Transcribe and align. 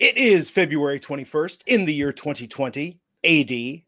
It 0.00 0.16
is 0.16 0.48
February 0.48 0.98
21st 0.98 1.58
in 1.66 1.84
the 1.84 1.92
year 1.92 2.10
2020 2.10 2.98
AD. 3.22 3.82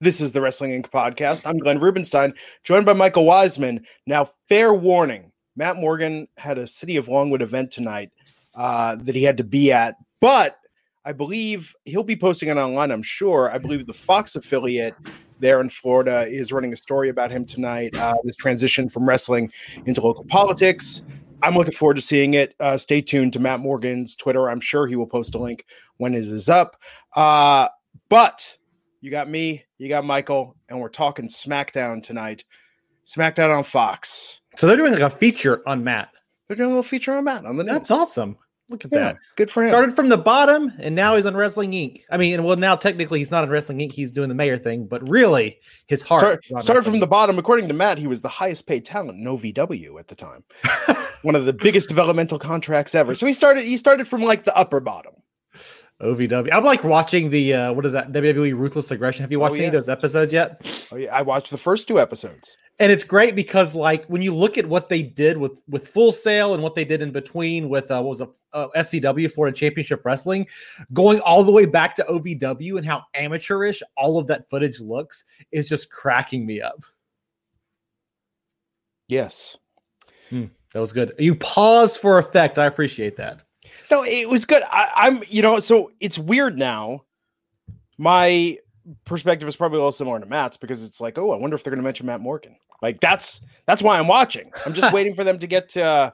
This 0.00 0.18
is 0.18 0.32
the 0.32 0.40
Wrestling 0.40 0.70
Inc. 0.70 0.88
podcast. 0.88 1.42
I'm 1.44 1.58
Glenn 1.58 1.78
Rubenstein, 1.78 2.32
joined 2.64 2.86
by 2.86 2.94
Michael 2.94 3.26
Wiseman. 3.26 3.84
Now, 4.06 4.30
fair 4.48 4.72
warning 4.72 5.30
Matt 5.56 5.76
Morgan 5.76 6.26
had 6.38 6.56
a 6.56 6.66
City 6.66 6.96
of 6.96 7.08
Longwood 7.08 7.42
event 7.42 7.70
tonight 7.70 8.10
uh, 8.54 8.96
that 8.96 9.14
he 9.14 9.22
had 9.22 9.36
to 9.36 9.44
be 9.44 9.70
at, 9.70 9.96
but 10.22 10.56
I 11.04 11.12
believe 11.12 11.74
he'll 11.84 12.02
be 12.02 12.16
posting 12.16 12.48
it 12.48 12.56
online, 12.56 12.90
I'm 12.90 13.02
sure. 13.02 13.50
I 13.52 13.58
believe 13.58 13.86
the 13.86 13.92
Fox 13.92 14.36
affiliate 14.36 14.94
there 15.38 15.60
in 15.60 15.68
Florida 15.68 16.26
is 16.26 16.50
running 16.50 16.72
a 16.72 16.76
story 16.76 17.10
about 17.10 17.30
him 17.30 17.44
tonight. 17.44 17.94
Uh, 17.94 18.14
this 18.24 18.36
transition 18.36 18.88
from 18.88 19.06
wrestling 19.06 19.52
into 19.84 20.00
local 20.00 20.24
politics. 20.24 21.02
I'm 21.42 21.54
looking 21.54 21.74
forward 21.74 21.94
to 21.94 22.02
seeing 22.02 22.34
it. 22.34 22.54
Uh, 22.60 22.76
stay 22.76 23.00
tuned 23.00 23.32
to 23.34 23.38
Matt 23.38 23.60
Morgan's 23.60 24.16
Twitter. 24.16 24.50
I'm 24.50 24.60
sure 24.60 24.86
he 24.86 24.96
will 24.96 25.06
post 25.06 25.34
a 25.34 25.38
link 25.38 25.64
when 25.98 26.14
it 26.14 26.24
is 26.24 26.48
up. 26.48 26.76
Uh, 27.14 27.68
but 28.08 28.56
you 29.00 29.10
got 29.10 29.28
me, 29.28 29.64
you 29.78 29.88
got 29.88 30.04
Michael, 30.04 30.56
and 30.68 30.80
we're 30.80 30.88
talking 30.88 31.28
SmackDown 31.28 32.02
tonight. 32.02 32.44
SmackDown 33.06 33.56
on 33.56 33.64
Fox. 33.64 34.40
So 34.56 34.66
they're 34.66 34.76
doing 34.76 34.92
like 34.92 35.00
a 35.00 35.10
feature 35.10 35.62
on 35.66 35.84
Matt. 35.84 36.10
They're 36.46 36.56
doing 36.56 36.66
a 36.66 36.70
little 36.70 36.82
feature 36.82 37.14
on 37.14 37.24
Matt 37.24 37.44
on 37.44 37.56
the 37.56 37.64
That's 37.64 37.90
awesome. 37.90 38.36
Look 38.70 38.84
at 38.84 38.92
yeah, 38.92 38.98
that. 38.98 39.18
Good 39.36 39.50
for 39.50 39.62
him. 39.62 39.70
Started 39.70 39.96
from 39.96 40.10
the 40.10 40.18
bottom, 40.18 40.72
and 40.78 40.94
now 40.94 41.16
he's 41.16 41.24
on 41.24 41.34
Wrestling 41.34 41.72
Inc. 41.72 42.02
I 42.10 42.18
mean, 42.18 42.42
well, 42.44 42.56
now 42.56 42.76
technically 42.76 43.18
he's 43.18 43.30
not 43.30 43.42
on 43.42 43.48
Wrestling 43.48 43.78
Inc. 43.78 43.92
He's 43.92 44.12
doing 44.12 44.28
the 44.28 44.34
mayor 44.34 44.58
thing, 44.58 44.86
but 44.86 45.08
really 45.08 45.58
his 45.86 46.02
heart. 46.02 46.20
Start, 46.20 46.62
started 46.62 46.84
from 46.84 47.00
the 47.00 47.06
bottom. 47.06 47.38
According 47.38 47.68
to 47.68 47.74
Matt, 47.74 47.96
he 47.96 48.06
was 48.06 48.20
the 48.20 48.28
highest 48.28 48.66
paid 48.66 48.84
talent 48.84 49.18
in 49.18 49.24
OVW 49.24 49.98
at 49.98 50.08
the 50.08 50.14
time. 50.14 50.44
One 51.22 51.34
of 51.34 51.46
the 51.46 51.52
biggest 51.52 51.88
developmental 51.88 52.38
contracts 52.38 52.94
ever. 52.94 53.14
So 53.14 53.26
he 53.26 53.32
started. 53.32 53.64
He 53.64 53.78
started 53.78 54.06
from 54.06 54.22
like 54.22 54.44
the 54.44 54.56
upper 54.56 54.80
bottom. 54.80 55.14
OVW. 56.00 56.48
I'm 56.52 56.64
like 56.64 56.84
watching 56.84 57.28
the 57.30 57.54
uh 57.54 57.72
what 57.72 57.84
is 57.84 57.92
that 57.92 58.12
WWE 58.12 58.54
Ruthless 58.56 58.90
Aggression. 58.92 59.22
Have 59.22 59.32
you 59.32 59.40
watched 59.40 59.54
Oh, 59.54 59.56
any 59.56 59.66
of 59.66 59.72
those 59.72 59.88
episodes 59.88 60.32
yet? 60.32 60.64
Oh 60.92 60.96
yeah, 60.96 61.12
I 61.14 61.22
watched 61.22 61.50
the 61.50 61.58
first 61.58 61.88
two 61.88 61.98
episodes. 62.00 62.56
and 62.78 62.92
it's 62.92 63.02
great 63.02 63.34
because 63.34 63.74
like 63.74 64.04
when 64.06 64.22
you 64.22 64.32
look 64.34 64.56
at 64.58 64.66
what 64.66 64.88
they 64.88 65.02
did 65.02 65.36
with 65.36 65.60
with 65.68 65.88
Full 65.88 66.12
Sail 66.12 66.54
and 66.54 66.62
what 66.62 66.76
they 66.76 66.84
did 66.84 67.02
in 67.02 67.10
between 67.10 67.68
with 67.68 67.90
uh, 67.90 68.00
what 68.00 68.10
was 68.10 68.20
a 68.20 68.28
uh, 68.52 68.68
FCW 68.76 69.30
Florida 69.30 69.54
Championship 69.56 70.02
Wrestling, 70.04 70.46
going 70.92 71.18
all 71.20 71.42
the 71.42 71.50
way 71.52 71.66
back 71.66 71.94
to 71.96 72.04
OVW 72.04 72.76
and 72.78 72.86
how 72.86 73.02
amateurish 73.14 73.82
all 73.96 74.18
of 74.18 74.26
that 74.28 74.48
footage 74.48 74.78
looks 74.80 75.24
is 75.50 75.66
just 75.66 75.90
cracking 75.90 76.46
me 76.46 76.60
up. 76.62 76.84
Yes. 79.08 79.56
That 80.30 80.80
was 80.80 80.92
good. 80.92 81.14
You 81.18 81.34
paused 81.34 81.96
for 81.98 82.18
effect. 82.18 82.58
I 82.58 82.66
appreciate 82.66 83.16
that. 83.16 83.42
No, 83.90 84.04
it 84.04 84.28
was 84.28 84.44
good. 84.44 84.62
I, 84.70 84.90
I'm, 84.94 85.22
you 85.28 85.42
know, 85.42 85.60
so 85.60 85.90
it's 86.00 86.18
weird 86.18 86.58
now. 86.58 87.04
My 87.96 88.58
perspective 89.04 89.48
is 89.48 89.56
probably 89.56 89.76
a 89.76 89.80
little 89.80 89.92
similar 89.92 90.20
to 90.20 90.26
Matt's 90.26 90.56
because 90.56 90.82
it's 90.82 91.00
like, 91.00 91.18
oh, 91.18 91.32
I 91.32 91.36
wonder 91.36 91.56
if 91.56 91.64
they're 91.64 91.70
going 91.70 91.82
to 91.82 91.84
mention 91.84 92.06
Matt 92.06 92.20
Morgan. 92.20 92.56
Like 92.80 93.00
that's 93.00 93.40
that's 93.66 93.82
why 93.82 93.98
I'm 93.98 94.06
watching. 94.06 94.50
I'm 94.64 94.74
just 94.74 94.92
waiting 94.94 95.14
for 95.14 95.24
them 95.24 95.38
to 95.38 95.46
get 95.46 95.68
to 95.70 95.82
uh, 95.82 96.10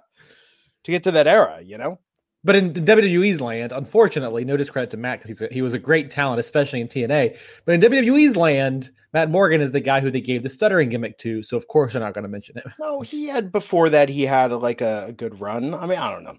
to 0.85 0.91
get 0.91 1.05
to 1.05 1.11
that 1.13 1.27
era. 1.27 1.61
You 1.63 1.79
know. 1.79 1.99
But 2.47 2.57
in 2.57 2.75
WWE's 2.75 3.41
land, 3.41 3.73
unfortunately, 3.73 4.45
no 4.45 4.59
discredit 4.59 4.91
to 4.91 4.99
Matt 4.99 5.23
because 5.23 5.43
he 5.51 5.63
was 5.63 5.73
a 5.73 5.79
great 5.79 6.11
talent, 6.11 6.41
especially 6.41 6.83
in 6.83 6.89
TNA. 6.89 7.39
But 7.65 7.75
in 7.75 7.81
WWE's 7.81 8.37
land, 8.37 8.91
Matt 9.15 9.31
Morgan 9.31 9.63
is 9.63 9.73
the 9.73 9.81
guy 9.81 10.01
who 10.01 10.11
they 10.11 10.21
gave 10.21 10.43
the 10.43 10.51
stuttering 10.51 10.91
gimmick 10.91 11.17
to, 11.21 11.43
so 11.43 11.57
of 11.57 11.69
course 11.69 11.93
they're 11.93 12.03
not 12.03 12.13
going 12.13 12.25
to 12.25 12.29
mention 12.29 12.59
him. 12.59 12.71
No, 12.79 13.01
he 13.01 13.29
had 13.29 13.51
before 13.51 13.89
that. 13.89 14.11
He 14.11 14.25
had 14.25 14.53
like 14.53 14.83
a, 14.83 15.07
a 15.09 15.13
good 15.13 15.41
run. 15.41 15.73
I 15.73 15.87
mean, 15.87 15.99
I 15.99 16.13
don't 16.13 16.25
know. 16.25 16.37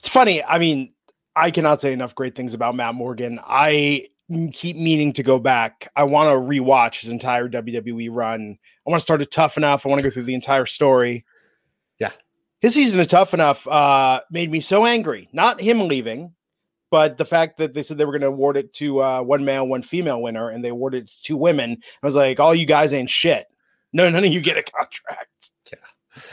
It's 0.00 0.08
funny. 0.08 0.42
I 0.42 0.58
mean, 0.58 0.94
I 1.36 1.50
cannot 1.50 1.82
say 1.82 1.92
enough 1.92 2.14
great 2.14 2.34
things 2.34 2.54
about 2.54 2.74
Matt 2.74 2.94
Morgan. 2.94 3.38
I 3.44 4.06
keep 4.50 4.76
meaning 4.76 5.12
to 5.12 5.22
go 5.22 5.38
back. 5.38 5.90
I 5.94 6.04
want 6.04 6.30
to 6.30 6.36
rewatch 6.36 7.02
his 7.02 7.10
entire 7.10 7.50
WWE 7.50 8.08
run. 8.10 8.58
I 8.86 8.90
want 8.90 8.98
to 8.98 9.04
start 9.04 9.20
it 9.20 9.30
tough 9.30 9.58
enough. 9.58 9.84
I 9.84 9.90
want 9.90 9.98
to 9.98 10.02
go 10.02 10.10
through 10.10 10.22
the 10.22 10.32
entire 10.32 10.64
story. 10.64 11.26
Yeah. 11.98 12.12
His 12.62 12.72
season 12.72 12.98
of 12.98 13.08
tough 13.08 13.34
enough 13.34 13.66
uh, 13.66 14.22
made 14.30 14.50
me 14.50 14.60
so 14.60 14.86
angry. 14.86 15.28
Not 15.34 15.60
him 15.60 15.86
leaving, 15.86 16.32
but 16.90 17.18
the 17.18 17.26
fact 17.26 17.58
that 17.58 17.74
they 17.74 17.82
said 17.82 17.98
they 17.98 18.06
were 18.06 18.12
going 18.12 18.22
to 18.22 18.28
award 18.28 18.56
it 18.56 18.72
to 18.74 19.02
uh, 19.02 19.20
one 19.20 19.44
male, 19.44 19.66
one 19.66 19.82
female 19.82 20.22
winner, 20.22 20.48
and 20.48 20.64
they 20.64 20.70
awarded 20.70 21.04
it 21.04 21.10
to 21.10 21.22
two 21.24 21.36
women. 21.36 21.76
I 22.02 22.06
was 22.06 22.16
like, 22.16 22.40
all 22.40 22.54
you 22.54 22.64
guys 22.64 22.94
ain't 22.94 23.10
shit. 23.10 23.48
No, 23.92 24.08
none 24.08 24.24
of 24.24 24.32
you 24.32 24.40
get 24.40 24.56
a 24.56 24.62
contract. 24.62 25.50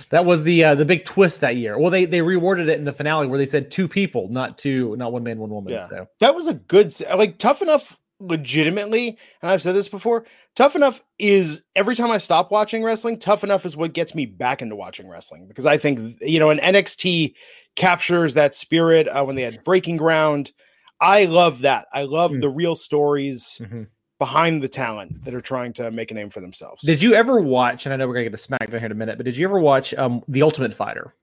That 0.10 0.26
was 0.26 0.44
the 0.44 0.64
uh, 0.64 0.76
the 0.76 0.86
big 0.86 1.06
twist 1.06 1.42
that 1.42 1.56
year. 1.58 1.78
Well, 1.78 1.92
they 1.92 2.06
they 2.06 2.22
rewarded 2.22 2.70
it 2.70 2.80
in 2.80 2.86
the 2.86 2.94
finale 2.94 3.28
where 3.28 3.38
they 3.38 3.46
said 3.46 3.70
two 3.72 3.88
people, 3.88 4.28
not 4.30 4.58
two, 4.58 4.96
not 4.98 5.12
one 5.12 5.24
man, 5.24 5.38
one 5.40 5.50
woman. 5.52 5.74
Yeah. 5.74 5.88
So 5.88 6.08
that 6.20 6.34
was 6.36 6.48
a 6.48 6.54
good 6.56 6.94
like 7.16 7.38
tough 7.38 7.62
enough 7.62 7.98
legitimately 8.20 9.16
and 9.44 9.52
i've 9.52 9.62
said 9.62 9.76
this 9.76 9.88
before 9.88 10.26
tough 10.56 10.76
enough 10.76 11.04
is 11.20 11.62
every 11.76 11.96
time 11.96 12.10
i 12.10 12.18
stop 12.18 12.50
watching 12.50 12.84
wrestling 12.84 13.20
tough 13.20 13.44
enough 13.44 13.64
is 13.64 13.78
what 13.78 13.94
gets 13.94 14.16
me 14.16 14.26
back 14.26 14.60
into 14.64 14.76
watching 14.76 15.08
wrestling 15.08 15.48
because 15.48 15.68
i 15.68 15.78
think 15.78 16.18
you 16.22 16.40
know 16.40 16.50
an 16.50 16.58
nxt 16.58 17.32
captures 17.76 18.34
that 18.34 18.56
spirit 18.56 19.08
uh, 19.10 19.24
when 19.24 19.36
they 19.36 19.44
had 19.44 19.64
breaking 19.64 19.98
ground 19.98 20.52
i 21.00 21.26
love 21.26 21.60
that 21.62 21.86
i 21.94 22.02
love 22.02 22.32
Mm. 22.32 22.42
the 22.42 22.50
real 22.50 22.76
stories 22.76 23.62
Mhm. 23.64 23.86
Behind 24.20 24.64
the 24.64 24.68
talent 24.68 25.24
that 25.24 25.34
are 25.34 25.42
trying 25.42 25.74
to 25.74 25.92
make 25.92 26.12
a 26.12 26.14
name 26.14 26.30
for 26.30 26.42
themselves 26.42 26.84
did 26.84 27.02
you 27.02 27.14
ever 27.14 27.40
watch? 27.40 27.86
And 27.86 27.94
I 27.94 27.98
know 27.98 28.08
we're 28.08 28.14
gonna 28.14 28.30
get 28.30 28.38
to 28.38 28.48
SmackDown 28.50 28.78
here 28.78 28.86
in 28.86 28.92
a 28.92 28.96
minute, 28.96 29.18
but 29.18 29.26
did 29.26 29.38
you 29.38 29.48
ever 29.48 29.60
watch 29.60 29.94
um 29.96 30.24
the 30.28 30.42
Ultimate 30.42 30.74
Fighter? 30.74 31.14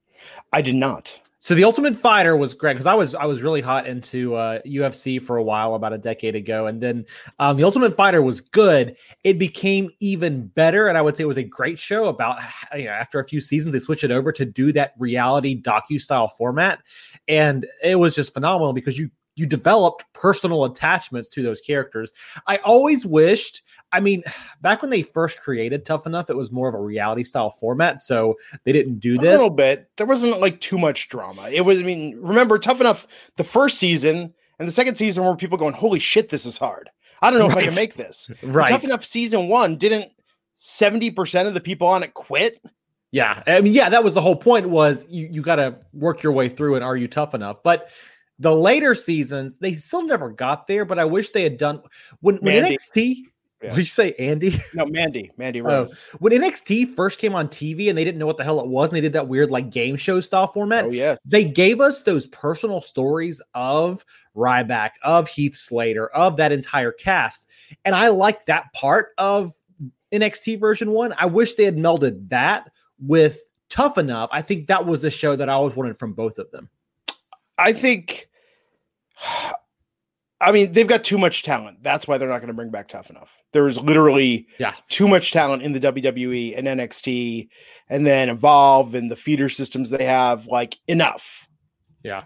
i 0.53 0.63
did 0.63 0.75
not 0.75 1.21
So 1.41 1.55
the 1.55 1.65
Ultimate 1.65 1.97
Fighter 1.97 2.37
was 2.37 2.55
great 2.55 2.75
because 2.75 2.87
I 2.87 2.95
was 2.95 3.15
I 3.15 3.27
was 3.27 3.43
really 3.43 3.61
hot 3.61 3.87
into 3.87 4.35
uh, 4.35 4.61
UFC 4.67 5.21
for 5.21 5.37
a 5.37 5.43
while 5.43 5.75
about 5.75 5.93
a 5.93 5.99
decade 5.99 6.35
ago, 6.35 6.67
and 6.67 6.81
then 6.81 7.05
um, 7.39 7.57
the 7.57 7.65
Ultimate 7.65 7.95
Fighter 7.95 8.23
was 8.23 8.41
good. 8.41 8.97
It 9.25 9.39
became 9.39 9.91
even 10.01 10.47
better, 10.49 10.87
and 10.87 10.97
I 10.97 11.03
would 11.03 11.17
say 11.17 11.25
it 11.25 11.27
was 11.27 11.37
a 11.37 11.45
great 11.45 11.79
show. 11.79 12.07
About 12.07 12.41
you 12.75 12.85
know, 12.85 12.93
after 12.93 13.21
a 13.21 13.27
few 13.27 13.41
seasons, 13.41 13.73
they 13.73 13.81
switched 13.81 14.05
it 14.05 14.11
over 14.11 14.33
to 14.33 14.45
do 14.45 14.73
that 14.73 14.95
reality 14.99 15.61
docu 15.61 16.01
style 16.01 16.29
format, 16.29 16.81
and 17.29 17.67
it 17.83 17.97
was 17.97 18.15
just 18.15 18.33
phenomenal 18.33 18.73
because 18.73 18.99
you 18.99 19.11
you 19.37 19.47
developed 19.47 20.05
personal 20.13 20.65
attachments 20.65 21.29
to 21.31 21.43
those 21.43 21.61
characters. 21.61 22.13
I 22.47 22.57
always 22.59 23.05
wished. 23.05 23.63
I 23.93 24.01
mean, 24.01 24.23
back 24.63 24.83
when 24.83 24.91
they 24.91 25.03
first 25.03 25.39
created 25.39 25.85
Tough 25.85 26.07
Enough, 26.07 26.31
it 26.31 26.37
was 26.37 26.53
more 26.53 26.69
of 26.69 26.75
a 26.75 26.81
reality 26.81 27.25
style 27.25 27.51
format, 27.51 28.03
so 28.03 28.37
they 28.65 28.73
didn't 28.73 28.99
do 29.01 29.17
this. 29.19 29.29
a 29.29 29.31
little 29.39 29.51
bit 29.51 29.91
there 29.97 30.07
wasn't 30.07 30.41
like 30.41 30.61
too 30.61 30.79
much 30.79 31.09
drama 31.09 31.49
it 31.51 31.61
was 31.63 31.79
i 31.79 31.83
mean 31.83 32.17
remember 32.21 32.59
tough 32.59 32.81
enough 32.81 33.07
the 33.37 33.45
first 33.45 33.79
season 33.79 34.33
and 34.59 34.67
the 34.69 34.73
second 34.73 34.97
season 34.97 35.25
were 35.25 35.37
people 35.37 35.57
going 35.59 35.73
holy 35.75 35.99
shit 35.99 36.29
this 36.29 36.45
is 36.47 36.59
hard 36.59 36.91
i 37.23 37.31
don't 37.31 37.39
know 37.39 37.47
if 37.47 37.57
i 37.57 37.63
can 37.65 37.75
make 37.75 37.95
this 37.97 38.29
Right. 38.43 38.69
tough 38.69 38.83
enough 38.85 39.05
season 39.05 39.49
one 39.49 39.77
didn't 39.77 40.11
70% 40.59 41.47
of 41.47 41.55
the 41.55 41.61
people 41.61 41.87
on 41.89 42.03
it 42.03 42.15
quit 42.15 42.61
Yeah, 43.11 43.43
I 43.47 43.61
mean, 43.61 43.73
yeah, 43.73 43.89
that 43.89 44.03
was 44.03 44.15
the 44.15 44.21
whole 44.21 44.37
point. 44.37 44.69
Was 44.69 45.07
you 45.09 45.29
you 45.31 45.43
got 45.43 45.57
to 45.57 45.77
work 45.93 46.23
your 46.23 46.33
way 46.33 46.49
through, 46.49 46.75
and 46.77 46.85
are 46.85 46.97
you 46.97 47.07
tough 47.09 47.35
enough? 47.35 47.63
But 47.63 47.91
the 48.39 48.55
later 48.55 48.95
seasons, 48.95 49.55
they 49.61 49.75
still 49.75 50.03
never 50.03 50.31
got 50.31 50.67
there. 50.67 50.85
But 50.85 50.99
I 50.99 51.05
wish 51.05 51.31
they 51.31 51.43
had 51.43 51.57
done 51.57 51.83
when 52.21 52.37
when 52.37 52.65
NXT. 52.65 53.23
Yeah. 53.63 53.71
Did 53.71 53.79
you 53.79 53.85
say 53.87 54.13
Andy? 54.19 54.55
No, 54.75 54.85
Mandy. 54.85 55.31
Mandy 55.39 55.63
Oh. 55.63 55.65
Rose. 55.65 56.05
When 56.19 56.33
NXT 56.33 56.95
first 56.95 57.19
came 57.19 57.35
on 57.35 57.49
TV 57.49 57.89
and 57.89 57.97
they 57.97 58.05
didn't 58.05 58.19
know 58.19 58.27
what 58.27 58.37
the 58.37 58.45
hell 58.45 58.61
it 58.61 58.67
was, 58.67 58.91
and 58.91 58.97
they 58.97 59.01
did 59.01 59.15
that 59.15 59.27
weird 59.27 59.51
like 59.51 59.71
game 59.71 59.97
show 59.97 60.21
style 60.21 60.49
format, 60.49 60.85
Oh, 60.85 60.91
yes. 60.91 61.19
they 61.25 61.45
gave 61.47 61.81
us 61.81 62.03
those 62.03 62.27
personal 62.27 62.83
stories 62.83 63.41
of 63.55 64.05
Ryback, 64.37 64.91
of 65.03 65.29
Heath 65.29 65.57
Slater, 65.57 66.09
of 66.09 66.37
that 66.37 66.53
entire 66.53 66.93
cast. 66.93 67.47
And 67.87 67.95
I 67.95 68.09
like 68.09 68.45
that 68.45 68.71
part 68.75 69.13
of 69.17 69.55
NXT 70.13 70.61
version 70.61 70.91
one. 70.91 71.15
I 71.17 71.25
wish 71.25 71.55
they 71.55 71.65
had 71.65 71.77
melded 71.77 72.29
that 72.29 72.71
with 73.01 73.39
Tough 73.71 73.97
Enough. 73.97 74.29
I 74.31 74.43
think 74.43 74.67
that 74.67 74.85
was 74.85 75.01
the 75.01 75.11
show 75.11 75.37
that 75.37 75.49
I 75.49 75.55
always 75.55 75.75
wanted 75.75 75.99
from 75.99 76.13
both 76.13 76.37
of 76.39 76.51
them. 76.51 76.69
I 77.59 77.73
think. 77.73 78.29
I 80.41 80.53
mean, 80.53 80.73
they've 80.73 80.87
got 80.87 81.05
too 81.05 81.17
much 81.17 81.43
talent. 81.43 81.83
That's 81.83 82.07
why 82.07 82.19
they're 82.19 82.29
not 82.29 82.39
going 82.39 82.49
to 82.49 82.55
bring 82.55 82.71
back 82.71 82.89
Tough 82.89 83.09
Enough. 83.09 83.33
There 83.53 83.67
is 83.67 83.79
literally 83.79 84.47
Yeah. 84.59 84.75
too 84.91 85.09
much 85.09 85.33
talent 85.33 85.63
in 85.63 85.73
the 85.73 85.81
WWE 85.81 86.55
and 86.59 86.67
NXT, 86.67 87.49
and 87.89 88.07
then 88.07 88.29
Evolve 88.29 88.95
and 88.95 89.11
the 89.11 89.17
feeder 89.17 89.49
systems 89.49 89.89
they 89.91 90.05
have. 90.05 90.47
Like 90.47 90.77
enough. 90.87 91.49
Yeah. 92.03 92.25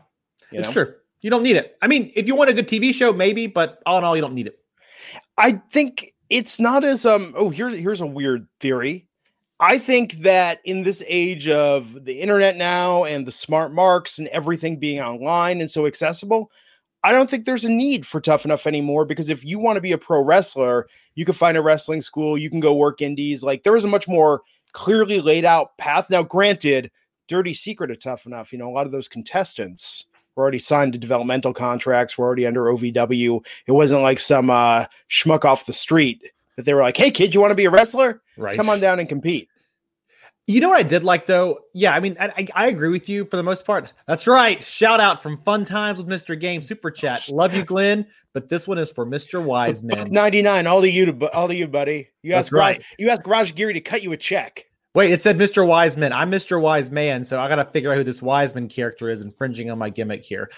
You 0.51 0.61
it's 0.61 0.69
know? 0.69 0.73
true. 0.73 0.95
You 1.21 1.31
don't 1.31 1.43
need 1.43 1.57
it. 1.57 1.77
I 1.83 1.87
mean, 1.89 2.11
if 2.17 2.27
you 2.27 2.35
want 2.35 2.51
a 2.51 2.55
good 2.55 2.69
TV 2.69 2.93
show, 2.95 3.13
maybe, 3.13 3.47
but 3.47 3.81
all 3.87 3.99
in 3.99 4.05
all, 4.05 4.17
you 4.17 4.23
don't 4.23 4.35
need 4.35 4.47
it. 4.47 4.59
I 5.37 5.53
think 5.71 6.13
it's 6.31 6.59
not 6.59 6.85
as 6.85 7.05
um. 7.07 7.35
Oh, 7.37 7.51
here 7.51 7.69
here's 7.69 8.01
a 8.01 8.07
weird 8.07 8.47
theory. 8.61 9.08
I 9.61 9.79
think 9.79 10.13
that 10.19 10.61
in 10.65 10.83
this 10.83 11.03
age 11.07 11.49
of 11.49 12.05
the 12.05 12.21
internet 12.21 12.57
now 12.57 13.05
and 13.05 13.27
the 13.27 13.33
smart 13.33 13.73
marks 13.73 14.19
and 14.19 14.29
everything 14.29 14.79
being 14.79 15.01
online 15.01 15.61
and 15.61 15.71
so 15.71 15.87
accessible, 15.87 16.53
I 17.03 17.13
don't 17.13 17.29
think 17.29 17.45
there's 17.45 17.65
a 17.65 17.71
need 17.71 18.07
for 18.07 18.21
tough 18.21 18.45
enough 18.45 18.67
anymore 18.67 19.05
because 19.05 19.31
if 19.31 19.45
you 19.45 19.59
want 19.59 19.77
to 19.77 19.81
be 19.81 19.93
a 19.93 19.99
pro 19.99 20.23
wrestler, 20.23 20.89
you 21.17 21.25
can 21.25 21.35
find 21.35 21.57
a 21.57 21.63
wrestling 21.63 22.03
school, 22.03 22.39
you 22.39 22.51
can 22.51 22.61
go 22.61 22.75
work 22.75 23.03
indies. 23.03 23.43
Like 23.43 23.65
there 23.65 23.77
is 23.77 23.85
a 23.85 23.89
much 23.89 24.07
more 24.07 24.43
clearly 24.73 25.21
laid 25.21 25.45
out 25.45 25.77
path. 25.77 26.09
Now, 26.09 26.23
granted, 26.23 26.91
dirty 27.27 27.53
secret 27.53 27.91
of 27.91 28.01
tough 28.01 28.27
enough, 28.27 28.53
you 28.53 28.59
know, 28.59 28.69
a 28.69 28.75
lot 28.75 28.87
of 28.87 28.93
those 28.93 29.09
contestants 29.09 30.07
were 30.37 30.43
already 30.43 30.59
signed 30.59 30.93
to 30.93 30.99
developmental 31.01 31.53
contracts, 31.53 32.17
were 32.17 32.27
already 32.27 32.47
under 32.47 32.65
OVW. 32.65 33.45
It 33.67 33.73
wasn't 33.73 34.03
like 34.03 34.21
some 34.21 34.51
uh 34.51 34.85
schmuck 35.11 35.45
off 35.45 35.67
the 35.67 35.73
street 35.73 36.23
that 36.57 36.65
they 36.65 36.75
were 36.75 36.83
like, 36.83 36.97
Hey 36.97 37.11
kid, 37.11 37.35
you 37.35 37.41
want 37.41 37.51
to 37.51 37.57
be 37.57 37.65
a 37.65 37.71
wrestler? 37.71 38.23
Right. 38.39 38.57
Come 38.57 38.71
on 38.71 38.81
down 38.81 39.01
and 39.01 39.09
compete. 39.09 39.49
You 40.49 40.63
know 40.63 40.71
what 40.71 40.79
I 40.79 40.83
did 40.83 41.05
like 41.05 41.27
though? 41.27 41.59
Yeah, 41.75 41.95
I 41.95 42.01
mean, 42.01 42.17
I, 42.19 42.49
I, 42.55 42.69
agree 42.69 42.89
with 42.89 43.07
you 43.07 43.27
for 43.27 43.37
the 43.37 43.43
most 43.43 43.67
part. 43.67 43.93
That's 44.07 44.27
right. 44.27 44.65
Shout 44.65 44.99
out 44.99 45.23
from 45.23 45.37
Fun 45.43 45.67
Times 45.67 45.99
with 45.99 46.09
Mr. 46.09 46.41
Game 46.41 46.63
Super 46.63 46.91
Chat. 46.91 47.27
Oh, 47.29 47.35
Love 47.35 47.55
you, 47.55 47.63
Glenn. 47.63 48.07
But 48.33 48.49
this 48.49 48.67
one 48.67 48.79
is 48.79 48.91
for 48.91 49.05
Mr. 49.05 49.45
Wiseman. 49.45 50.11
99, 50.11 50.67
all 50.67 50.81
to 50.81 50.91
you 50.91 51.05
to 51.13 51.33
all 51.35 51.49
to 51.49 51.55
you, 51.55 51.69
buddy. 51.69 52.09
You 52.23 52.31
That's 52.31 52.47
asked 52.47 52.53
Garage, 52.53 52.77
right. 52.77 52.85
you 52.99 53.11
asked 53.11 53.25
Garage 53.25 53.53
Geary 53.53 53.75
to 53.75 53.81
cut 53.81 54.03
you 54.03 54.13
a 54.13 54.17
check. 54.17 54.65
Wait, 54.95 55.11
it 55.11 55.21
said 55.21 55.37
Mr. 55.37 55.67
Wiseman. 55.67 56.15
I'm 56.15 56.31
Mr. 56.31 56.59
Wiseman, 56.59 57.27
so 57.27 57.39
I 57.39 57.49
got 57.49 57.57
to 57.57 57.67
figure 57.67 57.93
out 57.93 57.99
who 57.99 58.05
this 58.05 58.23
Wiseman 58.23 58.69
character 58.69 59.11
is, 59.11 59.21
infringing 59.21 59.71
on 59.71 59.79
my 59.79 59.91
gimmick 59.91 60.25
here. 60.25 60.51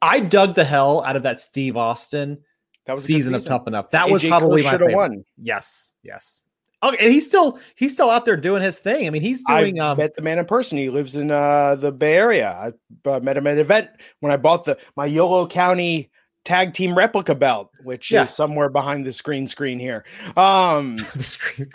I 0.00 0.20
dug 0.20 0.54
the 0.54 0.64
hell 0.64 1.02
out 1.02 1.16
of 1.16 1.24
that 1.24 1.40
Steve 1.40 1.76
Austin 1.76 2.38
That 2.86 2.92
was 2.92 3.04
good 3.04 3.14
season, 3.14 3.34
of 3.34 3.44
Tough 3.44 3.66
Enough. 3.66 3.90
That 3.90 4.08
was 4.08 4.22
probably 4.22 4.62
Cole 4.62 4.70
my 4.72 4.78
favorite. 4.78 4.94
won. 4.94 5.24
Yes, 5.36 5.92
yes. 6.04 6.42
Okay, 6.84 6.98
and 7.02 7.12
he's 7.12 7.26
still 7.26 7.58
he's 7.76 7.94
still 7.94 8.10
out 8.10 8.26
there 8.26 8.36
doing 8.36 8.62
his 8.62 8.78
thing. 8.78 9.06
I 9.06 9.10
mean, 9.10 9.22
he's 9.22 9.42
doing 9.44 9.80
I 9.80 9.90
um 9.90 9.96
met 9.96 10.14
the 10.14 10.22
man 10.22 10.38
in 10.38 10.44
person. 10.44 10.76
He 10.76 10.90
lives 10.90 11.16
in 11.16 11.30
uh, 11.30 11.76
the 11.76 11.90
Bay 11.90 12.14
Area. 12.14 12.50
I 12.50 13.08
uh, 13.08 13.20
met 13.20 13.38
him 13.38 13.46
at 13.46 13.54
an 13.54 13.60
event 13.60 13.88
when 14.20 14.30
I 14.30 14.36
bought 14.36 14.64
the 14.64 14.76
my 14.94 15.06
Yolo 15.06 15.46
County 15.46 16.10
tag 16.44 16.74
team 16.74 16.96
replica 16.96 17.34
belt, 17.34 17.70
which 17.82 18.10
Yeah. 18.10 18.24
is 18.24 18.30
somewhere 18.30 18.68
behind 18.68 19.06
the 19.06 19.12
screen 19.12 19.46
screen 19.48 19.78
here. 19.78 20.04
Um, 20.36 20.96
the 21.14 21.22
screen. 21.22 21.70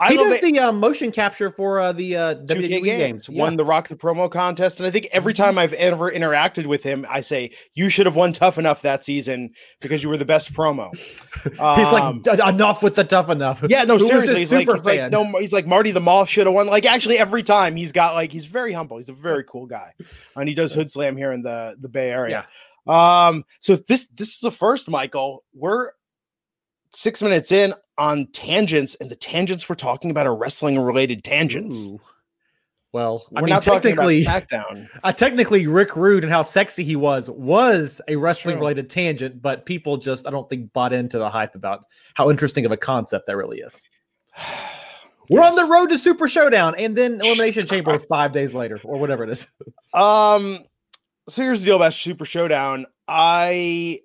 I 0.00 0.10
he 0.10 0.16
does 0.18 0.32
it. 0.32 0.42
the 0.42 0.58
uh, 0.60 0.72
motion 0.72 1.10
capture 1.10 1.50
for 1.50 1.80
uh, 1.80 1.92
the 1.92 2.16
uh, 2.16 2.34
WWE 2.34 2.68
games. 2.68 2.86
games, 2.86 3.28
Yeah. 3.30 3.40
won 3.42 3.56
the 3.56 3.64
Rock 3.64 3.88
the 3.88 3.96
promo 3.96 4.30
contest, 4.30 4.80
and 4.80 4.86
I 4.86 4.90
think 4.90 5.08
every 5.12 5.32
Mm-hmm. 5.32 5.42
time 5.44 5.58
I've 5.58 5.72
ever 5.74 6.10
interacted 6.10 6.66
with 6.66 6.82
him, 6.82 7.06
I 7.08 7.22
say 7.22 7.52
you 7.74 7.88
should 7.88 8.04
have 8.06 8.14
won 8.16 8.32
Tough 8.34 8.58
Enough 8.58 8.82
that 8.82 9.04
season 9.04 9.54
because 9.80 10.02
you 10.02 10.08
were 10.10 10.18
the 10.18 10.24
best 10.26 10.52
promo. 10.52 10.94
He's 11.44 11.58
Um, 11.58 12.22
like 12.26 12.38
enough 12.54 12.82
with 12.82 12.94
the 12.96 13.04
tough 13.04 13.30
enough. 13.30 13.64
Yeah, 13.68 13.84
no, 13.84 13.94
Who 13.98 14.04
seriously. 14.04 14.40
He's 14.40 14.52
like, 14.52 14.68
he's 14.68 14.84
like, 14.84 15.10
no, 15.10 15.24
he's 15.38 15.52
like 15.54 15.66
Marty 15.66 15.90
the 15.90 16.00
Moth 16.00 16.28
should 16.28 16.46
have 16.46 16.54
won. 16.54 16.66
Like, 16.66 16.84
actually, 16.84 17.18
every 17.18 17.42
time 17.42 17.76
he's 17.76 17.92
got 17.92 18.14
like, 18.14 18.30
he's 18.30 18.44
very 18.46 18.72
humble. 18.72 18.98
He's 18.98 19.08
a 19.08 19.14
very 19.14 19.44
cool 19.44 19.64
guy, 19.66 19.94
and 20.36 20.48
he 20.48 20.54
does 20.54 20.76
Hoodslam 20.76 21.16
here 21.16 21.32
in 21.32 21.42
the 21.42 21.76
the 21.80 21.88
Bay 21.88 22.10
Area. 22.10 22.46
Um, 22.86 23.44
so 23.60 23.76
this 23.76 24.06
this 24.14 24.34
is 24.34 24.40
the 24.40 24.50
first, 24.50 24.88
Michael. 24.88 25.44
We're 25.54 25.92
six 26.90 27.22
minutes 27.22 27.52
in 27.52 27.74
on 27.98 28.26
tangents, 28.32 28.94
and 28.96 29.10
the 29.10 29.16
tangents 29.16 29.68
we're 29.68 29.76
talking 29.76 30.10
about 30.10 30.26
are 30.26 30.34
wrestling 30.34 30.78
related 30.78 31.24
tangents. 31.24 31.90
Ooh. 31.90 32.00
Well, 32.92 33.26
We're 33.30 33.38
I 33.38 33.42
mean, 33.44 33.50
not 33.50 33.62
technically, 33.62 34.24
SmackDown. 34.24 34.86
uh, 35.02 35.12
technically, 35.12 35.66
Rick 35.66 35.96
Rude 35.96 36.24
and 36.24 36.32
how 36.32 36.42
sexy 36.42 36.84
he 36.84 36.94
was 36.94 37.30
was 37.30 38.02
a 38.06 38.16
wrestling 38.16 38.58
related 38.58 38.90
tangent, 38.90 39.40
but 39.40 39.64
people 39.64 39.96
just, 39.96 40.26
I 40.26 40.30
don't 40.30 40.48
think, 40.50 40.72
bought 40.74 40.92
into 40.92 41.18
the 41.18 41.30
hype 41.30 41.54
about 41.54 41.84
how 42.14 42.30
interesting 42.30 42.66
of 42.66 42.72
a 42.72 42.76
concept 42.76 43.26
that 43.28 43.36
really 43.36 43.60
is. 43.60 43.82
We're 45.30 45.40
on 45.40 45.54
the 45.54 45.64
road 45.64 45.86
to 45.86 45.98
Super 45.98 46.28
Showdown 46.28 46.74
and 46.76 46.94
then 46.94 47.14
Elimination 47.24 47.66
Chamber 47.66 47.98
five 47.98 48.32
days 48.32 48.52
later, 48.52 48.78
or 48.84 48.98
whatever 48.98 49.24
it 49.24 49.30
is. 49.30 49.46
Um, 49.94 50.64
so 51.28 51.42
here's 51.42 51.60
the 51.60 51.66
deal 51.66 51.76
about 51.76 51.94
Super 51.94 52.24
Showdown. 52.24 52.86
I 53.08 54.00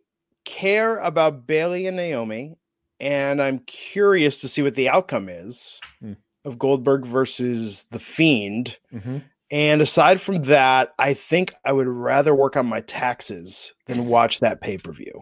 care 0.46 0.98
about 1.00 1.46
Bayley 1.48 1.88
and 1.88 1.98
Naomi, 1.98 2.58
and 3.00 3.42
I'm 3.42 3.60
curious 3.60 4.42
to 4.42 4.48
see 4.48 4.62
what 4.62 4.76
the 4.76 4.90
outcome 4.90 5.30
is 5.30 5.80
Hmm. 6.00 6.14
of 6.46 6.58
Goldberg 6.58 7.06
versus 7.06 7.86
the 7.92 8.00
Fiend. 8.00 8.78
Mhm. 8.94 9.24
And 9.52 9.82
aside 9.82 10.20
from 10.22 10.44
that, 10.44 10.94
I 11.00 11.14
think 11.14 11.54
I 11.66 11.72
would 11.72 11.88
rather 11.88 12.36
work 12.36 12.58
on 12.58 12.66
my 12.66 12.82
taxes 12.82 13.74
than 13.86 14.08
watch 14.08 14.40
that 14.42 14.62
pay 14.62 14.78
per 14.78 14.92
view. 14.92 15.20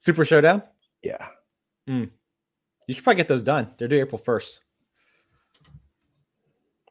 Super 0.00 0.24
Showdown. 0.24 0.62
Yeah. 1.02 1.28
You 1.86 2.08
should 2.94 3.02
probably 3.04 3.16
get 3.18 3.28
those 3.28 3.42
done. 3.42 3.72
They're 3.78 3.88
due 3.88 4.00
April 4.00 4.18
first. 4.18 4.60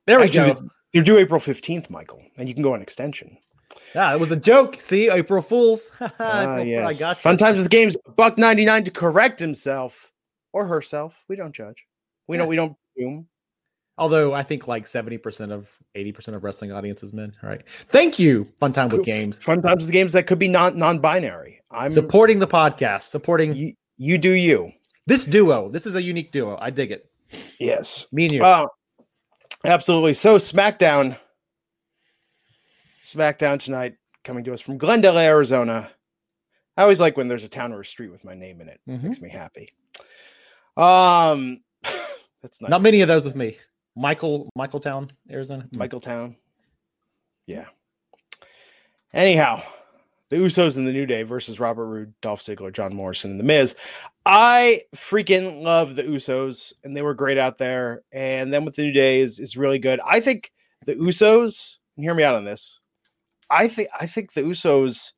There 0.07 0.19
we 0.19 0.29
go. 0.29 0.67
They're 0.93 1.03
due 1.03 1.17
April 1.17 1.39
15th, 1.39 1.89
Michael, 1.89 2.23
and 2.37 2.47
you 2.47 2.53
can 2.53 2.63
go 2.63 2.73
on 2.73 2.81
extension. 2.81 3.37
Yeah, 3.95 4.13
it 4.13 4.19
was 4.19 4.31
a 4.31 4.35
joke. 4.35 4.75
See, 4.79 5.09
April 5.09 5.41
Fools. 5.41 5.91
April 6.01 6.11
Ah, 6.19 6.57
yes. 6.57 6.85
I 6.95 6.99
got 6.99 7.19
Fun 7.19 7.33
you. 7.33 7.37
times 7.37 7.61
with 7.61 7.69
games. 7.69 7.95
Buck 8.15 8.37
99 8.37 8.85
to 8.85 8.91
correct 8.91 9.39
himself 9.39 10.11
or 10.51 10.65
herself. 10.65 11.23
We 11.27 11.35
don't 11.35 11.53
judge. 11.53 11.85
We 12.27 12.35
Yeah. 12.37 12.41
don't 12.41 12.49
we 12.49 12.55
don't 12.55 12.75
assume. 12.97 13.27
Although 13.99 14.33
I 14.33 14.41
think 14.41 14.67
like 14.67 14.87
seventy 14.87 15.19
percent 15.19 15.51
of 15.51 15.69
eighty 15.93 16.11
percent 16.11 16.35
of 16.35 16.43
wrestling 16.43 16.71
audiences 16.71 17.13
men. 17.13 17.31
All 17.43 17.49
right. 17.49 17.61
Thank 17.87 18.17
you. 18.17 18.47
Fun 18.59 18.71
time 18.73 18.87
with 18.89 19.03
games. 19.05 19.37
Fun 19.37 19.61
times 19.61 19.83
with 19.85 19.91
games 19.91 20.13
that 20.13 20.25
could 20.25 20.39
be 20.39 20.47
non 20.47 20.77
non-binary. 20.79 21.61
I'm 21.69 21.91
supporting 21.91 22.39
the 22.39 22.47
podcast. 22.47 23.03
Supporting 23.03 23.53
you, 23.55 23.73
you 23.97 24.17
do 24.17 24.31
you. 24.31 24.71
this 25.05 25.25
duo. 25.25 25.69
This 25.69 25.85
is 25.85 25.93
a 25.93 26.01
unique 26.01 26.31
duo. 26.31 26.57
I 26.59 26.71
dig 26.71 26.91
it. 26.91 27.09
Yes. 27.59 28.07
Me 28.11 28.23
and 28.23 28.31
you. 28.31 28.43
Uh, 28.43 28.65
absolutely. 29.63 30.13
So 30.15 30.37
SmackDown. 30.37 31.17
SmackDown 33.03 33.59
tonight 33.59 33.95
coming 34.23 34.43
to 34.45 34.53
us 34.53 34.61
from 34.61 34.77
Glendale, 34.77 35.17
Arizona. 35.17 35.89
I 36.77 36.81
always 36.83 37.01
like 37.01 37.17
when 37.17 37.27
there's 37.27 37.43
a 37.43 37.49
town 37.49 37.73
or 37.73 37.81
a 37.81 37.85
street 37.85 38.11
with 38.11 38.23
my 38.25 38.33
name 38.33 38.61
in 38.61 38.69
it. 38.69 38.79
Mhm. 38.87 39.03
Makes 39.03 39.21
me 39.21 39.29
happy. 39.29 39.69
Um 40.77 41.61
that's 42.41 42.61
not 42.61 42.69
Not 42.69 42.81
many 42.81 43.01
of 43.01 43.07
those 43.07 43.25
with 43.25 43.35
me. 43.35 43.57
Michael, 43.95 44.49
Michaeltown, 44.57 45.11
Arizona. 45.29 45.67
Michael 45.77 45.99
Town. 45.99 46.35
Yeah. 47.45 47.65
Anyhow, 49.13 49.61
the 50.29 50.37
Usos 50.37 50.77
in 50.77 50.85
the 50.85 50.91
New 50.91 51.05
Day 51.05 51.21
versus 51.21 51.59
Robert 51.59 51.85
Roode, 51.85 52.13
Dolph 52.21 52.41
Ziggler, 52.41 52.73
John 52.73 52.95
Morrison, 52.95 53.29
and 53.31 53.39
The 53.39 53.43
Miz. 53.43 53.75
I 54.25 54.81
freaking 54.95 55.61
love 55.61 55.95
the 55.95 56.01
Usos, 56.03 56.73
and 56.83 56.97
they 56.97 57.03
were 57.03 57.13
great 57.13 57.37
out 57.37 57.59
there. 57.59 58.01
And 58.11 58.51
then 58.51 58.65
with 58.65 58.75
the 58.75 58.81
New 58.81 58.91
Day 58.93 59.21
is, 59.21 59.39
is 59.39 59.55
really 59.55 59.77
good. 59.77 59.99
I 60.03 60.19
think 60.19 60.51
the 60.87 60.95
Usos, 60.95 61.77
and 61.95 62.03
hear 62.03 62.15
me 62.15 62.23
out 62.23 62.33
on 62.33 62.45
this. 62.45 62.79
I 63.49 63.67
think 63.67 63.89
I 63.99 64.07
think 64.07 64.33
the 64.33 64.41
Usos, 64.41 65.11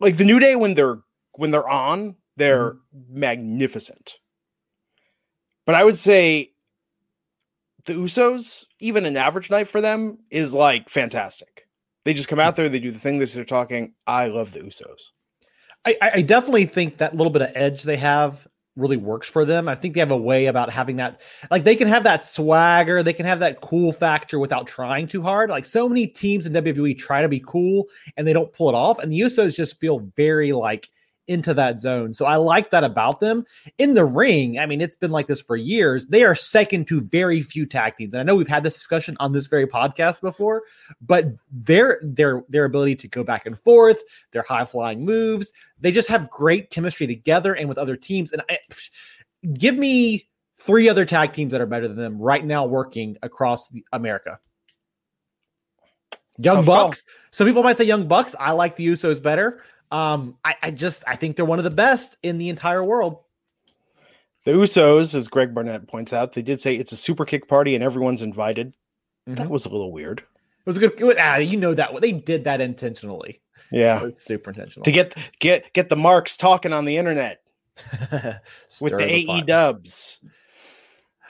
like 0.00 0.16
the 0.16 0.24
New 0.24 0.38
Day, 0.38 0.56
when 0.56 0.74
they're 0.74 0.98
when 1.32 1.50
they're 1.50 1.68
on, 1.68 2.16
they're 2.36 2.72
mm-hmm. 2.72 3.20
magnificent. 3.20 4.16
But 5.66 5.74
I 5.74 5.84
would 5.84 5.96
say 5.96 6.52
the 7.84 7.94
Usos, 7.94 8.64
even 8.80 9.06
an 9.06 9.16
average 9.16 9.50
night 9.50 9.68
for 9.68 9.80
them, 9.80 10.18
is 10.30 10.52
like 10.52 10.88
fantastic. 10.88 11.66
They 12.04 12.14
just 12.14 12.28
come 12.28 12.40
out 12.40 12.56
there, 12.56 12.68
they 12.68 12.80
do 12.80 12.90
the 12.90 12.98
thing 12.98 13.18
that 13.18 13.30
they're 13.30 13.44
talking. 13.44 13.94
I 14.06 14.26
love 14.26 14.52
the 14.52 14.60
Usos. 14.60 15.10
I 15.84 15.96
I 16.00 16.22
definitely 16.22 16.66
think 16.66 16.98
that 16.98 17.16
little 17.16 17.32
bit 17.32 17.42
of 17.42 17.50
edge 17.54 17.82
they 17.82 17.96
have 17.96 18.46
really 18.76 18.96
works 18.96 19.28
for 19.28 19.44
them. 19.44 19.68
I 19.68 19.74
think 19.74 19.94
they 19.94 20.00
have 20.00 20.10
a 20.10 20.16
way 20.16 20.46
about 20.46 20.70
having 20.70 20.96
that, 20.96 21.20
like 21.50 21.64
they 21.64 21.76
can 21.76 21.88
have 21.88 22.04
that 22.04 22.24
swagger, 22.24 23.02
they 23.02 23.12
can 23.12 23.26
have 23.26 23.40
that 23.40 23.60
cool 23.60 23.92
factor 23.92 24.38
without 24.38 24.66
trying 24.66 25.06
too 25.06 25.22
hard. 25.22 25.50
Like 25.50 25.64
so 25.64 25.88
many 25.88 26.06
teams 26.06 26.46
in 26.46 26.52
WWE 26.52 26.98
try 26.98 27.22
to 27.22 27.28
be 27.28 27.42
cool 27.46 27.88
and 28.16 28.26
they 28.26 28.32
don't 28.32 28.52
pull 28.52 28.68
it 28.68 28.74
off, 28.74 28.98
and 28.98 29.12
the 29.12 29.20
Usos 29.20 29.54
just 29.54 29.78
feel 29.78 30.00
very 30.16 30.52
like 30.52 30.90
into 31.28 31.54
that 31.54 31.78
zone. 31.78 32.12
So 32.12 32.26
I 32.26 32.36
like 32.36 32.70
that 32.70 32.84
about 32.84 33.20
them. 33.20 33.44
In 33.78 33.94
the 33.94 34.04
ring, 34.04 34.58
I 34.58 34.66
mean, 34.66 34.80
it's 34.80 34.96
been 34.96 35.10
like 35.10 35.26
this 35.26 35.40
for 35.40 35.56
years. 35.56 36.08
They 36.08 36.24
are 36.24 36.34
second 36.34 36.86
to 36.88 37.00
very 37.00 37.42
few 37.42 37.66
tag 37.66 37.96
teams. 37.96 38.14
And 38.14 38.20
I 38.20 38.24
know 38.24 38.36
we've 38.36 38.48
had 38.48 38.64
this 38.64 38.74
discussion 38.74 39.16
on 39.20 39.32
this 39.32 39.46
very 39.46 39.66
podcast 39.66 40.20
before, 40.20 40.62
but 41.00 41.26
their 41.50 42.00
their 42.02 42.44
their 42.48 42.64
ability 42.64 42.96
to 42.96 43.08
go 43.08 43.22
back 43.22 43.46
and 43.46 43.58
forth, 43.58 44.02
their 44.32 44.42
high 44.42 44.64
flying 44.64 45.04
moves, 45.04 45.52
they 45.80 45.92
just 45.92 46.08
have 46.08 46.30
great 46.30 46.70
chemistry 46.70 47.06
together 47.06 47.54
and 47.54 47.68
with 47.68 47.78
other 47.78 47.96
teams. 47.96 48.32
And 48.32 48.42
I, 48.50 48.58
give 49.54 49.76
me 49.76 50.28
three 50.58 50.88
other 50.88 51.04
tag 51.04 51.32
teams 51.32 51.52
that 51.52 51.60
are 51.60 51.66
better 51.66 51.88
than 51.88 51.96
them 51.96 52.18
right 52.18 52.44
now 52.44 52.64
working 52.64 53.16
across 53.22 53.72
America. 53.92 54.38
Young 56.38 56.56
Tough 56.56 56.66
Bucks. 56.66 57.04
Call. 57.04 57.14
Some 57.30 57.46
people 57.46 57.62
might 57.62 57.76
say 57.76 57.84
Young 57.84 58.08
Bucks. 58.08 58.34
I 58.38 58.52
like 58.52 58.76
the 58.76 58.86
Usos 58.86 59.22
better. 59.22 59.62
Um, 59.92 60.38
I, 60.42 60.56
I 60.62 60.70
just 60.70 61.04
I 61.06 61.16
think 61.16 61.36
they're 61.36 61.44
one 61.44 61.58
of 61.58 61.64
the 61.64 61.70
best 61.70 62.16
in 62.22 62.38
the 62.38 62.48
entire 62.48 62.82
world. 62.82 63.18
The 64.44 64.52
Usos, 64.52 65.14
as 65.14 65.28
Greg 65.28 65.54
Barnett 65.54 65.86
points 65.86 66.12
out, 66.12 66.32
they 66.32 66.42
did 66.42 66.60
say 66.60 66.74
it's 66.74 66.92
a 66.92 66.96
super 66.96 67.24
kick 67.24 67.46
party 67.46 67.74
and 67.74 67.84
everyone's 67.84 68.22
invited. 68.22 68.74
Mm-hmm. 69.28 69.34
That 69.34 69.50
was 69.50 69.66
a 69.66 69.68
little 69.68 69.92
weird. 69.92 70.20
It 70.20 70.66
was 70.66 70.78
a 70.78 70.80
good. 70.80 70.98
Was, 70.98 71.16
ah, 71.18 71.36
you 71.36 71.58
know 71.58 71.74
that 71.74 72.00
they 72.00 72.12
did 72.12 72.44
that 72.44 72.60
intentionally. 72.60 73.40
Yeah, 73.70 74.08
super 74.16 74.50
intentional 74.50 74.84
to 74.84 74.92
get 74.92 75.16
get 75.38 75.72
get 75.74 75.90
the 75.90 75.96
marks 75.96 76.36
talking 76.36 76.72
on 76.72 76.84
the 76.86 76.96
internet 76.96 77.42
with 78.80 78.92
the, 78.92 78.96
the 78.96 79.30
AE 79.30 79.42
dubs. 79.42 80.20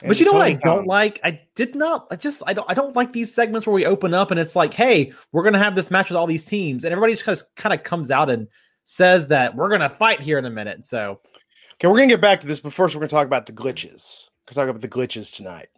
But 0.01 0.19
you 0.19 0.25
know 0.25 0.33
what 0.33 0.41
I 0.41 0.53
don't 0.53 0.87
like? 0.87 1.19
I 1.23 1.41
did 1.55 1.75
not. 1.75 2.07
I 2.11 2.15
just 2.15 2.43
I 2.45 2.53
don't 2.53 2.69
I 2.69 2.73
don't 2.73 2.95
like 2.95 3.13
these 3.13 3.33
segments 3.33 3.65
where 3.67 3.73
we 3.73 3.85
open 3.85 4.13
up 4.13 4.31
and 4.31 4.39
it's 4.39 4.55
like, 4.55 4.73
hey, 4.73 5.13
we're 5.31 5.43
gonna 5.43 5.59
have 5.59 5.75
this 5.75 5.91
match 5.91 6.09
with 6.09 6.17
all 6.17 6.27
these 6.27 6.45
teams, 6.45 6.83
and 6.83 6.91
everybody 6.91 7.15
just 7.15 7.55
kind 7.55 7.73
of 7.73 7.83
comes 7.83 8.11
out 8.11 8.29
and 8.29 8.47
says 8.85 9.27
that 9.27 9.55
we're 9.55 9.69
gonna 9.69 9.89
fight 9.89 10.19
here 10.19 10.37
in 10.37 10.45
a 10.45 10.49
minute. 10.49 10.83
So, 10.83 11.19
okay, 11.75 11.87
we're 11.87 11.95
gonna 11.95 12.07
get 12.07 12.21
back 12.21 12.41
to 12.41 12.47
this, 12.47 12.59
but 12.59 12.73
first 12.73 12.95
we're 12.95 12.99
gonna 12.99 13.09
talk 13.09 13.27
about 13.27 13.45
the 13.45 13.53
glitches. 13.53 14.27
We're 14.47 14.53
gonna 14.53 14.67
talk 14.67 14.75
about 14.75 14.81
the 14.81 14.87
glitches 14.87 15.33
tonight. 15.33 15.69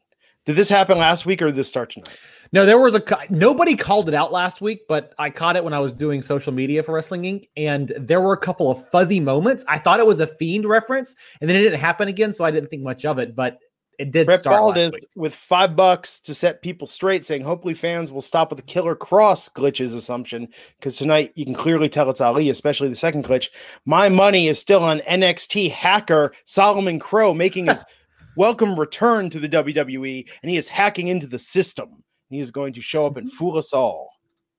Did 0.46 0.56
this 0.56 0.70
happen 0.70 0.98
last 0.98 1.26
week 1.26 1.42
or 1.42 1.48
did 1.48 1.56
this 1.56 1.68
start 1.68 1.92
tonight? 1.92 2.18
No, 2.52 2.66
there 2.66 2.78
was 2.78 2.94
a 2.94 3.04
nobody 3.30 3.76
called 3.76 4.08
it 4.08 4.14
out 4.14 4.32
last 4.32 4.62
week, 4.62 4.82
but 4.88 5.14
I 5.18 5.32
caught 5.32 5.56
it 5.56 5.64
when 5.64 5.74
I 5.74 5.80
was 5.80 5.92
doing 5.92 6.22
social 6.22 6.54
media 6.54 6.84
for 6.84 6.94
Wrestling 6.94 7.24
Inc. 7.24 7.50
And 7.58 7.92
there 7.98 8.22
were 8.22 8.34
a 8.34 8.38
couple 8.38 8.70
of 8.70 8.88
fuzzy 8.90 9.20
moments. 9.20 9.66
I 9.68 9.80
thought 9.80 10.00
it 10.00 10.06
was 10.06 10.20
a 10.20 10.28
fiend 10.28 10.66
reference, 10.66 11.16
and 11.42 11.50
then 11.50 11.58
it 11.58 11.64
didn't 11.64 11.80
happen 11.80 12.08
again, 12.08 12.34
so 12.34 12.46
I 12.46 12.52
didn't 12.52 12.70
think 12.70 12.84
much 12.84 13.06
of 13.06 13.18
it. 13.18 13.36
But 13.36 13.60
it 14.00 14.12
did 14.12 14.26
Brett 14.26 14.42
start 14.42 14.78
is 14.78 14.92
with 15.16 15.34
five 15.34 15.76
bucks 15.76 16.20
to 16.22 16.34
set 16.34 16.62
people 16.62 16.88
straight, 16.88 17.26
saying 17.26 17.44
hopefully 17.44 17.74
fans 17.74 18.12
will 18.12 18.22
stop 18.22 18.50
with 18.50 18.58
the 18.58 18.64
Killer 18.64 18.96
Kross 18.96 19.52
glitches 19.52 19.96
assumption 19.96 20.48
because 20.80 20.98
tonight 20.98 21.32
you 21.36 21.46
can 21.46 21.54
clearly 21.54 21.90
tell 21.90 22.10
it's 22.10 22.22
Ali, 22.22 22.50
especially 22.50 22.90
the 22.90 22.96
second 22.96 23.24
glitch. 23.24 23.50
My 23.86 24.10
money 24.10 24.48
is 24.48 24.60
still 24.60 24.84
on 24.84 25.00
NXT 25.00 25.72
hacker 25.72 26.34
Solomon 26.46 27.00
Crowe 27.00 27.34
making 27.34 27.68
his 27.68 27.84
welcome 28.38 28.80
return 28.80 29.30
to 29.30 29.40
the 29.40 29.50
WWE, 29.50 30.28
and 30.42 30.50
he 30.50 30.58
is 30.58 30.70
hacking 30.70 31.08
into 31.08 31.28
the 31.28 31.40
system. 31.40 32.04
He 32.30 32.40
is 32.40 32.52
going 32.52 32.74
to 32.74 32.82
show 32.82 33.06
up 33.06 33.18
and 33.18 33.28
mm-hmm. 33.28 33.38
fool 33.38 33.58
us 33.58 33.74
all. 33.74 34.10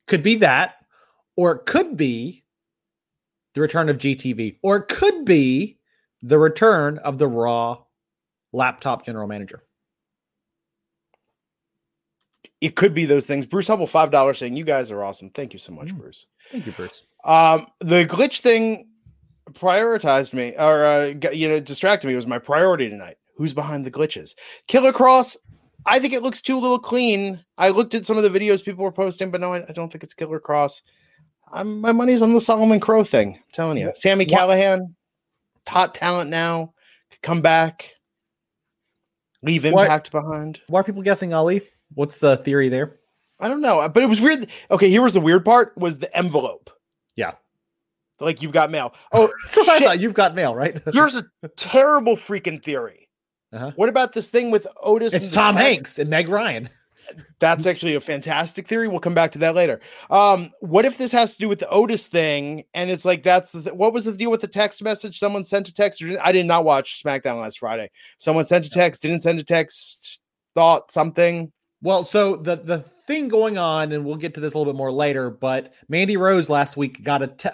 Could 0.07 0.23
be 0.23 0.37
that, 0.37 0.77
or 1.37 1.53
it 1.53 1.67
could 1.67 1.97
be 1.97 2.45
the 3.55 3.61
return 3.61 3.89
of 3.89 3.99
GTV, 3.99 4.59
or 4.63 4.77
it 4.77 4.89
could 4.89 5.25
be 5.25 5.79
the 6.23 6.39
return 6.39 6.99
of 6.99 7.19
the 7.19 7.29
Raw 7.29 7.86
laptop 8.57 9.05
general 9.05 9.29
manager. 9.29 9.63
It 12.61 12.75
could 12.75 12.95
be 12.95 13.05
those 13.05 13.27
things. 13.27 13.45
Bruce 13.45 13.69
Hubble, 13.69 13.87
five 13.87 14.11
dollars, 14.11 14.39
saying 14.39 14.57
you 14.57 14.65
guys 14.65 14.91
are 14.91 15.05
awesome. 15.05 15.31
Thank 15.31 15.53
you 15.53 15.59
so 15.59 15.73
much, 15.73 15.89
mm. 15.89 15.99
Bruce. 15.99 16.27
Thank 16.51 16.67
you, 16.67 16.73
Bruce. 16.73 17.05
Um, 17.25 17.67
the 17.81 18.07
glitch 18.07 18.41
thing 18.41 18.89
prioritized 19.53 20.33
me, 20.33 20.55
or 20.59 20.85
uh, 20.85 21.15
you 21.33 21.49
know, 21.49 21.61
distracted 21.61 22.07
me. 22.07 22.15
It 22.15 22.17
was 22.17 22.27
my 22.27 22.39
priority 22.39 22.89
tonight. 22.89 23.19
Who's 23.37 23.53
behind 23.53 23.85
the 23.85 23.91
glitches? 23.91 24.35
Killer 24.69 24.93
Kross. 24.93 25.37
I 25.85 26.01
think 26.01 26.15
it 26.15 26.23
looks 26.23 26.41
too 26.41 26.59
little 26.59 26.79
clean. 26.79 27.45
I 27.59 27.69
looked 27.69 27.95
at 27.95 28.07
some 28.07 28.17
of 28.17 28.25
the 28.25 28.39
videos 28.39 28.65
people 28.65 28.83
were 28.83 28.91
posting, 28.91 29.31
but 29.31 29.41
no, 29.41 29.53
I, 29.53 29.65
I 29.69 29.73
don't 29.73 29.93
think 29.93 30.03
it's 30.03 30.15
Killer 30.15 30.41
Kross. 30.41 30.83
I'm, 31.53 31.81
my 31.81 31.93
money's 31.93 32.23
on 32.23 32.33
the 32.33 32.41
Solomon 32.41 32.81
Crowe 32.81 33.05
thing. 33.05 33.35
I'm 33.35 33.43
telling 33.53 33.79
you, 33.79 33.93
Sami 33.95 34.27
Callihan, 34.27 34.81
hot 35.69 35.95
talent 35.95 36.31
now, 36.31 36.73
could 37.11 37.23
come 37.23 37.43
back. 37.43 37.93
Leave 39.43 39.65
impact 39.65 40.13
why, 40.13 40.21
behind. 40.21 40.61
Why 40.69 40.81
are 40.81 40.85
people 40.85 41.03
guessing 41.03 41.33
Ali? 41.33 41.63
What's 41.95 42.17
the 42.17 42.39
theory 42.39 42.69
there? 42.69 42.95
I 43.39 43.49
don't 43.49 43.61
know, 43.61 43.87
but 43.89 44.03
it 44.03 44.07
was 44.07 44.21
weird. 44.21 44.47
Okay, 44.71 44.89
here 44.89 45.03
was 45.03 45.15
the 45.15 45.21
weird 45.21 45.45
part: 45.45 45.77
was 45.77 45.99
the 45.99 46.15
envelope. 46.17 46.71
Yeah, 47.17 47.33
like 48.21 48.43
you've 48.43 48.53
got 48.53 48.71
mail. 48.71 48.95
Oh, 49.13 49.31
so 49.49 49.63
I 49.71 49.81
thought 49.81 50.01
you've 50.01 50.15
got 50.15 50.35
mail, 50.35 50.55
right? 50.55 50.81
Here's 50.93 51.17
a 51.17 51.25
terrible 51.57 52.17
freaking 52.17 52.63
theory. 52.63 53.09
Uh-huh. 53.53 53.73
What 53.77 53.89
about 53.89 54.13
this 54.13 54.29
thing 54.29 54.51
with 54.51 54.67
Otis? 54.83 55.15
It's 55.15 55.31
Tom 55.31 55.57
Hanks 55.57 55.99
and 55.99 56.11
Meg 56.11 56.29
Ryan. 56.29 56.69
That's 57.39 57.67
actually 57.67 57.95
a 57.95 58.01
fantastic 58.01 58.67
theory. 58.67 58.89
We'll 58.89 59.01
come 59.01 59.15
back 59.15 59.33
to 59.33 59.39
that 59.41 59.55
later. 59.55 59.81
Um, 60.11 60.53
what 60.61 60.85
if 60.85 60.99
this 60.99 61.13
has 61.13 61.33
to 61.35 61.39
do 61.39 61.49
with 61.49 61.59
the 61.59 61.69
Otis 61.69 62.09
thing? 62.09 62.65
And 62.75 62.91
it's 62.91 63.05
like 63.05 63.23
that's 63.23 63.53
the 63.53 63.63
th- 63.63 63.75
what 63.75 63.93
was 63.93 64.07
the 64.07 64.13
deal 64.13 64.31
with 64.31 64.41
the 64.41 64.49
text 64.49 64.83
message? 64.83 65.19
Someone 65.19 65.45
sent 65.45 65.69
a 65.69 65.75
text. 65.75 66.03
Or 66.03 66.17
I 66.23 66.33
did 66.33 66.47
not 66.47 66.65
watch 66.65 67.03
SmackDown 67.03 67.41
last 67.41 67.59
Friday. 67.59 67.91
Someone 68.19 68.45
sent 68.45 68.67
a 68.67 68.71
text, 68.71 69.03
didn't 69.03 69.23
send 69.23 69.39
a 69.39 69.45
text, 69.45 70.21
thought 70.55 70.91
something. 70.91 71.53
Well, 71.83 72.05
so 72.05 72.37
the 72.37 72.57
the 72.57 72.79
thing 72.79 73.29
going 73.29 73.59
on, 73.59 73.93
and 73.93 74.05
we'll 74.05 74.17
get 74.17 74.35
to 74.35 74.41
this 74.41 74.55
a 74.55 74.59
little 74.59 74.73
bit 74.73 74.79
more 74.79 74.93
later. 74.93 75.31
But 75.31 75.75
Mandy 75.89 76.17
Rose 76.17 76.49
last 76.49 76.77
week 76.77 77.03
got 77.03 77.23
a 77.23 77.29
te- 77.29 77.51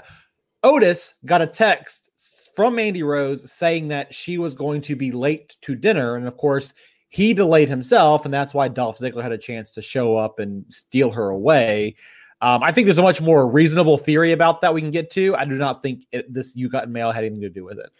Otis 0.63 1.15
got 1.25 1.43
a 1.43 1.47
text 1.47 2.11
from 2.55 2.77
Mandy 2.77 3.03
Rose 3.03 3.51
saying 3.51 3.89
that 3.89 4.15
she 4.15 4.39
was 4.39 4.55
going 4.55 4.81
to 4.83 4.95
be 4.95 5.11
late 5.11 5.57
to 5.63 5.75
dinner, 5.75 6.17
and 6.17 6.27
of 6.29 6.37
course 6.37 6.73
he 7.13 7.35
delayed 7.35 7.69
himself, 7.69 8.25
and 8.25 8.33
that's 8.33 8.55
why 8.55 8.69
Dolph 8.69 8.99
Ziggler 8.99 9.23
had 9.23 9.33
a 9.33 9.39
chance 9.39 9.75
to 9.75 9.83
show 9.83 10.17
up 10.17 10.39
and 10.39 10.65
steal 10.71 11.11
her 11.11 11.29
away. 11.29 11.95
Um, 12.41 12.63
I 12.63 12.73
think 12.73 12.87
there's 12.87 12.97
a 12.97 13.03
much 13.03 13.21
more 13.21 13.47
reasonable 13.47 13.99
theory 13.99 14.33
about 14.33 14.63
that 14.63 14.73
we 14.73 14.81
can 14.81 14.91
get 14.91 15.11
to. 15.11 15.37
I 15.37 15.45
do 15.45 15.57
not 15.57 15.83
think 15.83 16.07
it, 16.11 16.33
this 16.33 16.57
you 16.57 16.71
got 16.71 16.89
mail 16.89 17.13
had 17.13 17.23
anything 17.23 17.43
to 17.43 17.51
do 17.51 17.65
with 17.65 17.79
it. 17.79 17.91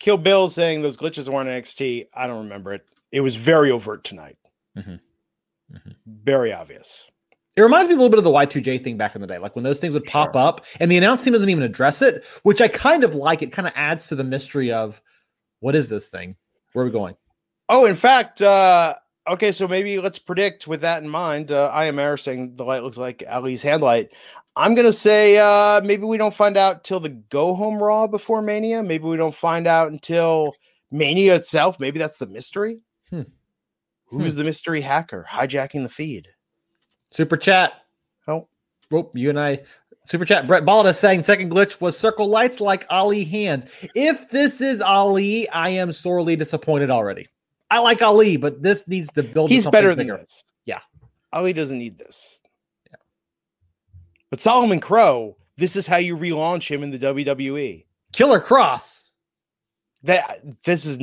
Kill 0.00 0.18
Bill 0.18 0.50
saying 0.50 0.82
those 0.82 0.98
glitches 0.98 1.32
weren't 1.32 1.48
NXT. 1.48 2.08
I 2.12 2.26
don't 2.26 2.42
remember 2.42 2.74
it. 2.74 2.84
It 3.10 3.22
was 3.22 3.36
very 3.36 3.70
overt 3.70 4.04
tonight. 4.04 4.36
Mm-hmm. 4.76 4.90
Mm-hmm. 4.92 5.90
Very 6.06 6.52
obvious. 6.52 7.10
It 7.56 7.62
reminds 7.62 7.88
me 7.88 7.94
a 7.94 7.96
little 7.96 8.10
bit 8.10 8.18
of 8.18 8.24
the 8.24 8.30
Y2J 8.30 8.84
thing 8.84 8.98
back 8.98 9.14
in 9.14 9.22
the 9.22 9.26
day, 9.26 9.38
like 9.38 9.56
when 9.56 9.64
those 9.64 9.78
things 9.78 9.94
would 9.94 10.04
pop 10.04 10.34
sure. 10.34 10.42
up 10.42 10.66
and 10.78 10.90
the 10.92 10.98
announce 10.98 11.22
team 11.22 11.32
doesn't 11.32 11.48
even 11.48 11.64
address 11.64 12.02
it, 12.02 12.22
which 12.42 12.60
I 12.60 12.68
kind 12.68 13.02
of 13.02 13.14
like. 13.14 13.40
It 13.40 13.50
kind 13.50 13.66
of 13.66 13.72
adds 13.74 14.08
to 14.08 14.14
the 14.14 14.24
mystery 14.24 14.72
of 14.72 15.00
what 15.60 15.74
is 15.74 15.88
this 15.88 16.08
thing? 16.08 16.36
Where 16.74 16.82
are 16.82 16.86
we 16.86 16.92
going? 16.92 17.16
Oh, 17.68 17.84
in 17.84 17.96
fact, 17.96 18.40
uh, 18.40 18.94
okay, 19.28 19.52
so 19.52 19.68
maybe 19.68 19.98
let's 19.98 20.18
predict 20.18 20.66
with 20.66 20.80
that 20.80 21.02
in 21.02 21.08
mind. 21.08 21.52
Uh, 21.52 21.66
I 21.66 21.84
am 21.84 21.98
Air 21.98 22.16
saying 22.16 22.56
the 22.56 22.64
light 22.64 22.82
looks 22.82 22.96
like 22.96 23.22
Ali's 23.28 23.62
handlight. 23.62 24.08
I'm 24.56 24.74
gonna 24.74 24.92
say 24.92 25.38
uh, 25.38 25.80
maybe 25.82 26.04
we 26.04 26.18
don't 26.18 26.34
find 26.34 26.56
out 26.56 26.82
till 26.82 26.98
the 26.98 27.10
go 27.10 27.54
home 27.54 27.80
Raw 27.80 28.06
before 28.06 28.42
Mania. 28.42 28.82
Maybe 28.82 29.04
we 29.04 29.16
don't 29.16 29.34
find 29.34 29.66
out 29.66 29.92
until 29.92 30.52
Mania 30.90 31.34
itself. 31.36 31.78
Maybe 31.78 31.98
that's 31.98 32.18
the 32.18 32.26
mystery. 32.26 32.80
Hmm. 33.10 33.22
Who's 34.06 34.32
hmm. 34.32 34.38
the 34.38 34.44
mystery 34.44 34.80
hacker 34.80 35.24
hijacking 35.30 35.82
the 35.82 35.88
feed? 35.88 36.28
Super 37.10 37.36
chat. 37.36 37.72
Oh, 38.26 38.48
oh, 38.92 39.10
you 39.14 39.30
and 39.30 39.38
I. 39.38 39.60
Super 40.06 40.24
chat. 40.24 40.46
Brett 40.46 40.64
Balda 40.64 40.96
saying 40.96 41.22
second 41.22 41.50
glitch 41.50 41.80
was 41.82 41.96
circle 41.96 42.28
lights 42.28 42.60
like 42.60 42.86
Ali 42.88 43.24
hands. 43.24 43.66
If 43.94 44.30
this 44.30 44.62
is 44.62 44.80
Ali, 44.80 45.48
I 45.50 45.68
am 45.68 45.92
sorely 45.92 46.34
disappointed 46.34 46.90
already. 46.90 47.28
I 47.70 47.80
like 47.80 48.02
Ali, 48.02 48.36
but 48.36 48.62
this 48.62 48.86
needs 48.88 49.12
to 49.12 49.22
build. 49.22 49.50
He's 49.50 49.66
better 49.66 49.94
than 49.94 50.06
bigger. 50.06 50.18
this. 50.18 50.44
Yeah, 50.64 50.80
Ali 51.32 51.52
doesn't 51.52 51.78
need 51.78 51.98
this. 51.98 52.40
Yeah, 52.90 52.96
but 54.30 54.40
Solomon 54.40 54.80
Crowe, 54.80 55.36
this 55.56 55.76
is 55.76 55.86
how 55.86 55.96
you 55.96 56.16
relaunch 56.16 56.68
him 56.70 56.82
in 56.82 56.90
the 56.90 56.98
WWE. 56.98 57.84
Killer 58.12 58.40
Kross. 58.40 59.04
That 60.04 60.42
this 60.64 60.86
is. 60.86 60.98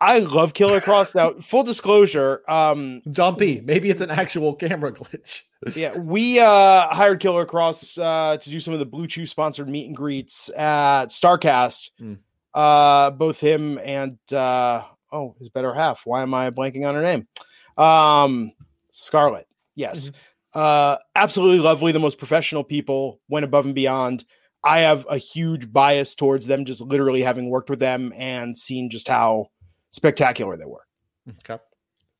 I 0.00 0.18
love 0.18 0.52
Killer 0.52 0.80
Kross. 0.80 1.14
Now, 1.14 1.32
full 1.40 1.62
disclosure, 1.62 2.42
um, 2.48 3.02
John 3.12 3.36
P. 3.36 3.60
Maybe 3.64 3.88
it's 3.88 4.00
an 4.00 4.10
actual 4.10 4.54
camera 4.54 4.92
glitch. 4.92 5.42
yeah, 5.76 5.96
we 5.96 6.40
uh, 6.40 6.88
hired 6.88 7.20
Killer 7.20 7.46
Kross 7.46 7.96
uh, 8.02 8.36
to 8.36 8.50
do 8.50 8.58
some 8.60 8.74
of 8.74 8.80
the 8.80 8.86
Blue 8.86 9.06
Chew 9.06 9.26
sponsored 9.26 9.68
meet 9.68 9.86
and 9.86 9.96
greets 9.96 10.50
at 10.50 11.06
Starcast. 11.06 11.90
Mm. 12.00 12.18
Uh, 12.52 13.10
both 13.10 13.40
him 13.40 13.78
and 13.78 14.18
uh, 14.32 14.82
oh, 15.12 15.34
his 15.38 15.48
better 15.48 15.74
half. 15.74 16.02
Why 16.04 16.22
am 16.22 16.34
I 16.34 16.50
blanking 16.50 16.86
on 16.86 16.94
her 16.94 17.02
name? 17.02 17.28
Um, 17.76 18.52
Scarlett. 18.90 19.46
Yes. 19.74 20.08
Mm-hmm. 20.08 20.60
Uh, 20.60 20.96
absolutely 21.14 21.60
lovely. 21.60 21.92
The 21.92 21.98
most 21.98 22.18
professional 22.18 22.64
people 22.64 23.20
went 23.28 23.44
above 23.44 23.64
and 23.64 23.74
beyond. 23.74 24.24
I 24.64 24.80
have 24.80 25.06
a 25.10 25.16
huge 25.16 25.72
bias 25.72 26.14
towards 26.14 26.46
them, 26.46 26.64
just 26.64 26.80
literally 26.80 27.22
having 27.22 27.50
worked 27.50 27.70
with 27.70 27.80
them 27.80 28.12
and 28.16 28.56
seen 28.56 28.90
just 28.90 29.08
how 29.08 29.46
spectacular 29.90 30.56
they 30.56 30.64
were. 30.64 30.86
Okay. 31.28 31.60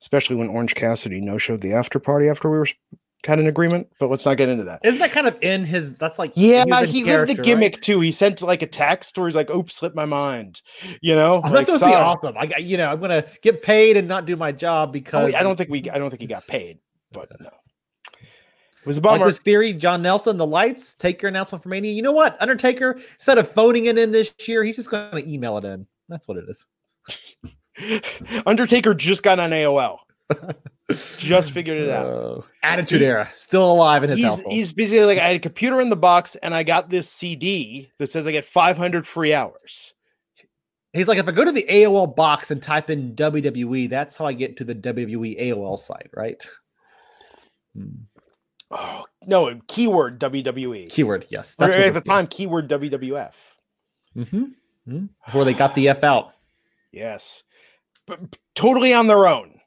Especially 0.00 0.36
when 0.36 0.48
Orange 0.48 0.74
Cassidy 0.74 1.20
no 1.20 1.38
showed 1.38 1.60
the 1.60 1.72
after 1.72 1.98
party 2.00 2.28
after 2.28 2.50
we 2.50 2.58
were 2.58 2.68
kind 3.22 3.38
of 3.40 3.44
an 3.44 3.48
agreement, 3.48 3.88
but 3.98 4.10
let's 4.10 4.24
not 4.24 4.36
get 4.36 4.48
into 4.48 4.64
that. 4.64 4.80
Isn't 4.84 5.00
that 5.00 5.12
kind 5.12 5.26
of 5.26 5.36
in 5.42 5.64
his? 5.64 5.90
That's 5.94 6.18
like 6.18 6.32
Yeah, 6.34 6.64
he 6.84 7.06
had 7.06 7.28
the 7.28 7.34
gimmick 7.34 7.74
right? 7.74 7.82
too. 7.82 8.00
He 8.00 8.12
sent 8.12 8.42
like 8.42 8.62
a 8.62 8.66
text 8.66 9.16
where 9.16 9.26
he's 9.28 9.36
like, 9.36 9.50
"Oops, 9.50 9.74
slipped 9.74 9.96
my 9.96 10.04
mind," 10.04 10.62
you 11.00 11.14
know. 11.14 11.34
Oh, 11.34 11.40
Like, 11.40 11.66
that's 11.66 11.66
supposed 11.66 11.82
to 11.84 11.88
be 11.88 11.94
awesome. 11.94 12.34
I 12.36 12.56
you 12.58 12.76
know 12.76 12.90
I'm 12.90 13.00
gonna 13.00 13.24
get 13.42 13.62
paid 13.62 13.96
and 13.96 14.08
not 14.08 14.26
do 14.26 14.36
my 14.36 14.52
job 14.52 14.90
Oh, 14.90 14.92
because 14.92 15.34
I 15.34 15.42
don't 15.42 15.56
think 15.56 15.70
we. 15.70 15.88
I 15.90 15.98
don't 15.98 16.10
think 16.10 16.20
he 16.20 16.26
got 16.26 16.46
paid, 16.46 16.78
but 17.12 17.28
no. 17.40 17.50
It 18.82 18.86
was 18.86 18.98
a 18.98 19.00
like 19.00 19.24
this 19.24 19.38
theory. 19.38 19.72
John 19.72 20.02
Nelson, 20.02 20.36
the 20.36 20.46
lights. 20.46 20.96
Take 20.96 21.22
your 21.22 21.28
announcement 21.28 21.62
from 21.62 21.70
Mania. 21.70 21.92
You 21.92 22.02
know 22.02 22.10
what? 22.10 22.36
Undertaker 22.40 22.98
instead 23.14 23.38
of 23.38 23.48
phoning 23.48 23.84
it 23.84 23.96
in 23.96 24.10
this 24.10 24.32
year, 24.46 24.64
he's 24.64 24.74
just 24.74 24.90
gonna 24.90 25.22
email 25.24 25.56
it 25.58 25.64
in. 25.64 25.86
That's 26.08 26.26
what 26.26 26.36
it 26.38 26.46
is. 26.48 26.66
Undertaker 28.46 28.92
just 28.92 29.22
got 29.22 29.38
on 29.38 29.50
AOL. 29.50 29.98
Just 31.18 31.52
figured 31.52 31.78
it 31.78 31.90
out. 31.90 32.06
Oh, 32.06 32.44
Attitude 32.62 33.02
Era 33.02 33.28
still 33.34 33.70
alive 33.72 34.04
in 34.04 34.10
his 34.10 34.18
He's, 34.18 34.26
household. 34.28 34.52
he's 34.52 34.72
basically 34.72 35.04
like, 35.04 35.18
I 35.18 35.28
had 35.28 35.36
a 35.36 35.40
computer 35.40 35.80
in 35.80 35.88
the 35.88 35.96
box 35.96 36.36
and 36.36 36.54
I 36.54 36.62
got 36.62 36.90
this 36.90 37.08
CD 37.08 37.90
that 37.98 38.10
says 38.10 38.26
I 38.26 38.32
get 38.32 38.44
500 38.44 39.06
free 39.06 39.32
hours. 39.32 39.94
He's 40.92 41.08
like, 41.08 41.16
if 41.18 41.26
I 41.26 41.32
go 41.32 41.44
to 41.44 41.52
the 41.52 41.64
AOL 41.70 42.14
box 42.14 42.50
and 42.50 42.60
type 42.62 42.90
in 42.90 43.14
WWE, 43.16 43.88
that's 43.88 44.16
how 44.16 44.26
I 44.26 44.34
get 44.34 44.58
to 44.58 44.64
the 44.64 44.74
WWE 44.74 45.40
AOL 45.40 45.78
site, 45.78 46.10
right? 46.14 46.44
Hmm. 47.74 47.88
Oh, 48.70 49.04
no, 49.26 49.58
keyword 49.68 50.18
WWE. 50.20 50.90
Keyword, 50.90 51.26
yes. 51.30 51.54
What 51.58 51.70
at 51.70 51.92
the 51.94 51.98
is. 52.00 52.04
time, 52.04 52.26
keyword 52.26 52.68
WWF. 52.68 53.32
Mhm. 54.16 54.52
Mhm. 54.88 55.08
Before 55.24 55.44
they 55.44 55.54
got 55.54 55.74
the 55.74 55.88
F 55.88 56.04
out. 56.04 56.32
Yes. 56.94 57.42
But 58.06 58.36
totally 58.54 58.92
on 58.92 59.06
their 59.06 59.26
own. 59.26 59.58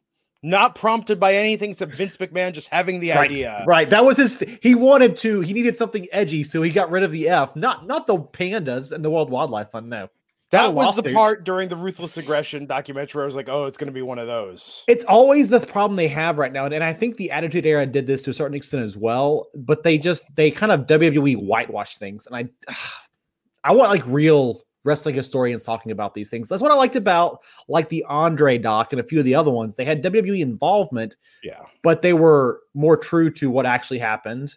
Not 0.46 0.76
prompted 0.76 1.20
by 1.20 1.34
anything 1.34 1.72
except 1.72 1.96
Vince 1.96 2.18
McMahon 2.18 2.54
just 2.54 2.68
having 2.68 3.00
the 3.00 3.10
right, 3.10 3.32
idea. 3.32 3.64
Right. 3.66 3.90
That 3.90 4.06
was 4.06 4.18
his 4.18 4.38
th- 4.38 4.60
he 4.62 4.76
wanted 4.76 5.18
to, 5.18 5.42
he 5.42 5.54
needed 5.54 5.76
something 5.76 6.06
edgy, 6.12 6.44
so 6.44 6.62
he 6.62 6.70
got 6.70 6.92
rid 6.92 7.02
of 7.02 7.12
the 7.12 7.28
F. 7.30 7.56
Not 7.56 7.88
not 7.88 8.06
the 8.06 8.18
pandas 8.18 8.92
and 8.92 9.04
the 9.04 9.10
World 9.10 9.32
Wildlife 9.32 9.72
Fund, 9.72 9.90
no. 9.90 10.08
That 10.52 10.76
was 10.76 10.98
the 10.98 11.12
part 11.14 11.46
during 11.46 11.68
the 11.68 11.76
Ruthless 11.76 12.18
Aggression 12.18 12.68
documentary 12.68 13.18
where 13.18 13.24
I 13.24 13.26
was 13.26 13.36
like, 13.36 13.50
oh, 13.50 13.66
it's 13.66 13.80
going 13.80 13.88
to 13.88 13.94
be 13.94 14.04
one 14.04 14.20
of 14.20 14.28
those. 14.28 14.86
It's 14.88 15.04
always 15.06 15.50
the 15.50 15.60
problem 15.60 15.98
they 15.98 16.08
have 16.10 16.38
right 16.38 16.54
now, 16.54 16.66
and, 16.66 16.76
and 16.76 16.84
I 16.84 16.94
think 16.94 17.18
the 17.18 17.32
Attitude 17.32 17.66
Era 17.66 17.88
did 17.88 18.06
this 18.06 18.22
to 18.24 18.30
a 18.30 18.34
certain 18.34 18.56
extent 18.56 18.84
as 18.84 18.96
well. 18.96 19.48
But 19.56 19.82
they 19.82 19.98
just 19.98 20.24
they 20.36 20.52
kind 20.52 20.72
of 20.72 20.82
WWE 20.82 21.38
whitewash 21.38 21.98
things, 21.98 22.28
and 22.28 22.36
I 22.36 22.74
I 23.64 23.72
want 23.72 23.90
like 23.90 24.04
real 24.06 24.62
wrestling 24.86 25.16
historians 25.16 25.64
talking 25.66 25.92
about 25.92 26.14
these 26.14 26.30
things. 26.30 26.48
That's 26.48 26.62
what 26.62 26.72
I 26.72 26.76
liked 26.76 26.96
about 26.96 27.40
like 27.68 27.90
the 27.90 28.06
Andre 28.08 28.58
doc 28.58 28.94
and 28.94 29.02
a 29.02 29.04
few 29.04 29.20
of 29.20 29.26
the 29.26 29.36
other 29.36 29.52
ones. 29.52 29.76
They 29.76 29.84
had 29.84 30.02
WWE 30.04 30.40
involvement, 30.42 31.16
Yeah. 31.44 31.64
but 31.84 32.02
they 32.02 32.14
were 32.14 32.62
more 32.74 32.96
true 32.96 33.30
to 33.32 33.50
what 33.50 33.66
actually 33.66 34.00
happened. 34.00 34.56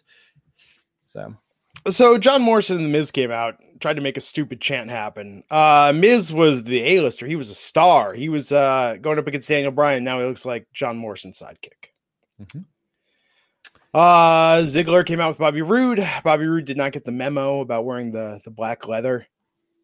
So 1.01 1.35
So 1.89 2.17
John 2.17 2.41
Morrison 2.43 2.77
and 2.77 2.85
the 2.85 2.89
Miz 2.89 3.09
came 3.11 3.31
out, 3.31 3.55
tried 3.79 3.95
to 3.95 4.01
make 4.01 4.17
a 4.17 4.21
stupid 4.21 4.61
chant 4.61 4.89
happen. 4.89 5.43
Uh 5.49 5.91
Miz 5.95 6.31
was 6.31 6.63
the 6.63 6.81
A-lister. 6.81 7.25
He 7.25 7.35
was 7.35 7.49
a 7.49 7.55
star. 7.55 8.13
He 8.13 8.29
was 8.29 8.51
uh 8.51 8.97
going 9.01 9.17
up 9.19 9.27
against 9.27 9.47
Daniel 9.49 9.71
Bryan. 9.71 10.03
Now 10.03 10.19
he 10.19 10.25
looks 10.27 10.45
like 10.45 10.67
John 10.73 10.95
Morrison's 10.97 11.39
sidekick. 11.39 11.89
Mhm. 12.41 12.65
Uh 13.93 14.57
Ziggler 14.61 15.03
came 15.05 15.19
out 15.19 15.29
with 15.29 15.39
Bobby 15.39 15.63
Roode. 15.63 16.07
Bobby 16.23 16.45
Roode 16.45 16.65
did 16.65 16.77
not 16.77 16.91
get 16.91 17.05
the 17.05 17.11
memo 17.11 17.61
about 17.61 17.85
wearing 17.85 18.11
the 18.11 18.39
the 18.43 18.51
black 18.51 18.87
leather. 18.87 19.25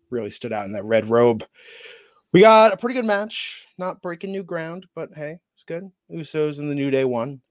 Really 0.10 0.30
stood 0.30 0.54
out 0.54 0.66
in 0.66 0.74
that 0.74 0.86
red 0.86 1.10
robe. 1.10 1.44
We 2.32 2.42
got 2.42 2.74
a 2.74 2.78
pretty 2.78 2.96
good 2.96 3.06
match. 3.06 3.68
Not 3.78 4.02
breaking 4.02 4.32
new 4.32 4.44
ground, 4.44 4.86
but 4.94 5.10
hey, 5.16 5.40
it's 5.54 5.64
good. 5.64 5.90
Usos 6.12 6.60
and 6.60 6.70
the 6.70 6.76
New 6.76 6.92
Day 6.92 7.06
won. 7.06 7.42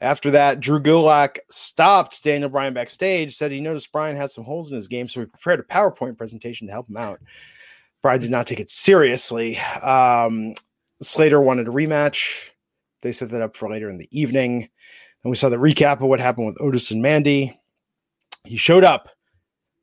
After 0.00 0.32
that, 0.32 0.60
Drew 0.60 0.80
Gulak 0.80 1.38
stopped 1.48 2.24
Daniel 2.24 2.50
Bryan 2.50 2.74
backstage, 2.74 3.36
said 3.36 3.52
he 3.52 3.60
noticed 3.60 3.92
Bryan 3.92 4.16
had 4.16 4.32
some 4.32 4.44
holes 4.44 4.68
in 4.68 4.74
his 4.74 4.88
game, 4.88 5.08
so 5.08 5.20
he 5.20 5.26
prepared 5.26 5.60
a 5.60 5.62
PowerPoint 5.62 6.18
presentation 6.18 6.66
to 6.66 6.72
help 6.72 6.88
him 6.88 6.96
out. 6.96 7.20
Bryan 8.02 8.20
did 8.20 8.30
not 8.30 8.48
take 8.48 8.58
it 8.58 8.70
seriously. 8.70 9.58
Um, 9.80 10.54
Slater 11.00 11.40
wanted 11.40 11.68
a 11.68 11.70
rematch. 11.70 12.50
They 13.02 13.12
set 13.12 13.30
that 13.30 13.42
up 13.42 13.56
for 13.56 13.70
later 13.70 13.88
in 13.90 13.98
the 13.98 14.08
evening. 14.10 14.68
And 15.22 15.30
we 15.30 15.36
saw 15.36 15.48
the 15.48 15.56
recap 15.56 16.00
of 16.00 16.08
what 16.08 16.20
happened 16.20 16.48
with 16.48 16.60
Otis 16.60 16.90
and 16.90 17.00
Mandy. 17.00 17.58
He 18.44 18.56
showed 18.56 18.84
up. 18.84 19.08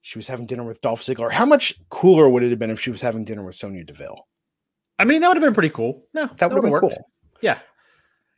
She 0.01 0.17
was 0.17 0.27
having 0.27 0.45
dinner 0.45 0.63
with 0.63 0.81
Dolph 0.81 1.01
Ziggler. 1.03 1.31
How 1.31 1.45
much 1.45 1.75
cooler 1.89 2.29
would 2.29 2.43
it 2.43 2.49
have 2.51 2.59
been 2.59 2.69
if 2.69 2.79
she 2.79 2.89
was 2.91 3.01
having 3.01 3.23
dinner 3.25 3.43
with 3.43 3.55
Sonya 3.55 3.83
Deville? 3.83 4.25
I 4.97 5.05
mean, 5.05 5.21
that 5.21 5.27
would 5.27 5.37
have 5.37 5.43
been 5.43 5.53
pretty 5.53 5.69
cool. 5.69 6.05
No, 6.13 6.25
That 6.37 6.49
would 6.49 6.55
have 6.55 6.63
been 6.63 6.71
worked. 6.71 6.89
cool. 6.93 7.09
Yeah. 7.41 7.59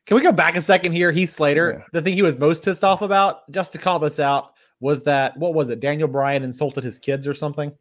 Can 0.08 0.16
we 0.18 0.24
go 0.24 0.32
back 0.32 0.56
a 0.56 0.62
second 0.62 0.92
here? 0.94 1.12
Heath 1.12 1.32
Slater, 1.32 1.76
Yeah. 1.78 1.84
the 1.94 2.02
thing 2.02 2.14
he 2.14 2.22
was 2.24 2.38
most 2.38 2.64
pissed 2.64 2.84
off 2.84 3.02
about, 3.02 3.50
just 3.52 3.72
to 3.74 3.78
call 3.78 4.00
this 4.00 4.20
out, 4.20 4.52
was 4.80 5.04
that 5.04 5.38
what 5.38 5.54
was 5.54 5.70
it? 5.70 5.80
Daniel 5.80 6.08
Bryan 6.08 6.44
insulted 6.44 6.84
his 6.84 6.98
kids 7.00 7.28
or 7.28 7.34
something? 7.36 7.72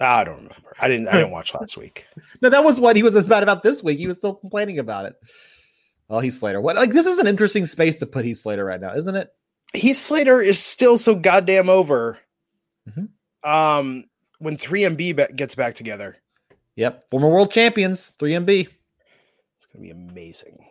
I 0.00 0.22
don't 0.22 0.36
remember. 0.36 0.74
I 0.78 0.86
didn't. 0.86 1.08
I 1.08 1.14
didn't 1.14 1.32
watch 1.32 1.52
last 1.54 1.76
week. 1.76 2.06
No, 2.40 2.48
that 2.50 2.62
was 2.62 2.78
what 2.78 2.94
he 2.94 3.02
was 3.02 3.14
mad 3.26 3.42
about 3.42 3.64
this 3.64 3.82
week. 3.82 3.98
He 3.98 4.06
was 4.06 4.16
still 4.16 4.34
complaining 4.34 4.78
about 4.78 5.06
it. 5.06 5.14
Oh, 6.08 6.20
Heath 6.20 6.34
Slater. 6.38 6.60
What 6.60 6.76
like 6.76 6.90
this 6.92 7.04
is 7.06 7.18
an 7.18 7.26
interesting 7.26 7.66
space 7.66 7.98
to 7.98 8.06
put 8.06 8.24
Heath 8.24 8.38
Slater 8.38 8.64
right 8.64 8.80
now, 8.80 8.94
isn't 8.94 9.16
it? 9.16 9.28
Heath 9.74 9.98
Slater 10.00 10.40
is 10.40 10.58
still 10.60 10.96
so 10.98 11.16
goddamn 11.16 11.68
over. 11.68 12.16
Mhm. 12.88 13.08
Um, 13.48 14.04
when 14.38 14.56
3MB 14.56 15.12
ba- 15.16 15.32
gets 15.34 15.54
back 15.54 15.74
together, 15.74 16.16
Yep. 16.76 17.10
Former 17.10 17.28
world 17.28 17.50
champions, 17.50 18.12
3MB. 18.18 18.68
it's 19.56 19.66
gonna 19.66 19.82
be 19.82 19.90
amazing. 19.90 20.64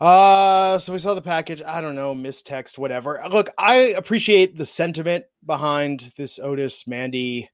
Uh, 0.00 0.78
so 0.78 0.92
we 0.92 0.98
saw 0.98 1.14
the 1.14 1.22
package. 1.22 1.62
I 1.62 1.80
don't 1.80 1.94
know, 1.94 2.14
mistext, 2.14 2.76
whatever. 2.78 3.20
Look, 3.30 3.50
I 3.56 3.94
appreciate 3.96 4.56
the 4.56 4.66
sentiment 4.66 5.24
behind 5.46 6.12
this 6.16 6.38
Otis 6.40 6.86
Mandy 6.88 7.48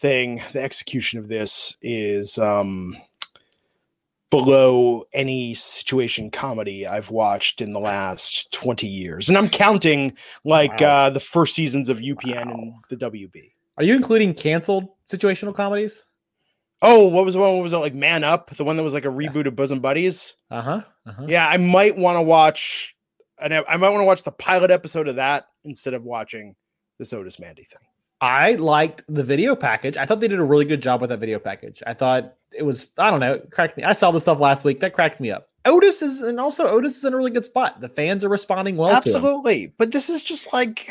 thing. 0.00 0.40
The 0.52 0.62
execution 0.62 1.18
of 1.18 1.28
this 1.28 1.76
is 1.82 2.38
um 2.38 2.96
below 4.30 5.04
any 5.12 5.54
situation 5.54 6.30
comedy 6.30 6.86
I've 6.86 7.10
watched 7.10 7.60
in 7.60 7.72
the 7.72 7.80
last 7.80 8.52
20 8.52 8.86
years. 8.86 9.28
And 9.28 9.38
I'm 9.38 9.48
counting 9.48 10.16
like 10.44 10.80
Wow. 10.80 11.06
uh 11.06 11.10
the 11.10 11.20
first 11.20 11.54
seasons 11.54 11.88
of 11.88 11.98
UPN 11.98 12.50
and 12.52 12.74
the 12.90 12.96
WB. 12.96 13.52
Are 13.78 13.84
you 13.84 13.94
including 13.94 14.34
canceled 14.34 14.88
situational 15.10 15.54
comedies? 15.54 16.04
Oh, 16.82 17.08
what 17.08 17.24
was 17.24 17.34
the 17.34 17.40
one? 17.40 17.54
What 17.54 17.62
was 17.62 17.72
it 17.72 17.78
like? 17.78 17.94
Man 17.94 18.22
Up, 18.22 18.50
the 18.50 18.64
one 18.64 18.76
that 18.76 18.82
was 18.84 18.94
like 18.94 19.04
a 19.04 19.08
reboot 19.08 19.46
of 19.46 19.56
Bosom 19.56 19.80
Buddies. 19.80 20.34
Uh-huh. 20.50 20.82
Uh-huh. 21.06 21.26
Yeah, 21.28 21.48
I 21.48 21.56
might 21.56 21.96
want 21.96 22.16
to 22.16 22.22
watch. 22.22 22.94
And 23.40 23.54
I 23.54 23.76
might 23.76 23.90
want 23.90 24.00
to 24.00 24.04
watch 24.06 24.24
the 24.24 24.32
pilot 24.32 24.70
episode 24.70 25.08
of 25.08 25.16
that 25.16 25.46
instead 25.64 25.94
of 25.94 26.02
watching 26.04 26.54
this 26.98 27.12
Otis 27.12 27.38
Mandy 27.40 27.64
thing. 27.64 27.80
I 28.20 28.54
liked 28.54 29.04
the 29.08 29.22
video 29.22 29.54
package. 29.54 29.96
I 29.96 30.04
thought 30.04 30.20
they 30.20 30.28
did 30.28 30.40
a 30.40 30.44
really 30.44 30.64
good 30.64 30.82
job 30.82 31.00
with 31.00 31.10
that 31.10 31.20
video 31.20 31.38
package. 31.38 31.82
I 31.86 31.94
thought 31.94 32.34
it 32.52 32.62
was, 32.62 32.86
I 32.98 33.10
don't 33.10 33.20
know, 33.20 33.34
it 33.34 33.50
cracked 33.50 33.76
me. 33.76 33.84
I 33.84 33.92
saw 33.92 34.10
the 34.10 34.20
stuff 34.20 34.40
last 34.40 34.64
week. 34.64 34.80
That 34.80 34.92
cracked 34.92 35.20
me 35.20 35.30
up. 35.30 35.48
Otis 35.64 36.02
is, 36.02 36.22
and 36.22 36.40
also 36.40 36.66
Otis 36.66 36.96
is 36.96 37.04
in 37.04 37.14
a 37.14 37.16
really 37.16 37.30
good 37.30 37.44
spot. 37.44 37.80
The 37.80 37.88
fans 37.88 38.24
are 38.24 38.28
responding 38.28 38.76
well. 38.76 38.90
Absolutely, 38.90 39.72
but 39.78 39.92
this 39.92 40.08
is 40.08 40.22
just 40.22 40.52
like 40.52 40.90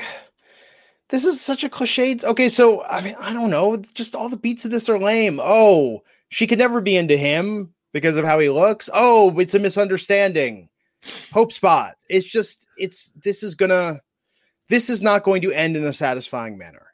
this 1.09 1.25
is 1.25 1.41
such 1.41 1.63
a 1.63 1.69
cliche. 1.69 2.17
Okay, 2.23 2.49
so 2.49 2.83
I 2.83 3.01
mean, 3.01 3.15
I 3.19 3.33
don't 3.33 3.49
know. 3.49 3.77
Just 3.93 4.15
all 4.15 4.29
the 4.29 4.37
beats 4.37 4.65
of 4.65 4.71
this 4.71 4.89
are 4.89 4.99
lame. 4.99 5.39
Oh, 5.41 6.03
she 6.29 6.47
could 6.47 6.59
never 6.59 6.81
be 6.81 6.95
into 6.95 7.17
him 7.17 7.73
because 7.91 8.17
of 8.17 8.25
how 8.25 8.39
he 8.39 8.49
looks. 8.49 8.89
Oh, 8.93 9.37
it's 9.39 9.55
a 9.55 9.59
misunderstanding. 9.59 10.69
Hope 11.31 11.51
spot. 11.51 11.95
It's 12.09 12.27
just 12.27 12.67
it's 12.77 13.13
this 13.23 13.43
is 13.43 13.55
gonna 13.55 14.01
this 14.69 14.89
is 14.89 15.01
not 15.01 15.23
going 15.23 15.41
to 15.41 15.53
end 15.53 15.77
in 15.77 15.85
a 15.85 15.93
satisfying 15.93 16.57
manner. 16.57 16.87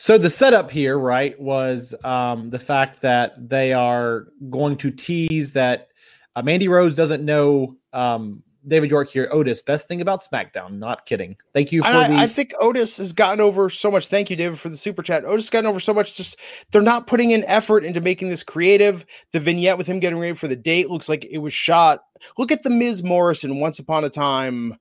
So 0.00 0.16
the 0.16 0.30
setup 0.30 0.70
here, 0.70 0.96
right, 0.96 1.38
was 1.40 1.92
um, 2.04 2.50
the 2.50 2.58
fact 2.60 3.02
that 3.02 3.48
they 3.48 3.72
are 3.72 4.28
going 4.48 4.76
to 4.76 4.92
tease 4.92 5.52
that 5.54 5.88
uh, 6.36 6.42
Mandy 6.42 6.68
Rose 6.68 6.94
doesn't 6.94 7.24
know 7.24 7.76
um, 7.92 8.44
David 8.68 8.90
York 8.90 9.08
here. 9.08 9.28
Otis, 9.32 9.60
best 9.60 9.88
thing 9.88 10.00
about 10.00 10.22
SmackDown. 10.22 10.78
Not 10.78 11.04
kidding. 11.04 11.36
Thank 11.52 11.72
you 11.72 11.82
for 11.82 11.88
And 11.88 12.14
the. 12.14 12.16
I, 12.16 12.22
I 12.22 12.26
think 12.28 12.54
Otis 12.60 12.98
has 12.98 13.12
gotten 13.12 13.40
over 13.40 13.68
so 13.68 13.90
much. 13.90 14.06
Thank 14.06 14.30
you, 14.30 14.36
David, 14.36 14.60
for 14.60 14.68
the 14.68 14.76
super 14.76 15.02
chat. 15.02 15.24
Otis 15.24 15.50
gotten 15.50 15.68
over 15.68 15.80
so 15.80 15.92
much. 15.92 16.16
Just 16.16 16.38
they're 16.70 16.80
not 16.80 17.08
putting 17.08 17.32
in 17.32 17.42
effort 17.46 17.84
into 17.84 18.00
making 18.00 18.28
this 18.28 18.44
creative. 18.44 19.04
The 19.32 19.40
vignette 19.40 19.78
with 19.78 19.88
him 19.88 19.98
getting 19.98 20.20
ready 20.20 20.36
for 20.36 20.46
the 20.46 20.54
date 20.54 20.90
looks 20.90 21.08
like 21.08 21.24
it 21.24 21.38
was 21.38 21.52
shot. 21.52 22.04
Look 22.38 22.52
at 22.52 22.62
the 22.62 22.70
Ms. 22.70 23.02
Morrison 23.02 23.58
Once 23.58 23.80
Upon 23.80 24.04
a 24.04 24.10
Time 24.10 24.78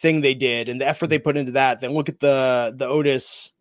thing 0.00 0.22
they 0.22 0.34
did 0.34 0.68
and 0.68 0.80
the 0.80 0.88
effort 0.88 1.06
they 1.06 1.20
put 1.20 1.36
into 1.36 1.52
that. 1.52 1.80
Then 1.80 1.92
look 1.92 2.08
at 2.08 2.18
the 2.18 2.74
the 2.76 2.88
Otis 2.88 3.52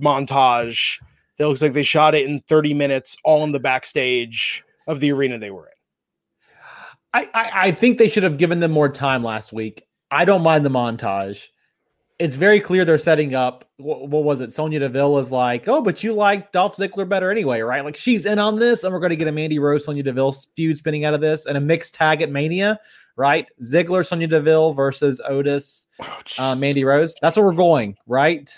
montage. 0.00 0.98
That 1.38 1.48
looks 1.48 1.62
like 1.62 1.72
they 1.72 1.82
shot 1.82 2.14
it 2.14 2.26
in 2.26 2.40
30 2.48 2.74
minutes, 2.74 3.16
all 3.24 3.42
in 3.44 3.52
the 3.52 3.60
backstage 3.60 4.62
of 4.86 5.00
the 5.00 5.12
arena 5.12 5.38
they 5.38 5.50
were 5.50 5.66
in. 5.66 5.72
I, 7.14 7.28
I, 7.34 7.50
I 7.66 7.70
think 7.72 7.98
they 7.98 8.08
should 8.08 8.22
have 8.22 8.38
given 8.38 8.60
them 8.60 8.70
more 8.70 8.88
time 8.88 9.22
last 9.22 9.52
week. 9.52 9.86
I 10.10 10.24
don't 10.24 10.42
mind 10.42 10.64
the 10.64 10.70
montage. 10.70 11.48
it's 12.18 12.36
very 12.36 12.60
clear 12.60 12.84
they're 12.84 12.98
setting 12.98 13.34
up. 13.34 13.64
What, 13.78 14.08
what, 14.08 14.24
was 14.24 14.40
it? 14.40 14.52
Sonya 14.52 14.80
Deville 14.80 15.18
is 15.18 15.32
like, 15.32 15.66
oh, 15.68 15.82
but 15.82 16.02
you 16.02 16.12
like 16.12 16.52
Dolph 16.52 16.76
Ziggler 16.76 17.08
better 17.08 17.30
anyway, 17.30 17.60
right? 17.60 17.84
Like 17.84 17.96
she's 17.96 18.26
in 18.26 18.38
on 18.38 18.56
this, 18.56 18.84
and 18.84 18.92
we're 18.92 19.00
going 19.00 19.10
to 19.10 19.16
get 19.16 19.28
a 19.28 19.32
Mandy 19.32 19.58
Rose 19.58 19.84
Sonya 19.84 20.02
Deville 20.02 20.32
feud 20.54 20.76
spinning 20.76 21.04
out 21.04 21.14
of 21.14 21.20
this, 21.20 21.46
and 21.46 21.56
a 21.56 21.60
mixed 21.60 21.94
tag 21.94 22.22
at 22.22 22.30
Mania, 22.30 22.78
right? 23.16 23.46
Ziggler 23.62 24.06
Sonya 24.06 24.28
Deville 24.28 24.72
versus 24.74 25.20
Otis, 25.26 25.86
oh, 26.00 26.18
uh, 26.38 26.54
Mandy 26.56 26.84
Rose. 26.84 27.16
That's 27.20 27.36
where 27.36 27.46
we're 27.46 27.52
going, 27.52 27.96
right? 28.06 28.50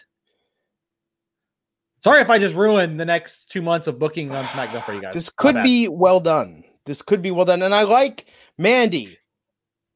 Sorry 2.05 2.21
if 2.21 2.31
I 2.31 2.39
just 2.39 2.55
ruined 2.55 3.01
the 3.01 3.05
next 3.05 3.51
two 3.51 3.63
months 3.63 3.87
of 3.87 3.99
booking 3.99 4.31
on 4.31 4.45
SmackDown 4.45 4.85
for 4.85 4.93
you 4.93 5.01
guys. 5.01 5.15
This 5.15 5.31
could 5.31 5.63
be 5.63 5.89
well 5.89 6.21
done. 6.21 6.63
This 6.85 7.01
could 7.01 7.23
be 7.23 7.31
well 7.31 7.47
done, 7.47 7.63
and 7.63 7.75
I 7.75 7.83
like 7.83 8.27
Mandy. 8.59 9.19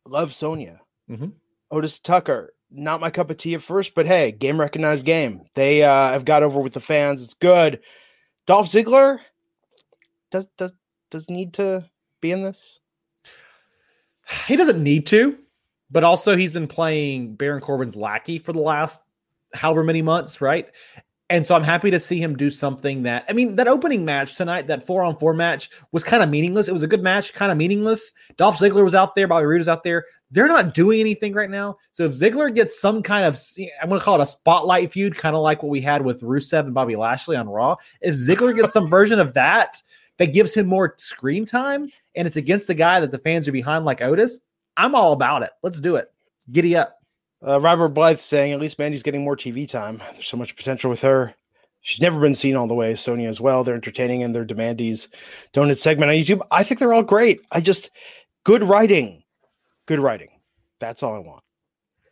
Love 0.06 0.32
Sonya. 0.32 0.80
Mm-hmm. 1.10 1.28
Otis 1.70 1.98
Tucker 1.98 2.54
not 2.70 3.00
my 3.00 3.10
cup 3.10 3.30
of 3.30 3.36
tea 3.36 3.54
at 3.54 3.62
first, 3.62 3.94
but 3.94 4.06
hey, 4.06 4.32
game 4.32 4.60
recognized 4.60 5.04
game. 5.04 5.42
They 5.54 5.82
uh, 5.82 6.10
have 6.10 6.24
got 6.24 6.42
over 6.42 6.60
with 6.60 6.72
the 6.72 6.80
fans. 6.80 7.22
It's 7.22 7.34
good. 7.34 7.80
Dolph 8.46 8.66
Ziggler 8.66 9.18
does 10.30 10.46
does 10.56 10.72
does 11.10 11.28
need 11.30 11.54
to 11.54 11.88
be 12.20 12.30
in 12.30 12.42
this. 12.42 12.80
He 14.46 14.56
doesn't 14.56 14.82
need 14.82 15.06
to, 15.08 15.38
but 15.90 16.04
also 16.04 16.36
he's 16.36 16.52
been 16.52 16.68
playing 16.68 17.34
Baron 17.36 17.62
Corbin's 17.62 17.96
lackey 17.96 18.38
for 18.38 18.52
the 18.52 18.60
last 18.60 19.00
however 19.54 19.82
many 19.82 20.02
months, 20.02 20.42
right? 20.42 20.68
And 21.30 21.46
so 21.46 21.54
I'm 21.54 21.62
happy 21.62 21.90
to 21.90 22.00
see 22.00 22.18
him 22.18 22.36
do 22.36 22.50
something 22.50 23.02
that 23.02 23.26
I 23.28 23.32
mean, 23.34 23.56
that 23.56 23.68
opening 23.68 24.04
match 24.04 24.36
tonight, 24.36 24.66
that 24.68 24.86
four 24.86 25.02
on 25.02 25.18
four 25.18 25.34
match 25.34 25.70
was 25.92 26.02
kind 26.02 26.22
of 26.22 26.30
meaningless. 26.30 26.68
It 26.68 26.72
was 26.72 26.82
a 26.82 26.88
good 26.88 27.02
match, 27.02 27.34
kind 27.34 27.52
of 27.52 27.58
meaningless. 27.58 28.12
Dolph 28.36 28.58
Ziggler 28.58 28.82
was 28.82 28.94
out 28.94 29.14
there, 29.14 29.28
Bobby 29.28 29.44
Roode 29.44 29.58
was 29.58 29.68
out 29.68 29.84
there. 29.84 30.06
They're 30.30 30.48
not 30.48 30.74
doing 30.74 31.00
anything 31.00 31.34
right 31.34 31.50
now. 31.50 31.76
So 31.92 32.04
if 32.04 32.12
Ziggler 32.12 32.54
gets 32.54 32.80
some 32.80 33.02
kind 33.02 33.26
of, 33.26 33.38
I'm 33.82 33.90
to 33.90 34.00
call 34.00 34.20
it 34.20 34.22
a 34.22 34.26
spotlight 34.26 34.92
feud, 34.92 35.16
kind 35.16 35.34
of 35.34 35.42
like 35.42 35.62
what 35.62 35.70
we 35.70 35.80
had 35.80 36.04
with 36.04 36.22
Rusev 36.22 36.60
and 36.60 36.74
Bobby 36.74 36.96
Lashley 36.96 37.36
on 37.36 37.48
Raw. 37.48 37.76
If 38.00 38.14
Ziggler 38.14 38.54
gets 38.54 38.72
some 38.72 38.88
version 38.88 39.20
of 39.20 39.34
that 39.34 39.82
that 40.18 40.32
gives 40.32 40.54
him 40.54 40.66
more 40.66 40.94
screen 40.98 41.46
time 41.46 41.90
and 42.14 42.26
it's 42.26 42.36
against 42.36 42.66
the 42.66 42.74
guy 42.74 43.00
that 43.00 43.10
the 43.10 43.18
fans 43.18 43.48
are 43.48 43.52
behind, 43.52 43.84
like 43.84 44.02
Otis, 44.02 44.40
I'm 44.76 44.94
all 44.94 45.12
about 45.12 45.42
it. 45.42 45.50
Let's 45.62 45.80
do 45.80 45.96
it. 45.96 46.10
Giddy 46.52 46.76
up. 46.76 46.97
Uh, 47.46 47.60
Robert 47.60 47.88
Blythe 47.90 48.18
saying 48.18 48.52
at 48.52 48.60
least 48.60 48.78
Mandy's 48.78 49.02
getting 49.02 49.22
more 49.22 49.36
TV 49.36 49.68
time. 49.68 50.02
There's 50.12 50.26
so 50.26 50.36
much 50.36 50.56
potential 50.56 50.90
with 50.90 51.00
her. 51.02 51.34
She's 51.82 52.00
never 52.00 52.20
been 52.20 52.34
seen 52.34 52.56
all 52.56 52.66
the 52.66 52.74
way. 52.74 52.94
Sonya 52.94 53.28
as 53.28 53.40
well. 53.40 53.62
They're 53.62 53.74
entertaining 53.74 54.22
in 54.22 54.32
their 54.32 54.44
Demandy's 54.44 55.08
donut 55.54 55.78
segment 55.78 56.10
on 56.10 56.16
YouTube. 56.16 56.44
I 56.50 56.64
think 56.64 56.80
they're 56.80 56.92
all 56.92 57.04
great. 57.04 57.40
I 57.52 57.60
just 57.60 57.90
good 58.44 58.64
writing, 58.64 59.22
good 59.86 60.00
writing. 60.00 60.30
That's 60.80 61.02
all 61.02 61.14
I 61.14 61.20
want. 61.20 61.42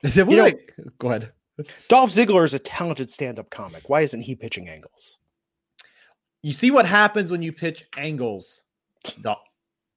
Is 0.03 0.17
you 0.17 0.25
know, 0.25 0.53
go 0.99 1.09
ahead. 1.09 1.33
Dolph 1.89 2.11
Ziggler 2.11 2.45
is 2.45 2.55
a 2.55 2.59
talented 2.59 3.11
stand-up 3.11 3.51
comic. 3.51 3.89
Why 3.89 4.03
isn't 4.03 4.21
he 4.21 4.35
pitching 4.35 4.69
angles? 4.69 5.19
You 6.43 6.53
see 6.53 6.71
what 6.71 6.87
happens 6.87 7.31
when 7.31 7.43
you 7.43 7.53
pitch 7.53 7.87
angles. 7.97 8.61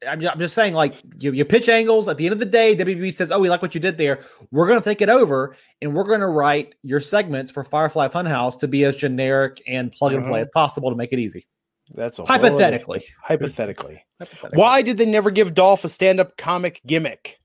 I'm, 0.07 0.25
I'm 0.25 0.39
just 0.39 0.55
saying, 0.55 0.73
like 0.73 0.95
you, 1.19 1.33
you 1.33 1.43
pitch 1.43 1.67
angles. 1.67 2.07
At 2.07 2.17
the 2.17 2.25
end 2.25 2.33
of 2.33 2.39
the 2.39 2.45
day, 2.45 2.75
WWE 2.75 3.13
says, 3.13 3.31
"Oh, 3.31 3.39
we 3.39 3.49
like 3.49 3.61
what 3.61 3.75
you 3.75 3.81
did 3.81 3.97
there. 3.97 4.23
We're 4.51 4.67
going 4.67 4.79
to 4.79 4.83
take 4.83 5.01
it 5.01 5.09
over, 5.09 5.55
and 5.81 5.93
we're 5.93 6.03
going 6.03 6.21
to 6.21 6.27
write 6.27 6.75
your 6.83 7.01
segments 7.01 7.51
for 7.51 7.63
Firefly 7.63 8.07
Funhouse 8.07 8.57
to 8.59 8.67
be 8.67 8.85
as 8.85 8.95
generic 8.95 9.61
and 9.67 9.91
plug 9.91 10.13
and 10.13 10.23
play 10.23 10.39
uh-huh. 10.39 10.43
as 10.43 10.49
possible 10.51 10.89
to 10.89 10.95
make 10.95 11.11
it 11.11 11.19
easy." 11.19 11.47
That's 11.93 12.17
hypothetically. 12.17 13.03
hypothetically. 13.23 14.03
hypothetically. 14.19 14.57
Why 14.57 14.81
did 14.81 14.97
they 14.97 15.05
never 15.05 15.31
give 15.31 15.55
Dolph 15.55 15.83
a 15.83 15.89
stand-up 15.89 16.37
comic 16.37 16.81
gimmick? 16.85 17.39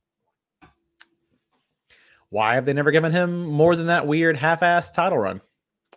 Why 2.28 2.54
have 2.54 2.66
they 2.66 2.72
never 2.72 2.90
given 2.90 3.10
him 3.10 3.46
more 3.46 3.74
than 3.74 3.86
that 3.86 4.06
weird 4.06 4.36
half-ass 4.36 4.92
title 4.92 5.18
run? 5.18 5.40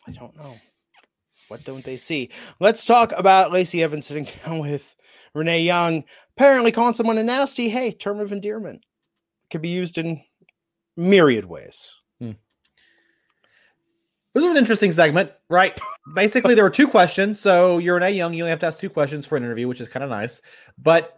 I 0.07 0.11
don't 0.11 0.35
know. 0.37 0.55
What 1.49 1.63
don't 1.63 1.83
they 1.83 1.97
see? 1.97 2.29
Let's 2.59 2.85
talk 2.85 3.11
about 3.17 3.51
Lacey 3.51 3.83
Evans 3.83 4.05
sitting 4.05 4.27
down 4.45 4.59
with 4.59 4.95
Renee 5.33 5.63
Young 5.63 6.03
apparently 6.37 6.71
calling 6.71 6.93
someone 6.93 7.17
a 7.17 7.23
nasty, 7.23 7.67
hey, 7.67 7.91
term 7.91 8.19
of 8.19 8.31
endearment 8.31 8.85
could 9.49 9.61
be 9.61 9.69
used 9.69 9.97
in 9.97 10.21
myriad 10.95 11.45
ways. 11.45 11.95
Hmm. 12.21 12.33
This 14.35 14.43
is 14.43 14.51
an 14.51 14.57
interesting 14.57 14.91
segment, 14.91 15.31
right? 15.49 15.79
Basically, 16.15 16.53
there 16.53 16.63
were 16.63 16.69
two 16.69 16.87
questions. 16.87 17.39
So 17.39 17.79
you're 17.79 17.95
Renee 17.95 18.11
Young, 18.11 18.35
you 18.35 18.43
only 18.43 18.51
have 18.51 18.59
to 18.59 18.67
ask 18.67 18.79
two 18.79 18.89
questions 18.89 19.25
for 19.25 19.35
an 19.35 19.43
interview, 19.43 19.67
which 19.67 19.81
is 19.81 19.87
kind 19.87 20.03
of 20.03 20.11
nice. 20.11 20.39
But 20.77 21.17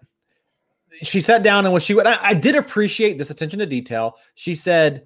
she 1.02 1.20
sat 1.20 1.44
down 1.44 1.66
and 1.66 1.74
when 1.74 1.82
she 1.82 1.94
went, 1.94 2.08
I, 2.08 2.18
I 2.22 2.34
did 2.34 2.56
appreciate 2.56 3.18
this 3.18 3.30
attention 3.30 3.60
to 3.60 3.66
detail. 3.66 4.16
She 4.36 4.56
said, 4.56 5.06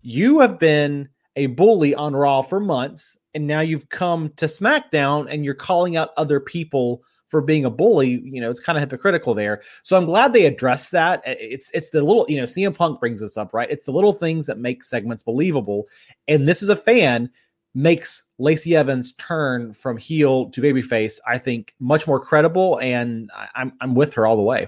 You 0.00 0.40
have 0.40 0.58
been 0.58 1.06
a 1.36 1.46
bully 1.48 1.94
on 1.94 2.16
Raw 2.16 2.40
for 2.40 2.60
months, 2.60 3.14
and 3.34 3.46
now 3.46 3.60
you've 3.60 3.90
come 3.90 4.30
to 4.36 4.46
SmackDown 4.46 5.26
and 5.30 5.44
you're 5.44 5.52
calling 5.52 5.96
out 5.96 6.10
other 6.16 6.40
people 6.40 7.02
for 7.30 7.40
being 7.40 7.64
a 7.64 7.70
bully, 7.70 8.20
you 8.24 8.40
know, 8.40 8.50
it's 8.50 8.58
kind 8.58 8.76
of 8.76 8.82
hypocritical 8.82 9.34
there. 9.34 9.62
So 9.84 9.96
I'm 9.96 10.04
glad 10.04 10.32
they 10.32 10.46
addressed 10.46 10.90
that. 10.90 11.22
It's 11.24 11.70
it's 11.72 11.90
the 11.90 12.02
little, 12.02 12.26
you 12.28 12.36
know, 12.36 12.44
CM 12.44 12.74
Punk 12.74 12.98
brings 12.98 13.20
this 13.20 13.36
up, 13.36 13.54
right? 13.54 13.70
It's 13.70 13.84
the 13.84 13.92
little 13.92 14.12
things 14.12 14.46
that 14.46 14.58
make 14.58 14.82
segments 14.82 15.22
believable. 15.22 15.88
And 16.26 16.48
this 16.48 16.60
is 16.60 16.68
a 16.68 16.76
fan 16.76 17.30
makes 17.72 18.24
Lacey 18.38 18.74
Evans 18.74 19.12
turn 19.12 19.72
from 19.72 19.96
heel 19.96 20.50
to 20.50 20.60
babyface, 20.60 21.20
I 21.24 21.38
think, 21.38 21.72
much 21.78 22.08
more 22.08 22.18
credible, 22.18 22.80
and 22.80 23.30
I'm 23.54 23.72
I'm 23.80 23.94
with 23.94 24.12
her 24.14 24.26
all 24.26 24.36
the 24.36 24.42
way. 24.42 24.66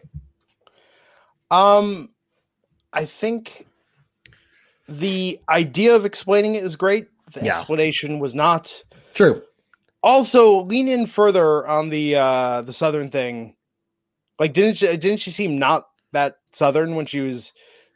Um, 1.50 2.10
I 2.92 3.04
think 3.04 3.66
the 4.88 5.40
idea 5.48 5.96
of 5.96 6.06
explaining 6.06 6.54
it 6.54 6.62
is 6.62 6.76
great. 6.76 7.08
The 7.32 7.44
yeah. 7.44 7.52
explanation 7.52 8.20
was 8.20 8.36
not 8.36 8.84
true 9.14 9.42
also 10.02 10.64
lean 10.64 10.88
in 10.88 11.06
further 11.06 11.66
on 11.66 11.88
the 11.88 12.16
uh 12.16 12.62
the 12.62 12.72
southern 12.72 13.10
thing. 13.10 13.54
Like 14.38 14.52
didn't 14.52 14.78
she 14.78 14.86
didn't 14.96 15.20
she 15.20 15.30
seem 15.30 15.58
not 15.58 15.86
that 16.12 16.36
southern 16.52 16.94
when 16.94 17.06
she 17.06 17.20
was 17.20 17.52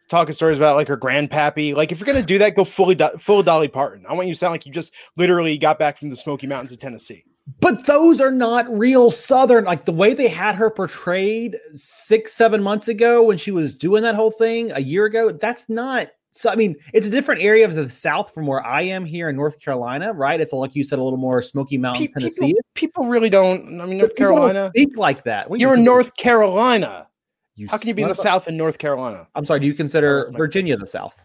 talking 0.09 0.35
stories 0.35 0.57
about 0.59 0.77
like 0.77 0.89
her 0.89 0.97
grandpappy? 0.97 1.75
Like 1.75 1.93
if 1.93 1.99
you're 1.99 2.07
gonna 2.07 2.23
do 2.23 2.39
that 2.39 2.57
go 2.57 2.65
fully 2.65 2.95
do- 2.95 3.17
full 3.19 3.43
dolly 3.43 3.69
parton. 3.69 4.05
I 4.09 4.15
want 4.15 4.29
you 4.29 4.35
to 4.35 4.39
sound 4.39 4.53
like 4.53 4.67
you 4.67 4.73
just 4.73 4.93
literally 5.17 5.59
got 5.59 5.79
back 5.79 5.99
from 5.99 6.11
the 6.11 6.17
smoky 6.17 6.47
mountains 6.47 6.73
of 6.73 6.79
tennessee. 6.79 7.25
But 7.61 7.87
those 7.87 8.21
are 8.21 8.33
not 8.33 8.69
real 8.77 9.11
southern. 9.11 9.65
Like 9.65 9.85
the 9.85 9.93
way 9.93 10.15
they 10.15 10.29
had 10.29 10.57
her 10.57 10.69
portrayed 10.69 11.57
six 11.73 12.33
seven 12.33 12.63
months 12.63 12.89
ago 12.89 13.23
when 13.23 13.39
she 13.39 13.53
was 13.53 13.75
doing 13.75 14.03
that 14.03 14.17
whole 14.17 14.33
thing 14.33 14.73
a 14.73 14.81
year 14.81 15.05
ago 15.05 15.31
that's 15.31 15.69
not 15.69 16.09
so 16.37 16.51
I 16.51 16.55
mean, 16.55 16.77
it's 16.93 17.07
a 17.07 17.11
different 17.11 17.43
area 17.43 17.65
of 17.65 17.75
the 17.75 17.89
South 17.89 18.33
from 18.35 18.47
where 18.47 18.65
I 18.65 18.83
am 18.83 19.05
here 19.05 19.29
in 19.29 19.37
North 19.37 19.59
Carolina, 19.61 20.13
right? 20.13 20.41
It's 20.41 20.53
like 20.53 20.75
you 20.75 20.85
said, 20.85 20.99
a 20.99 21.03
little 21.03 21.19
more 21.19 21.41
Smoky 21.43 21.79
Mountains, 21.79 22.09
people, 22.09 22.21
Tennessee. 22.21 22.55
People 22.75 23.07
really 23.07 23.31
don't. 23.31 23.81
I 23.81 23.87
mean, 23.87 23.99
North 23.99 24.17
Carolina 24.17 24.71
speak 24.75 24.99
like 24.99 25.25
that. 25.25 25.49
You're 25.59 25.75
in 25.75 25.85
North 25.85 26.17
Carolina. 26.17 27.09
You 27.57 27.69
How 27.69 27.79
can 27.79 27.89
you 27.89 27.95
be 27.95 28.03
in 28.03 28.09
the 28.09 28.15
South 28.15 28.49
in 28.49 28.57
North 28.57 28.77
Carolina? 28.77 29.27
I'm 29.35 29.47
sorry. 29.47 29.61
Do 29.61 29.67
you 29.67 29.75
consider 29.75 30.31
Virginia 30.37 30.77
the 30.77 30.87
South? 30.87 31.19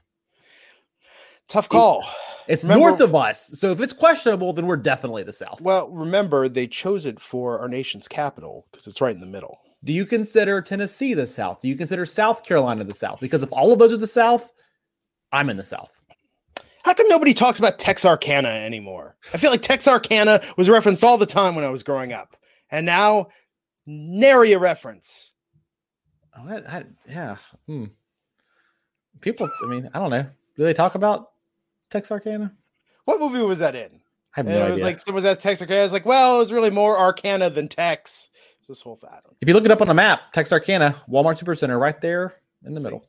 Tough 1.49 1.67
call. 1.67 2.05
It's 2.47 2.63
remember, 2.63 2.87
north 2.87 3.01
of 3.01 3.13
us. 3.13 3.59
So 3.59 3.71
if 3.71 3.81
it's 3.81 3.93
questionable, 3.93 4.53
then 4.53 4.65
we're 4.65 4.77
definitely 4.77 5.23
the 5.23 5.33
South. 5.33 5.59
Well, 5.61 5.89
remember, 5.89 6.47
they 6.47 6.67
chose 6.67 7.05
it 7.05 7.19
for 7.19 7.59
our 7.59 7.67
nation's 7.67 8.07
capital 8.07 8.65
because 8.71 8.87
it's 8.87 9.01
right 9.01 9.13
in 9.13 9.19
the 9.19 9.27
middle. 9.27 9.59
Do 9.83 9.93
you 9.93 10.05
consider 10.05 10.61
Tennessee 10.61 11.13
the 11.13 11.27
South? 11.27 11.59
Do 11.61 11.67
you 11.67 11.75
consider 11.75 12.05
South 12.05 12.43
Carolina 12.43 12.83
the 12.83 12.95
South? 12.95 13.19
Because 13.19 13.43
if 13.43 13.51
all 13.51 13.73
of 13.73 13.79
those 13.79 13.91
are 13.91 13.97
the 13.97 14.07
South, 14.07 14.49
I'm 15.31 15.49
in 15.49 15.57
the 15.57 15.63
South. 15.63 15.91
How 16.83 16.93
come 16.93 17.07
nobody 17.09 17.33
talks 17.33 17.59
about 17.59 17.77
Texarkana 17.77 18.49
anymore? 18.49 19.15
I 19.33 19.37
feel 19.37 19.51
like 19.51 19.61
Texarkana 19.61 20.41
was 20.57 20.67
referenced 20.67 21.03
all 21.03 21.17
the 21.17 21.25
time 21.25 21.55
when 21.55 21.63
I 21.63 21.69
was 21.69 21.83
growing 21.83 22.11
up, 22.11 22.35
and 22.71 22.85
now 22.85 23.27
nary 23.85 24.53
a 24.53 24.59
reference. 24.59 25.33
Oh, 26.37 26.47
I, 26.47 26.77
I, 26.77 26.83
yeah. 27.07 27.37
Hmm. 27.67 27.85
People, 29.19 29.49
I 29.63 29.67
mean, 29.67 29.89
I 29.93 29.99
don't 29.99 30.09
know. 30.09 30.25
Do 30.57 30.63
they 30.63 30.73
talk 30.73 30.95
about 30.95 31.31
Texarkana? 31.91 32.51
What 33.05 33.19
movie 33.19 33.43
was 33.43 33.59
that 33.59 33.75
in? 33.75 33.91
I 34.35 34.39
have 34.39 34.45
no 34.47 34.59
and 34.59 34.69
it 34.69 34.71
was 34.71 34.81
like 34.81 34.99
someone 34.99 35.23
says 35.23 35.37
Texarkana. 35.37 35.83
It's 35.83 35.93
like, 35.93 36.05
well, 36.05 36.35
it 36.35 36.39
was 36.39 36.51
really 36.51 36.69
more 36.69 36.97
Arcana 36.97 37.49
than 37.49 37.67
Tex. 37.67 38.29
This 38.67 38.79
whole 38.79 38.95
thing. 38.95 39.09
If 39.41 39.49
you 39.49 39.53
look 39.53 39.65
it 39.65 39.71
up 39.71 39.81
on 39.81 39.89
a 39.89 39.93
map, 39.93 40.31
Texarkana, 40.31 40.95
Walmart 41.09 41.37
Supercenter, 41.37 41.77
right 41.77 41.99
there 41.99 42.35
in 42.65 42.73
the 42.73 42.79
See? 42.79 42.85
middle. 42.85 43.05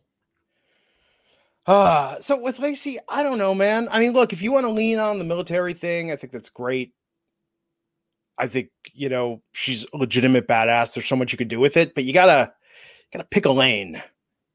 Uh, 1.67 2.19
so 2.21 2.41
with 2.41 2.59
Lacey, 2.59 2.99
I 3.09 3.23
don't 3.23 3.39
know, 3.39 3.55
man. 3.55 3.89
I 3.91 4.01
mean, 4.01 4.13
look, 4.13 4.33
if 4.33 4.43
you 4.43 4.53
want 4.53 4.65
to 4.65 4.71
lean 4.71 4.99
on 4.99 5.19
the 5.19 5.25
military 5.25 5.75
thing, 5.75 6.11
I 6.11 6.17
think 6.17 6.33
that's 6.33 6.51
great. 6.51 6.93
I 8.39 8.49
think, 8.49 8.71
you 8.93 9.09
know, 9.09 9.43
she's 9.53 9.87
a 9.93 9.97
legitimate 9.97 10.49
badass. 10.49 10.95
There's 10.95 11.07
so 11.07 11.17
much 11.17 11.33
you 11.33 11.39
could 11.39 11.49
do 11.49 11.61
with 11.61 11.77
it, 11.77 11.95
but 11.95 12.05
you 12.05 12.13
gotta 12.13 12.53
gotta 13.13 13.25
pick 13.25 13.45
a 13.45 13.51
lane 13.51 14.03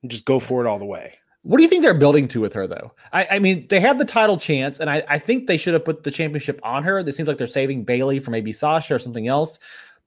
and 0.01 0.11
just 0.11 0.25
go 0.25 0.39
for 0.39 0.65
it 0.65 0.67
all 0.67 0.79
the 0.79 0.85
way. 0.85 1.13
What 1.43 1.57
do 1.57 1.63
you 1.63 1.69
think 1.69 1.83
they're 1.83 1.93
building 1.93 2.27
to 2.29 2.41
with 2.41 2.51
her, 2.53 2.67
though? 2.67 2.91
I, 3.13 3.27
I 3.31 3.39
mean, 3.39 3.67
they 3.69 3.79
have 3.79 3.99
the 3.99 4.05
title 4.05 4.37
chance, 4.37 4.81
and 4.81 4.89
I, 4.89 5.03
I 5.07 5.17
think 5.17 5.47
they 5.47 5.55
should 5.55 5.73
have 5.73 5.85
put 5.85 6.03
the 6.03 6.11
championship 6.11 6.59
on 6.61 6.83
her. 6.83 6.99
It 6.99 7.15
seems 7.15 7.27
like 7.27 7.37
they're 7.37 7.47
saving 7.47 7.85
Bayley 7.85 8.19
for 8.19 8.31
maybe 8.31 8.51
Sasha 8.51 8.95
or 8.95 8.99
something 8.99 9.29
else. 9.29 9.57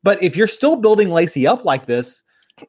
But 0.02 0.22
if 0.22 0.36
you're 0.36 0.48
still 0.48 0.76
building 0.76 1.08
Lacey 1.08 1.46
up 1.46 1.64
like 1.64 1.86
this, 1.86 2.22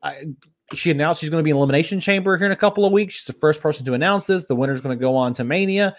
I, 0.04 0.28
she 0.74 0.92
announced 0.92 1.22
she's 1.22 1.30
going 1.30 1.42
to 1.42 1.44
be 1.44 1.52
in 1.52 1.58
Elimination 1.58 2.00
Chamber 2.00 2.38
here 2.38 2.46
in 2.46 2.52
a 2.52 2.56
couple 2.58 2.86
of 2.86 2.92
weeks. 2.92 3.14
She's 3.16 3.26
the 3.26 3.34
first 3.34 3.62
person 3.62 3.86
to 3.86 3.94
announce 3.94 4.26
this. 4.28 4.46
The 4.46 4.56
winner's 4.56 4.82
going 4.82 4.98
to 4.98 5.02
go 5.02 5.16
on 5.16 5.34
to 5.36 5.44
Mania. 5.44 5.96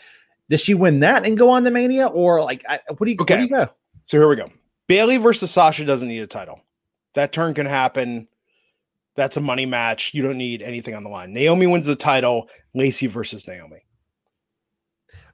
Does 0.51 0.61
she 0.61 0.75
win 0.75 1.01
that 1.01 1.25
and 1.25 1.37
go 1.39 1.51
on 1.51 1.65
to 1.65 1.71
Mania, 1.71 2.07
or 2.09 2.43
like 2.43 2.65
I, 2.69 2.81
what 2.89 3.07
do 3.07 3.11
you? 3.13 3.17
Okay. 3.21 3.35
Where 3.35 3.39
do 3.39 3.45
you 3.45 3.51
go? 3.67 3.73
So 4.07 4.19
here 4.19 4.29
we 4.29 4.37
go. 4.37 4.49
Bayley 4.89 5.17
versus 5.17 5.51
Sasha 5.51 5.85
doesn't 5.85 6.09
need 6.09 6.19
a 6.19 6.27
title. 6.27 6.61
That 7.15 7.33
turn 7.33 7.55
can 7.55 7.67
happen. 7.67 8.29
That's 9.15 9.37
a 9.37 9.41
money 9.41 9.67
match. 9.67 10.13
You 10.15 10.23
don't 10.23 10.39
need 10.39 10.63
anything 10.63 10.95
on 10.95 11.05
the 11.05 11.11
line. 11.11 11.33
Naomi 11.33 11.67
wins 11.67 11.87
the 11.87 11.97
title. 11.97 12.49
Lacey 12.75 13.07
versus 13.07 13.47
Naomi. 13.47 13.85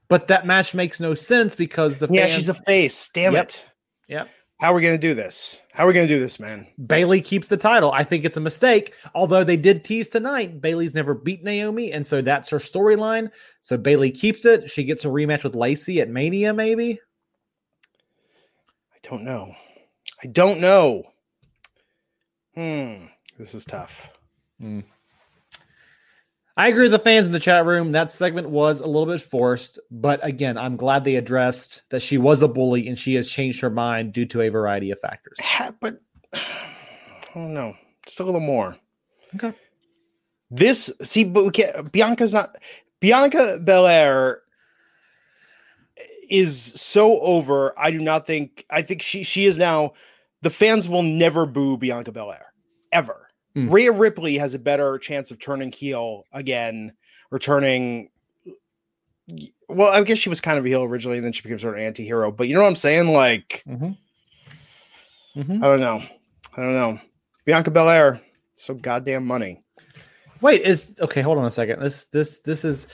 But 0.09 0.29
that 0.29 0.47
match 0.47 0.75
makes 0.75 1.01
no 1.01 1.15
sense 1.15 1.55
because 1.55 1.99
the 1.99 2.09
Yeah, 2.11 2.23
fans, 2.23 2.33
she's 2.33 2.49
a 2.49 2.55
face. 2.55 3.11
Damn 3.13 3.35
Yep. 3.35 3.45
it. 3.45 3.65
Yep. 4.09 4.29
How 4.59 4.73
are 4.73 4.75
we 4.75 4.83
gonna 4.83 4.99
do 4.99 5.15
this? 5.15 5.61
How 5.73 5.85
are 5.85 5.87
we 5.87 5.93
gonna 5.93 6.09
do 6.09 6.19
this, 6.19 6.41
man? 6.41 6.67
Bayley 6.87 7.21
keeps 7.21 7.47
the 7.47 7.57
title. 7.57 7.93
I 7.93 8.03
think 8.03 8.25
it's 8.25 8.37
a 8.37 8.41
mistake. 8.41 8.93
Although 9.15 9.45
they 9.45 9.57
did 9.57 9.85
tease 9.85 10.09
tonight, 10.09 10.61
Bayley's 10.61 10.95
never 10.95 11.15
beat 11.15 11.45
Naomi, 11.45 11.93
and 11.93 12.05
so 12.05 12.21
that's 12.21 12.51
her 12.51 12.59
storyline. 12.59 13.31
So 13.61 13.79
Bayley 13.79 14.11
keeps 14.11 14.45
it. 14.45 14.69
She 14.69 14.83
gets 14.83 15.05
a 15.05 15.09
rematch 15.09 15.45
with 15.45 15.55
Lacey 15.55 16.01
at 16.01 16.09
Mania, 16.09 16.53
maybe. 16.53 16.99
I 18.93 19.09
don't 19.09 19.23
know. 19.23 19.55
I 20.25 20.27
don't 20.27 20.59
know. 20.59 21.05
Hmm. 22.57 23.05
This 23.39 23.55
is 23.55 23.65
tough. 23.65 24.11
I 26.59 26.67
agree 26.67 26.83
with 26.83 26.93
the 26.93 26.99
fans 26.99 27.25
in 27.25 27.33
the 27.33 27.39
chat 27.39 27.65
room. 27.65 27.93
That 27.93 28.11
segment 28.11 28.51
was 28.51 28.81
a 28.81 28.87
little 28.87 29.07
bit 29.07 29.23
forced, 29.23 29.79
but 29.93 30.19
again, 30.25 30.59
I'm 30.59 30.75
glad 30.75 31.05
they 31.05 31.15
addressed 31.15 31.83
that 31.91 32.03
she 32.03 32.19
was 32.19 32.43
a 32.43 32.49
bully 32.49 32.89
and 32.89 32.99
she 32.99 33.15
has 33.15 33.29
changed 33.29 33.61
her 33.61 33.71
mind 33.71 34.13
due 34.13 34.27
to 34.27 34.41
a 34.41 34.49
variety 34.49 34.91
of 34.91 34.99
factors. 34.99 35.39
But 35.81 36.01
oh, 36.35 36.39
I 36.41 37.35
don't 37.35 37.55
know. 37.55 37.75
Just 38.05 38.19
a 38.19 38.25
little 38.25 38.41
more. 38.41 38.77
Okay. 39.37 39.55
This 40.51 40.91
see, 41.05 41.23
but 41.23 41.45
we 41.45 41.53
can't. 41.53 41.93
Bianca's 41.93 42.35
not. 42.35 42.57
Bianca 42.99 43.61
Belair 43.63 44.41
is 46.29 46.61
so 46.61 47.21
over. 47.21 47.73
I 47.79 47.93
do 47.93 48.01
not 48.01 48.27
think. 48.27 48.67
I 48.69 48.83
think 48.83 49.01
she 49.01 49.23
she 49.23 49.45
is 49.45 49.59
now. 49.59 49.93
The 50.43 50.51
fans 50.51 50.89
will 50.89 51.05
never 51.05 51.47
boo 51.47 51.77
Bianca 51.77 52.11
Belair 52.11 52.53
ever. 52.91 53.28
Mm. 53.59 53.73
Rhea 53.73 53.93
Ripley 53.93 54.39
has 54.39 54.55
a 54.55 54.59
better 54.59 54.99
chance 54.99 55.31
of 55.31 55.39
turning 55.41 55.73
heel 55.73 56.25
again, 56.33 56.93
returning. 57.31 58.11
Well, 59.69 59.93
I 59.93 60.03
guess 60.03 60.19
she 60.19 60.29
was 60.29 60.41
kind 60.41 60.59
of 60.59 60.65
a 60.65 60.69
heel 60.69 60.83
originally, 60.83 61.19
and 61.19 61.27
then 61.27 61.33
she 61.33 61.43
became 61.43 61.59
sort 61.59 61.75
of 61.75 61.81
anti-hero. 61.81 62.31
But 62.31 62.49
you 62.49 62.55
know 62.55 62.63
what 62.63 62.69
I'm 62.69 62.77
saying? 62.77 63.09
Like, 63.13 63.63
Mm-hmm. 63.69 63.93
Mm-hmm. 65.39 65.63
I 65.63 65.67
don't 65.67 65.81
know. 65.81 66.03
I 66.57 66.63
don't 66.63 66.75
know. 66.75 66.99
Bianca 67.45 67.71
Belair, 67.71 68.21
so 68.57 68.75
goddamn 68.75 69.25
money. 69.25 69.63
Wait, 70.41 70.63
is 70.63 70.99
okay. 71.01 71.23
Hold 71.23 71.39
on 71.39 71.45
a 71.45 71.51
second. 71.51 71.81
This 71.81 72.07
this 72.07 72.41
this 72.41 72.65
is 72.65 72.89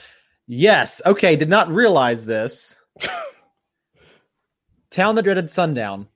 yes. 0.47 1.01
Okay, 1.05 1.35
did 1.35 1.49
not 1.49 1.69
realize 1.69 2.25
this. 2.25 2.75
Town 4.91 5.15
that 5.15 5.23
dreaded 5.23 5.49
sundown. 5.49 6.07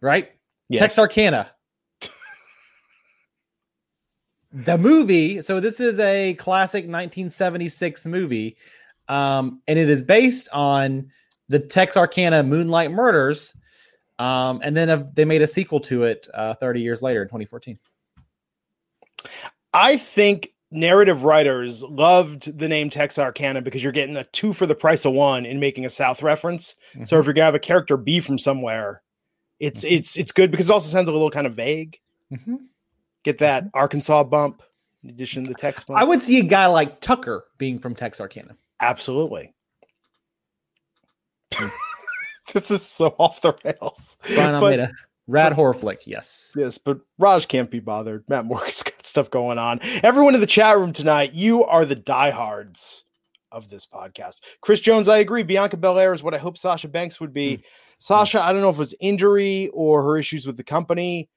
Right? 0.00 0.32
Texarkana. 0.72 1.51
The 4.52 4.76
movie. 4.76 5.40
So 5.40 5.60
this 5.60 5.80
is 5.80 5.98
a 5.98 6.34
classic 6.34 6.84
1976 6.84 8.06
movie, 8.06 8.56
um, 9.08 9.60
and 9.66 9.78
it 9.78 9.88
is 9.88 10.02
based 10.02 10.48
on 10.52 11.10
the 11.48 11.58
Texarkana 11.58 12.42
Moonlight 12.42 12.90
Murders. 12.90 13.54
Um, 14.18 14.60
and 14.62 14.76
then 14.76 14.90
uh, 14.90 15.08
they 15.14 15.24
made 15.24 15.42
a 15.42 15.46
sequel 15.46 15.80
to 15.80 16.04
it 16.04 16.28
uh, 16.34 16.54
30 16.54 16.80
years 16.80 17.02
later 17.02 17.22
in 17.22 17.28
2014. 17.28 17.78
I 19.74 19.96
think 19.96 20.52
narrative 20.70 21.24
writers 21.24 21.82
loved 21.82 22.56
the 22.58 22.68
name 22.68 22.90
Texarkana 22.90 23.62
because 23.62 23.82
you're 23.82 23.92
getting 23.92 24.16
a 24.16 24.24
two 24.24 24.52
for 24.52 24.66
the 24.66 24.74
price 24.74 25.04
of 25.04 25.12
one 25.14 25.44
in 25.46 25.58
making 25.60 25.86
a 25.86 25.90
South 25.90 26.22
reference. 26.22 26.76
So 27.04 27.18
if 27.18 27.24
you're 27.26 27.34
gonna 27.34 27.46
have 27.46 27.54
a 27.54 27.58
character 27.58 27.96
be 27.96 28.20
from 28.20 28.38
somewhere, 28.38 29.02
it's 29.60 29.82
Mhm. 29.84 29.92
it's 29.92 30.16
it's 30.16 30.32
good 30.32 30.50
because 30.50 30.68
it 30.68 30.72
also 30.72 30.88
sounds 30.90 31.08
a 31.08 31.12
little 31.12 31.30
kind 31.30 31.46
of 31.46 31.54
vague. 31.54 31.98
Mhm. 32.32 32.66
Get 33.24 33.38
that 33.38 33.64
mm-hmm. 33.64 33.78
Arkansas 33.78 34.24
bump 34.24 34.62
in 35.02 35.10
addition 35.10 35.44
to 35.44 35.48
the 35.48 35.54
Tex 35.54 35.84
bump. 35.84 36.00
I 36.00 36.04
would 36.04 36.22
see 36.22 36.38
a 36.38 36.44
guy 36.44 36.66
like 36.66 37.00
Tucker 37.00 37.44
being 37.58 37.78
from 37.78 37.94
Texarkana. 37.94 38.56
absolutely. 38.80 39.54
Hmm. 41.54 41.68
this 42.54 42.70
is 42.70 42.82
so 42.82 43.14
off 43.18 43.40
the 43.40 43.54
rails. 43.64 44.16
Brian 44.34 44.52
But- 44.52 44.62
Almeida, 44.62 44.92
rad 45.26 45.52
horror 45.52 45.74
flick. 45.74 46.06
Yes. 46.06 46.52
Yes, 46.56 46.78
but 46.78 47.00
Raj 47.18 47.48
can't 47.48 47.70
be 47.70 47.80
bothered. 47.80 48.24
Matt 48.28 48.44
Morgan's 48.44 48.82
got 48.82 49.06
stuff 49.06 49.30
going 49.30 49.58
on. 49.58 49.80
Everyone 50.02 50.34
in 50.34 50.40
the 50.40 50.46
chat 50.46 50.78
room 50.78 50.92
tonight, 50.92 51.32
you 51.32 51.64
are 51.64 51.84
the 51.84 51.96
diehards 51.96 53.04
of 53.50 53.68
this 53.68 53.86
podcast. 53.86 54.40
Chris 54.62 54.80
Jones, 54.80 55.08
I 55.08 55.18
agree. 55.18 55.42
Bianca 55.42 55.76
Belair 55.76 56.14
is 56.14 56.22
what 56.22 56.34
I 56.34 56.38
hope 56.38 56.56
Sasha 56.56 56.88
Banks 56.88 57.20
would 57.20 57.34
be. 57.34 57.56
Hmm. 57.56 57.62
Sasha, 57.98 58.42
I 58.42 58.52
don't 58.52 58.62
know 58.62 58.70
if 58.70 58.76
it 58.76 58.80
was 58.80 58.94
injury 59.00 59.68
or 59.68 60.02
her 60.02 60.18
issues 60.18 60.46
with 60.46 60.56
the 60.56 60.64
company, 60.64 61.28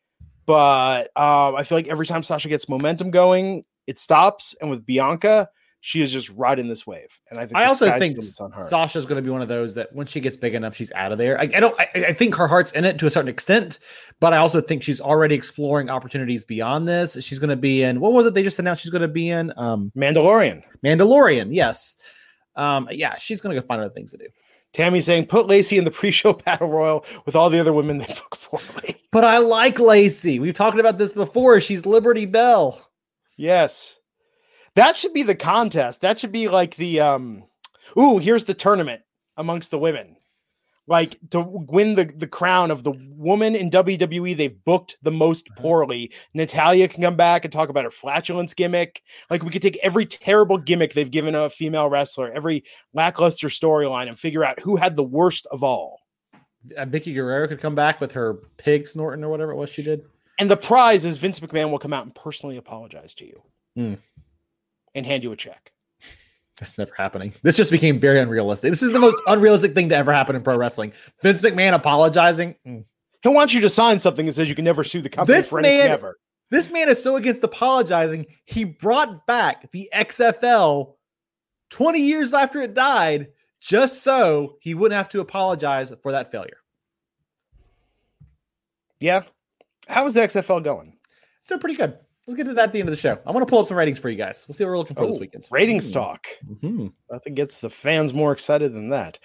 but 0.45 1.12
um, 1.15 1.55
I 1.55 1.63
feel 1.63 1.77
like 1.77 1.88
every 1.88 2.05
time 2.05 2.23
Sasha 2.23 2.49
gets 2.49 2.69
momentum 2.69 3.12
going, 3.12 3.65
it 3.88 3.99
stops. 3.99 4.55
And 4.62 4.69
with 4.69 4.86
Bianca, 4.86 5.49
she 5.81 6.01
is 6.01 6.12
just 6.12 6.29
riding 6.29 6.67
this 6.67 6.88
wave. 6.88 7.19
And 7.29 7.39
I 7.39 7.45
think 7.45 7.58
I 7.58 7.65
also 7.65 7.86
think 7.99 8.15
the 8.15 8.21
limit 8.21 8.41
on 8.41 8.51
her. 8.53 8.67
Sasha's 8.67 9.05
going 9.05 9.17
to 9.17 9.21
be 9.21 9.29
one 9.29 9.43
of 9.43 9.47
those 9.47 9.75
that 9.75 9.93
when 9.93 10.08
she 10.08 10.19
gets 10.19 10.36
big 10.36 10.55
enough, 10.55 10.75
she's 10.75 10.91
out 10.93 11.12
of 11.12 11.19
there. 11.19 11.39
I, 11.39 11.43
I 11.43 11.60
don't. 11.60 11.79
I, 11.79 11.88
I 12.08 12.13
think 12.13 12.34
her 12.36 12.47
heart's 12.47 12.71
in 12.71 12.86
it 12.86 12.97
to 12.97 13.05
a 13.05 13.12
certain 13.12 13.29
extent, 13.29 13.77
but 14.19 14.34
I 14.34 14.38
also 14.38 14.62
think 14.62 14.81
she's 14.81 14.99
already 14.99 15.36
exploring 15.36 15.91
opportunities 15.91 16.43
beyond 16.43 16.88
this. 16.88 17.17
She's 17.21 17.38
going 17.38 17.51
to 17.51 17.55
be 17.55 17.84
in 17.84 17.99
what 17.99 18.13
was 18.13 18.25
it 18.25 18.34
they 18.34 18.41
just 18.41 18.58
announced 18.58 18.81
she's 18.81 18.91
going 18.91 19.03
to 19.03 19.08
be 19.08 19.29
in? 19.29 19.53
Um, 19.58 19.91
Mandalorian. 19.95 20.63
Mandalorian. 20.84 21.49
Yes. 21.51 21.97
Um, 22.55 22.88
yeah, 22.89 23.17
she's 23.17 23.39
going 23.39 23.55
to 23.55 23.62
go 23.62 23.67
find 23.67 23.79
other 23.79 23.93
things 23.93 24.10
to 24.12 24.17
do. 24.17 24.25
Tammy 24.75 24.99
saying, 24.99 25.27
put 25.27 25.47
Lacey 25.47 25.77
in 25.77 25.85
the 25.85 25.91
pre-show 25.91 26.33
battle 26.45 26.67
royal 26.67 27.05
with 27.25 27.33
all 27.33 27.49
the 27.49 27.59
other 27.59 27.71
women 27.71 27.97
they 27.97 28.07
book 28.07 28.38
poorly. 28.41 28.97
But 29.13 29.23
I 29.23 29.38
like 29.38 29.79
Lacey. 29.79 30.39
We've 30.39 30.53
talked 30.53 30.77
about 30.77 30.97
this 30.97 31.13
before. 31.13 31.61
She's 31.61 31.85
Liberty 31.85 32.25
Bell. 32.25 32.85
Yes. 33.38 33.97
That 34.75 34.97
should 34.97 35.13
be 35.13 35.23
the 35.23 35.35
contest. 35.35 36.01
That 36.01 36.19
should 36.19 36.33
be 36.33 36.49
like 36.49 36.75
the 36.75 36.99
um 36.99 37.45
ooh, 37.97 38.17
here's 38.17 38.43
the 38.43 38.53
tournament 38.53 39.03
amongst 39.38 39.71
the 39.71 39.79
women. 39.79 40.17
Like 40.88 41.17
to 41.32 41.41
win 41.41 41.95
the, 41.95 42.06
the 42.06 42.28
crown 42.28 42.69
of 42.69 42.84
the 42.84 42.91
woman 42.91 43.56
in 43.56 43.71
WWE 43.71 44.38
they've 44.38 44.63
booked 44.65 44.98
the 45.02 45.12
most 45.12 45.48
poorly. 45.56 46.12
Natalya 46.36 46.88
can 46.88 47.02
come 47.02 47.15
back 47.15 47.43
and 47.43 47.52
talk 47.52 47.69
about 47.69 47.86
her 47.86 47.91
flatulence 47.91 48.54
gimmick. 48.54 49.02
Like 49.32 49.43
we 49.43 49.50
could 49.50 49.63
take 49.63 49.78
every 49.82 50.06
terrible 50.06 50.60
gimmick 50.60 50.93
they've 50.93 51.10
given 51.10 51.34
a 51.34 51.50
female 51.50 51.89
wrestler, 51.89 52.32
every 52.32 52.63
lackluster 52.93 53.48
storyline, 53.48 54.08
and 54.10 54.19
figure 54.19 54.45
out 54.45 54.60
who 54.60 54.76
had 54.76 54.95
the 54.95 55.04
worst 55.04 55.48
of 55.48 55.63
all. 55.63 56.02
Uh, 56.78 56.86
Vickie 56.86 57.15
Guerrero 57.15 57.48
could 57.48 57.62
come 57.62 57.76
back 57.76 58.00
with 58.00 58.12
her 58.12 58.36
pig 58.58 58.88
snorting 58.88 59.24
or 59.24 59.30
whatever 59.30 59.52
it 59.54 59.58
was 59.58 59.71
she 59.71 59.82
did. 59.82 60.04
And 60.38 60.52
the 60.52 60.58
prize 60.58 61.04
is 61.06 61.17
Vince 61.17 61.39
McMahon 61.39 61.71
will 61.71 61.80
come 61.80 61.93
out 61.93 62.06
and 62.06 62.13
personally 62.13 62.58
apologize 62.58 63.13
to 63.15 63.26
you 63.26 63.41
Hmm. 63.76 63.93
and 64.93 65.06
hand 65.06 65.24
you 65.24 65.32
a 65.32 65.36
check. 65.36 65.71
That's 66.59 66.77
never 66.77 66.93
happening. 66.95 67.33
This 67.43 67.57
just 67.57 67.69
became 67.69 67.99
very 67.99 68.19
unrealistic. 68.19 68.69
This 68.69 68.81
is 68.81 68.93
the 68.93 68.99
most 68.99 69.17
unrealistic 69.27 69.73
thing 69.73 69.89
to 69.89 69.95
ever 69.95 70.13
happen 70.13 70.35
in 70.35 70.41
pro 70.41 70.57
wrestling. 70.57 70.93
Vince 71.21 71.41
McMahon 71.41 71.73
apologizing. 71.73 72.55
Mm. 72.65 72.85
He 73.21 73.29
wants 73.29 73.53
you 73.53 73.61
to 73.61 73.69
sign 73.69 73.99
something 73.99 74.25
that 74.25 74.33
says 74.33 74.47
you 74.47 74.55
can 74.55 74.63
never 74.65 74.83
sue 74.83 75.01
the 75.01 75.09
company 75.09 75.37
This 75.37 75.49
for 75.49 75.59
anything 75.59 75.79
man- 75.79 75.89
ever. 75.89 76.17
This 76.51 76.69
man 76.69 76.89
is 76.89 77.01
so 77.01 77.15
against 77.15 77.43
apologizing. 77.43 78.27
He 78.45 78.63
brought 78.63 79.25
back 79.25 79.69
the 79.71 79.89
XFL 79.93 80.95
20 81.71 81.99
years 81.99 82.33
after 82.33 82.61
it 82.61 82.75
died 82.75 83.29
just 83.59 84.03
so 84.03 84.57
he 84.61 84.75
wouldn't 84.75 84.95
have 84.95 85.09
to 85.09 85.21
apologize 85.21 85.91
for 86.03 86.11
that 86.11 86.31
failure. 86.31 86.57
Yeah. 88.99 89.23
How 89.87 90.05
is 90.05 90.13
the 90.13 90.21
XFL 90.21 90.63
going? 90.63 90.97
So 91.41 91.57
pretty 91.57 91.75
good. 91.75 91.97
Let's 92.27 92.38
get 92.38 92.45
to 92.47 92.53
that 92.55 92.63
at 92.69 92.71
the 92.71 92.79
end 92.79 92.89
of 92.89 92.95
the 92.95 92.99
show. 93.01 93.19
I 93.25 93.31
want 93.31 93.45
to 93.45 93.49
pull 93.49 93.59
up 93.59 93.67
some 93.67 93.77
ratings 93.77 93.99
for 93.99 94.09
you 94.09 94.15
guys. 94.15 94.45
We'll 94.47 94.55
see 94.55 94.63
what 94.63 94.71
we're 94.71 94.77
looking 94.79 94.95
for 94.95 95.05
this 95.05 95.17
Oh, 95.17 95.19
weekend. 95.19 95.47
Ratings 95.51 95.89
Mm. 95.89 95.93
talk. 95.93 96.27
Mhm. 96.63 96.91
Nothing 97.11 97.35
gets 97.35 97.61
the 97.61 97.69
fans 97.69 98.13
more 98.13 98.31
excited 98.31 98.73
than 98.73 98.89
that. 98.89 99.19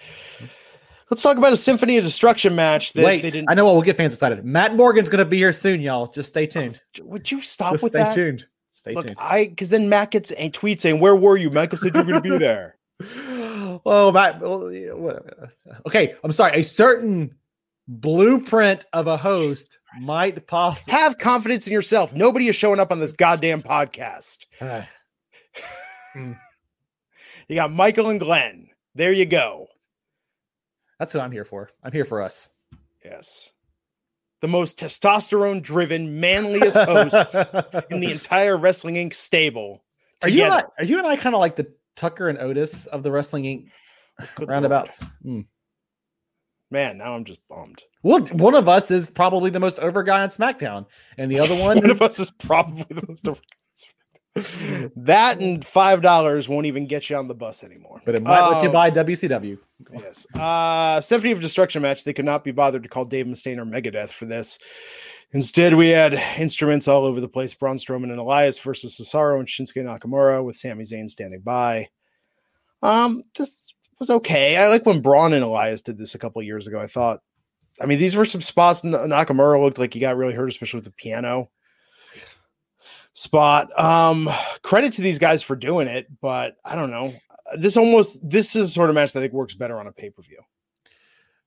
Let's 1.09 1.23
talk 1.23 1.37
about 1.37 1.51
a 1.51 1.57
Symphony 1.57 1.97
of 1.97 2.03
Destruction 2.03 2.55
match 2.55 2.93
that 2.93 3.03
Wait, 3.03 3.21
they 3.23 3.31
didn't. 3.31 3.49
I 3.49 3.53
know 3.55 3.65
what 3.65 3.73
will 3.75 3.81
get 3.81 3.97
fans 3.97 4.13
excited. 4.13 4.45
Matt 4.45 4.75
Morgan's 4.75 5.09
going 5.09 5.19
to 5.19 5.25
be 5.25 5.37
here 5.37 5.51
soon, 5.51 5.81
y'all. 5.81 6.07
Just 6.07 6.29
stay 6.29 6.45
tuned. 6.45 6.79
Would 7.01 7.29
you 7.31 7.41
stop 7.41 7.73
Just 7.73 7.83
with 7.83 7.91
stay 7.93 7.99
that? 8.03 8.11
Stay 8.13 8.21
tuned. 8.21 8.45
Stay 8.73 8.93
Look, 8.93 9.07
tuned. 9.07 9.17
I 9.19 9.47
because 9.47 9.69
then 9.69 9.89
Matt 9.89 10.11
gets 10.11 10.31
a 10.37 10.49
tweet 10.49 10.79
saying, 10.81 10.99
"Where 10.99 11.15
were 11.15 11.37
you?" 11.37 11.49
Michael 11.49 11.77
said 11.77 11.93
you 11.95 11.99
were 12.03 12.11
going 12.11 12.23
to 12.23 12.29
be 12.31 12.37
there. 12.37 12.77
oh, 13.85 14.11
Matt. 14.13 14.39
well, 14.39 14.71
yeah, 14.71 14.93
whatever. 14.93 15.51
Okay, 15.87 16.15
I'm 16.23 16.31
sorry. 16.31 16.59
A 16.59 16.63
certain 16.63 17.35
blueprint 17.87 18.85
of 18.93 19.07
a 19.07 19.17
host 19.17 19.77
might 20.01 20.47
possibly. 20.47 20.93
Have 20.93 21.17
confidence 21.17 21.67
in 21.67 21.73
yourself. 21.73 22.13
Nobody 22.13 22.47
is 22.47 22.55
showing 22.55 22.79
up 22.79 22.91
on 22.91 22.99
this 22.99 23.11
goddamn 23.11 23.61
podcast. 23.61 24.45
Ah. 24.61 24.87
Hmm. 26.13 26.33
You 27.47 27.55
got 27.55 27.71
Michael 27.71 28.09
and 28.09 28.19
Glenn. 28.19 28.67
There 28.95 29.13
you 29.13 29.25
go. 29.25 29.67
That's 30.99 31.13
what 31.13 31.23
I'm 31.23 31.31
here 31.31 31.45
for. 31.45 31.69
I'm 31.83 31.93
here 31.93 32.03
for 32.03 32.21
us. 32.21 32.49
Yes. 33.03 33.53
The 34.41 34.49
most 34.49 34.77
testosterone 34.77 35.61
driven, 35.61 36.19
manliest 36.19 36.77
hosts 36.85 37.35
in 37.89 38.01
the 38.01 38.11
entire 38.11 38.57
Wrestling 38.57 38.95
Inc. 38.95 39.13
stable. 39.13 39.83
Are 40.23 40.29
you, 40.29 40.43
and 40.43 40.53
I, 40.53 40.63
are 40.79 40.83
you 40.83 40.97
and 40.97 41.07
I 41.07 41.15
kind 41.15 41.33
of 41.33 41.39
like 41.39 41.55
the 41.55 41.73
Tucker 41.95 42.27
and 42.27 42.37
Otis 42.37 42.87
of 42.87 43.03
the 43.03 43.11
Wrestling 43.11 43.43
Inc. 43.45 43.67
Good 44.35 44.49
Roundabouts. 44.49 45.01
Lord. 45.01 45.13
Hmm. 45.23 45.41
Man, 46.71 46.97
now 46.97 47.13
I'm 47.13 47.25
just 47.25 47.45
bummed. 47.49 47.83
Well, 48.01 48.21
one 48.27 48.55
of 48.55 48.67
us 48.69 48.89
is 48.91 49.09
probably 49.09 49.49
the 49.51 49.59
most 49.59 49.77
over 49.79 50.01
guy 50.03 50.21
on 50.23 50.29
SmackDown, 50.29 50.85
and 51.17 51.29
the 51.29 51.39
other 51.39 51.53
one, 51.55 51.77
One 51.81 51.91
is, 51.91 51.97
of 51.97 52.01
us 52.01 52.19
is 52.19 52.31
probably 52.31 52.85
the 52.89 53.03
most. 53.07 53.27
over- 53.27 53.41
that 54.95 55.39
and 55.39 55.65
five 55.65 56.01
dollars 56.01 56.47
won't 56.47 56.65
even 56.65 56.87
get 56.87 57.09
you 57.09 57.17
on 57.17 57.27
the 57.27 57.33
bus 57.33 57.65
anymore. 57.65 58.01
but 58.05 58.15
it 58.15 58.23
might 58.23 58.47
let 58.47 58.63
you 58.63 58.69
Uh, 58.69 58.71
buy 58.71 58.89
WCW. 58.89 59.57
Yes. 59.93 60.25
Uh 60.33 61.01
Symphony 61.01 61.33
of 61.33 61.41
Destruction 61.41 61.81
match. 61.81 62.05
They 62.05 62.13
could 62.13 62.23
not 62.23 62.45
be 62.45 62.51
bothered 62.51 62.83
to 62.83 62.87
call 62.89 63.03
Dave 63.03 63.25
Mustaine 63.25 63.57
or 63.57 63.65
Megadeth 63.65 64.11
for 64.11 64.25
this. 64.25 64.57
Instead, 65.33 65.75
we 65.75 65.89
had 65.89 66.13
instruments 66.37 66.87
all 66.87 67.03
over 67.05 67.19
the 67.19 67.27
place. 67.27 67.53
Braun 67.53 67.75
Strowman 67.75 68.05
and 68.11 68.19
Elias 68.19 68.57
versus 68.59 68.97
Cesaro 68.97 69.37
and 69.39 69.47
Shinsuke 69.49 69.83
Nakamura 69.83 70.41
with 70.43 70.55
Sami 70.55 70.85
Zayn 70.85 71.09
standing 71.09 71.41
by. 71.41 71.89
Um, 72.81 73.23
this 73.37 73.70
was 74.01 74.09
okay. 74.09 74.57
I 74.57 74.67
like 74.67 74.85
when 74.85 74.99
Braun 74.99 75.33
and 75.33 75.43
Elias 75.43 75.83
did 75.83 75.97
this 75.97 76.15
a 76.15 76.19
couple 76.19 76.41
years 76.41 76.67
ago. 76.67 76.79
I 76.79 76.87
thought, 76.87 77.19
I 77.79 77.85
mean, 77.85 77.99
these 77.99 78.15
were 78.15 78.25
some 78.25 78.41
spots. 78.41 78.81
Nakamura 78.81 79.61
looked 79.61 79.77
like 79.77 79.93
he 79.93 79.99
got 79.99 80.17
really 80.17 80.33
hurt, 80.33 80.49
especially 80.49 80.79
with 80.79 80.85
the 80.85 80.91
piano 80.91 81.49
spot. 83.13 83.79
Um, 83.79 84.27
credit 84.63 84.93
to 84.93 85.03
these 85.03 85.19
guys 85.19 85.43
for 85.43 85.55
doing 85.55 85.87
it, 85.87 86.07
but 86.19 86.55
I 86.65 86.75
don't 86.75 86.89
know. 86.89 87.13
This 87.57 87.77
almost 87.77 88.19
this 88.27 88.55
is 88.55 88.73
sort 88.73 88.89
of 88.89 88.95
match 88.95 89.13
that 89.13 89.19
I 89.19 89.23
think 89.23 89.33
works 89.33 89.53
better 89.53 89.79
on 89.79 89.85
a 89.85 89.91
pay 89.91 90.09
per 90.09 90.23
view. 90.23 90.39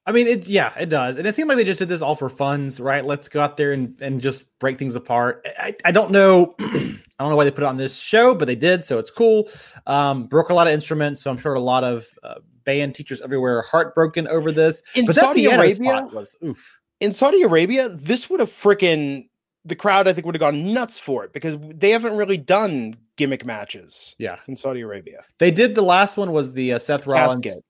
I 0.06 0.12
mean, 0.12 0.26
it 0.26 0.46
yeah, 0.46 0.72
it 0.78 0.90
does, 0.90 1.16
and 1.16 1.26
it 1.26 1.34
seemed 1.34 1.48
like 1.48 1.56
they 1.56 1.64
just 1.64 1.78
did 1.78 1.88
this 1.88 2.02
all 2.02 2.14
for 2.14 2.28
funds, 2.28 2.78
right? 2.78 3.04
Let's 3.04 3.26
go 3.28 3.40
out 3.40 3.56
there 3.56 3.72
and 3.72 3.96
and 4.02 4.20
just 4.20 4.44
break 4.58 4.78
things 4.78 4.96
apart. 4.96 5.46
I, 5.58 5.74
I 5.84 5.92
don't 5.92 6.10
know, 6.10 6.54
I 6.60 6.98
don't 7.20 7.30
know 7.30 7.36
why 7.36 7.44
they 7.44 7.50
put 7.50 7.62
it 7.64 7.68
on 7.68 7.78
this 7.78 7.96
show, 7.96 8.34
but 8.34 8.44
they 8.44 8.56
did, 8.56 8.84
so 8.84 8.98
it's 8.98 9.10
cool. 9.10 9.48
Um, 9.86 10.26
broke 10.26 10.50
a 10.50 10.54
lot 10.54 10.66
of 10.66 10.74
instruments, 10.74 11.22
so 11.22 11.30
I'm 11.30 11.38
sure 11.38 11.54
a 11.54 11.60
lot 11.60 11.84
of 11.84 12.06
uh, 12.22 12.34
band 12.64 12.94
teachers 12.94 13.22
everywhere 13.22 13.58
are 13.58 13.62
heartbroken 13.62 14.28
over 14.28 14.52
this. 14.52 14.82
In 14.94 15.06
but 15.06 15.14
Saudi 15.14 15.46
Arabia, 15.46 16.06
was 16.12 16.36
oof. 16.44 16.80
in 17.00 17.10
Saudi 17.10 17.42
Arabia, 17.42 17.88
this 17.88 18.28
would 18.28 18.40
have 18.40 18.50
freaking 18.50 19.26
the 19.64 19.74
crowd. 19.76 20.06
I 20.06 20.12
think 20.12 20.26
would 20.26 20.34
have 20.34 20.40
gone 20.40 20.72
nuts 20.72 20.98
for 20.98 21.24
it 21.24 21.32
because 21.32 21.56
they 21.60 21.90
haven't 21.90 22.16
really 22.16 22.36
done 22.36 22.94
gimmick 23.16 23.46
matches 23.46 24.16
Yeah, 24.18 24.36
in 24.48 24.56
Saudi 24.56 24.82
Arabia. 24.82 25.24
they 25.38 25.50
did. 25.50 25.74
The 25.74 25.82
last 25.82 26.18
one 26.18 26.32
was 26.32 26.52
the 26.52 26.74
uh, 26.74 26.78
Seth 26.78 27.06
Rollins. 27.06 27.42
Casket. 27.42 27.64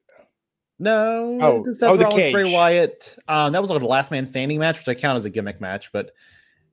No, 0.85 1.39
Oh, 1.41 1.65
oh, 1.67 1.97
the 1.97 2.05
Rollins, 2.05 2.33
Bray 2.33 2.45
cage. 2.45 2.53
Wyatt. 2.53 3.19
Um, 3.27 3.53
that 3.53 3.61
was 3.61 3.71
like 3.71 3.83
a 3.83 3.87
last 3.87 4.11
man 4.11 4.27
standing 4.27 4.59
match, 4.59 4.79
which 4.79 4.89
I 4.89 4.95
count 4.99 5.17
as 5.17 5.25
a 5.25 5.31
gimmick 5.31 5.61
match, 5.61 5.91
but 5.93 6.13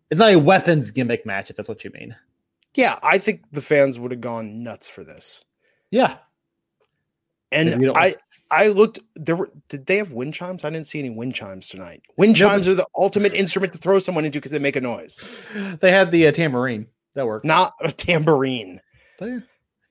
it's 0.10 0.20
not 0.20 0.32
a 0.32 0.38
weapons 0.38 0.92
gimmick 0.92 1.26
match, 1.26 1.50
if 1.50 1.56
that's 1.56 1.70
what 1.70 1.84
you 1.84 1.92
mean. 1.94 2.16
Yeah, 2.76 3.00
I 3.02 3.18
think 3.18 3.44
the 3.52 3.62
fans 3.62 3.98
would 3.98 4.12
have 4.12 4.22
gone 4.22 4.64
nuts 4.64 4.88
for 4.88 5.04
this. 5.04 5.44
Yeah, 5.90 6.18
And 7.52 7.92
I, 7.98 8.16
I 8.50 8.68
looked. 8.68 9.00
There 9.16 9.36
were. 9.36 9.50
Did 9.68 9.86
they 9.86 9.98
have 9.98 10.12
wind 10.12 10.34
chimes? 10.34 10.64
I 10.64 10.70
didn't 10.70 10.88
see 10.88 11.00
any 11.00 11.10
wind 11.10 11.36
chimes 11.36 11.68
tonight. 11.70 12.02
Wind 12.18 12.36
chimes 12.36 12.68
are 12.68 12.76
the 12.76 12.88
ultimate 12.98 13.34
instrument 13.34 13.74
to 13.74 13.80
throw 13.80 14.00
someone 14.00 14.24
into 14.26 14.38
because 14.38 14.52
they 14.52 14.60
make 14.60 14.76
a 14.78 14.82
noise, 14.82 15.46
they 15.82 15.92
had 15.92 16.12
the 16.12 16.28
uh, 16.28 16.32
tambourine 16.32 16.88
that 17.14 17.26
worked. 17.26 17.46
not 17.46 17.74
a 17.82 17.92
tambourine. 17.92 18.80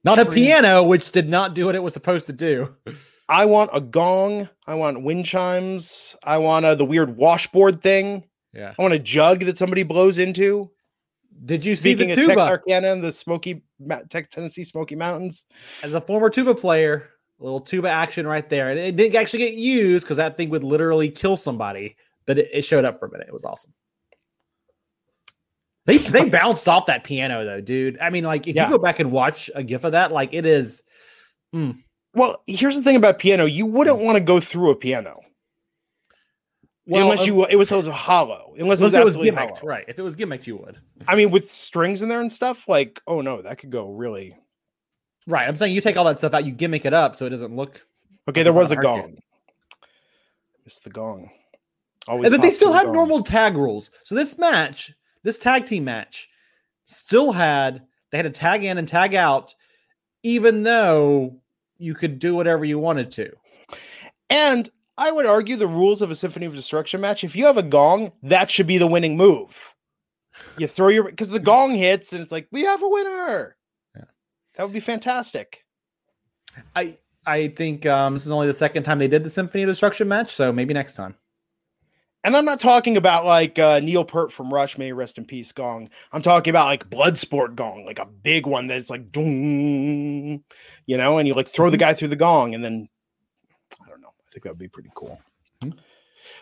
Not 0.02 0.18
a 0.18 0.24
piano, 0.26 0.83
which 0.83 1.11
did 1.11 1.28
not 1.28 1.54
do 1.54 1.66
what 1.66 1.74
it 1.74 1.83
was 1.83 1.92
supposed 1.92 2.26
to 2.26 2.33
do. 2.33 2.74
I 3.31 3.45
want 3.45 3.71
a 3.73 3.81
gong. 3.81 4.49
I 4.66 4.75
want 4.75 5.03
wind 5.03 5.25
chimes. 5.25 6.16
I 6.25 6.37
want 6.38 6.66
uh, 6.66 6.75
the 6.75 6.85
weird 6.85 7.16
washboard 7.16 7.81
thing. 7.81 8.25
Yeah. 8.53 8.75
I 8.79 8.83
want 8.83 8.93
a 8.93 8.99
jug 8.99 9.40
that 9.45 9.57
somebody 9.57 9.85
blows 9.85 10.19
into. 10.19 10.71
Did 11.45 11.64
you 11.64 11.75
see 11.75 11.93
Speaking 11.93 12.09
the 12.09 12.14
of 12.14 12.19
tuba? 12.19 12.35
Texarkana 12.35 12.93
and 12.93 13.03
the 13.03 13.12
Smoky 13.12 13.62
Tennessee 14.11 14.64
Smoky 14.64 14.97
Mountains, 14.97 15.45
As 15.83 15.95
a 15.95 16.01
former 16.01 16.29
tuba 16.29 16.55
player, 16.55 17.09
a 17.40 17.45
little 17.45 17.61
tuba 17.61 17.88
action 17.88 18.27
right 18.27 18.47
there. 18.51 18.71
And 18.71 18.79
it 18.79 18.97
didn't 18.97 19.16
actually 19.16 19.38
get 19.38 19.55
used 19.55 20.05
because 20.05 20.16
that 20.19 20.37
thing 20.37 20.51
would 20.51 20.64
literally 20.64 21.09
kill 21.09 21.37
somebody, 21.37 21.97
but 22.27 22.37
it, 22.38 22.51
it 22.53 22.62
showed 22.62 22.85
up 22.85 22.99
for 22.99 23.07
a 23.07 23.11
minute. 23.12 23.29
It 23.29 23.33
was 23.33 23.45
awesome. 23.45 23.73
They 25.87 25.99
they 25.99 26.29
bounced 26.29 26.69
off 26.69 26.87
that 26.87 27.05
piano 27.05 27.45
though, 27.45 27.61
dude. 27.61 27.97
I 28.01 28.11
mean, 28.11 28.25
like 28.25 28.47
if 28.47 28.57
Yeah. 28.57 28.64
you 28.66 28.73
go 28.77 28.83
back 28.83 28.99
and 29.01 29.11
watch 29.12 29.49
a 29.55 29.62
gif 29.62 29.85
of 29.85 29.93
that, 29.93 30.12
like 30.12 30.35
it 30.35 30.45
is 30.45 30.83
well, 32.14 32.42
here's 32.46 32.77
the 32.77 32.83
thing 32.83 32.96
about 32.96 33.18
piano: 33.18 33.44
you 33.44 33.66
wouldn't 33.66 33.99
hmm. 33.99 34.05
want 34.05 34.16
to 34.16 34.25
go 34.25 34.40
through 34.40 34.70
a 34.70 34.77
piano 34.77 35.20
well, 36.90 37.05
unless 37.05 37.25
you 37.25 37.44
it 37.46 37.57
was, 37.57 37.70
it 37.70 37.77
was 37.77 37.87
hollow. 37.87 38.55
Unless, 38.59 38.81
unless 38.81 38.81
it 38.81 38.85
was 38.85 38.94
absolutely 38.94 39.31
gimmicked, 39.31 39.59
hollow. 39.59 39.68
right? 39.68 39.85
If 39.87 39.99
it 40.01 40.03
was 40.03 40.16
gimmicked, 40.16 40.46
you 40.49 40.57
would. 40.57 40.79
I 41.07 41.14
mean, 41.14 41.31
with 41.31 41.49
strings 41.49 42.03
in 42.03 42.09
there 42.09 42.20
and 42.20 42.33
stuff, 42.33 42.68
like 42.68 43.01
oh 43.07 43.20
no, 43.20 43.42
that 43.42 43.59
could 43.59 43.70
go 43.70 43.92
really. 43.92 44.37
Right. 45.27 45.46
I'm 45.46 45.55
saying 45.55 45.73
you 45.73 45.81
take 45.81 45.96
all 45.96 46.05
that 46.07 46.18
stuff 46.18 46.35
out, 46.35 46.44
you 46.44 46.51
gimmick 46.51 46.85
it 46.85 46.92
up 46.92 47.14
so 47.14 47.27
it 47.27 47.31
doesn't 47.31 47.55
look. 47.55 47.87
Okay, 48.29 48.42
there 48.42 48.53
was 48.53 48.73
a 48.73 48.77
gong. 48.77 49.18
It's 50.66 50.81
the 50.81 50.90
gong. 50.90 51.31
Always 52.09 52.27
And 52.27 52.40
but 52.40 52.44
they 52.44 52.51
still 52.51 52.73
had 52.73 52.87
gong. 52.87 52.94
normal 52.94 53.23
tag 53.23 53.57
rules. 53.57 53.92
So 54.03 54.16
this 54.16 54.37
match, 54.37 54.92
this 55.23 55.38
tag 55.38 55.66
team 55.66 55.85
match, 55.85 56.29
still 56.87 57.31
had 57.31 57.83
they 58.11 58.18
had 58.18 58.25
to 58.25 58.31
tag 58.31 58.64
in 58.64 58.79
and 58.79 58.88
tag 58.88 59.14
out, 59.14 59.55
even 60.25 60.64
though 60.64 61.39
you 61.81 61.95
could 61.95 62.19
do 62.19 62.35
whatever 62.35 62.64
you 62.64 62.79
wanted 62.79 63.11
to. 63.12 63.33
And 64.29 64.71
I 64.99 65.11
would 65.11 65.27
argue 65.27 65.57
the 65.57 65.66
rules 65.66 66.03
of 66.03 66.11
a 66.11 66.14
Symphony 66.14 66.47
of 66.47 66.55
Destruction 66.55 67.01
match, 67.01 67.25
if 67.25 67.35
you 67.35 67.47
have 67.47 67.57
a 67.57 67.62
gong, 67.62 68.12
that 68.23 68.51
should 68.51 68.66
be 68.66 68.79
the 68.79 68.87
winning 68.87 69.16
move. 69.16 69.75
You 70.59 70.66
throw 70.66 70.88
your 70.88 71.05
because 71.05 71.31
the 71.31 71.40
gong 71.40 71.75
hits 71.75 72.12
and 72.12 72.23
it's 72.23 72.33
like, 72.33 72.47
we 72.53 72.62
have 72.62 72.83
a 72.83 72.88
winner. 72.88 73.57
Yeah. 73.97 74.05
That 74.55 74.64
would 74.64 74.73
be 74.73 74.81
fantastic. 74.81 75.64
I 76.77 76.99
I 77.27 77.49
think 77.49 77.87
um, 77.87 78.14
this 78.14 78.25
is 78.25 78.31
only 78.31 78.47
the 78.47 78.55
second 78.55 78.83
time 78.83 78.99
they 78.99 79.09
did 79.09 79.25
the 79.25 79.31
Symphony 79.31 79.62
of 79.64 79.69
Destruction 79.69 80.09
match, 80.09 80.35
so 80.35 80.53
maybe 80.53 80.75
next 80.75 80.95
time. 80.95 81.14
And 82.22 82.37
I'm 82.37 82.44
not 82.44 82.61
talking 82.61 82.96
about 82.98 83.24
like 83.24 83.59
uh, 83.59 83.80
Neil 83.80 84.04
Peart 84.04 84.30
from 84.30 84.52
Rush, 84.52 84.76
may 84.76 84.92
rest 84.92 85.16
in 85.16 85.24
peace 85.24 85.52
gong. 85.52 85.88
I'm 86.12 86.20
talking 86.20 86.50
about 86.50 86.66
like 86.66 86.90
Bloodsport 86.90 87.54
gong, 87.56 87.87
like 87.87 87.98
a 87.98 88.04
big 88.04 88.46
one 88.46 88.66
that's 88.66 88.90
like, 88.90 89.04
you 89.16 90.42
know, 90.88 91.18
and 91.18 91.26
you 91.26 91.35
like 91.35 91.48
throw 91.48 91.70
the 91.70 91.76
Mhm. 91.76 91.80
guy 91.80 91.94
through 91.94 92.09
the 92.09 92.16
gong 92.16 92.54
and 92.54 92.62
then 92.62 92.88
I 93.83 93.88
don't 93.88 94.02
know. 94.02 94.09
I 94.09 94.30
think 94.33 94.42
that 94.44 94.50
would 94.50 94.59
be 94.59 94.68
pretty 94.68 94.90
cool. 94.94 95.18
Mhm. 95.62 95.78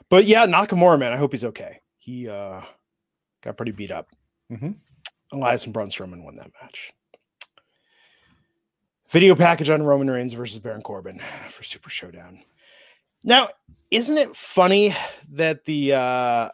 But 0.09 0.25
yeah, 0.25 0.47
Nakamura, 0.47 0.99
man, 0.99 1.13
I 1.13 1.17
hope 1.17 1.33
he's 1.33 1.45
okay. 1.45 1.81
He 1.99 2.29
uh, 2.29 2.63
got 3.43 3.57
pretty 3.57 3.73
beat 3.73 3.93
up. 3.93 4.09
Mhm. 4.51 4.75
Elias 5.33 5.65
and 5.65 5.73
Braun 5.75 5.89
Strowman 5.91 6.25
won 6.25 6.37
that 6.37 6.51
match. 6.61 6.93
Video 9.11 9.35
package 9.35 9.71
on 9.71 9.83
Roman 9.85 10.11
Reigns 10.11 10.33
versus 10.35 10.59
Baron 10.59 10.83
Corbin 10.83 11.23
for 11.51 11.63
Super 11.63 11.89
Showdown. 11.89 12.43
Now, 13.25 13.51
isn't 13.91 14.17
it 14.17 14.37
funny 14.37 14.95
that 15.33 15.65
the 15.65 15.95
uh, 15.95 16.49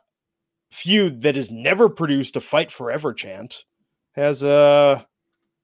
feud 0.70 1.20
that 1.20 1.36
has 1.36 1.50
never 1.50 1.88
produced 1.88 2.36
a 2.36 2.40
fight 2.40 2.72
forever 2.72 3.12
chant 3.12 3.64
has 4.12 4.42
uh, 4.42 5.02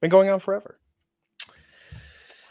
been 0.00 0.10
going 0.10 0.30
on 0.30 0.40
forever? 0.40 0.78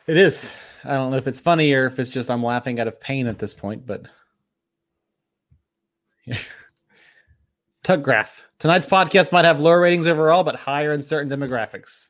It 0.08 0.18
is. 0.18 0.52
I 0.84 0.96
don't 0.96 1.12
know 1.12 1.18
if 1.18 1.28
it's 1.28 1.42
funny 1.42 1.74
or 1.74 1.86
if 1.86 2.00
it's 2.00 2.10
just 2.10 2.30
I'm 2.30 2.44
laughing 2.44 2.80
out 2.80 2.88
of 2.88 3.00
pain 3.00 3.28
at 3.28 3.38
this 3.38 3.54
point, 3.54 3.86
but 3.86 4.08
Tug 7.84 8.04
graph. 8.04 8.44
Tonight's 8.60 8.86
podcast 8.86 9.32
might 9.32 9.46
have 9.46 9.60
lower 9.60 9.80
ratings 9.80 10.08
overall, 10.08 10.44
but 10.44 10.56
higher 10.56 10.94
in 10.94 11.02
certain 11.02 11.30
demographics. 11.30 12.10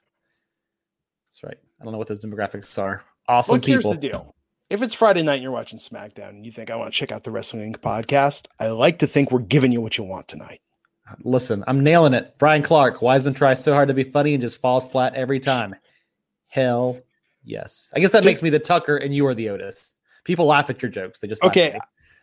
That's 1.30 1.44
right. 1.44 1.58
I 1.80 1.84
don't 1.84 1.94
know 1.94 2.00
what 2.00 2.08
those 2.08 2.24
demographics 2.24 2.78
are. 2.78 3.04
Awesome 3.28 3.56
Look, 3.56 3.66
here's 3.66 3.86
the 3.86 3.96
deal. 3.96 4.36
If 4.70 4.84
it's 4.84 4.94
Friday 4.94 5.24
night 5.24 5.36
and 5.36 5.44
you're 5.44 5.52
watching 5.52 5.80
SmackDown 5.80 6.30
and 6.30 6.46
you 6.46 6.52
think 6.52 6.70
I 6.70 6.76
want 6.76 6.94
to 6.94 6.98
check 6.98 7.12
out 7.12 7.24
the 7.24 7.32
Wrestling 7.32 7.74
Inc. 7.74 7.80
podcast, 7.80 8.46
I 8.60 8.68
like 8.68 9.00
to 9.00 9.08
think 9.08 9.32
we're 9.32 9.40
giving 9.40 9.72
you 9.72 9.82
what 9.82 9.98
you 9.98 10.04
want 10.04 10.28
tonight. 10.28 10.62
Listen, 11.24 11.64
I'm 11.66 11.82
nailing 11.82 12.14
it. 12.14 12.36
Brian 12.38 12.62
Clark. 12.62 13.02
Wiseman 13.02 13.34
tries 13.34 13.64
so 13.64 13.74
hard 13.74 13.88
to 13.88 13.96
be 13.96 14.04
funny 14.04 14.36
and 14.36 14.42
just 14.42 14.62
falls 14.62 14.88
flat 14.88 15.16
every 15.16 15.40
time. 15.40 15.74
Hell 16.50 17.00
yes. 17.44 17.90
I 17.96 18.00
guess 18.00 18.12
that 18.12 18.24
makes 18.24 18.44
me 18.44 18.52
the 18.52 18.60
Tucker 18.60 18.96
and 18.96 19.12
you 19.12 19.26
are 19.26 19.34
the 19.34 19.50
Otis. 19.50 19.94
People 20.24 20.46
laugh 20.46 20.70
at 20.70 20.84
your 20.84 20.92
jokes. 20.92 21.20
They 21.20 21.28
just 21.28 21.44
laugh 21.44 21.50
Okay, 21.50 21.80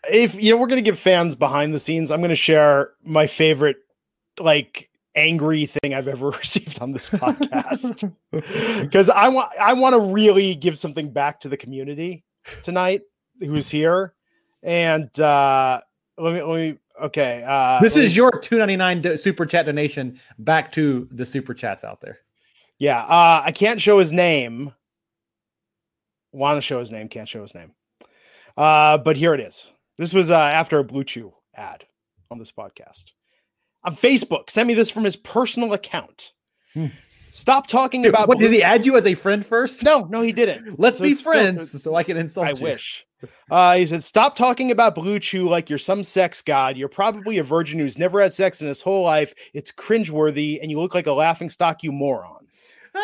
if 0.09 0.37
you 0.37 0.52
know 0.52 0.56
we're 0.56 0.68
gonna 0.68 0.82
give 0.82 1.00
fans 1.00 1.35
behind 1.35 1.74
the 1.74 1.80
scenes, 1.80 2.12
I'm 2.12 2.20
gonna 2.20 2.37
share 2.37 2.90
my 3.02 3.26
favorite 3.26 3.78
like 4.38 4.88
angry 5.16 5.66
thing 5.66 5.94
I've 5.94 6.06
ever 6.06 6.30
received 6.30 6.80
on 6.80 6.92
this 6.92 7.09
podcast. 7.11 8.12
because 8.30 9.11
I 9.11 9.26
want 9.30 9.50
I 9.61 9.72
want 9.72 9.94
to 9.94 10.00
really 10.00 10.54
give 10.54 10.78
something 10.78 11.11
back 11.11 11.40
to 11.40 11.48
the 11.48 11.56
community 11.56 12.22
tonight 12.62 13.02
who's 13.40 13.68
here. 13.68 14.14
And 14.62 15.18
uh 15.20 15.80
let 16.18 16.35
me 16.35 16.42
let 16.42 16.56
me 16.56 16.78
okay. 17.02 17.44
Uh 17.46 17.80
this 17.80 17.96
is 17.96 18.16
your 18.16 18.30
299 18.30 19.02
do- 19.02 19.16
super 19.16 19.46
chat 19.46 19.66
donation 19.66 20.18
back 20.38 20.72
to 20.72 21.09
the 21.11 21.26
super 21.26 21.55
chats 21.55 21.84
out 21.84 22.01
there. 22.01 22.18
Yeah, 22.78 23.01
uh, 23.01 23.42
I 23.44 23.53
can't 23.53 23.80
show 23.80 23.99
his 23.99 24.12
name. 24.12 24.72
Want 26.32 26.59
to 26.59 26.62
show 26.62 26.78
his 26.78 26.90
name, 26.90 27.09
can't 27.09 27.28
show 27.28 27.40
his 27.40 27.55
name. 27.55 27.72
Uh, 28.57 28.99
but 28.99 29.16
here 29.16 29.32
it 29.32 29.40
is. 29.40 29.72
This 29.97 30.12
was 30.12 30.30
uh, 30.30 30.36
after 30.36 30.78
a 30.78 30.84
Blue 30.84 31.05
Chew 31.05 31.32
ad 31.55 31.84
on 32.30 32.38
this 32.38 32.53
podcast. 32.53 33.05
On 33.84 33.97
Facebook, 33.97 34.51
sent 34.51 34.68
me 34.68 34.74
this 34.74 34.90
from 34.90 35.05
his 35.05 35.16
personal 35.16 35.72
account. 35.72 36.32
Stop 37.31 37.66
talking 37.66 38.03
Dude, 38.03 38.11
about. 38.14 38.29
what 38.29 38.39
did 38.39 38.51
he 38.53 38.62
add 38.62 38.87
you 38.87 38.97
as 38.97 39.05
a 39.07 39.14
friend 39.14 39.45
first? 39.45 39.83
No, 39.83 40.01
no, 40.11 40.22
he 40.22 40.33
didn't. 40.33 40.79
Let's 40.79 40.99
So 40.99 41.05
be 41.05 41.11
it's 41.11 41.20
still- 41.20 41.33
friends 41.33 41.83
so 41.83 41.95
I 41.95 42.03
can 42.03 42.16
insult 42.16 42.47
I 42.49 42.53
you. 42.53 42.62
wish. 42.62 43.05
Uh, 43.51 43.77
he 43.77 43.87
said, 43.87 44.05
"Stop 44.05 44.37
talking 44.37 44.70
about 44.70 44.95
Blue 44.95 45.18
Chew 45.18 45.49
like 45.49 45.68
you're 45.70 45.79
some 45.79 46.05
sex 46.05 46.41
god. 46.43 46.77
You're 46.77 46.89
probably 46.89 47.39
a 47.39 47.43
virgin 47.43 47.79
who's 47.79 47.99
never 47.99 48.20
had 48.20 48.33
sex 48.35 48.61
in 48.61 48.68
his 48.68 48.81
whole 48.83 49.03
life. 49.05 49.35
It's 49.55 49.72
cringeworthy, 49.72 50.59
and 50.61 50.70
you 50.70 50.79
look 50.79 50.95
like 50.95 51.07
a 51.07 51.12
laughing 51.12 51.49
stock, 51.49 51.83
you 51.83 51.93
moron." 51.93 52.47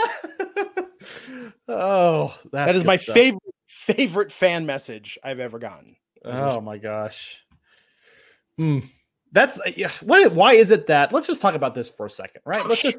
oh, 1.68 2.38
that's 2.52 2.66
that 2.68 2.76
is 2.76 2.84
my 2.84 2.96
stuff. 2.96 3.14
favorite 3.14 3.42
favorite 3.66 4.32
fan 4.32 4.64
message 4.66 5.18
I've 5.24 5.40
ever 5.40 5.58
gotten. 5.58 5.96
Oh 6.24 6.60
my 6.60 6.78
gosh. 6.78 7.42
Hmm. 8.58 8.80
That's 9.32 9.58
uh, 9.60 9.72
yeah, 9.76 9.90
what 10.02 10.32
why 10.32 10.52
is 10.54 10.70
it 10.70 10.86
that 10.88 11.12
let's 11.12 11.26
just 11.26 11.40
talk 11.40 11.54
about 11.54 11.74
this 11.74 11.88
for 11.90 12.06
a 12.06 12.10
second, 12.10 12.42
right? 12.44 12.66
Let's 12.68 12.82
just 12.82 12.98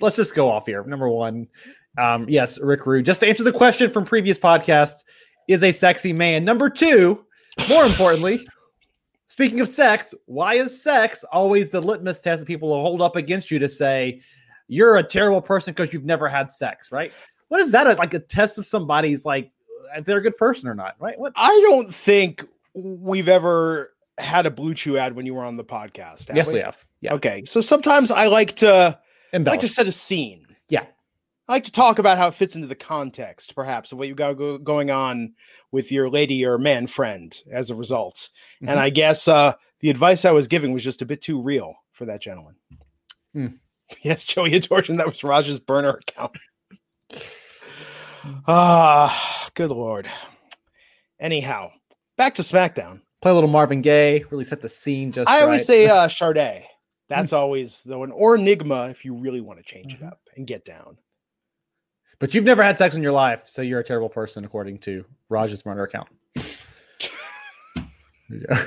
let's 0.00 0.16
just 0.16 0.34
go 0.34 0.50
off 0.50 0.66
here. 0.66 0.84
Number 0.84 1.08
one, 1.08 1.48
um, 1.96 2.28
yes, 2.28 2.60
Rick 2.60 2.86
Rude. 2.86 3.06
Just 3.06 3.20
to 3.20 3.28
answer 3.28 3.42
the 3.42 3.52
question 3.52 3.90
from 3.90 4.04
previous 4.04 4.38
podcasts, 4.38 5.04
is 5.48 5.62
a 5.62 5.72
sexy 5.72 6.12
man. 6.12 6.44
Number 6.44 6.70
two, 6.70 7.24
more 7.68 7.84
importantly, 7.84 8.46
speaking 9.28 9.60
of 9.60 9.68
sex, 9.68 10.14
why 10.26 10.54
is 10.54 10.80
sex 10.80 11.24
always 11.32 11.70
the 11.70 11.80
litmus 11.80 12.20
test 12.20 12.40
that 12.40 12.46
people 12.46 12.68
will 12.68 12.82
hold 12.82 13.02
up 13.02 13.16
against 13.16 13.50
you 13.50 13.58
to 13.58 13.68
say 13.68 14.20
you're 14.68 14.98
a 14.98 15.02
terrible 15.02 15.40
person 15.40 15.72
because 15.72 15.92
you've 15.92 16.04
never 16.04 16.28
had 16.28 16.52
sex, 16.52 16.92
right? 16.92 17.12
What 17.48 17.62
is 17.62 17.72
that 17.72 17.98
like 17.98 18.12
a 18.12 18.18
test 18.18 18.58
of 18.58 18.66
somebody's 18.66 19.24
like 19.24 19.50
if 19.96 20.04
they're 20.04 20.18
a 20.18 20.22
good 20.22 20.36
person 20.36 20.68
or 20.68 20.74
not, 20.74 20.96
right? 21.00 21.18
What 21.18 21.32
I 21.34 21.58
don't 21.70 21.92
think 21.92 22.44
we've 22.74 23.28
ever 23.28 23.94
had 24.18 24.44
a 24.44 24.50
Blue 24.50 24.74
Chew 24.74 24.98
ad 24.98 25.16
when 25.16 25.24
you 25.24 25.34
were 25.34 25.44
on 25.44 25.56
the 25.56 25.64
podcast. 25.64 26.34
Yes, 26.34 26.52
we 26.52 26.58
have. 26.58 26.84
Yeah. 27.00 27.14
Okay, 27.14 27.44
so 27.46 27.62
sometimes 27.62 28.10
I 28.10 28.26
like 28.26 28.56
to 28.56 28.98
I 29.32 29.38
like 29.38 29.60
to 29.60 29.68
set 29.68 29.86
a 29.86 29.92
scene. 29.92 30.46
Yeah. 30.68 30.86
I 31.48 31.52
like 31.52 31.64
to 31.64 31.72
talk 31.72 31.98
about 31.98 32.18
how 32.18 32.28
it 32.28 32.34
fits 32.34 32.54
into 32.54 32.66
the 32.66 32.74
context, 32.74 33.54
perhaps, 33.54 33.90
of 33.92 33.98
what 33.98 34.08
you 34.08 34.14
got 34.14 34.34
go- 34.34 34.58
going 34.58 34.90
on 34.90 35.32
with 35.72 35.90
your 35.90 36.10
lady 36.10 36.44
or 36.44 36.58
man 36.58 36.86
friend 36.86 37.40
as 37.50 37.70
a 37.70 37.74
result. 37.74 38.28
Mhm. 38.62 38.70
And 38.70 38.78
I 38.80 38.90
guess 38.90 39.28
uh, 39.28 39.54
the 39.80 39.90
advice 39.90 40.24
I 40.24 40.30
was 40.30 40.46
giving 40.48 40.72
was 40.72 40.84
just 40.84 41.00
a 41.02 41.06
bit 41.06 41.22
too 41.22 41.40
real 41.40 41.74
for 41.92 42.04
that 42.06 42.20
gentleman. 42.20 42.54
Hmm. 43.32 43.46
Yes, 44.02 44.22
Joey 44.22 44.52
Adortion, 44.54 44.96
that 44.98 45.06
was 45.06 45.24
Raj's 45.24 45.58
burner 45.60 45.98
account. 46.06 46.32
Ah, 48.46 49.48
good 49.54 49.70
lord. 49.70 50.08
Anyhow, 51.20 51.70
back 52.16 52.34
to 52.34 52.42
SmackDown. 52.42 53.00
Play 53.22 53.30
a 53.30 53.34
little 53.34 53.48
Marvin 53.50 53.80
Gaye, 53.82 54.24
really 54.30 54.44
set 54.44 54.60
the 54.60 54.68
scene 54.68 55.10
just 55.12 55.28
I 55.28 55.40
always 55.40 55.66
say 55.66 55.86
uh 55.88 56.08
Sade. 56.08 56.64
That's 57.08 57.32
always 57.32 57.82
the 57.82 57.98
one, 57.98 58.12
or 58.12 58.36
Enigma 58.36 58.88
if 58.88 59.04
you 59.04 59.14
really 59.14 59.40
want 59.40 59.58
to 59.58 59.64
change 59.64 59.94
Mhm. 59.96 60.02
it 60.02 60.06
up 60.06 60.20
and 60.36 60.46
get 60.46 60.64
down. 60.64 60.98
but 62.20 62.34
you've 62.34 62.44
never 62.44 62.62
had 62.64 62.76
sex 62.76 62.96
in 62.96 63.02
your 63.02 63.12
life, 63.12 63.44
so 63.48 63.62
you're 63.62 63.78
a 63.78 63.84
terrible 63.84 64.08
person 64.08 64.44
according 64.44 64.76
to 64.78 65.04
Raj's 65.28 65.64
murder 65.64 65.84
account. 65.84 66.08
yeah. 68.28 68.64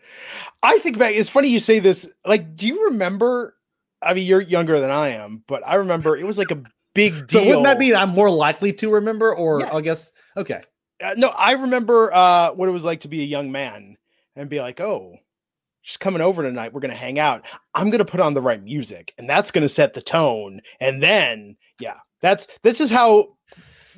I 0.62 0.78
think 0.78 0.98
back. 0.98 1.14
It's 1.14 1.28
funny 1.28 1.48
you 1.48 1.60
say 1.60 1.78
this. 1.78 2.08
Like, 2.26 2.56
do 2.56 2.66
you 2.66 2.86
remember? 2.86 3.54
I 4.02 4.14
mean, 4.14 4.26
you're 4.26 4.40
younger 4.40 4.80
than 4.80 4.90
I 4.90 5.10
am, 5.10 5.44
but 5.46 5.62
I 5.66 5.76
remember 5.76 6.16
it 6.16 6.24
was 6.24 6.38
like 6.38 6.50
a 6.50 6.62
big 6.94 7.26
deal. 7.28 7.40
So 7.42 7.46
wouldn't 7.46 7.64
that 7.64 7.78
mean 7.78 7.94
I'm 7.94 8.10
more 8.10 8.30
likely 8.30 8.72
to 8.74 8.90
remember, 8.90 9.32
or 9.34 9.60
Yeah. 9.60 9.74
I 9.74 9.80
guess 9.80 10.12
okay. 10.36 10.60
Uh, 11.00 11.14
no, 11.16 11.28
I 11.28 11.52
remember 11.52 12.12
uh, 12.12 12.52
what 12.54 12.68
it 12.68 12.72
was 12.72 12.84
like 12.84 13.00
to 13.00 13.08
be 13.08 13.22
a 13.22 13.26
young 13.26 13.52
man 13.52 13.96
and 14.34 14.48
be 14.50 14.60
like, 14.60 14.80
"Oh, 14.80 15.16
she's 15.88 15.96
coming 15.96 16.20
over 16.20 16.42
tonight. 16.42 16.74
We're 16.74 16.80
gonna 16.80 16.94
hang 16.94 17.18
out. 17.18 17.46
I'm 17.74 17.88
gonna 17.90 18.04
put 18.04 18.20
on 18.20 18.34
the 18.34 18.42
right 18.42 18.62
music, 18.62 19.14
and 19.16 19.28
that's 19.28 19.50
gonna 19.50 19.68
set 19.70 19.94
the 19.94 20.02
tone. 20.02 20.60
And 20.80 21.02
then, 21.02 21.56
yeah, 21.80 21.96
that's 22.20 22.46
this 22.62 22.82
is 22.82 22.90
how 22.90 23.28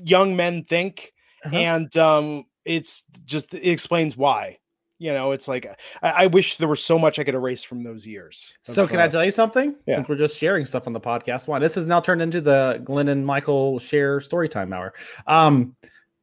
young 0.04 0.36
men 0.36 0.62
think, 0.64 1.12
Uh-huh. 1.44 1.56
and 1.56 1.96
um, 1.96 2.44
it's 2.64 3.02
just 3.24 3.52
it 3.54 3.68
explains 3.68 4.16
why. 4.16 4.58
You 4.98 5.12
know, 5.14 5.32
it's 5.32 5.48
like 5.48 5.66
I, 6.02 6.10
I 6.10 6.26
wish 6.28 6.58
there 6.58 6.68
was 6.68 6.84
so 6.84 6.96
much 6.98 7.18
I 7.18 7.24
could 7.24 7.34
erase 7.34 7.64
from 7.64 7.82
those 7.82 8.06
years. 8.06 8.54
So 8.64 8.86
can 8.86 9.00
uh, 9.00 9.04
I 9.04 9.08
tell 9.08 9.24
you 9.24 9.30
something? 9.32 9.74
yeah. 9.86 9.96
Since 9.96 10.08
we're 10.08 10.16
just 10.16 10.36
sharing 10.36 10.64
stuff 10.66 10.86
on 10.86 10.92
the 10.92 11.00
podcast, 11.00 11.48
one 11.48 11.60
this 11.60 11.74
has 11.74 11.86
now 11.86 12.00
turned 12.00 12.22
into 12.22 12.40
the 12.40 12.80
Glenn 12.84 13.08
and 13.08 13.26
Michael 13.26 13.78
share 13.80 14.20
story 14.20 14.48
time 14.48 14.72
hour. 14.72 14.92
Um, 15.26 15.74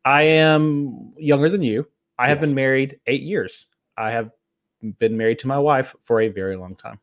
I 0.05 0.22
am 0.24 1.11
younger 1.18 1.49
than 1.49 1.61
you. 1.63 1.88
I 2.18 2.30
have 2.30 2.38
Yes. 2.39 2.47
been 2.47 2.55
married 2.55 2.99
eight 3.07 3.24
years. 3.24 3.68
I 3.97 4.11
have 4.11 4.30
been 5.00 5.18
married 5.18 5.40
to 5.40 5.48
my 5.48 5.58
wife 5.58 5.96
for 6.04 6.22
a 6.22 6.28
very 6.28 6.56
long 6.56 6.76
time, 6.76 7.00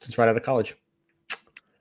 since 0.00 0.18
right 0.18 0.28
out 0.28 0.36
of 0.36 0.42
college. 0.42 0.76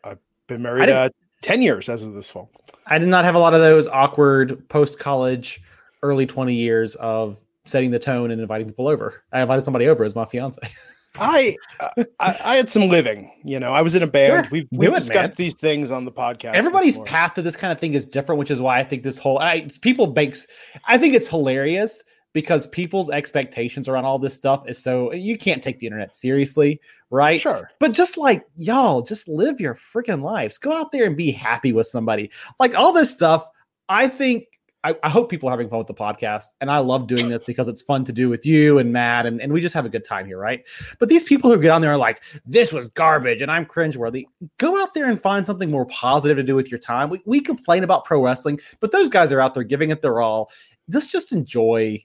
I've 0.03 0.19
been 0.47 0.61
married 0.61 0.89
uh, 0.89 1.09
ten 1.41 1.61
years 1.61 1.89
as 1.89 2.03
of 2.03 2.13
this 2.13 2.29
fall? 2.29 2.49
I 2.87 2.97
did 2.97 3.07
not 3.07 3.25
have 3.25 3.35
a 3.35 3.39
lot 3.39 3.53
of 3.53 3.61
those 3.61 3.87
awkward 3.87 4.67
post 4.69 4.99
college, 4.99 5.61
early 6.03 6.25
20 6.25 6.53
years 6.53 6.95
of 6.95 7.37
setting 7.65 7.91
the 7.91 7.99
tone 7.99 8.31
and 8.31 8.39
inviting 8.39 8.67
people 8.67 8.87
over. 8.87 9.23
I 9.31 9.41
invited 9.41 9.65
somebody 9.65 9.87
over 9.87 10.03
as 10.03 10.15
my 10.15 10.25
fiance. 10.25 10.59
I, 11.17 11.55
uh, 11.79 12.03
I 12.19 12.37
I 12.43 12.55
had 12.55 12.69
some 12.69 12.89
living. 12.89 13.31
You 13.43 13.59
know, 13.59 13.73
I 13.73 13.81
was 13.81 13.95
in 13.95 14.03
a 14.03 14.07
band. 14.07 14.45
Sure. 14.45 14.51
We've 14.51 14.67
we've 14.71 14.89
it, 14.89 14.95
discussed 14.95 15.31
man. 15.31 15.35
these 15.37 15.53
things 15.53 15.91
on 15.91 16.03
the 16.03 16.11
podcast. 16.11 16.55
Everybody's 16.55 16.95
before. 16.95 17.05
path 17.05 17.33
to 17.35 17.41
this 17.41 17.55
kind 17.55 17.71
of 17.71 17.79
thing 17.79 17.93
is 17.93 18.05
different, 18.05 18.37
which 18.37 18.51
is 18.51 18.59
why 18.59 18.79
I 18.79 18.83
think 18.83 19.03
this 19.03 19.17
whole 19.17 19.39
I 19.39 19.69
people 19.81 20.11
makes 20.13 20.45
I 20.85 20.97
think 20.97 21.15
it's 21.15 21.27
hilarious 21.27 22.03
because 22.35 22.67
people's 22.67 23.09
expectations 23.09 23.87
around 23.87 24.03
all 24.03 24.19
this 24.19 24.33
stuff 24.33 24.67
is 24.67 24.77
so 24.77 25.13
you 25.13 25.37
can't 25.37 25.63
take 25.63 25.79
the 25.79 25.87
internet 25.87 26.13
seriously, 26.13 26.81
right? 27.09 27.39
Sure. 27.39 27.71
But 27.79 27.93
just 27.93 28.17
like 28.17 28.43
y'all, 28.57 29.01
just 29.01 29.29
live 29.29 29.61
your 29.61 29.73
freaking 29.73 30.21
lives. 30.21 30.57
Go 30.57 30.73
out 30.73 30.91
there 30.91 31.05
and 31.05 31.15
be 31.15 31.31
happy 31.31 31.71
with 31.71 31.87
somebody. 31.87 32.29
Like 32.59 32.75
all 32.75 32.91
this 32.91 33.09
stuff, 33.09 33.49
I 33.87 34.09
think 34.09 34.47
I, 34.83 34.97
I 35.01 35.09
hope 35.09 35.29
people 35.29 35.47
are 35.47 35.53
having 35.53 35.69
fun 35.69 35.77
with 35.77 35.87
the 35.87 35.93
podcast. 35.93 36.43
And 36.59 36.69
I 36.69 36.79
love 36.79 37.07
doing 37.07 37.29
this 37.29 37.41
because 37.47 37.69
it's 37.69 37.81
fun 37.81 38.03
to 38.03 38.11
do 38.11 38.27
with 38.27 38.45
you 38.45 38.79
and 38.79 38.91
Matt, 38.91 39.25
and, 39.25 39.39
and 39.39 39.53
we 39.53 39.61
just 39.61 39.73
have 39.73 39.85
a 39.85 39.89
good 39.89 40.03
time 40.03 40.25
here, 40.25 40.37
right? 40.37 40.61
But 40.99 41.07
these 41.07 41.23
people 41.23 41.49
who 41.49 41.61
get 41.61 41.71
on 41.71 41.81
there 41.81 41.93
are 41.93 41.97
like, 41.97 42.21
this 42.45 42.73
was 42.73 42.89
garbage 42.89 43.41
and 43.41 43.49
I'm 43.49 43.65
cringeworthy. 43.65 44.25
Go 44.57 44.77
out 44.79 44.93
there 44.93 45.09
and 45.09 45.21
find 45.21 45.45
something 45.45 45.71
more 45.71 45.85
positive 45.85 46.35
to 46.35 46.43
do 46.43 46.53
with 46.53 46.69
your 46.69 46.79
time. 46.79 47.09
We, 47.09 47.21
we 47.25 47.39
complain 47.39 47.85
about 47.85 48.03
pro 48.03 48.21
wrestling, 48.21 48.59
but 48.81 48.91
those 48.91 49.07
guys 49.07 49.31
are 49.31 49.39
out 49.39 49.53
there 49.53 49.63
giving 49.63 49.89
it 49.89 50.01
their 50.01 50.19
all. 50.19 50.51
Just 50.89 51.11
just 51.11 51.31
enjoy. 51.31 52.03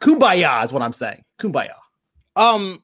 Kumbaya 0.00 0.64
is 0.64 0.72
what 0.72 0.82
I'm 0.82 0.92
saying. 0.92 1.24
Kumbaya. 1.38 1.74
Um, 2.36 2.82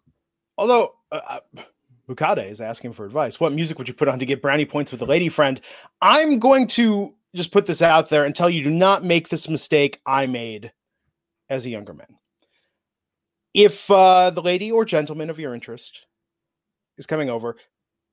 although 0.56 0.94
uh, 1.10 1.20
uh, 1.28 1.62
Bukade 2.08 2.48
is 2.50 2.60
asking 2.60 2.92
for 2.92 3.04
advice, 3.04 3.38
what 3.38 3.52
music 3.52 3.78
would 3.78 3.88
you 3.88 3.94
put 3.94 4.08
on 4.08 4.18
to 4.18 4.26
get 4.26 4.42
brownie 4.42 4.64
points 4.64 4.92
with 4.92 5.02
a 5.02 5.06
lady 5.06 5.28
friend? 5.28 5.60
I'm 6.00 6.38
going 6.38 6.66
to 6.68 7.14
just 7.34 7.52
put 7.52 7.66
this 7.66 7.82
out 7.82 8.08
there 8.08 8.24
and 8.24 8.34
tell 8.34 8.50
you: 8.50 8.62
do 8.62 8.70
not 8.70 9.04
make 9.04 9.28
this 9.28 9.48
mistake 9.48 10.00
I 10.06 10.26
made 10.26 10.72
as 11.50 11.66
a 11.66 11.70
younger 11.70 11.92
man. 11.92 12.18
If 13.54 13.90
uh, 13.90 14.30
the 14.30 14.42
lady 14.42 14.72
or 14.72 14.84
gentleman 14.84 15.28
of 15.28 15.38
your 15.38 15.54
interest 15.54 16.06
is 16.96 17.06
coming 17.06 17.28
over 17.28 17.56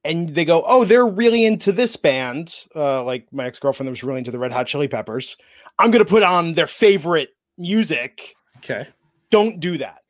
and 0.04 0.30
they 0.30 0.46
go, 0.46 0.64
"Oh, 0.66 0.84
they're 0.84 1.08
really 1.08 1.46
into 1.46 1.72
this 1.72 1.96
band," 1.96 2.66
uh, 2.76 3.04
like 3.04 3.32
my 3.32 3.46
ex 3.46 3.60
girlfriend 3.60 3.90
was 3.90 4.04
really 4.04 4.20
into 4.20 4.32
the 4.32 4.40
Red 4.40 4.52
Hot 4.52 4.68
Chili 4.68 4.90
Peppers, 4.90 5.38
I'm 5.80 5.92
going 5.92 6.04
to 6.04 6.10
put 6.10 6.24
on 6.24 6.54
their 6.54 6.68
favorite 6.68 7.30
music 7.58 8.36
Okay. 8.64 8.88
don't 9.32 9.60
do 9.60 9.78
that 9.78 10.04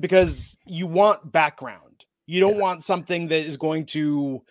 because 0.00 0.56
you 0.66 0.86
want 0.86 1.30
background. 1.32 2.04
You 2.26 2.40
don't 2.40 2.56
Yeah. 2.56 2.62
want 2.62 2.84
something 2.84 3.28
that 3.28 3.44
is 3.44 3.56
going 3.56 3.86
to. 3.86 4.42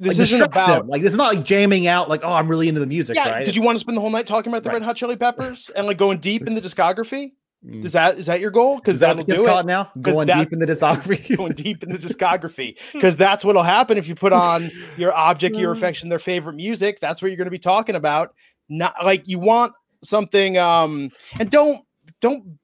This 0.00 0.16
like, 0.18 0.22
isn't 0.22 0.42
about. 0.42 0.66
them. 0.82 0.88
like 0.88 1.02
it's 1.02 1.16
not 1.16 1.34
like 1.34 1.44
jamming 1.44 1.88
out 1.88 2.08
like 2.08 2.20
oh 2.22 2.32
i'm 2.32 2.46
really 2.46 2.68
into 2.68 2.80
the 2.80 2.86
music 2.86 3.16
yeah, 3.16 3.30
right 3.32 3.44
did 3.44 3.56
you 3.56 3.62
want 3.62 3.74
to 3.74 3.80
spend 3.80 3.96
the 3.96 4.00
whole 4.00 4.10
night 4.10 4.28
talking 4.28 4.52
about 4.52 4.62
the 4.62 4.68
Right. 4.68 4.74
Red 4.74 4.82
Hot 4.84 4.94
Chili 4.94 5.16
Peppers 5.16 5.70
and 5.74 5.88
like 5.88 5.98
going 5.98 6.18
deep 6.18 6.46
in 6.46 6.54
the 6.54 6.60
discography? 6.60 7.32
Mm. 7.66 7.84
Is 7.84 7.90
that 7.90 8.16
is 8.16 8.26
that 8.26 8.38
your 8.38 8.52
goal? 8.52 8.76
Because 8.76 9.00
that 9.00 9.08
that'll 9.16 9.22
what 9.22 9.26
the 9.26 9.32
kids 9.32 9.42
do 9.42 9.58
it. 9.58 9.66
now. 9.66 9.90
going 10.00 10.28
deep 10.28 10.52
in 10.52 10.60
the 10.60 10.66
discography 10.66 11.36
Going 11.36 11.52
deep 11.54 11.82
in 11.82 11.90
the 11.90 11.98
discography, 11.98 12.78
because 12.92 13.16
that's 13.16 13.44
what'll 13.44 13.64
happen 13.64 13.98
if 13.98 14.06
you 14.06 14.14
put 14.14 14.32
on 14.32 14.70
your 14.96 15.12
object, 15.16 15.56
your 15.56 15.74
Mm. 15.74 15.78
affection, 15.78 16.08
their 16.08 16.20
favorite 16.20 16.54
music. 16.54 17.00
That's 17.00 17.20
what 17.20 17.32
you're 17.32 17.36
going 17.36 17.46
to 17.46 17.50
be 17.50 17.58
talking 17.58 17.96
about. 17.96 18.32
Not 18.68 18.94
like 19.04 19.26
you 19.26 19.40
want 19.40 19.72
something, 20.04 20.56
um, 20.58 21.10
and 21.40 21.50
don't 21.50 21.80
don't 22.20 22.58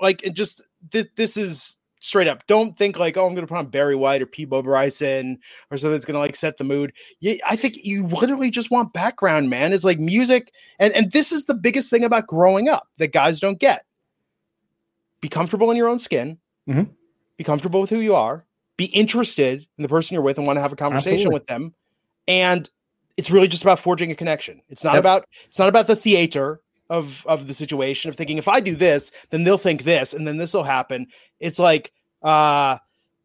like 0.00 0.24
and 0.24 0.34
just 0.34 0.62
this. 0.90 1.06
This 1.16 1.36
is 1.36 1.76
straight 2.00 2.28
up. 2.28 2.46
Don't 2.46 2.76
think 2.78 2.98
like, 2.98 3.16
oh, 3.16 3.26
I'm 3.26 3.34
to 3.34 3.46
put 3.46 3.58
on 3.58 3.66
Barry 3.66 3.96
White 3.96 4.22
or 4.22 4.26
Peabo 4.26 4.62
Bryson 4.62 5.38
or 5.70 5.78
something 5.78 5.92
that's 5.92 6.04
to 6.04 6.18
like 6.18 6.36
set 6.36 6.56
the 6.56 6.64
mood. 6.64 6.92
Yeah, 7.20 7.34
I 7.46 7.56
think 7.56 7.84
you 7.84 8.04
literally 8.04 8.50
just 8.50 8.70
want 8.70 8.92
background, 8.92 9.50
man. 9.50 9.72
It's 9.72 9.84
like 9.84 9.98
music, 9.98 10.52
and 10.78 10.92
and 10.94 11.10
this 11.12 11.32
is 11.32 11.44
the 11.46 11.54
biggest 11.54 11.90
thing 11.90 12.04
about 12.04 12.26
growing 12.26 12.68
up 12.68 12.88
that 12.98 13.12
guys 13.12 13.40
don't 13.40 13.58
get. 13.58 13.84
Be 15.20 15.28
comfortable 15.28 15.70
in 15.70 15.76
your 15.76 15.88
own 15.88 15.98
skin. 15.98 16.38
Mhm. 16.68 16.88
Be 17.36 17.44
comfortable 17.44 17.80
with 17.80 17.90
who 17.90 18.00
you 18.00 18.14
are. 18.14 18.44
Be 18.76 18.86
interested 18.86 19.66
in 19.78 19.82
the 19.82 19.88
person 19.88 20.14
you're 20.14 20.22
with 20.22 20.38
and 20.38 20.46
want 20.46 20.58
to 20.58 20.60
have 20.60 20.72
a 20.72 20.76
conversation 20.76 21.28
Absolutely. 21.28 21.34
with 21.34 21.46
them. 21.46 21.74
And 22.28 22.68
it's 23.16 23.30
really 23.30 23.48
just 23.48 23.62
about 23.62 23.78
forging 23.80 24.10
a 24.10 24.14
connection. 24.14 24.60
It's 24.68 24.84
not 24.84 24.94
Yep. 24.94 25.00
about 25.00 25.26
it's 25.48 25.58
not 25.58 25.68
about 25.70 25.86
the 25.86 25.96
theater 25.96 26.60
of 26.90 27.24
of 27.26 27.46
the 27.46 27.54
situation 27.54 28.08
of 28.08 28.16
thinking 28.16 28.38
if 28.38 28.48
I 28.48 28.60
do 28.60 28.76
this, 28.76 29.10
then 29.30 29.44
they'll 29.44 29.58
think 29.58 29.84
this, 29.84 30.14
and 30.14 30.26
then 30.26 30.36
this 30.36 30.54
will 30.54 30.64
happen. 30.64 31.06
It's 31.40 31.58
like 31.58 31.92
uh 32.22 32.78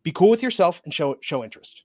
be 0.03 0.11
cool 0.11 0.29
with 0.29 0.43
yourself 0.43 0.81
and 0.83 0.93
show 0.93 1.17
show 1.21 1.43
interest. 1.43 1.81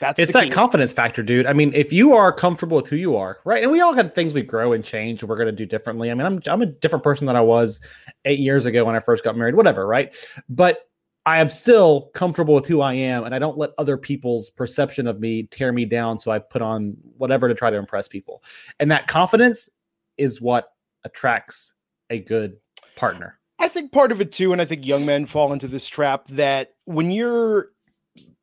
That's 0.00 0.18
it's 0.18 0.32
that 0.32 0.44
key. 0.44 0.50
confidence 0.50 0.92
factor, 0.92 1.22
dude. 1.22 1.46
I 1.46 1.52
mean, 1.52 1.72
if 1.74 1.92
you 1.92 2.14
are 2.14 2.32
comfortable 2.32 2.76
with 2.76 2.88
who 2.88 2.96
you 2.96 3.16
are, 3.16 3.38
right? 3.44 3.62
And 3.62 3.70
we 3.70 3.80
all 3.80 3.94
got 3.94 4.14
things 4.14 4.34
we 4.34 4.42
grow 4.42 4.72
and 4.72 4.84
change. 4.84 5.22
We're 5.22 5.36
going 5.36 5.46
to 5.46 5.52
do 5.52 5.66
differently. 5.66 6.10
I 6.10 6.14
mean, 6.14 6.26
I'm 6.26 6.42
I'm 6.46 6.62
a 6.62 6.66
different 6.66 7.04
person 7.04 7.26
than 7.26 7.36
I 7.36 7.40
was 7.40 7.80
eight 8.24 8.38
years 8.38 8.66
ago 8.66 8.84
when 8.84 8.96
I 8.96 9.00
first 9.00 9.24
got 9.24 9.36
married. 9.36 9.54
Whatever, 9.54 9.86
right? 9.86 10.14
But 10.48 10.88
I 11.26 11.38
am 11.38 11.48
still 11.48 12.10
comfortable 12.12 12.54
with 12.54 12.66
who 12.66 12.82
I 12.82 12.94
am, 12.94 13.24
and 13.24 13.34
I 13.34 13.38
don't 13.38 13.56
let 13.56 13.70
other 13.78 13.96
people's 13.96 14.50
perception 14.50 15.06
of 15.06 15.20
me 15.20 15.44
tear 15.44 15.72
me 15.72 15.86
down. 15.86 16.18
So 16.18 16.30
I 16.30 16.38
put 16.38 16.60
on 16.60 16.96
whatever 17.16 17.48
to 17.48 17.54
try 17.54 17.70
to 17.70 17.76
impress 17.76 18.08
people, 18.08 18.42
and 18.80 18.90
that 18.90 19.06
confidence 19.06 19.70
is 20.18 20.40
what 20.40 20.73
attracts 21.04 21.74
a 22.10 22.20
good 22.20 22.56
partner. 22.96 23.38
I 23.58 23.68
think 23.68 23.92
part 23.92 24.12
of 24.12 24.20
it 24.20 24.32
too, 24.32 24.52
and 24.52 24.60
I 24.60 24.64
think 24.64 24.84
young 24.84 25.06
men 25.06 25.26
fall 25.26 25.52
into 25.52 25.68
this 25.68 25.86
trap 25.86 26.26
that 26.28 26.74
when 26.84 27.10
you're 27.10 27.70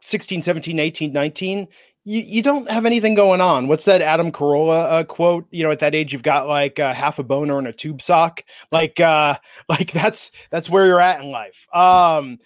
16, 0.01 0.41
17, 0.41 0.79
18, 0.79 1.13
19, 1.13 1.67
you, 2.03 2.21
you 2.21 2.41
don't 2.41 2.69
have 2.69 2.85
anything 2.85 3.13
going 3.13 3.41
on. 3.41 3.67
What's 3.67 3.85
that 3.85 4.01
Adam 4.01 4.31
Carolla 4.31 4.91
uh, 4.91 5.03
quote? 5.03 5.45
You 5.51 5.63
know, 5.63 5.69
at 5.69 5.79
that 5.79 5.93
age, 5.93 6.11
you've 6.11 6.23
got 6.23 6.47
like 6.47 6.79
uh, 6.79 6.93
half 6.93 7.19
a 7.19 7.23
boner 7.23 7.59
and 7.59 7.67
a 7.67 7.73
tube 7.73 8.01
sock. 8.01 8.43
Like, 8.71 8.99
uh, 8.99 9.37
like 9.69 9.91
that's 9.91 10.31
that's 10.49 10.69
where 10.69 10.87
you're 10.87 11.01
at 11.01 11.21
in 11.21 11.29
life. 11.29 11.67
Um, 11.73 12.39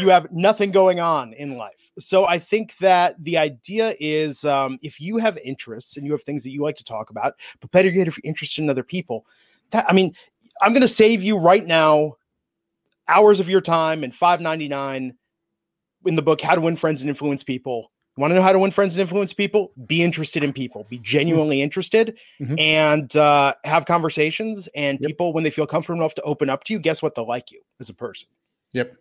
you 0.00 0.08
have 0.08 0.28
nothing 0.32 0.70
going 0.70 1.00
on 1.00 1.34
in 1.34 1.58
life. 1.58 1.90
So 1.98 2.24
I 2.24 2.38
think 2.38 2.74
that 2.78 3.22
the 3.22 3.36
idea 3.36 3.94
is, 4.00 4.46
um, 4.46 4.78
if 4.80 4.98
you 4.98 5.18
have 5.18 5.36
interests 5.44 5.98
and 5.98 6.06
you 6.06 6.12
have 6.12 6.22
things 6.22 6.42
that 6.44 6.50
you 6.50 6.62
like 6.62 6.76
to 6.76 6.84
talk 6.84 7.10
about, 7.10 7.34
but 7.60 7.70
better 7.70 7.90
yet, 7.90 8.08
if 8.08 8.16
you're 8.16 8.30
interested 8.30 8.62
in 8.62 8.70
other 8.70 8.82
people, 8.82 9.26
that 9.72 9.86
I 9.88 9.92
mean, 9.92 10.14
I'm 10.60 10.72
going 10.72 10.82
to 10.82 10.88
save 10.88 11.22
you 11.22 11.36
right 11.36 11.66
now 11.66 12.16
hours 13.08 13.40
of 13.40 13.48
your 13.48 13.60
time 13.60 14.04
and 14.04 14.12
5.99 14.12 15.14
in 16.06 16.14
the 16.14 16.22
book 16.22 16.40
how 16.40 16.54
to 16.54 16.60
win 16.60 16.76
friends 16.76 17.00
and 17.02 17.10
influence 17.10 17.42
people 17.42 17.90
you 18.16 18.20
want 18.20 18.30
to 18.30 18.34
know 18.36 18.42
how 18.42 18.52
to 18.52 18.58
win 18.58 18.70
friends 18.70 18.94
and 18.94 19.00
influence 19.00 19.32
people 19.32 19.72
be 19.86 20.02
interested 20.02 20.44
in 20.44 20.52
people 20.52 20.86
be 20.88 20.98
genuinely 20.98 21.60
interested 21.60 22.16
Mhm. 22.40 22.60
and 22.60 23.16
uh, 23.16 23.54
have 23.64 23.86
conversations 23.86 24.68
and 24.76 25.00
Yep. 25.00 25.08
people 25.08 25.32
when 25.32 25.42
they 25.42 25.50
feel 25.50 25.66
comfortable 25.66 26.00
enough 26.00 26.14
to 26.14 26.22
open 26.22 26.48
up 26.48 26.62
to 26.64 26.72
you 26.72 26.78
guess 26.78 27.02
what 27.02 27.14
they'll 27.14 27.26
like 27.26 27.50
you 27.50 27.60
as 27.80 27.88
a 27.88 27.94
person 27.94 28.28
Yep. 28.72 28.96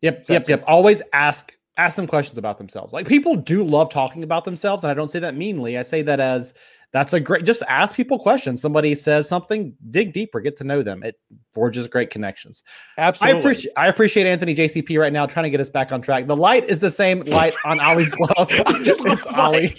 Yep. 0.00 0.24
So 0.24 0.32
yep. 0.32 0.48
Yep. 0.48 0.64
Always 0.66 1.02
ask 1.12 1.56
ask 1.76 1.96
them 1.96 2.06
questions 2.06 2.36
about 2.38 2.58
themselves. 2.58 2.92
Like 2.92 3.06
people 3.06 3.36
do 3.36 3.64
love 3.64 3.90
talking 3.90 4.22
about 4.24 4.44
themselves, 4.44 4.82
and 4.82 4.90
I 4.90 4.94
don't 4.94 5.08
say 5.08 5.18
that 5.20 5.34
meanly. 5.34 5.78
I 5.78 5.82
say 5.82 6.02
that 6.02 6.20
as 6.20 6.54
that's 6.92 7.12
a 7.12 7.20
great 7.20 7.44
just 7.44 7.62
ask 7.68 7.94
people 7.94 8.18
questions. 8.18 8.60
Somebody 8.60 8.94
says 8.94 9.28
something, 9.28 9.74
dig 9.90 10.12
deeper, 10.12 10.40
get 10.40 10.56
to 10.58 10.64
know 10.64 10.82
them. 10.82 11.02
It 11.02 11.20
forges 11.52 11.86
great 11.88 12.10
connections. 12.10 12.62
absolutely 12.98 13.36
I 13.36 13.40
appreciate 13.40 13.72
I 13.76 13.88
appreciate 13.88 14.26
Anthony 14.26 14.54
JCP 14.54 14.98
right 14.98 15.12
now 15.12 15.26
trying 15.26 15.44
to 15.44 15.50
get 15.50 15.60
us 15.60 15.70
back 15.70 15.92
on 15.92 16.02
track. 16.02 16.26
The 16.26 16.36
light 16.36 16.64
is 16.68 16.80
the 16.80 16.90
same 16.90 17.20
light 17.20 17.54
on 17.64 17.80
Ollie's 17.80 18.10
glove. 18.10 18.48
Just 18.84 19.00
it's 19.04 19.26
love 19.26 19.38
Ollie. 19.38 19.74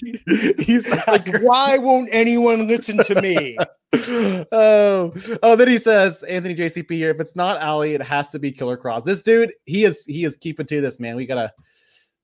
He's 0.60 0.88
like 1.08 1.40
why 1.42 1.78
won't 1.78 2.10
anyone 2.12 2.68
listen 2.68 2.98
to 3.04 3.22
me 3.22 3.58
oh, 4.54 5.14
oh, 5.44 5.56
then 5.58 5.68
he 5.68 5.78
says 5.78 6.24
Anthony 6.24 6.56
JCP 6.56 6.92
here. 6.92 7.12
If 7.12 7.20
it's 7.20 7.36
not 7.36 7.62
Ali, 7.62 7.94
it 7.94 8.02
has 8.02 8.30
to 8.30 8.40
be 8.40 8.50
Killer 8.50 8.78
Kross. 8.78 9.04
This 9.04 9.22
dude, 9.22 9.52
he 9.66 9.84
is 9.84 10.06
he 10.06 10.24
is 10.24 10.38
keeping 10.38 10.66
to 10.68 10.80
this 10.80 10.98
man. 10.98 11.18
We 11.18 11.26
gotta 11.26 11.52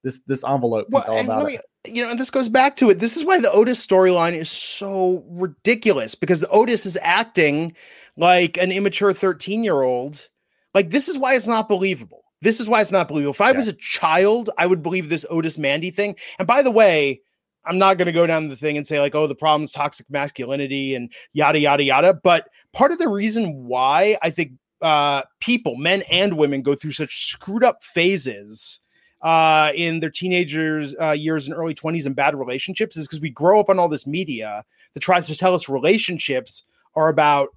this 0.03 0.21
this 0.27 0.43
envelope. 0.43 0.87
Well, 0.89 1.05
all 1.09 1.19
about 1.21 1.43
let 1.43 1.55
it. 1.55 1.95
you 1.95 2.03
know, 2.03 2.09
and 2.11 2.19
this 2.19 2.31
goes 2.31 2.49
back 2.49 2.75
to 2.77 2.89
it. 2.89 2.99
This 2.99 3.17
is 3.17 3.25
why 3.25 3.39
the 3.39 3.51
Otis 3.51 3.85
storyline 3.85 4.33
is 4.37 4.49
so 4.49 5.23
ridiculous 5.29 6.15
because 6.15 6.45
Otis 6.49 6.85
is 6.85 6.97
acting 7.01 7.75
like 8.17 8.57
an 8.57 8.71
immature 8.71 9.13
13 9.13 9.63
year 9.63 9.81
old. 9.81 10.27
Like, 10.73 10.89
this 10.89 11.07
is 11.07 11.17
why 11.17 11.35
it's 11.35 11.47
not 11.47 11.67
believable. 11.67 12.23
This 12.41 12.59
is 12.59 12.67
why 12.67 12.81
it's 12.81 12.91
not 12.91 13.07
believable. 13.07 13.33
If 13.33 13.41
I 13.41 13.51
Yeah. 13.51 13.57
was 13.57 13.67
a 13.67 13.73
child, 13.73 14.49
I 14.57 14.67
would 14.67 14.83
believe 14.83 15.09
this 15.09 15.25
Otis 15.29 15.57
Mandy 15.57 15.89
thing. 15.91 16.15
And 16.37 16.47
by 16.47 16.61
the 16.61 16.71
way, 16.71 17.21
I'm 17.65 17.77
not 17.79 17.97
going 17.97 18.05
to 18.05 18.11
go 18.11 18.27
down 18.27 18.47
the 18.47 18.55
thing 18.55 18.77
and 18.77 18.85
say, 18.87 18.99
like, 18.99 19.15
oh, 19.15 19.27
the 19.27 19.35
problem's 19.35 19.71
toxic 19.71 20.09
masculinity 20.09 20.95
and 20.95 21.11
yada, 21.33 21.59
yada, 21.59 21.83
yada. 21.83 22.13
But 22.13 22.47
part 22.73 22.91
of 22.91 22.97
the 22.97 23.09
reason 23.09 23.65
why 23.65 24.17
I 24.21 24.29
think 24.29 24.51
uh, 24.81 25.23
people, 25.41 25.75
men 25.75 26.03
and 26.11 26.37
women, 26.37 26.61
go 26.61 26.75
through 26.75 26.91
such 26.91 27.31
screwed 27.31 27.63
up 27.63 27.83
phases 27.83 28.79
uh, 29.21 29.71
in 29.75 29.99
their 29.99 30.09
teenagers 30.11 30.95
uh, 31.01 31.11
years 31.11 31.47
and 31.47 31.55
early 31.55 31.73
20s 31.73 32.05
and 32.05 32.15
bad 32.15 32.35
relationships 32.35 32.95
is 32.97 33.07
because 33.07 33.19
we 33.21 33.29
grow 33.29 33.59
up 33.59 33.69
on 33.69 33.79
all 33.79 33.89
this 33.89 34.05
media 34.05 34.63
that 34.93 34.99
tries 34.99 35.27
to 35.27 35.35
tell 35.35 35.53
us 35.55 35.67
relationships 35.67 36.63
are 36.95 37.09
about 37.09 37.49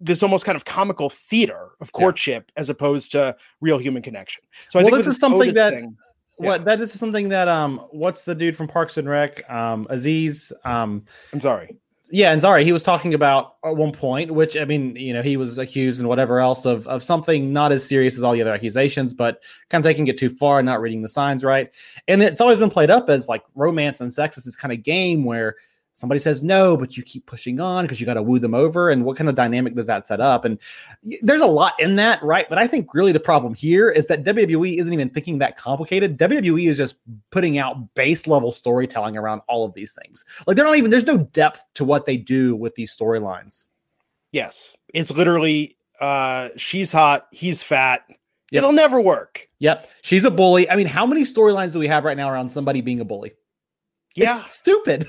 this 0.00 0.22
almost 0.22 0.44
kind 0.44 0.56
of 0.56 0.64
comical 0.66 1.08
theater 1.08 1.70
of 1.80 1.90
Yeah. 1.94 1.98
courtship 2.00 2.52
as 2.56 2.68
opposed 2.68 3.12
to 3.12 3.34
real 3.62 3.78
human 3.78 4.02
connection. 4.02 4.42
So 4.68 4.78
I 4.78 4.82
Well, 4.82 4.90
think 4.92 5.04
this 5.04 5.14
is 5.14 5.18
something 5.20 5.54
that- 5.54 5.72
thing- 5.72 5.96
What 6.38 6.66
that 6.66 6.78
is 6.80 6.92
something 6.92 7.30
that 7.30 7.48
um 7.48 7.78
what's 7.92 8.24
the 8.24 8.34
dude 8.34 8.54
from 8.58 8.68
Parks 8.68 8.98
and 8.98 9.08
Rec? 9.08 9.48
Um 9.50 9.86
Aziz. 9.88 10.52
Um 10.66 11.06
I'm 11.32 11.40
sorry. 11.40 11.74
Yeah, 12.10 12.32
and 12.32 12.40
sorry, 12.40 12.64
he 12.64 12.72
was 12.72 12.84
talking 12.84 13.14
about 13.14 13.56
at 13.64 13.76
one 13.76 13.90
point, 13.90 14.30
which 14.30 14.56
I 14.56 14.64
mean, 14.64 14.94
you 14.94 15.12
know, 15.12 15.22
he 15.22 15.36
was 15.36 15.58
accused 15.58 15.98
and 15.98 16.08
whatever 16.08 16.38
else 16.38 16.64
of 16.64 16.86
of 16.86 17.02
something 17.02 17.52
not 17.52 17.72
as 17.72 17.84
serious 17.84 18.16
as 18.16 18.22
all 18.22 18.32
the 18.32 18.42
other 18.42 18.54
accusations, 18.54 19.12
but 19.12 19.42
kind 19.70 19.84
of 19.84 19.88
taking 19.88 20.06
it 20.06 20.16
too 20.16 20.28
far 20.28 20.60
and 20.60 20.66
not 20.66 20.80
reading 20.80 21.02
the 21.02 21.08
signs 21.08 21.42
right. 21.42 21.72
And 22.06 22.22
it's 22.22 22.40
always 22.40 22.58
been 22.58 22.70
played 22.70 22.90
up 22.90 23.10
as 23.10 23.28
like 23.28 23.42
romance 23.54 24.00
and 24.00 24.12
sex 24.12 24.38
is 24.38 24.44
this 24.44 24.56
kind 24.56 24.72
of 24.72 24.82
game 24.84 25.24
where 25.24 25.56
somebody 25.96 26.18
says 26.18 26.42
no, 26.42 26.76
but 26.76 26.94
you 26.94 27.02
keep 27.02 27.24
pushing 27.24 27.58
on 27.58 27.84
because 27.84 27.98
you 27.98 28.06
got 28.06 28.14
to 28.14 28.22
woo 28.22 28.38
them 28.38 28.54
over. 28.54 28.90
And 28.90 29.02
what 29.04 29.16
kind 29.16 29.30
of 29.30 29.34
dynamic 29.34 29.74
does 29.74 29.86
that 29.86 30.06
set 30.06 30.20
up? 30.20 30.44
And 30.44 30.58
there's 31.22 31.40
a 31.40 31.46
lot 31.46 31.72
in 31.80 31.96
that, 31.96 32.22
right? 32.22 32.46
But 32.50 32.58
I 32.58 32.66
think 32.66 32.92
really 32.92 33.12
the 33.12 33.20
problem 33.20 33.54
here 33.54 33.88
is 33.88 34.06
that 34.08 34.22
WWE 34.22 34.78
isn't 34.78 34.92
even 34.92 35.08
thinking 35.08 35.38
that 35.38 35.56
complicated. 35.56 36.18
WWE 36.18 36.68
is 36.68 36.76
just 36.76 36.96
putting 37.30 37.56
out 37.56 37.94
base 37.94 38.26
level 38.26 38.52
storytelling 38.52 39.16
around 39.16 39.40
all 39.48 39.64
of 39.64 39.72
these 39.72 39.92
things. 39.92 40.26
Like 40.46 40.56
they're 40.56 40.66
not 40.66 40.76
even 40.76 40.90
there's 40.90 41.06
no 41.06 41.16
depth 41.16 41.64
to 41.74 41.84
what 41.84 42.04
they 42.04 42.18
do 42.18 42.54
with 42.54 42.74
these 42.74 42.94
storylines. 42.94 43.64
Yes. 44.32 44.76
It's 44.92 45.10
literally 45.10 45.78
uh 45.98 46.50
she's 46.58 46.92
hot, 46.92 47.26
he's 47.32 47.62
fat. 47.62 48.04
Yep. 48.50 48.60
It'll 48.60 48.72
never 48.72 49.00
work. 49.00 49.48
Yep, 49.58 49.88
she's 50.02 50.24
a 50.24 50.30
bully. 50.30 50.70
I 50.70 50.76
mean, 50.76 50.86
how 50.86 51.04
many 51.04 51.22
storylines 51.22 51.72
do 51.72 51.80
we 51.80 51.88
have 51.88 52.04
right 52.04 52.16
now 52.16 52.30
around 52.30 52.50
somebody 52.50 52.80
being 52.80 53.00
a 53.00 53.04
bully? 53.04 53.32
Yeah. 54.14 54.40
It's 54.44 54.54
stupid. 54.54 55.08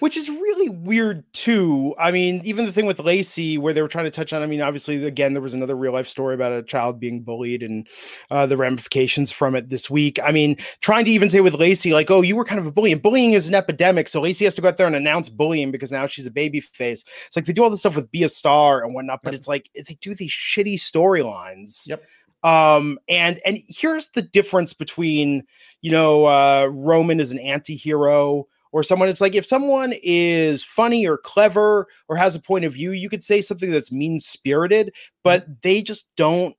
Which 0.00 0.16
is 0.16 0.28
really 0.28 0.68
weird 0.70 1.24
too. 1.32 1.94
I 1.98 2.10
mean, 2.10 2.40
even 2.44 2.64
the 2.64 2.72
thing 2.72 2.86
with 2.86 2.98
Lacey, 2.98 3.58
where 3.58 3.72
they 3.72 3.82
were 3.82 3.88
trying 3.88 4.06
to 4.06 4.10
touch 4.10 4.32
on. 4.32 4.42
I 4.42 4.46
mean, 4.46 4.60
obviously, 4.60 5.04
again, 5.04 5.34
there 5.34 5.42
was 5.42 5.54
another 5.54 5.76
real 5.76 5.92
life 5.92 6.08
story 6.08 6.34
about 6.34 6.52
a 6.52 6.62
child 6.62 6.98
being 6.98 7.20
bullied 7.20 7.62
and 7.62 7.86
uh, 8.30 8.46
the 8.46 8.56
ramifications 8.56 9.30
from 9.30 9.54
it 9.54 9.68
this 9.68 9.90
week. 9.90 10.18
I 10.24 10.32
mean, 10.32 10.56
trying 10.80 11.04
to 11.04 11.10
even 11.10 11.28
say 11.28 11.40
with 11.40 11.54
Lacey, 11.54 11.92
like, 11.92 12.10
oh, 12.10 12.22
you 12.22 12.34
were 12.34 12.44
kind 12.44 12.58
of 12.60 12.66
a 12.66 12.72
bully, 12.72 12.92
and 12.92 13.02
bullying 13.02 13.32
is 13.32 13.48
an 13.48 13.54
epidemic, 13.54 14.08
so 14.08 14.20
Lacey 14.20 14.44
has 14.44 14.54
to 14.54 14.62
go 14.62 14.68
out 14.68 14.78
there 14.78 14.86
and 14.86 14.96
announce 14.96 15.28
bullying 15.28 15.70
because 15.70 15.92
now 15.92 16.06
she's 16.06 16.26
a 16.26 16.30
baby 16.30 16.60
face. 16.60 17.04
It's 17.26 17.36
like 17.36 17.44
they 17.44 17.52
do 17.52 17.62
all 17.62 17.70
this 17.70 17.80
stuff 17.80 17.96
with 17.96 18.10
Be 18.10 18.22
a 18.22 18.28
Star 18.28 18.82
and 18.84 18.94
whatnot, 18.94 19.20
but 19.22 19.32
Yep. 19.32 19.38
it's 19.38 19.48
like 19.48 19.70
they 19.74 19.98
do 20.00 20.14
these 20.14 20.30
shitty 20.32 20.74
storylines. 20.74 21.86
Yep. 21.88 22.02
Um, 22.42 22.98
and 23.08 23.40
and 23.44 23.58
here's 23.68 24.08
the 24.08 24.22
difference 24.22 24.72
between 24.72 25.44
you 25.80 25.90
know 25.92 26.24
uh, 26.26 26.68
Roman 26.72 27.20
is 27.20 27.30
an 27.32 27.38
anti-hero 27.38 28.46
or 28.72 28.82
someone 28.82 29.08
it's 29.08 29.20
like 29.20 29.34
if 29.34 29.46
someone 29.46 29.92
is 30.02 30.64
funny 30.64 31.06
or 31.06 31.16
clever 31.18 31.86
or 32.08 32.16
has 32.16 32.34
a 32.34 32.40
point 32.40 32.64
of 32.64 32.72
view 32.72 32.92
you 32.92 33.08
could 33.08 33.22
say 33.22 33.40
something 33.40 33.70
that's 33.70 33.92
mean 33.92 34.18
spirited 34.18 34.92
but 35.22 35.46
they 35.62 35.82
just 35.82 36.08
don't 36.16 36.56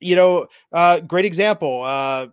you 0.00 0.14
know 0.14 0.46
uh 0.72 1.00
great 1.00 1.24
example 1.24 1.82
uh 1.82 2.26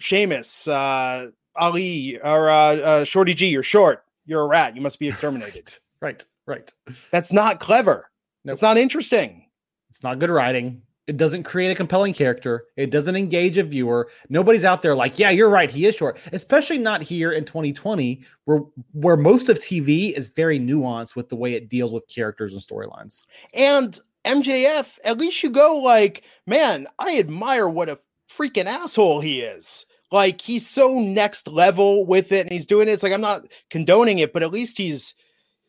Sheamus, 0.00 0.68
uh 0.68 1.30
ali 1.56 2.18
or 2.20 2.48
uh, 2.50 2.76
uh 2.76 3.04
shorty 3.04 3.32
g 3.34 3.46
you're 3.48 3.62
short 3.62 4.04
you're 4.26 4.42
a 4.42 4.46
rat 4.46 4.74
you 4.76 4.82
must 4.82 4.98
be 4.98 5.08
exterminated 5.12 5.72
Right, 6.00 6.22
right. 6.46 6.72
that's 7.10 7.32
not 7.32 7.60
clever 7.60 8.10
Nope. 8.44 8.54
it's 8.54 8.62
not 8.62 8.76
interesting 8.76 9.46
It's 9.90 10.02
not 10.02 10.18
good 10.18 10.30
writing. 10.30 10.82
It 11.06 11.18
doesn't 11.18 11.42
create 11.42 11.70
a 11.70 11.74
compelling 11.74 12.14
character. 12.14 12.64
It 12.76 12.90
doesn't 12.90 13.14
engage 13.14 13.58
a 13.58 13.62
viewer. 13.62 14.08
Nobody's 14.30 14.64
out 14.64 14.80
there 14.80 14.94
like, 14.94 15.18
yeah, 15.18 15.28
you're 15.30 15.50
right. 15.50 15.70
He 15.70 15.84
is 15.84 15.94
short, 15.94 16.18
especially 16.32 16.78
not 16.78 17.02
here 17.02 17.32
in 17.32 17.44
2020, 17.44 18.24
where 18.46 18.60
where 18.92 19.16
most 19.16 19.48
of 19.48 19.58
TV 19.58 20.12
is 20.16 20.30
very 20.30 20.58
nuanced 20.58 21.14
with 21.14 21.28
the 21.28 21.36
way 21.36 21.52
it 21.52 21.68
deals 21.68 21.92
with 21.92 22.08
characters 22.08 22.54
and 22.54 22.62
storylines. 22.62 23.24
and 23.54 24.00
mjf 24.24 24.86
at 25.04 25.18
least 25.18 25.42
you 25.42 25.50
go 25.50 25.76
like 25.76 26.24
man 26.46 26.86
i 26.98 27.18
admire 27.18 27.68
what 27.68 27.90
a 27.90 27.98
freaking 28.30 28.64
asshole 28.64 29.20
he 29.20 29.42
is 29.42 29.84
like 30.10 30.40
he's 30.40 30.66
so 30.66 30.98
next 30.98 31.46
level 31.46 32.06
with 32.06 32.32
it 32.32 32.40
and 32.40 32.50
he's 32.50 32.64
doing 32.64 32.88
it 32.88 32.92
it's 32.92 33.02
like 33.02 33.12
i'm 33.12 33.20
not 33.20 33.46
condoning 33.68 34.20
it 34.20 34.32
but 34.32 34.42
at 34.42 34.50
least 34.50 34.78
he's 34.78 35.12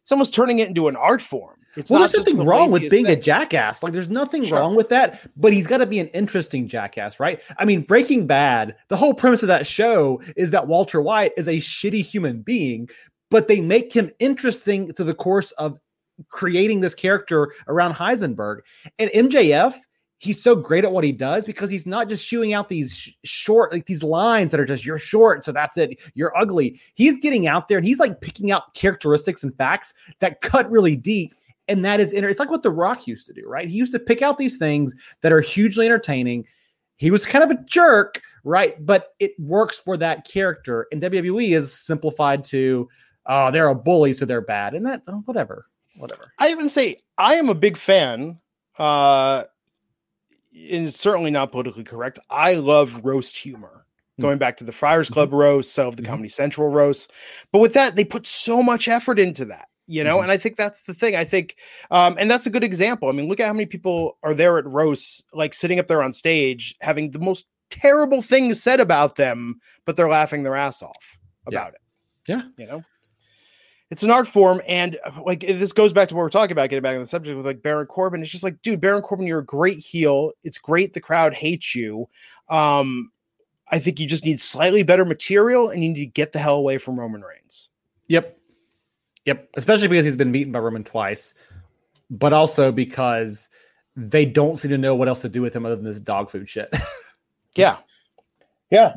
he's 0.04 0.12
almost 0.12 0.34
turning 0.34 0.60
it 0.60 0.70
into 0.70 0.88
an 0.88 0.96
art 0.96 1.22
form 1.22 1.58
it's 1.76 1.90
well, 1.90 2.00
there's 2.00 2.14
nothing 2.16 2.46
wrong 2.46 2.72
with 2.72 2.90
being 2.90 3.08
a 3.08 3.16
jackass. 3.16 3.84
Like, 3.84 3.94
there's 3.94 4.10
nothing 4.10 4.44
Sure. 4.44 4.60
wrong 4.60 4.76
with 4.76 4.90
that, 4.90 5.28
but 5.38 5.54
he's 5.54 5.68
got 5.68 5.78
to 5.78 5.86
be 5.86 6.00
an 6.00 6.08
interesting 6.08 6.68
jackass, 6.68 7.20
right? 7.20 7.42
I 7.58 7.66
mean, 7.66 7.82
Breaking 7.82 8.28
Bad, 8.28 8.76
the 8.88 8.98
whole 8.98 9.14
premise 9.14 9.42
of 9.44 9.48
that 9.48 9.68
show 9.68 10.22
is 10.36 10.52
that 10.52 10.68
Walter 10.68 11.02
White 11.02 11.34
is 11.38 11.48
a 11.48 11.56
shitty 11.58 12.06
human 12.06 12.42
being, 12.42 12.90
but 13.30 13.48
they 13.48 13.62
make 13.62 13.92
him 13.92 14.12
interesting 14.20 14.94
through 14.94 15.06
the 15.06 15.14
course 15.14 15.52
of 15.52 15.80
creating 16.30 16.80
this 16.80 16.94
character 16.94 17.52
around 17.68 17.94
Heisenberg. 17.94 18.60
And 19.00 19.10
MJF 19.12 19.76
he's 20.20 20.42
so 20.42 20.56
great 20.56 20.84
at 20.84 20.92
what 20.92 21.04
he 21.04 21.12
does 21.12 21.46
because 21.46 21.70
he's 21.70 21.86
not 21.86 22.08
just 22.10 22.26
shooing 22.26 22.54
out 22.54 22.70
these 22.70 22.96
sh- 22.96 23.12
short 23.24 23.72
like 23.72 23.86
these 23.86 24.04
lines 24.04 24.52
that 24.52 24.60
are 24.60 24.66
just 24.66 24.86
you're 24.86 24.98
short 24.98 25.44
so 25.44 25.52
that's 25.52 25.78
it 25.78 25.98
you're 26.14 26.36
ugly 26.38 26.80
he's 26.96 27.18
getting 27.18 27.48
out 27.48 27.68
there 27.68 27.78
and 27.78 27.86
he's 27.86 28.00
like 28.00 28.20
picking 28.22 28.52
out 28.52 28.74
characteristics 28.74 29.44
and 29.44 29.56
facts 29.58 29.94
that 30.20 30.42
cut 30.42 30.70
really 30.72 30.96
deep 30.96 31.34
and 31.68 31.84
that 31.86 32.00
is 32.00 32.14
inter- 32.14 32.30
it's 32.30 32.40
like 32.40 32.50
what 32.52 32.64
the 32.64 32.72
rock 32.72 33.08
used 33.08 33.26
to 33.28 33.34
do 33.34 33.48
right 33.48 33.68
he 33.70 33.76
used 33.78 33.94
to 33.94 34.00
pick 34.00 34.22
out 34.22 34.38
these 34.38 34.58
things 34.58 34.94
that 35.22 35.32
are 35.32 35.42
hugely 35.42 35.86
entertaining 35.86 36.46
he 36.98 37.12
was 37.12 37.26
kind 37.26 37.44
of 37.44 37.52
a 37.52 37.62
jerk 37.66 38.22
right 38.44 38.86
but 38.86 39.14
it 39.20 39.32
works 39.40 39.80
for 39.80 39.98
that 39.98 40.26
character 40.28 40.88
and 40.92 41.02
wwe 41.02 41.56
is 41.56 41.74
simplified 41.74 42.44
to 42.44 42.88
oh 43.26 43.52
they're 43.52 43.70
a 43.70 43.76
bully 43.76 44.14
so 44.14 44.26
they're 44.26 44.42
bad 44.42 44.74
and 44.74 44.86
that 44.86 45.02
oh, 45.08 45.22
whatever 45.26 45.66
whatever 45.98 46.32
I 46.40 46.50
even 46.50 46.70
say 46.70 46.98
I 47.18 47.36
am 47.36 47.50
a 47.50 47.56
big 47.56 47.78
fan. 47.78 48.40
Uh, 48.78 49.46
and 50.54 50.88
it's 50.88 51.00
certainly 51.00 51.32
not 51.32 51.52
politically 51.52 51.86
correct. 51.86 52.20
I 52.30 52.56
love 52.56 53.00
roast 53.06 53.38
humor. 53.38 53.86
Hmm. 54.18 54.22
Going 54.22 54.38
back 54.38 54.58
to 54.58 54.64
the 54.66 54.72
Friars 54.74 55.10
Club 55.10 55.32
roast, 55.32 55.74
some 55.74 55.88
of 55.88 55.96
the 55.96 56.02
Mhm. 56.04 56.08
Comedy 56.08 56.28
Central 56.30 56.68
roast, 56.68 57.14
but 57.54 57.60
with 57.60 57.74
that, 57.74 57.96
they 57.96 58.04
put 58.04 58.28
so 58.28 58.62
much 58.62 58.90
effort 58.90 59.18
into 59.20 59.46
that, 59.46 59.70
you 59.88 60.04
know. 60.04 60.18
Mhm. 60.18 60.24
And 60.24 60.32
I 60.32 60.38
think 60.38 60.56
that's 60.58 60.82
the 60.84 60.94
thing. 60.94 61.16
I 61.16 61.24
think, 61.26 61.56
um, 61.92 62.16
and 62.20 62.30
that's 62.30 62.46
a 62.46 62.50
good 62.50 62.64
example. 62.64 63.10
I 63.10 63.12
mean, 63.12 63.28
look 63.28 63.40
at 63.40 63.48
how 63.48 63.54
many 63.54 63.66
people 63.66 64.18
are 64.24 64.34
there 64.34 64.58
at 64.58 64.66
roasts, 64.66 65.24
like 65.34 65.54
sitting 65.54 65.80
up 65.80 65.88
there 65.88 66.02
on 66.04 66.12
stage, 66.14 66.76
having 66.82 67.12
the 67.12 67.20
most 67.20 67.46
terrible 67.70 68.22
things 68.22 68.62
said 68.62 68.80
about 68.80 69.16
them, 69.16 69.60
but 69.86 69.96
they're 69.96 70.10
laughing 70.10 70.44
their 70.44 70.56
ass 70.56 70.82
off 70.82 71.18
Yeah. 71.50 71.60
about 71.60 71.74
it. 71.74 71.82
Yeah. 72.28 72.42
you 72.58 72.66
know 72.66 72.84
it's 73.92 74.02
an 74.02 74.10
art 74.10 74.28
form 74.28 74.60
and 74.68 74.98
like 75.28 75.42
this 75.42 75.72
goes 75.72 75.94
back 75.94 76.08
to 76.10 76.16
what 76.16 76.22
we're 76.22 76.30
talking 76.32 76.54
about 76.54 76.72
getting 76.72 76.82
back 76.82 76.96
on 76.96 77.02
the 77.02 77.06
subject 77.06 77.38
with 77.38 77.46
like 77.46 77.62
baron 77.62 77.86
corbin 77.86 78.20
it's 78.24 78.32
just 78.32 78.44
like 78.44 78.60
dude 78.64 78.82
baron 78.82 79.04
corbin 79.04 79.28
you're 79.28 79.40
a 79.40 79.46
great 79.46 79.78
heel 79.78 80.32
it's 80.44 80.58
great 80.58 80.94
the 80.96 81.00
crowd 81.00 81.36
hates 81.36 81.76
you 81.76 82.10
um 82.50 83.12
i 83.70 83.78
think 83.78 84.00
you 84.00 84.08
just 84.08 84.26
need 84.26 84.40
slightly 84.40 84.82
better 84.82 85.06
material 85.06 85.70
and 85.70 85.84
you 85.84 85.90
need 85.90 86.00
to 86.00 86.06
get 86.08 86.32
the 86.32 86.40
hell 86.40 86.56
away 86.56 86.80
from 86.80 87.00
roman 87.00 87.22
reigns 87.22 87.70
Yep. 88.08 88.36
Yep. 89.26 89.50
Especially 89.58 89.88
because 89.88 90.06
he's 90.06 90.16
been 90.16 90.32
beaten 90.32 90.52
by 90.52 90.60
Roman 90.60 90.84
twice, 90.84 91.34
but 92.10 92.34
also 92.34 92.72
because 92.72 93.50
they 93.96 94.26
don't 94.26 94.58
seem 94.58 94.72
to 94.72 94.78
know 94.78 94.96
what 94.96 95.08
else 95.08 95.22
to 95.22 95.30
do 95.30 95.42
with 95.42 95.56
him 95.56 95.66
other 95.66 95.76
than 95.76 95.86
this 95.86 96.00
dog 96.00 96.30
food 96.30 96.50
shit. 96.50 96.74
yeah 97.56 97.78
yeah 98.70 98.94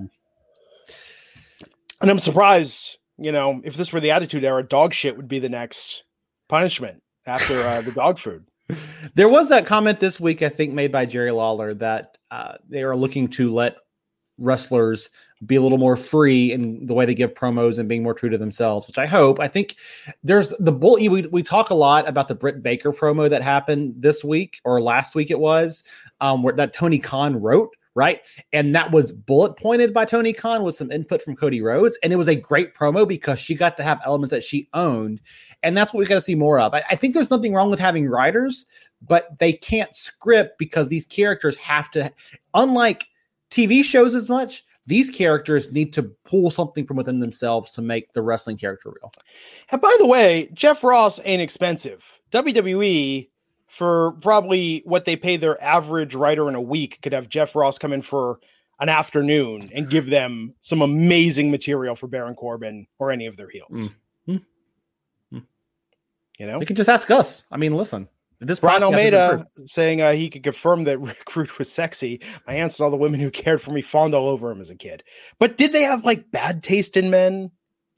and 2.01 2.11
i'm 2.11 2.19
surprised 2.19 2.99
you 3.17 3.31
know 3.31 3.61
if 3.65 3.77
this 3.77 3.93
were 3.93 4.01
the 4.01 4.11
attitude 4.11 4.45
era 4.45 4.63
dog 4.63 4.93
shit 4.93 5.17
would 5.17 5.29
be 5.29 5.39
the 5.39 5.49
next 5.49 6.05
punishment 6.49 7.01
after 7.27 7.63
uh, 7.63 7.81
the 7.83 7.93
dog 7.93 8.19
food 8.19 8.45
there 9.15 9.29
was 9.29 9.49
that 9.49 9.67
comment 9.67 10.01
this 10.01 10.21
week, 10.21 10.43
I 10.43 10.49
think, 10.49 10.73
made 10.73 10.93
by 10.93 11.07
Jerry 11.07 11.31
Lawler 11.31 11.75
that 11.75 12.19
uh, 12.31 12.55
they 12.69 12.83
are 12.83 12.97
looking 12.97 13.29
to 13.29 13.53
let 13.53 13.77
wrestlers 14.39 15.11
be 15.47 15.57
a 15.57 15.63
little 15.63 15.79
more 15.79 15.97
free 15.97 16.53
in 16.53 16.85
the 16.87 16.95
way 16.95 17.07
they 17.07 17.15
give 17.15 17.35
promos 17.35 17.79
and 17.79 17.89
being 17.89 18.03
more 18.03 18.15
true 18.15 18.29
to 18.29 18.39
themselves, 18.39 18.87
which 18.87 18.99
I 18.99 19.07
hope. 19.07 19.39
I 19.41 19.49
think 19.49 19.77
there's 20.25 20.49
the 20.59 20.73
bull. 20.73 20.97
We, 20.97 21.27
we 21.27 21.43
talk 21.43 21.71
a 21.71 21.75
lot 21.75 22.09
about 22.09 22.29
the 22.29 22.35
Britt 22.35 22.63
Baker 22.63 22.93
promo 22.93 23.31
that 23.31 23.43
happened 23.43 23.95
this 23.97 24.25
week 24.25 24.61
or 24.65 24.81
last 24.81 25.15
week 25.15 25.31
it 25.31 25.39
was, 25.39 25.85
um, 26.21 26.43
where 26.43 26.55
that 26.55 26.73
Tony 26.73 26.99
Khan 26.99 27.41
wrote, 27.41 27.71
right? 27.95 28.21
And 28.53 28.75
that 28.75 28.91
was 28.91 29.13
bullet 29.13 29.57
pointed 29.57 29.95
by 29.95 30.05
Tony 30.05 30.33
Khan 30.33 30.63
with 30.65 30.75
some 30.75 30.91
input 30.91 31.23
from 31.23 31.37
Cody 31.37 31.61
Rhodes. 31.61 31.99
And 32.03 32.13
it 32.13 32.17
was 32.17 32.29
a 32.29 32.35
great 32.35 32.75
promo 32.75 33.07
because 33.07 33.39
she 33.39 33.55
got 33.55 33.77
to 33.77 33.83
have 33.83 34.01
elements 34.05 34.33
that 34.33 34.45
she 34.45 34.69
owned. 34.75 35.21
And 35.63 35.77
that's 35.77 35.93
what 35.93 36.01
we 36.01 36.07
got 36.07 36.15
to 36.17 36.21
see 36.21 36.35
more 36.35 36.61
of. 36.61 36.75
I, 36.75 36.83
I 36.91 36.97
think 36.97 37.15
there's 37.15 37.31
nothing 37.31 37.55
wrong 37.55 37.71
with 37.71 37.81
having 37.81 38.09
writers, 38.09 38.67
but 39.07 39.39
they 39.39 39.53
can't 39.53 39.95
script 39.95 40.59
because 40.59 40.89
these 40.89 41.07
characters 41.07 41.57
have 41.57 41.91
to, 41.93 42.13
unlike 42.55 43.07
TV 43.51 43.83
shows 43.85 44.15
as 44.15 44.29
much, 44.29 44.65
these 44.89 45.11
characters 45.11 45.71
need 45.71 45.93
to 45.93 46.03
pull 46.25 46.51
something 46.51 46.87
from 46.87 46.97
within 46.97 47.21
themselves 47.21 47.73
to 47.73 47.83
make 47.83 48.11
the 48.15 48.23
wrestling 48.23 48.57
character 48.57 48.89
real. 48.89 49.13
And 49.71 49.83
by 49.83 49.95
the 49.99 50.07
way, 50.07 50.49
Jeff 50.55 50.83
Ross 50.83 51.21
ain't 51.27 51.43
expensive. 51.43 52.03
WWE, 52.31 53.29
for 53.67 54.13
probably 54.23 54.81
what 54.87 55.05
they 55.05 55.15
pay 55.15 55.37
their 55.37 55.63
average 55.63 56.15
writer 56.15 56.49
in 56.49 56.55
a 56.55 56.61
week, 56.61 57.01
could 57.03 57.13
have 57.13 57.29
Jeff 57.29 57.55
Ross 57.55 57.77
come 57.77 57.93
in 57.93 58.01
for 58.01 58.41
an 58.81 58.89
afternoon 58.89 59.69
and 59.75 59.91
give 59.91 60.07
them 60.07 60.55
some 60.63 60.81
amazing 60.81 61.51
material 61.51 61.95
for 61.95 62.07
Baron 62.07 62.35
Corbin 62.35 62.87
or 62.99 63.11
any 63.11 63.27
of 63.27 63.37
their 63.37 63.51
heels. 63.51 63.77
Mm. 63.77 63.95
Mm. 64.27 64.45
Mm. 65.35 65.43
You 66.39 66.47
know, 66.47 66.61
You 66.61 66.67
can 66.67 66.77
just 66.77 66.89
ask 66.89 67.11
us. 67.11 67.45
I 67.51 67.59
mean, 67.59 67.75
listen, 67.75 68.09
this 68.41 68.61
Brian 68.61 68.83
Almeida 68.83 69.45
saying 69.65 70.01
uh, 70.01 70.13
he 70.13 70.31
could 70.31 70.43
confirm 70.45 70.85
that 70.85 70.99
Rick 71.01 71.35
Rude 71.35 71.57
was 71.59 71.71
sexy. 71.73 72.21
My 72.47 72.55
aunts 72.55 72.79
and 72.79 72.85
all 72.85 72.91
the 72.91 72.97
women 72.97 73.19
who 73.21 73.31
cared 73.31 73.61
for 73.61 73.73
me 73.73 73.83
fawned 73.83 74.15
all 74.15 74.29
over 74.29 74.51
him 74.51 74.61
as 74.61 74.71
a 74.71 74.77
kid. 74.77 75.03
But 75.39 75.57
did 75.59 75.73
they 75.73 75.83
have 75.83 76.05
like 76.05 76.31
bad 76.31 76.63
taste 76.63 76.97
in 76.97 77.11
men? 77.11 77.51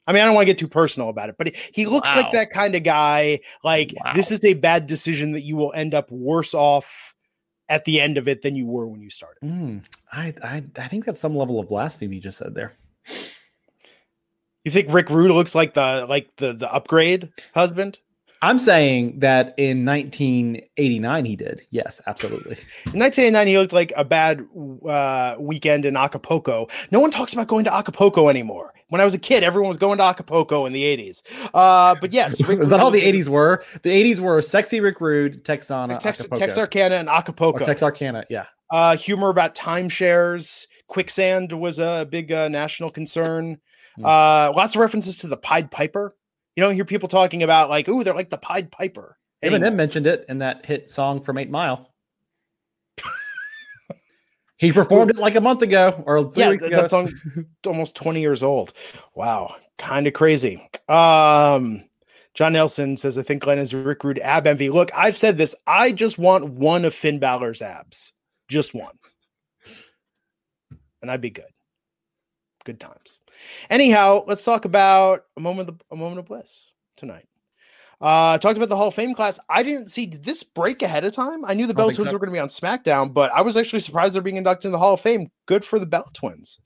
I 0.07 0.12
mean, 0.12 0.22
I 0.22 0.24
don't 0.24 0.34
want 0.34 0.47
to 0.47 0.53
get 0.53 0.59
too 0.59 0.66
personal 0.66 1.09
about 1.11 1.28
it, 1.28 1.36
but 1.38 1.49
he, 1.49 1.55
he 1.72 1.86
looks 1.86 2.09
Wow. 2.14 2.22
like 2.22 2.32
that 2.32 2.51
kind 2.51 2.74
of 2.74 2.82
guy. 2.82 3.41
Like, 3.62 3.95
Wow. 4.03 4.12
this 4.14 4.32
is 4.32 4.43
a 4.45 4.55
bad 4.55 4.86
decision 4.86 5.32
that 5.32 5.43
you 5.43 5.57
will 5.57 5.72
end 5.74 5.95
up 5.95 6.11
worse 6.11 6.55
off 6.55 7.14
at 7.68 7.84
the 7.84 8.01
end 8.01 8.16
of 8.18 8.26
it 8.26 8.43
than 8.43 8.57
you 8.57 8.66
were 8.66 8.88
when 8.88 9.01
you 9.01 9.11
started. 9.11 9.38
Mm, 9.45 9.84
I, 10.11 10.34
I 10.43 10.64
I 10.76 10.88
think 10.88 11.05
that's 11.05 11.20
some 11.20 11.36
level 11.36 11.61
of 11.61 11.68
blasphemy 11.68 12.16
you 12.16 12.22
just 12.22 12.38
said 12.38 12.55
there. 12.55 12.72
You 14.64 14.70
think 14.70 14.93
Rick 14.93 15.11
Rude 15.11 15.30
looks 15.30 15.55
like 15.55 15.74
the 15.74 16.07
like 16.09 16.34
the 16.36 16.53
the 16.55 16.72
upgrade 16.72 17.30
husband? 17.55 17.99
I'm 18.43 18.59
saying 18.59 19.18
that 19.20 19.53
in 19.59 19.84
1989 19.84 21.24
he 21.24 21.36
did. 21.36 21.62
Yes, 21.70 22.01
absolutely. 22.07 22.57
In 22.93 22.99
1989, 22.99 23.47
he 23.47 23.59
looked 23.59 23.72
like 23.72 23.93
a 23.97 24.05
bad 24.05 24.47
uh, 24.88 25.36
weekend 25.38 25.84
in 25.84 25.97
Acapulco. 25.97 26.68
No 26.91 27.01
one 27.01 27.11
talks 27.11 27.32
about 27.32 27.49
going 27.49 27.64
to 27.64 27.74
Acapulco 27.74 28.28
anymore. 28.28 28.72
When 28.88 29.01
I 29.01 29.05
was 29.05 29.14
a 29.14 29.18
kid, 29.18 29.45
everyone 29.45 29.68
was 29.68 29.76
going 29.76 29.99
to 29.99 30.05
Acapulco 30.05 30.66
in 30.66 30.72
the 30.72 30.82
80s. 30.82 31.22
Uh, 31.55 31.95
but 32.01 32.12
yes, 32.12 32.41
Rick 32.49 32.61
Is 32.61 32.70
that 32.70 32.80
all 32.80 32.91
the 32.91 33.01
80s 33.03 33.28
were? 33.28 33.62
The 33.82 33.91
80s 33.91 34.20
were 34.20 34.41
sexy 34.43 34.80
Rick 34.80 35.01
Rude, 35.01 35.45
Texana, 35.45 35.99
Tex- 35.99 36.20
Acapulco. 36.20 36.45
Texarkana 36.45 36.95
and 36.97 37.09
Acapulco. 37.09 37.62
or 37.62 37.66
Texarkana. 37.66 38.24
Yeah. 38.30 38.47
uh, 38.70 38.97
humor 38.97 39.28
about 39.30 39.55
timeshares. 39.55 40.66
Quicksand 40.88 41.53
was 41.53 41.78
a 41.78 42.07
big 42.11 42.32
uh, 42.32 42.49
national 42.49 42.91
concern. 42.91 43.59
Uh, 44.03 44.51
lots 44.57 44.74
of 44.74 44.80
references 44.80 45.18
to 45.18 45.26
the 45.28 45.36
Pied 45.36 45.70
Piper. 45.70 46.16
You 46.57 46.62
don't 46.62 46.74
hear 46.74 46.84
people 46.84 47.09
talking 47.09 47.42
about 47.42 47.70
like, 47.70 47.88
ooh, 47.88 48.03
they're 48.05 48.14
like 48.14 48.30
the 48.30 48.38
Pied 48.38 48.70
Piper. 48.70 49.16
Eminem 49.42 49.74
mentioned 49.74 50.07
it 50.07 50.26
in 50.28 50.38
that 50.38 50.66
hit 50.66 50.90
song 50.90 51.22
from 51.22 51.38
Eight 51.38 51.51
Mile. 51.51 51.92
he 54.59 54.72
performed 54.72 55.11
it 55.11 55.16
like 55.16 55.34
a 55.34 55.40
month 55.40 55.62
ago 55.62 56.03
or 56.07 56.30
three 56.32 56.42
yeah, 56.42 56.51
weeks 56.51 56.64
ago. 56.64 56.76
that 56.76 56.90
song's 56.90 57.14
almost 57.66 57.96
20 57.96 58.20
years 58.20 58.42
old. 58.42 58.74
Wow, 59.14 59.57
kind 59.78 60.07
of 60.07 60.12
crazy. 60.12 60.68
Um, 60.88 61.88
John 62.34 62.53
Nelson 62.53 62.96
says, 62.96 63.16
I 63.18 63.22
think 63.22 63.42
Glenn 63.42 63.59
is 63.59 63.72
Rick 63.72 64.05
Rude 64.05 64.18
ab 64.18 64.46
envy. 64.46 64.68
Look, 64.68 64.90
I've 64.94 65.16
said 65.16 65.38
this. 65.38 65.55
I 65.66 65.92
just 65.92 66.18
want 66.18 66.51
one 66.51 66.84
of 66.84 66.94
Finn 66.94 67.18
Balor's 67.18 67.62
abs, 67.62 68.12
just 68.48 68.74
one, 68.74 68.98
and 71.01 71.11
I'd 71.11 71.20
be 71.22 71.30
good. 71.30 71.44
Good 72.64 72.78
times. 72.78 73.20
Anyhow, 73.68 74.24
let's 74.26 74.45
talk 74.45 74.64
about 74.64 75.24
a 75.36 75.41
moment 75.41 75.68
of 75.68 75.80
a 75.91 75.97
moment 75.97 76.18
of 76.18 76.26
bliss 76.26 76.70
tonight. 76.97 77.26
Uh, 78.01 78.38
talked 78.38 78.57
about 78.57 78.70
the 78.70 78.76
Hall 78.76 78.88
of 78.88 78.95
Fame 78.95 79.12
class. 79.12 79.38
I 79.51 79.62
didn't 79.62 79.91
see 79.91 80.07
did 80.07 80.24
this 80.24 80.43
break 80.43 80.80
ahead 80.80 81.05
of 81.05 81.12
time. 81.12 81.45
I 81.45 81.53
knew 81.53 81.66
the 81.66 81.74
Bell 81.74 81.91
Twins 81.91 82.09
so. 82.09 82.12
were 82.12 82.18
going 82.18 82.30
to 82.30 82.32
be 82.32 82.38
on 82.38 82.49
SmackDown, 82.49 83.12
but 83.12 83.30
I 83.32 83.43
was 83.43 83.59
actually 83.59 83.80
surprised 83.80 84.14
they're 84.14 84.22
being 84.22 84.36
inducted 84.36 84.66
in 84.66 84.72
the 84.72 84.78
Hall 84.78 84.95
of 84.95 85.01
Fame. 85.01 85.30
Good 85.47 85.64
for 85.64 85.78
the 85.78 85.84
Bell 85.84 86.07
Twins. 86.14 86.59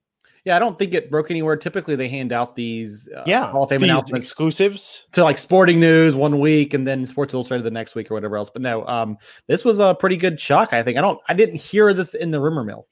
yeah, 0.45 0.55
I 0.55 0.61
don't 0.61 0.79
think 0.79 0.95
it 0.95 1.11
broke 1.11 1.33
anywhere. 1.33 1.57
Typically, 1.57 1.97
they 1.97 2.07
hand 2.07 2.31
out 2.31 2.55
these 2.55 3.09
uh, 3.17 3.25
yeah, 3.27 3.51
Hall 3.51 3.65
of 3.65 3.69
Fame 3.71 3.83
announcements 3.83 4.27
exclusives. 4.27 5.07
to 5.13 5.25
like 5.25 5.39
Sporting 5.39 5.81
News 5.81 6.15
one 6.15 6.39
week 6.39 6.73
and 6.73 6.87
then 6.87 7.05
Sports 7.05 7.35
Illustrated 7.35 7.65
the 7.65 7.71
next 7.71 7.97
week 7.97 8.13
or 8.13 8.15
whatever 8.15 8.37
else. 8.37 8.51
But 8.51 8.63
no, 8.63 8.87
um, 8.87 9.17
this 9.49 9.65
was 9.65 9.81
a 9.81 9.93
pretty 9.95 10.17
good 10.17 10.41
shock. 10.41 10.73
I 10.73 10.85
think 10.85 10.99
I 10.99 11.01
don't, 11.01 11.19
I 11.27 11.35
didn't 11.35 11.57
hear 11.57 11.93
this 11.93 12.15
in 12.15 12.31
the 12.31 12.41
rumor 12.41 12.63
mill. 12.63 12.87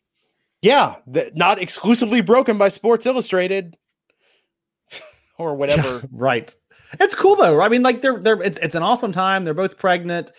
Yeah, 0.63 0.97
that 1.09 1.37
not 1.37 1.61
exclusively 1.61 2.21
broken 2.21 2.57
by 2.57 2.69
Sports 2.69 3.05
Illustrated 3.05 3.77
or 5.39 5.57
whatever. 5.57 6.03
right. 6.13 6.55
It's 7.01 7.15
cool 7.15 7.37
though. 7.37 7.61
I 7.61 7.69
mean, 7.69 7.83
like 7.83 8.01
they're 8.01 8.19
they're 8.19 8.41
it's 8.43 8.59
it's 8.59 8.75
an 8.75 8.83
awesome 8.83 9.13
time. 9.13 9.45
They're 9.45 9.55
both 9.55 9.77
pregnant. 9.77 10.31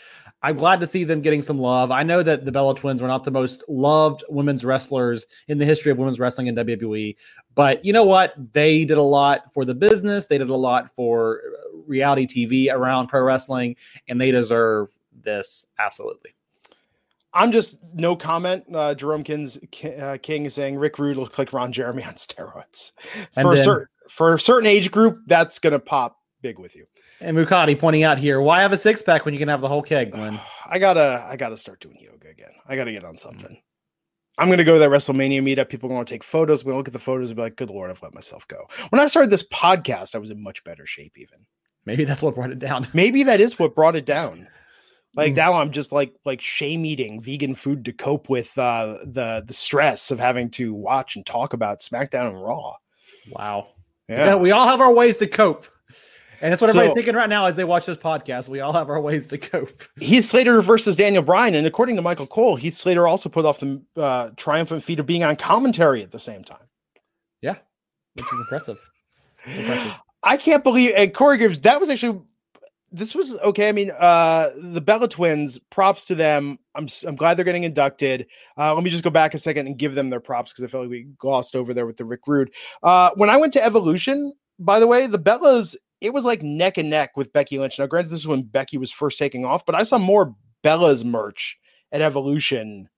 I'm 0.42 0.58
glad 0.58 0.82
to 0.82 0.88
see 0.88 1.06
them 1.06 1.22
getting 1.22 1.42
some 1.42 1.58
love. 1.58 1.90
I 1.90 2.04
know 2.04 2.22
that 2.22 2.44
the 2.44 2.52
Bella 2.52 2.76
Twins 2.76 3.02
were 3.02 3.08
not 3.08 3.24
the 3.24 3.32
most 3.32 3.64
loved 3.70 4.26
women's 4.28 4.66
wrestlers 4.66 5.26
in 5.48 5.58
the 5.58 5.66
history 5.66 5.90
of 5.90 5.98
women's 5.98 6.20
wrestling 6.20 6.48
in 6.48 6.56
WWE, 6.56 7.16
but 7.56 7.84
you 7.86 7.94
know 7.94 8.04
what? 8.04 8.34
They 8.52 8.84
did 8.84 8.98
a 8.98 9.02
lot 9.02 9.54
for 9.54 9.64
the 9.64 9.74
business. 9.74 10.26
They 10.26 10.38
did 10.38 10.50
a 10.50 10.56
lot 10.56 10.94
for 10.94 11.40
uh, 11.40 11.78
reality 11.88 12.28
TV 12.28 12.74
around 12.74 13.08
pro 13.08 13.24
wrestling, 13.24 13.78
and 14.10 14.20
they 14.20 14.32
deserve 14.32 14.90
this 15.24 15.66
absolutely. 15.80 16.36
I'm 17.34 17.52
just 17.52 17.78
no 17.94 18.16
comment. 18.16 18.64
Uh, 18.74 18.94
Jerome 18.94 19.24
King's, 19.24 19.58
uh, 20.00 20.18
King 20.22 20.46
is 20.46 20.54
saying 20.54 20.78
Rick 20.78 21.00
Rude 21.00 21.18
looks 21.18 21.38
like 21.40 21.52
Ron 21.54 21.72
Jeremy 21.72 22.04
on 22.04 22.14
steroids. 22.16 22.92
And 23.36 23.44
For 23.46 23.54
a 23.54 23.56
then- 23.56 23.64
certain 23.66 23.88
for 24.10 24.34
a 24.36 24.40
certain 24.40 24.68
age 24.68 24.92
group, 24.92 25.20
that's 25.28 25.60
gonna 25.60 25.80
pop 25.80 26.18
big 26.42 26.60
with 26.60 26.76
you. 26.76 26.86
And 27.22 27.38
Mukati 27.38 27.80
pointing 27.80 28.04
out 28.04 28.18
here, 28.18 28.42
why 28.42 28.62
have 28.62 28.74
a 28.74 28.78
six 28.78 29.02
pack 29.02 29.24
when 29.24 29.34
you 29.34 29.40
can 29.40 29.48
have 29.48 29.62
the 29.62 29.68
whole 29.70 29.82
keg, 29.82 30.12
Glenn? 30.12 30.40
I 30.70 30.78
gotta 30.78 31.26
I 31.30 31.36
gotta 31.38 31.58
start 31.58 31.80
doing 31.80 31.98
yoga 32.00 32.30
again. 32.30 32.52
I 32.68 32.76
gotta 32.76 32.92
get 32.92 33.06
on 33.06 33.18
something. 33.18 33.60
I'm 34.38 34.50
gonna 34.50 34.64
go 34.64 34.74
to 34.74 34.80
that 34.80 34.90
WrestleMania 34.90 35.42
meetup. 35.42 35.70
People 35.70 35.90
are 35.90 35.94
gonna 35.94 36.06
take 36.06 36.24
photos. 36.24 36.64
We're 36.66 36.72
gonna 36.72 36.80
look 36.80 36.88
at 36.88 36.94
the 36.94 37.00
photos 37.00 37.30
and 37.30 37.38
be 37.38 37.44
like, 37.44 37.56
"Good 37.56 37.70
lord, 37.70 37.90
I've 37.92 38.02
let 38.02 38.14
myself 38.14 38.48
go." 38.48 38.68
When 38.90 39.00
I 39.00 39.08
started 39.08 39.32
this 39.32 39.48
podcast, 39.48 40.16
I 40.16 40.18
was 40.18 40.32
in 40.32 40.42
much 40.44 40.64
better 40.64 40.86
shape. 40.86 41.14
Even 41.18 41.46
maybe 41.86 42.04
that's 42.04 42.22
what 42.22 42.36
brought 42.36 42.52
it 42.52 42.60
down. 42.60 42.88
maybe 42.94 43.24
that 43.24 43.40
is 43.40 43.58
what 43.58 43.74
brought 43.76 43.96
it 43.96 44.06
down. 44.06 44.48
Like 45.16 45.34
Mm. 45.34 45.38
now, 45.38 45.54
I'm 45.54 45.72
just 45.72 45.92
like 45.92 46.14
like 46.26 46.42
shame 46.42 46.86
eating 46.86 47.22
vegan 47.22 47.54
food 47.56 47.86
to 47.86 47.94
cope 47.94 48.30
with 48.30 48.58
uh, 48.58 48.98
the 49.04 49.44
the 49.46 49.54
stress 49.54 50.10
of 50.12 50.20
having 50.20 50.50
to 50.52 50.74
watch 50.74 51.16
and 51.16 51.26
talk 51.26 51.54
about 51.54 51.82
SmackDown 51.82 52.30
and 52.30 52.42
Raw. 52.44 52.74
Wow. 53.32 53.68
Yeah, 54.10 54.26
Yeah, 54.26 54.36
we 54.36 54.52
all 54.52 54.68
have 54.68 54.82
our 54.82 54.94
ways 54.94 55.18
to 55.20 55.28
cope. 55.28 55.66
And 56.42 56.52
that's 56.52 56.60
what 56.62 56.70
everybody's 56.72 56.92
So- 56.92 56.96
thinking 56.96 57.16
right 57.16 57.30
now 57.30 57.46
as 57.46 57.56
they 57.56 57.64
watch 57.64 57.86
this 57.86 57.98
podcast. 57.98 58.50
We 58.50 58.60
all 58.60 58.74
have 58.74 58.90
our 58.90 59.00
ways 59.00 59.30
to 59.30 59.38
cope. 59.38 59.84
Heath 60.00 60.26
Slater 60.26 60.62
versus 60.62 60.96
Daniel 60.98 61.24
Bryan, 61.24 61.56
and 61.56 61.66
according 61.66 61.96
to 61.96 62.02
Michael 62.02 62.28
Cole, 62.28 62.58
Heath 62.58 62.76
Slater 62.76 63.08
also 63.08 63.30
put 63.30 63.46
off 63.46 63.60
the 63.62 63.82
uh, 63.96 64.32
triumphant 64.36 64.84
feat 64.84 65.00
of 65.00 65.06
being 65.06 65.24
on 65.24 65.38
commentary 65.38 66.04
at 66.04 66.12
the 66.12 66.20
same 66.20 66.44
time. 66.44 66.66
Yeah, 67.42 67.56
which 68.16 68.26
is 68.26 68.40
impressive. 68.40 68.78
Impressive. 69.46 69.94
I 70.24 70.36
can't 70.38 70.64
believe 70.64 70.94
and 70.98 71.14
Corey 71.14 71.38
Gibbs. 71.38 71.62
That 71.62 71.80
was 71.80 71.90
actually 71.90 72.20
this 72.94 73.14
was 73.16 73.36
okay. 73.40 73.68
I 73.68 73.72
mean, 73.72 73.92
uh 73.92 74.52
the 74.62 74.80
Bella 74.82 75.08
twins. 75.08 75.60
Props 75.72 76.06
to 76.06 76.16
them. 76.16 76.58
I'm 76.76 76.88
I'm 77.08 77.16
glad 77.16 77.36
they're 77.36 77.44
getting 77.46 77.64
inducted. 77.64 78.28
Uh, 78.58 78.74
let 78.74 78.84
me 78.84 78.90
just 78.90 79.04
go 79.04 79.10
back 79.10 79.34
a 79.34 79.38
second 79.40 79.68
and 79.68 79.78
give 79.78 79.96
them 79.96 80.10
their 80.10 80.20
props 80.20 80.52
because 80.54 80.64
I 80.64 80.68
felt 80.68 80.84
like 80.84 80.92
we 80.92 81.08
glossed 81.18 81.56
over 81.56 81.74
there 81.74 81.86
with 81.86 81.98
the 81.98 82.06
Rick 82.06 82.22
Rude. 82.28 82.52
Uh, 82.84 83.10
when 83.16 83.30
I 83.30 83.38
went 83.38 83.52
to 83.54 83.64
Evolution, 83.66 84.34
by 84.60 84.80
the 84.80 84.88
way, 84.88 85.08
the 85.08 85.20
Bellas 85.20 85.76
it 86.02 86.14
was 86.14 86.24
like 86.26 86.42
neck 86.44 86.78
and 86.78 86.90
neck 86.90 87.12
with 87.18 87.34
Becky 87.34 87.58
Lynch. 87.60 87.80
Now, 87.80 87.86
granted, 87.88 88.10
this 88.12 88.20
is 88.20 88.28
when 88.28 88.44
Becky 88.44 88.78
was 88.78 88.92
first 88.92 89.18
taking 89.18 89.44
off, 89.46 89.66
but 89.66 89.74
I 89.76 89.84
saw 89.84 89.98
more 89.98 90.36
Bellas 90.64 91.04
merch 91.04 91.58
at 91.92 92.02
Evolution 92.02 92.90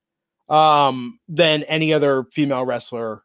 um 0.50 1.20
than 1.28 1.64
any 1.64 1.92
other 1.94 2.26
female 2.32 2.66
wrestler 2.66 3.24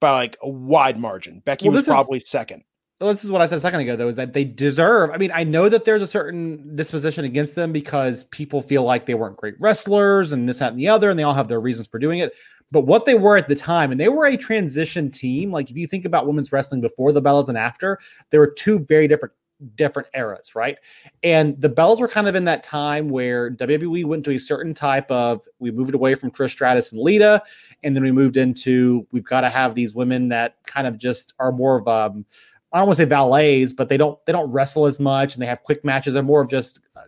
by 0.00 0.10
like 0.10 0.36
a 0.42 0.48
wide 0.48 0.98
margin. 0.98 1.40
Becky 1.44 1.66
Well, 1.68 1.72
was 1.76 1.80
this 1.86 1.88
is- 1.88 1.94
probably 1.94 2.20
second. 2.20 2.64
Well, 3.00 3.08
this 3.08 3.24
is 3.24 3.32
what 3.32 3.40
I 3.40 3.46
said 3.46 3.56
a 3.56 3.60
second 3.60 3.80
ago, 3.80 3.96
though, 3.96 4.08
is 4.08 4.16
that 4.16 4.34
they 4.34 4.44
deserve. 4.44 5.10
I 5.10 5.16
mean, 5.16 5.30
I 5.32 5.42
know 5.42 5.70
that 5.70 5.86
there's 5.86 6.02
a 6.02 6.06
certain 6.06 6.76
disposition 6.76 7.24
against 7.24 7.54
them 7.54 7.72
because 7.72 8.24
people 8.24 8.60
feel 8.60 8.82
like 8.82 9.06
they 9.06 9.14
weren't 9.14 9.38
great 9.38 9.58
wrestlers 9.58 10.32
and 10.32 10.46
this, 10.46 10.58
that, 10.58 10.72
and 10.72 10.78
the 10.78 10.88
other, 10.88 11.08
and 11.08 11.18
they 11.18 11.22
all 11.22 11.32
have 11.32 11.48
their 11.48 11.62
reasons 11.62 11.86
for 11.86 11.98
doing 11.98 12.18
it. 12.18 12.34
But 12.70 12.82
what 12.82 13.06
they 13.06 13.14
were 13.14 13.38
at 13.38 13.48
the 13.48 13.54
time, 13.54 13.90
and 13.90 13.98
they 13.98 14.10
were 14.10 14.26
a 14.26 14.36
transition 14.36 15.10
team. 15.10 15.50
Like 15.50 15.70
if 15.70 15.78
you 15.78 15.86
think 15.86 16.04
about 16.04 16.26
women's 16.26 16.52
wrestling 16.52 16.82
before 16.82 17.12
the 17.12 17.22
Bellas 17.22 17.48
and 17.48 17.56
after, 17.56 17.98
there 18.28 18.38
were 18.38 18.50
two 18.50 18.80
very 18.80 19.08
different 19.08 19.32
different 19.74 20.08
eras, 20.14 20.54
right? 20.54 20.78
And 21.22 21.60
the 21.60 21.68
Bells 21.68 22.00
were 22.00 22.08
kind 22.08 22.28
of 22.28 22.34
in 22.34 22.44
that 22.46 22.62
time 22.62 23.08
where 23.08 23.50
WWE 23.50 24.04
went 24.04 24.24
to 24.24 24.32
a 24.32 24.38
certain 24.38 24.74
type 24.74 25.10
of 25.10 25.46
we 25.58 25.70
moved 25.70 25.94
away 25.94 26.14
from 26.14 26.30
Trish 26.30 26.50
Stratus 26.50 26.92
and 26.92 27.00
Lita, 27.00 27.42
and 27.82 27.96
then 27.96 28.02
we 28.02 28.12
moved 28.12 28.36
into 28.36 29.06
we've 29.10 29.24
got 29.24 29.40
to 29.40 29.50
have 29.50 29.74
these 29.74 29.94
women 29.94 30.28
that 30.28 30.56
kind 30.66 30.86
of 30.86 30.98
just 30.98 31.34
are 31.38 31.52
more 31.52 31.78
of 31.78 31.88
um 31.88 32.24
I 32.72 32.78
don't 32.78 32.86
want 32.86 32.96
to 32.96 33.02
say 33.02 33.08
valets, 33.08 33.72
but 33.72 33.88
they 33.88 33.96
don't 33.96 34.24
they 34.26 34.32
don't 34.32 34.50
wrestle 34.50 34.86
as 34.86 35.00
much 35.00 35.34
and 35.34 35.42
they 35.42 35.46
have 35.46 35.62
quick 35.62 35.84
matches. 35.84 36.14
They're 36.14 36.22
more 36.22 36.40
of 36.40 36.50
just 36.50 36.80
uh, 36.96 37.02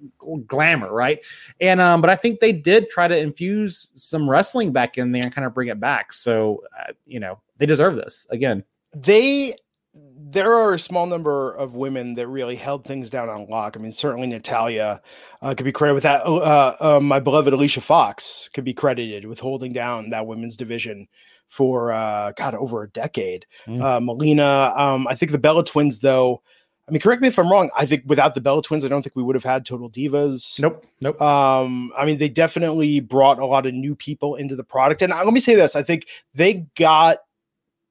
glamour, 0.46 0.92
right? 0.92 1.20
And 1.60 1.80
um, 1.80 2.00
but 2.00 2.10
I 2.10 2.16
think 2.16 2.40
they 2.40 2.52
did 2.52 2.90
try 2.90 3.08
to 3.08 3.16
infuse 3.16 3.90
some 3.94 4.28
wrestling 4.28 4.72
back 4.72 4.98
in 4.98 5.12
there 5.12 5.22
and 5.22 5.34
kind 5.34 5.46
of 5.46 5.54
bring 5.54 5.68
it 5.68 5.78
back. 5.78 6.12
So 6.12 6.64
uh, 6.78 6.92
you 7.06 7.20
know 7.20 7.40
they 7.58 7.66
deserve 7.66 7.96
this 7.96 8.26
again. 8.30 8.64
they 8.94 9.54
there 9.94 10.54
are 10.54 10.72
a 10.72 10.78
small 10.78 11.06
number 11.06 11.52
of 11.52 11.74
women 11.74 12.14
that 12.14 12.26
really 12.26 12.56
held 12.56 12.84
things 12.84 13.10
down 13.10 13.28
on 13.28 13.46
lock. 13.48 13.76
I 13.76 13.80
mean, 13.80 13.92
certainly 13.92 14.26
Natalya 14.26 15.02
uh, 15.42 15.54
could 15.54 15.64
be 15.64 15.72
credited 15.72 15.94
with 15.94 16.04
that. 16.04 16.24
Uh, 16.24 16.76
uh, 16.80 17.00
my 17.00 17.20
beloved 17.20 17.52
Alicia 17.52 17.82
Fox 17.82 18.48
could 18.54 18.64
be 18.64 18.72
credited 18.72 19.26
with 19.26 19.38
holding 19.38 19.72
down 19.72 20.10
that 20.10 20.26
women's 20.26 20.56
division 20.56 21.08
for 21.52 21.92
uh, 21.92 22.32
God 22.32 22.54
over 22.54 22.82
a 22.82 22.88
decade. 22.88 23.44
Mm. 23.66 23.82
Uh, 23.82 24.00
Melina, 24.00 24.72
um, 24.74 25.06
I 25.06 25.14
think 25.14 25.32
the 25.32 25.38
Bella 25.38 25.62
Twins, 25.62 25.98
though. 25.98 26.40
I 26.88 26.92
mean, 26.92 27.02
correct 27.02 27.20
me 27.20 27.28
if 27.28 27.38
I'm 27.38 27.50
wrong. 27.50 27.68
I 27.76 27.84
think 27.84 28.04
without 28.06 28.34
the 28.34 28.40
Bella 28.40 28.62
Twins, 28.62 28.86
I 28.86 28.88
don't 28.88 29.02
think 29.02 29.14
we 29.14 29.22
would 29.22 29.34
have 29.34 29.44
had 29.44 29.66
Total 29.66 29.90
Divas. 29.90 30.58
Nope, 30.58 30.86
nope. 31.02 31.20
Um, 31.20 31.92
I 31.96 32.06
mean, 32.06 32.16
they 32.16 32.30
definitely 32.30 33.00
brought 33.00 33.38
a 33.38 33.44
lot 33.44 33.66
of 33.66 33.74
new 33.74 33.94
people 33.94 34.34
into 34.36 34.56
the 34.56 34.64
product. 34.64 35.02
And 35.02 35.12
uh, 35.12 35.22
let 35.22 35.34
me 35.34 35.40
say 35.40 35.54
this: 35.54 35.76
I 35.76 35.82
think 35.82 36.06
they 36.34 36.66
got 36.74 37.18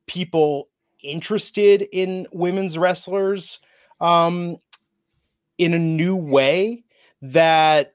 people 0.08 0.68
interested 1.04 1.88
in 1.92 2.26
women's 2.32 2.80
wrestlers 2.80 3.60
um, 4.00 4.58
in 5.60 5.76
a 5.76 5.80
new 5.80 6.16
way 6.16 6.84
that 7.22 7.94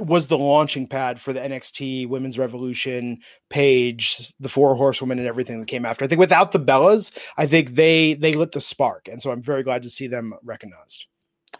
was 0.00 0.28
the 0.28 0.38
launching 0.38 0.86
pad 0.86 1.20
for 1.20 1.32
the 1.32 1.40
NXT 1.40 2.08
Women's 2.08 2.38
Revolution 2.38 3.18
page, 3.50 4.32
the 4.40 4.48
Four 4.48 4.74
Horsewomen, 4.74 5.18
and 5.18 5.28
everything 5.28 5.60
that 5.60 5.66
came 5.68 5.84
after. 5.84 6.04
I 6.04 6.08
think 6.08 6.18
without 6.18 6.52
the 6.52 6.60
Bellas, 6.60 7.12
I 7.36 7.46
think 7.46 7.74
they 7.74 8.14
they 8.14 8.34
lit 8.34 8.52
the 8.52 8.60
spark, 8.60 9.08
and 9.08 9.20
so 9.20 9.30
I'm 9.30 9.42
very 9.42 9.62
glad 9.62 9.82
to 9.82 9.90
see 9.90 10.06
them 10.06 10.34
recognized. 10.42 11.06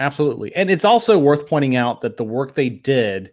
Absolutely. 0.01 0.55
And 0.55 0.71
it's 0.71 0.85
also 0.85 1.19
worth 1.19 1.49
pointing 1.49 1.77
out 1.77 2.03
that 2.03 2.17
the 2.17 2.25
work 2.25 2.55
they 2.55 2.69
did 2.69 3.33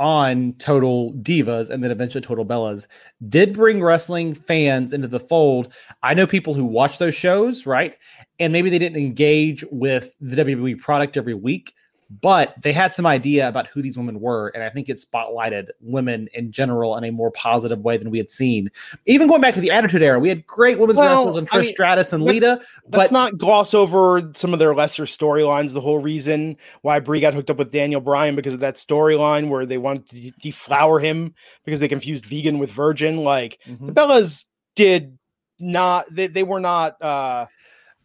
on 0.00 0.54
Total 0.54 1.12
Divas 1.12 1.68
and 1.68 1.84
then 1.84 1.90
eventually 1.90 2.22
Total 2.22 2.46
Bellas 2.46 2.86
did 3.28 3.52
bring 3.52 3.82
wrestling 3.82 4.32
fans 4.32 4.94
into 4.94 5.06
the 5.06 5.20
fold. 5.20 5.74
I 6.02 6.14
know 6.14 6.26
people 6.26 6.54
who 6.54 6.64
watch 6.64 6.96
those 6.96 7.14
shows, 7.14 7.66
right? 7.66 7.94
And 8.38 8.50
maybe 8.50 8.70
they 8.70 8.78
didn't 8.78 9.02
engage 9.02 9.62
with 9.70 10.14
the 10.18 10.42
WWE 10.42 10.78
product 10.78 11.18
every 11.18 11.34
week, 11.34 11.74
but 12.20 12.54
they 12.60 12.72
had 12.72 12.92
some 12.92 13.06
idea 13.06 13.48
about 13.48 13.68
who 13.68 13.80
these 13.80 13.96
women 13.96 14.20
were. 14.20 14.48
And 14.48 14.64
I 14.64 14.68
think 14.70 14.88
it 14.88 14.96
spotlighted 14.96 15.68
women 15.80 16.28
in 16.34 16.50
general 16.50 16.96
in 16.96 17.04
a 17.04 17.12
more 17.12 17.30
positive 17.30 17.82
way 17.82 17.96
than 17.96 18.10
we 18.10 18.18
had 18.18 18.28
seen. 18.28 18.68
Even 19.06 19.28
going 19.28 19.40
back 19.40 19.54
to 19.54 19.60
the 19.60 19.70
Attitude 19.70 20.02
Era, 20.02 20.18
we 20.18 20.28
had 20.28 20.44
great 20.46 20.78
women's 20.80 20.98
Well, 20.98 21.26
wrestlers 21.26 21.36
and 21.36 21.48
I 21.52 21.62
mean, 21.62 21.72
Stratus 21.72 22.12
and 22.12 22.24
let's- 22.24 22.34
Lita. 22.34 22.60
Let's 22.92 23.12
not 23.12 23.38
gloss 23.38 23.74
over 23.74 24.28
some 24.34 24.52
of 24.52 24.58
their 24.58 24.74
lesser 24.74 25.04
storylines. 25.04 25.72
The 25.72 25.80
whole 25.80 26.00
reason 26.00 26.56
why 26.82 26.98
Brie 26.98 27.20
got 27.20 27.32
hooked 27.32 27.50
up 27.50 27.58
with 27.58 27.70
Daniel 27.70 28.00
Bryan 28.00 28.34
because 28.34 28.54
of 28.54 28.60
that 28.60 28.74
storyline 28.74 29.48
where 29.48 29.64
they 29.64 29.78
wanted 29.78 30.06
to 30.08 30.20
de- 30.20 30.34
deflower 30.40 30.98
him 30.98 31.32
because 31.64 31.78
they 31.78 31.86
confused 31.88 32.26
vegan 32.26 32.58
with 32.58 32.72
virgin. 32.72 33.18
Like 33.18 33.60
Mhm. 33.68 33.86
the 33.86 33.92
Bellas 33.92 34.46
did 34.74 35.16
not, 35.60 36.06
they, 36.12 36.26
they 36.26 36.42
were 36.42 36.58
not 36.60 37.00
uh, 37.00 37.46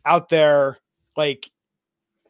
out 0.06 0.30
there 0.30 0.78
like 1.18 1.49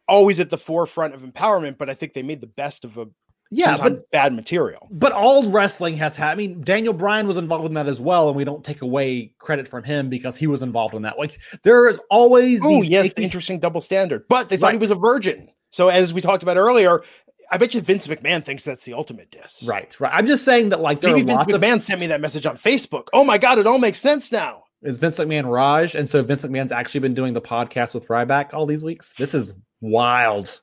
always 0.08 0.40
at 0.40 0.50
the 0.50 0.58
forefront 0.58 1.14
of 1.14 1.22
empowerment, 1.22 1.78
but 1.78 1.90
I 1.90 1.94
think 1.94 2.14
they 2.14 2.24
made 2.24 2.42
the 2.42 2.48
best 2.48 2.86
of 2.86 2.98
a 2.98 3.08
yeah, 3.52 3.78
but 3.78 4.10
bad 4.12 4.34
material. 4.34 4.88
But 4.92 5.12
all 5.12 5.50
wrestling 5.50 5.98
has 5.98 6.16
had. 6.16 6.32
I 6.32 6.36
mean, 6.36 6.62
Daniel 6.62 6.94
Bryan 6.94 7.28
was 7.28 7.38
involved 7.38 7.66
in 7.66 7.74
that 7.76 7.88
as 7.88 8.02
well, 8.02 8.28
and 8.28 8.36
we 8.36 8.44
don't 8.44 8.66
take 8.66 8.82
away 8.82 9.34
credit 9.38 9.68
from 9.68 9.84
him 9.84 10.10
because 10.10 10.36
he 10.36 10.48
was 10.48 10.62
involved 10.62 10.96
in 10.96 11.04
that. 11.04 11.20
Like 11.20 11.40
there 11.64 11.88
is 11.88 12.00
always. 12.10 12.60
Oh, 12.64 12.82
yes, 12.82 13.12
the 13.16 13.22
interesting 13.22 13.60
double 13.60 13.82
standard. 13.82 14.26
But 14.30 14.50
they 14.50 14.58
thought 14.58 14.74
he 14.74 14.80
was 14.80 14.92
a 14.92 14.96
virgin. 14.96 15.50
So 15.70 15.90
as 15.90 16.14
we 16.14 16.22
talked 16.22 16.42
about 16.42 16.58
earlier, 16.58 17.04
I 17.52 17.58
bet 17.58 17.74
you 17.74 17.82
Vince 17.82 18.08
McMahon 18.08 18.44
thinks 18.44 18.64
that's 18.64 18.86
the 18.86 18.94
ultimate 18.94 19.30
diss. 19.30 19.64
Right, 19.64 19.98
right. 20.00 20.12
I'm 20.14 20.26
just 20.26 20.44
saying 20.44 20.70
that 20.70 20.82
like 20.82 21.02
there 21.02 21.12
Maybe 21.12 21.28
Vince 21.28 21.38
lots 21.38 21.54
of. 21.54 21.62
McMahon 21.62 21.82
sent 21.82 22.00
me 22.00 22.08
that 22.08 22.22
message 22.22 22.46
on 22.46 22.58
Facebook. 22.58 23.08
Oh 23.14 23.24
my 23.24 23.38
god, 23.38 23.60
it 23.60 23.68
all 23.68 23.80
makes 23.80 24.00
sense 24.00 24.32
now. 24.32 24.64
Is 24.82 25.00
Vince 25.00 25.18
McMahon 25.18 25.52
Raj, 25.52 25.96
and 25.96 26.10
so 26.10 26.22
Vince 26.22 26.44
McMahon's 26.44 26.72
actually 26.72 27.00
been 27.00 27.14
doing 27.14 27.34
the 27.34 27.42
podcast 27.42 27.94
with 27.94 28.08
Ryback 28.08 28.54
all 28.54 28.66
these 28.66 28.84
weeks. 28.84 29.14
This 29.18 29.34
is 29.34 29.54
wild. 29.82 30.62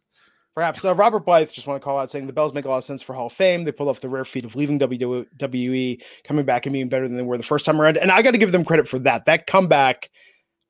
Perhaps 0.54 0.84
uh, 0.84 0.94
Robert 0.94 1.24
Blythe 1.24 1.50
just 1.50 1.66
want 1.66 1.80
to 1.80 1.84
call 1.84 1.98
out 1.98 2.10
saying 2.10 2.26
the 2.26 2.32
Bells 2.32 2.52
make 2.52 2.66
a 2.66 2.68
lot 2.68 2.76
of 2.76 2.84
sense 2.84 3.00
for 3.00 3.14
Hall 3.14 3.28
of 3.28 3.32
Fame. 3.32 3.64
They 3.64 3.72
pulled 3.72 3.88
off 3.88 4.00
the 4.00 4.08
rare 4.10 4.24
feat 4.24 4.44
of 4.44 4.54
leaving 4.54 4.78
WWE, 4.78 6.02
coming 6.24 6.44
back 6.44 6.66
and 6.66 6.74
being 6.74 6.90
better 6.90 7.08
than 7.08 7.16
they 7.16 7.22
were 7.22 7.38
the 7.38 7.42
first 7.42 7.64
time 7.64 7.80
around. 7.80 7.96
And 7.96 8.12
I 8.12 8.20
got 8.20 8.32
to 8.32 8.38
give 8.38 8.52
them 8.52 8.64
credit 8.64 8.86
for 8.86 8.98
that. 9.00 9.24
That 9.24 9.46
comeback, 9.46 10.10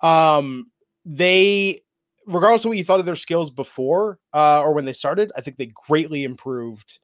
um, 0.01 0.71
they, 1.05 1.83
regardless 2.27 2.65
of 2.65 2.69
what 2.69 2.79
you 2.79 2.85
thought 2.85 3.01
of 3.01 3.07
their 3.07 3.17
skills 3.17 3.51
before 3.51 4.21
uh, 4.33 4.63
or 4.63 4.73
when 4.73 4.85
they 4.85 4.93
started, 4.93 5.33
I 5.37 5.41
think 5.41 5.57
they 5.57 5.73
greatly 5.89 6.23
improved 6.23 7.01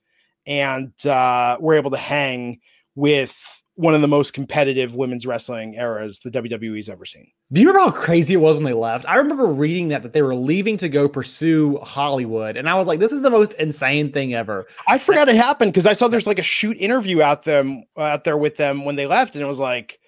and 0.46 0.92
uh, 1.04 1.56
were 1.58 1.74
able 1.74 1.90
to 1.90 1.96
hang 1.96 2.60
with 2.94 3.57
one 3.78 3.94
of 3.94 4.00
the 4.00 4.08
most 4.08 4.32
competitive 4.32 4.96
women's 4.96 5.24
wrestling 5.24 5.74
eras 5.74 6.18
the 6.18 6.30
WWE's 6.32 6.88
ever 6.88 7.04
seen. 7.04 7.30
Do 7.52 7.60
you 7.60 7.68
remember 7.68 7.92
how 7.92 7.96
crazy 7.96 8.34
it 8.34 8.38
was 8.38 8.56
when 8.56 8.64
they 8.64 8.72
left? 8.72 9.06
I 9.08 9.16
remember 9.16 9.46
reading 9.46 9.86
that 9.88 10.02
that 10.02 10.12
they 10.12 10.22
were 10.22 10.34
leaving 10.34 10.76
to 10.78 10.88
go 10.88 11.08
pursue 11.08 11.78
Hollywood, 11.78 12.56
and 12.56 12.68
I 12.68 12.74
was 12.74 12.88
like, 12.88 12.98
"This 12.98 13.12
is 13.12 13.22
the 13.22 13.30
most 13.30 13.52
insane 13.54 14.10
thing 14.10 14.34
ever." 14.34 14.66
I 14.88 14.98
forgot 14.98 15.28
it 15.28 15.36
happened 15.36 15.72
because 15.72 15.86
I 15.86 15.92
saw 15.92 16.08
there's 16.08 16.26
like 16.26 16.40
a 16.40 16.42
shoot 16.42 16.76
interview 16.78 17.22
out 17.22 17.44
them 17.44 17.84
uh, 17.96 18.02
out 18.02 18.24
there 18.24 18.36
with 18.36 18.56
them 18.56 18.84
when 18.84 18.96
they 18.96 19.06
left, 19.06 19.36
and 19.36 19.44
it 19.44 19.46
was 19.48 19.60
like 19.60 20.00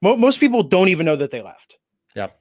mo- 0.00 0.16
most 0.16 0.38
people 0.38 0.62
don't 0.62 0.88
even 0.88 1.04
know 1.04 1.16
that 1.16 1.32
they 1.32 1.42
left. 1.42 1.76
Yep. 2.14 2.38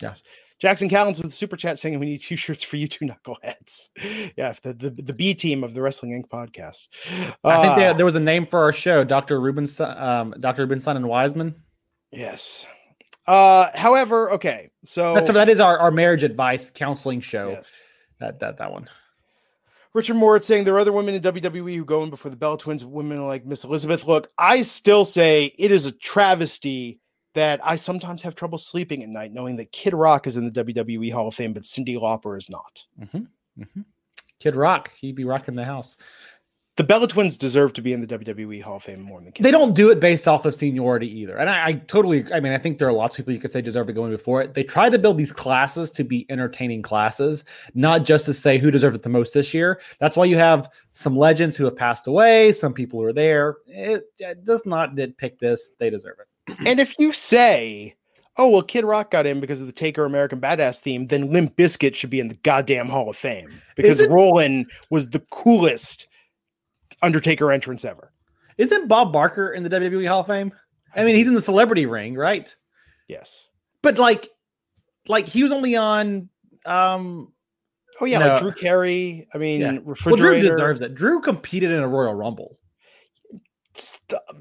Yeah. 0.00 0.14
Jackson 0.62 0.88
Callens 0.88 1.16
with 1.16 1.26
the 1.26 1.30
super 1.32 1.56
chat 1.56 1.80
saying 1.80 1.98
we 1.98 2.06
need 2.06 2.18
two 2.22 2.36
shirts 2.36 2.62
for 2.62 2.76
you 2.76 2.86
two 2.86 3.04
knuckleheads. 3.04 3.88
Yeah, 4.36 4.54
the, 4.62 4.72
the 4.72 4.90
the 4.90 5.12
B 5.12 5.34
team 5.34 5.64
of 5.64 5.74
the 5.74 5.82
Wrestling 5.82 6.12
Inc. 6.12 6.28
podcast. 6.28 6.86
I 7.42 7.60
think 7.60 7.78
Uh, 7.78 7.92
there, 7.94 8.04
was 8.04 8.14
a 8.14 8.20
name 8.20 8.46
for 8.46 8.60
our 8.62 8.72
show, 8.72 9.02
Doctor 9.02 9.40
Rubenstein, 9.40 9.98
um, 9.98 10.34
Doctor 10.38 10.62
Rubenstein 10.62 10.96
and 10.96 11.08
Wiseman. 11.08 11.56
yes. 12.12 12.64
Uh, 13.26 13.68
however, 13.74 14.32
okay, 14.32 14.70
so 14.84 15.14
That's 15.14 15.30
that 15.32 15.48
is 15.48 15.58
our, 15.60 15.78
our 15.78 15.90
marriage 15.90 16.22
advice 16.22 16.70
counseling 16.70 17.20
show. 17.20 17.50
yes. 17.50 17.82
That 18.20 18.38
that 18.38 18.58
that 18.58 18.70
one. 18.70 18.88
Richard 19.94 20.14
Moore 20.14 20.40
saying 20.40 20.64
there 20.64 20.74
are 20.74 20.78
other 20.78 20.92
women 20.92 21.14
in 21.16 21.22
WWE 21.22 21.74
who 21.76 21.84
go 21.84 22.02
in 22.04 22.10
before 22.10 22.30
the 22.30 22.36
Bella 22.36 22.56
Twins, 22.56 22.84
women 22.84 23.26
like 23.26 23.44
Miss 23.44 23.64
Elizabeth. 23.64 24.06
Look, 24.06 24.28
I 24.38 24.62
still 24.62 25.04
say 25.04 25.52
it 25.58 25.70
is 25.72 25.84
a 25.86 25.92
travesty 25.92 26.98
that 27.34 27.60
I 27.64 27.76
sometimes 27.76 28.22
have 28.22 28.34
trouble 28.34 28.58
sleeping 28.58 29.02
at 29.02 29.08
night 29.08 29.32
knowing 29.32 29.56
that 29.56 29.72
Kid 29.72 29.94
Rock 29.94 30.26
is 30.26 30.36
in 30.36 30.50
the 30.50 30.64
WWE 30.64 31.12
Hall 31.12 31.28
of 31.28 31.34
Fame, 31.34 31.52
but 31.52 31.62
Cyndi 31.62 31.96
Lauper 31.96 32.38
is 32.38 32.50
not. 32.50 32.84
Mm-hmm. 33.00 33.62
Mm-hmm. 33.62 33.80
Kid 34.38 34.56
Rock, 34.56 34.92
he'd 35.00 35.14
be 35.14 35.24
rocking 35.24 35.54
the 35.54 35.64
house 35.64 35.96
the 36.76 36.84
Bella 36.84 37.06
Twins 37.06 37.36
deserve 37.36 37.74
to 37.74 37.82
be 37.82 37.92
in 37.92 38.00
the 38.00 38.06
WWE 38.06 38.62
Hall 38.62 38.76
of 38.76 38.82
Fame 38.82 39.02
more 39.02 39.20
than 39.20 39.30
Kid. 39.32 39.42
They 39.42 39.50
don't 39.50 39.74
do 39.74 39.90
it 39.90 40.00
based 40.00 40.26
off 40.26 40.46
of 40.46 40.54
seniority 40.54 41.06
either. 41.20 41.36
And 41.36 41.50
I, 41.50 41.66
I, 41.66 41.72
totally, 41.74 42.24
I 42.32 42.40
mean, 42.40 42.52
I 42.52 42.58
think 42.58 42.78
there 42.78 42.88
are 42.88 42.92
lots 42.92 43.14
of 43.14 43.18
people 43.18 43.34
you 43.34 43.40
could 43.40 43.52
say 43.52 43.60
deserve 43.60 43.88
to 43.88 43.92
go 43.92 44.06
in 44.06 44.10
before 44.10 44.40
it. 44.40 44.54
They 44.54 44.64
try 44.64 44.88
to 44.88 44.98
build 44.98 45.18
these 45.18 45.32
classes 45.32 45.90
to 45.92 46.04
be 46.04 46.24
entertaining 46.30 46.80
classes, 46.80 47.44
not 47.74 48.04
just 48.04 48.24
to 48.26 48.32
say 48.32 48.56
who 48.56 48.70
deserves 48.70 48.96
it 48.96 49.02
the 49.02 49.10
most 49.10 49.34
this 49.34 49.52
year. 49.52 49.80
That's 49.98 50.16
why 50.16 50.24
you 50.24 50.36
have 50.38 50.70
some 50.92 51.14
legends 51.14 51.56
who 51.56 51.64
have 51.66 51.76
passed 51.76 52.06
away, 52.06 52.52
some 52.52 52.72
people 52.72 53.00
who 53.00 53.04
are 53.04 53.12
there. 53.12 53.58
It, 53.66 54.04
it 54.18 54.46
does 54.46 54.64
not 54.64 54.94
did 54.94 55.18
pick 55.18 55.38
this. 55.38 55.72
They 55.78 55.90
deserve 55.90 56.20
it. 56.20 56.26
And 56.66 56.80
if 56.80 56.94
you 56.98 57.12
say, 57.12 57.94
oh, 58.36 58.48
well, 58.48 58.62
Kid 58.62 58.84
Rock 58.84 59.10
got 59.10 59.26
in 59.26 59.40
because 59.40 59.60
of 59.60 59.66
the 59.66 59.72
Taker 59.72 60.04
American 60.04 60.40
Badass 60.40 60.80
theme, 60.80 61.06
then 61.06 61.32
Limp 61.32 61.56
Bizkit 61.56 61.94
should 61.94 62.10
be 62.10 62.20
in 62.20 62.28
the 62.28 62.34
goddamn 62.36 62.88
Hall 62.88 63.10
of 63.10 63.16
Fame 63.16 63.50
because 63.76 64.00
Rollin 64.02 64.66
was 64.90 65.10
the 65.10 65.20
coolest 65.30 66.08
Undertaker 67.02 67.50
entrance 67.50 67.84
ever. 67.84 68.12
Isn't 68.58 68.88
Bob 68.88 69.12
Barker 69.12 69.52
in 69.52 69.62
the 69.62 69.70
WWE 69.70 70.06
Hall 70.08 70.20
of 70.20 70.26
Fame? 70.26 70.52
I 70.94 71.04
mean, 71.04 71.16
he's 71.16 71.26
in 71.26 71.34
the 71.34 71.42
celebrity 71.42 71.86
ring, 71.86 72.14
right? 72.14 72.54
Yes. 73.08 73.48
But 73.82 73.98
like 73.98 74.28
like 75.08 75.26
he 75.26 75.42
was 75.42 75.52
only 75.52 75.74
on 75.76 76.28
um 76.64 77.32
Oh 78.00 78.04
yeah, 78.04 78.18
no. 78.18 78.28
like 78.28 78.40
Drew 78.40 78.52
Carey. 78.52 79.28
I 79.34 79.38
mean, 79.38 79.60
yeah. 79.60 79.78
refrigerator. 79.84 80.30
Well, 80.30 80.40
Drew 80.40 80.50
deserves 80.50 80.80
that. 80.80 80.94
Drew 80.94 81.20
competed 81.20 81.70
in 81.70 81.80
a 81.80 81.88
Royal 81.88 82.14
Rumble. 82.14 82.58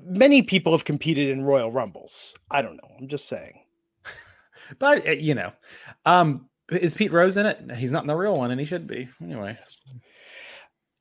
Many 0.03 0.41
people 0.41 0.71
have 0.71 0.86
competed 0.86 1.29
in 1.29 1.43
Royal 1.43 1.71
Rumbles. 1.71 2.36
I 2.49 2.61
don't 2.61 2.75
know. 2.75 2.89
I'm 2.99 3.07
just 3.07 3.27
saying. 3.27 3.59
but 4.79 5.07
uh, 5.07 5.11
you 5.11 5.36
know, 5.36 5.51
um, 6.05 6.49
is 6.69 6.93
Pete 6.93 7.11
Rose 7.11 7.38
in 7.38 7.45
it? 7.45 7.75
He's 7.75 7.91
not 7.91 8.03
in 8.03 8.07
the 8.07 8.15
real 8.15 8.36
one, 8.36 8.51
and 8.51 8.59
he 8.59 8.65
should 8.65 8.88
be 8.88 9.09
anyway. 9.21 9.57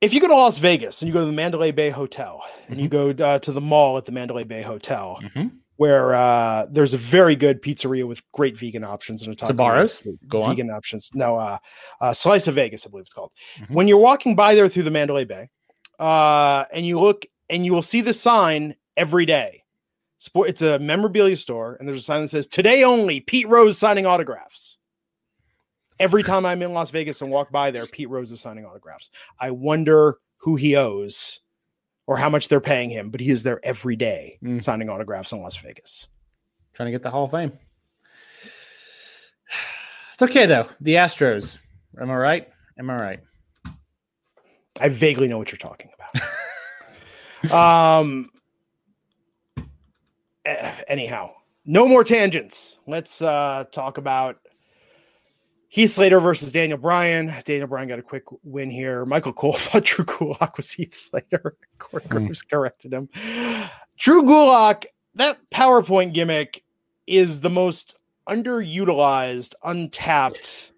If 0.01 0.13
you 0.13 0.19
go 0.19 0.27
to 0.27 0.35
Las 0.35 0.57
Vegas 0.57 1.01
and 1.01 1.07
you 1.07 1.13
go 1.13 1.19
to 1.19 1.27
the 1.27 1.31
Mandalay 1.31 1.71
Bay 1.71 1.91
Hotel 1.91 2.43
and 2.67 2.75
mm-hmm. 2.75 2.83
you 2.83 2.89
go 2.89 3.09
uh, 3.23 3.39
to 3.39 3.51
the 3.51 3.61
mall 3.61 3.97
at 3.97 4.05
the 4.05 4.11
Mandalay 4.11 4.43
Bay 4.43 4.63
Hotel, 4.63 5.19
mm-hmm. 5.21 5.55
where 5.75 6.15
uh, 6.15 6.65
there's 6.71 6.95
a 6.95 6.97
very 6.97 7.35
good 7.35 7.61
pizzeria 7.61 8.07
with 8.07 8.19
great 8.31 8.57
vegan 8.57 8.83
options 8.83 9.21
and 9.21 9.39
a 9.39 9.45
Sbarro's, 9.45 10.01
go 10.27 10.41
on. 10.41 10.55
vegan 10.55 10.71
options. 10.71 11.11
No, 11.13 11.37
uh, 11.37 11.59
uh, 12.01 12.13
Slice 12.13 12.47
of 12.47 12.55
Vegas, 12.55 12.85
I 12.85 12.89
believe 12.89 13.03
it's 13.03 13.13
called. 13.13 13.31
Mm-hmm. 13.59 13.73
When 13.75 13.87
you're 13.87 13.97
walking 13.97 14.35
by 14.35 14.55
there 14.55 14.67
through 14.67 14.83
the 14.83 14.91
Mandalay 14.91 15.25
Bay, 15.25 15.49
uh, 15.99 16.65
and 16.73 16.83
you 16.83 16.99
look 16.99 17.27
and 17.51 17.65
you 17.65 17.73
will 17.73 17.83
see 17.83 18.01
the 18.01 18.13
sign 18.13 18.75
every 18.97 19.25
day. 19.27 19.63
Sport, 20.17 20.49
it's 20.49 20.61
a 20.61 20.79
memorabilia 20.79 21.35
store, 21.35 21.75
and 21.79 21.87
there's 21.87 21.99
a 21.99 22.01
sign 22.01 22.21
that 22.21 22.29
says 22.29 22.47
"Today 22.47 22.83
only." 22.83 23.19
Pete 23.19 23.47
Rose 23.47 23.77
signing 23.77 24.07
autographs 24.07 24.77
every 26.01 26.23
time 26.23 26.45
I'm 26.45 26.61
in 26.61 26.73
Las 26.73 26.89
Vegas 26.89 27.21
and 27.21 27.29
walk 27.31 27.51
by 27.51 27.71
there, 27.71 27.85
Pete 27.85 28.09
Rose 28.09 28.31
is 28.31 28.41
signing 28.41 28.65
autographs. 28.65 29.11
I 29.39 29.51
wonder 29.51 30.17
who 30.37 30.55
he 30.55 30.75
owes 30.75 31.39
or 32.07 32.17
how 32.17 32.29
much 32.29 32.47
they're 32.47 32.59
paying 32.59 32.89
him, 32.89 33.11
but 33.11 33.21
he 33.21 33.29
is 33.29 33.43
there 33.43 33.63
every 33.63 33.95
day 33.95 34.39
mm. 34.43 34.61
signing 34.61 34.89
autographs 34.89 35.31
in 35.31 35.41
Las 35.41 35.55
Vegas. 35.57 36.07
Trying 36.73 36.87
to 36.87 36.91
get 36.91 37.03
the 37.03 37.11
Hall 37.11 37.25
of 37.25 37.31
Fame. 37.31 37.53
It's 40.13 40.29
okay 40.29 40.45
though. 40.45 40.69
The 40.81 40.95
Astros. 40.95 41.57
Am 41.99 42.11
I 42.11 42.15
right? 42.15 42.47
Am 42.77 42.91
I 42.91 42.95
right? 42.95 43.19
I 44.79 44.89
vaguely 44.89 45.27
know 45.27 45.39
what 45.39 45.51
you're 45.51 45.57
talking 45.57 45.89
about. 45.95 46.00
Um 47.49 48.29
eh, 50.45 50.71
anyhow, 50.87 51.31
no 51.65 51.87
more 51.87 52.03
tangents. 52.03 52.79
Let's 52.87 53.21
uh 53.21 53.65
talk 53.71 53.97
about 53.97 54.37
Heath 55.71 55.91
Slater 55.91 56.19
versus 56.19 56.51
Daniel 56.51 56.77
Bryan. 56.77 57.33
Daniel 57.45 57.67
Bryan 57.67 57.87
got 57.87 57.97
a 57.97 58.03
quick 58.03 58.25
win 58.43 58.69
here. 58.69 59.05
Michael 59.05 59.31
Cole 59.31 59.53
thought 59.57 59.85
Drew 59.85 60.03
Gulak 60.03 60.57
was 60.57 60.69
Heath 60.69 60.93
Slater. 60.93 61.55
Corey 61.79 62.03
mm. 62.03 62.49
corrected 62.49 62.93
him. 62.93 63.07
Drew 63.97 64.23
Gulak, 64.23 64.85
that 65.15 65.37
PowerPoint 65.49 66.13
gimmick 66.13 66.63
is 67.07 67.39
the 67.39 67.49
most 67.49 67.95
underutilized, 68.27 69.53
untapped 69.63 70.70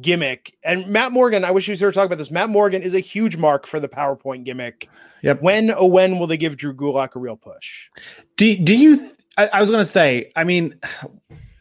gimmick. 0.00 0.56
And 0.64 0.86
Matt 0.86 1.12
Morgan, 1.12 1.44
I 1.44 1.50
wish 1.50 1.66
he 1.66 1.72
was 1.72 1.80
here 1.80 1.90
to 1.90 1.94
talk 1.94 2.06
about 2.06 2.18
this. 2.18 2.30
Matt 2.30 2.50
Morgan 2.50 2.82
is 2.82 2.94
a 2.94 3.00
huge 3.00 3.36
mark 3.36 3.66
for 3.66 3.80
the 3.80 3.88
PowerPoint 3.88 4.44
gimmick. 4.44 4.88
Yep. 5.22 5.42
When 5.42 5.72
oh 5.76 5.86
when 5.86 6.18
will 6.18 6.26
they 6.26 6.36
give 6.36 6.56
Drew 6.56 6.74
Gulak 6.74 7.16
a 7.16 7.18
real 7.18 7.36
push? 7.36 7.88
Do 8.36 8.56
do 8.56 8.76
you 8.76 8.96
th- 8.96 9.12
I, 9.38 9.48
I 9.48 9.60
was 9.60 9.70
gonna 9.70 9.84
say, 9.84 10.32
I 10.36 10.44
mean 10.44 10.78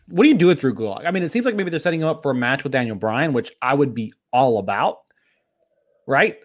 what 0.10 0.24
do 0.24 0.30
you 0.30 0.36
do 0.36 0.48
with 0.48 0.60
Drew 0.60 0.74
Gulak? 0.74 1.06
I 1.06 1.12
mean, 1.12 1.24
it 1.24 1.32
seems 1.32 1.46
like 1.46 1.56
maybe 1.56 1.70
they're 1.70 1.80
setting 1.80 2.02
him 2.02 2.08
up 2.08 2.22
for 2.22 2.32
a 2.32 2.36
match 2.36 2.64
with 2.64 2.72
Daniel 2.72 2.96
Bryan, 2.96 3.34
which 3.34 3.52
I 3.62 3.74
would 3.74 3.94
be 3.94 4.14
all 4.32 4.60
about. 4.60 5.00
Right? 6.08 6.38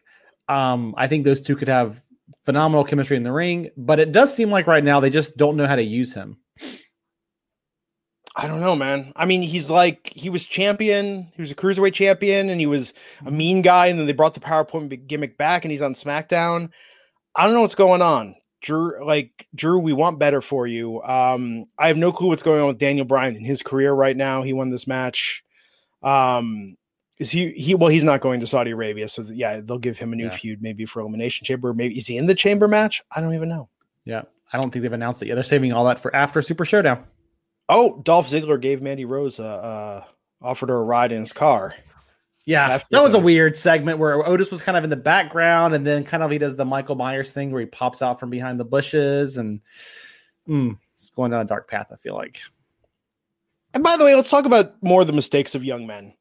Um, 0.48 0.94
I 0.96 1.06
think 1.06 1.24
those 1.24 1.40
two 1.40 1.56
could 1.56 1.68
have 1.68 2.02
phenomenal 2.44 2.84
chemistry 2.84 3.16
in 3.16 3.22
the 3.22 3.32
ring, 3.32 3.70
but 3.76 4.00
it 4.00 4.12
does 4.12 4.34
seem 4.34 4.50
like 4.50 4.66
right 4.66 4.82
now 4.82 5.00
they 5.00 5.10
just 5.10 5.36
don't 5.36 5.56
know 5.56 5.66
how 5.66 5.76
to 5.76 5.82
use 5.82 6.14
him. 6.14 6.38
I 8.40 8.46
don't 8.46 8.60
know, 8.60 8.74
man. 8.74 9.12
I 9.16 9.26
mean, 9.26 9.42
he's 9.42 9.70
like 9.70 10.10
he 10.14 10.30
was 10.30 10.46
champion, 10.46 11.30
he 11.34 11.42
was 11.42 11.50
a 11.50 11.54
cruiserweight 11.54 11.92
champion, 11.92 12.48
and 12.48 12.58
he 12.58 12.66
was 12.66 12.94
a 13.26 13.30
mean 13.30 13.60
guy, 13.60 13.88
and 13.88 13.98
then 13.98 14.06
they 14.06 14.14
brought 14.14 14.32
the 14.32 14.40
PowerPoint 14.40 15.06
gimmick 15.06 15.36
back, 15.36 15.64
and 15.64 15.70
he's 15.70 15.82
on 15.82 15.92
SmackDown. 15.92 16.70
I 17.36 17.44
don't 17.44 17.52
know 17.52 17.60
what's 17.60 17.74
going 17.74 18.00
on. 18.00 18.36
Drew, 18.62 19.04
like 19.04 19.46
Drew, 19.54 19.78
we 19.78 19.92
want 19.92 20.18
better 20.18 20.40
for 20.40 20.66
you. 20.66 21.02
Um, 21.02 21.66
I 21.78 21.88
have 21.88 21.98
no 21.98 22.12
clue 22.12 22.28
what's 22.28 22.42
going 22.42 22.60
on 22.62 22.68
with 22.68 22.78
Daniel 22.78 23.04
Bryan 23.04 23.36
in 23.36 23.44
his 23.44 23.62
career 23.62 23.92
right 23.92 24.16
now. 24.16 24.42
He 24.42 24.54
won 24.54 24.70
this 24.70 24.86
match. 24.86 25.44
Um, 26.02 26.76
is 27.18 27.30
he 27.30 27.50
he 27.50 27.74
well 27.74 27.90
he's 27.90 28.04
not 28.04 28.22
going 28.22 28.40
to 28.40 28.46
Saudi 28.46 28.70
Arabia, 28.70 29.06
so 29.06 29.22
yeah, 29.28 29.60
they'll 29.60 29.78
give 29.78 29.98
him 29.98 30.14
a 30.14 30.16
new 30.16 30.24
yeah. 30.24 30.30
feud 30.30 30.62
maybe 30.62 30.86
for 30.86 31.00
elimination 31.00 31.44
chamber. 31.44 31.74
Maybe 31.74 31.98
is 31.98 32.06
he 32.06 32.16
in 32.16 32.24
the 32.24 32.34
chamber 32.34 32.68
match? 32.68 33.02
I 33.14 33.20
don't 33.20 33.34
even 33.34 33.50
know. 33.50 33.68
Yeah, 34.06 34.22
I 34.50 34.58
don't 34.58 34.70
think 34.70 34.82
they've 34.82 34.92
announced 34.92 35.22
it 35.22 35.28
yet. 35.28 35.34
They're 35.34 35.44
saving 35.44 35.74
all 35.74 35.84
that 35.84 36.00
for 36.00 36.14
after 36.16 36.40
Super 36.40 36.64
Showdown. 36.64 37.04
Oh, 37.70 38.00
Dolph 38.02 38.28
Ziggler 38.28 38.60
gave 38.60 38.82
Mandy 38.82 39.04
Rose 39.04 39.38
a 39.38 39.44
uh, 39.44 40.04
offered 40.42 40.68
her 40.68 40.76
a 40.76 40.82
ride 40.82 41.12
in 41.12 41.20
his 41.20 41.32
car. 41.32 41.72
Yeah, 42.44 42.80
that 42.90 43.02
was 43.02 43.14
a 43.14 43.18
weird 43.18 43.54
segment 43.54 43.98
where 43.98 44.26
Otis 44.26 44.50
was 44.50 44.60
kind 44.60 44.76
of 44.76 44.82
in 44.82 44.90
the 44.90 44.96
background, 44.96 45.72
and 45.74 45.86
then 45.86 46.02
kind 46.02 46.22
of 46.22 46.30
he 46.32 46.38
does 46.38 46.56
the 46.56 46.64
Michael 46.64 46.96
Myers 46.96 47.32
thing 47.32 47.52
where 47.52 47.60
he 47.60 47.66
pops 47.66 48.02
out 48.02 48.18
from 48.18 48.28
behind 48.28 48.58
the 48.58 48.64
bushes, 48.64 49.36
and 49.36 49.60
mm, 50.48 50.76
it's 50.94 51.10
going 51.10 51.30
down 51.30 51.42
a 51.42 51.44
dark 51.44 51.70
path. 51.70 51.88
I 51.92 51.96
feel 51.96 52.14
like. 52.14 52.40
And 53.72 53.84
by 53.84 53.96
the 53.96 54.04
way, 54.04 54.16
let's 54.16 54.30
talk 54.30 54.46
about 54.46 54.82
more 54.82 55.02
of 55.02 55.06
the 55.06 55.12
mistakes 55.12 55.54
of 55.54 55.62
young 55.62 55.86
men. 55.86 56.12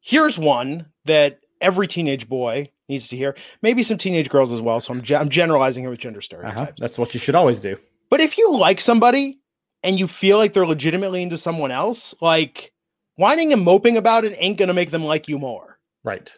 Here's 0.00 0.40
one 0.40 0.86
that 1.04 1.38
every 1.60 1.86
teenage 1.86 2.28
boy 2.28 2.68
needs 2.88 3.06
to 3.08 3.16
hear. 3.16 3.36
Maybe 3.62 3.84
some 3.84 3.98
teenage 3.98 4.28
girls 4.28 4.52
as 4.52 4.60
well. 4.60 4.80
So 4.80 4.92
I'm, 4.92 5.02
ge- 5.02 5.12
I'm 5.12 5.28
generalizing 5.28 5.84
here 5.84 5.90
with 5.90 6.00
gender 6.00 6.20
stereotypes. 6.20 6.56
Uh-huh. 6.56 6.72
That's 6.78 6.98
what 6.98 7.14
you 7.14 7.20
should 7.20 7.36
always 7.36 7.60
do. 7.60 7.76
But 8.10 8.20
if 8.20 8.36
you 8.36 8.52
like 8.52 8.80
somebody 8.80 9.38
and 9.86 10.00
you 10.00 10.08
feel 10.08 10.36
like 10.36 10.52
they're 10.52 10.66
legitimately 10.66 11.22
into 11.22 11.38
someone 11.38 11.70
else, 11.70 12.12
like 12.20 12.72
whining 13.14 13.52
and 13.52 13.62
moping 13.62 13.96
about 13.96 14.24
it 14.24 14.34
ain't 14.38 14.58
going 14.58 14.66
to 14.68 14.74
make 14.74 14.90
them 14.90 15.04
like 15.04 15.28
you 15.28 15.38
more. 15.38 15.78
Right. 16.02 16.34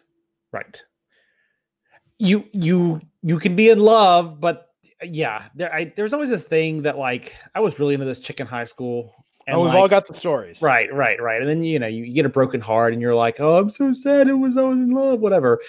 Right. 0.53 0.81
You 2.19 2.45
you 2.51 3.01
you 3.23 3.39
can 3.39 3.55
be 3.55 3.69
in 3.69 3.79
love, 3.79 4.39
but 4.39 4.67
yeah, 5.01 5.47
there 5.55 5.73
I, 5.73 5.93
there's 5.95 6.13
always 6.13 6.29
this 6.29 6.43
thing 6.43 6.83
that 6.83 6.97
like 6.97 7.33
I 7.55 7.59
was 7.59 7.79
really 7.79 7.93
into 7.95 8.05
this 8.05 8.19
chick 8.19 8.39
in 8.39 8.45
high 8.45 8.65
school 8.65 9.18
Oh, 9.49 9.53
and 9.53 9.55
oh, 9.55 9.63
we've 9.63 9.73
like, 9.73 9.81
all 9.81 9.87
got 9.87 10.07
the 10.07 10.13
stories. 10.13 10.61
Right, 10.61 10.93
right, 10.93 11.21
right. 11.21 11.41
And 11.41 11.49
then 11.49 11.63
you 11.63 11.79
know, 11.79 11.87
you, 11.87 12.03
you, 12.03 12.13
get 12.13 12.25
a 12.25 12.29
broken 12.29 12.61
heart 12.61 12.93
and 12.93 13.01
you're 13.01 13.15
like, 13.15 13.39
Oh, 13.39 13.57
I'm 13.57 13.69
so 13.69 13.91
sad. 13.91 14.27
It 14.27 14.33
was 14.33 14.57
I 14.57 14.61
was 14.61 14.77
in 14.77 14.91
love, 14.91 15.19
whatever. 15.19 15.59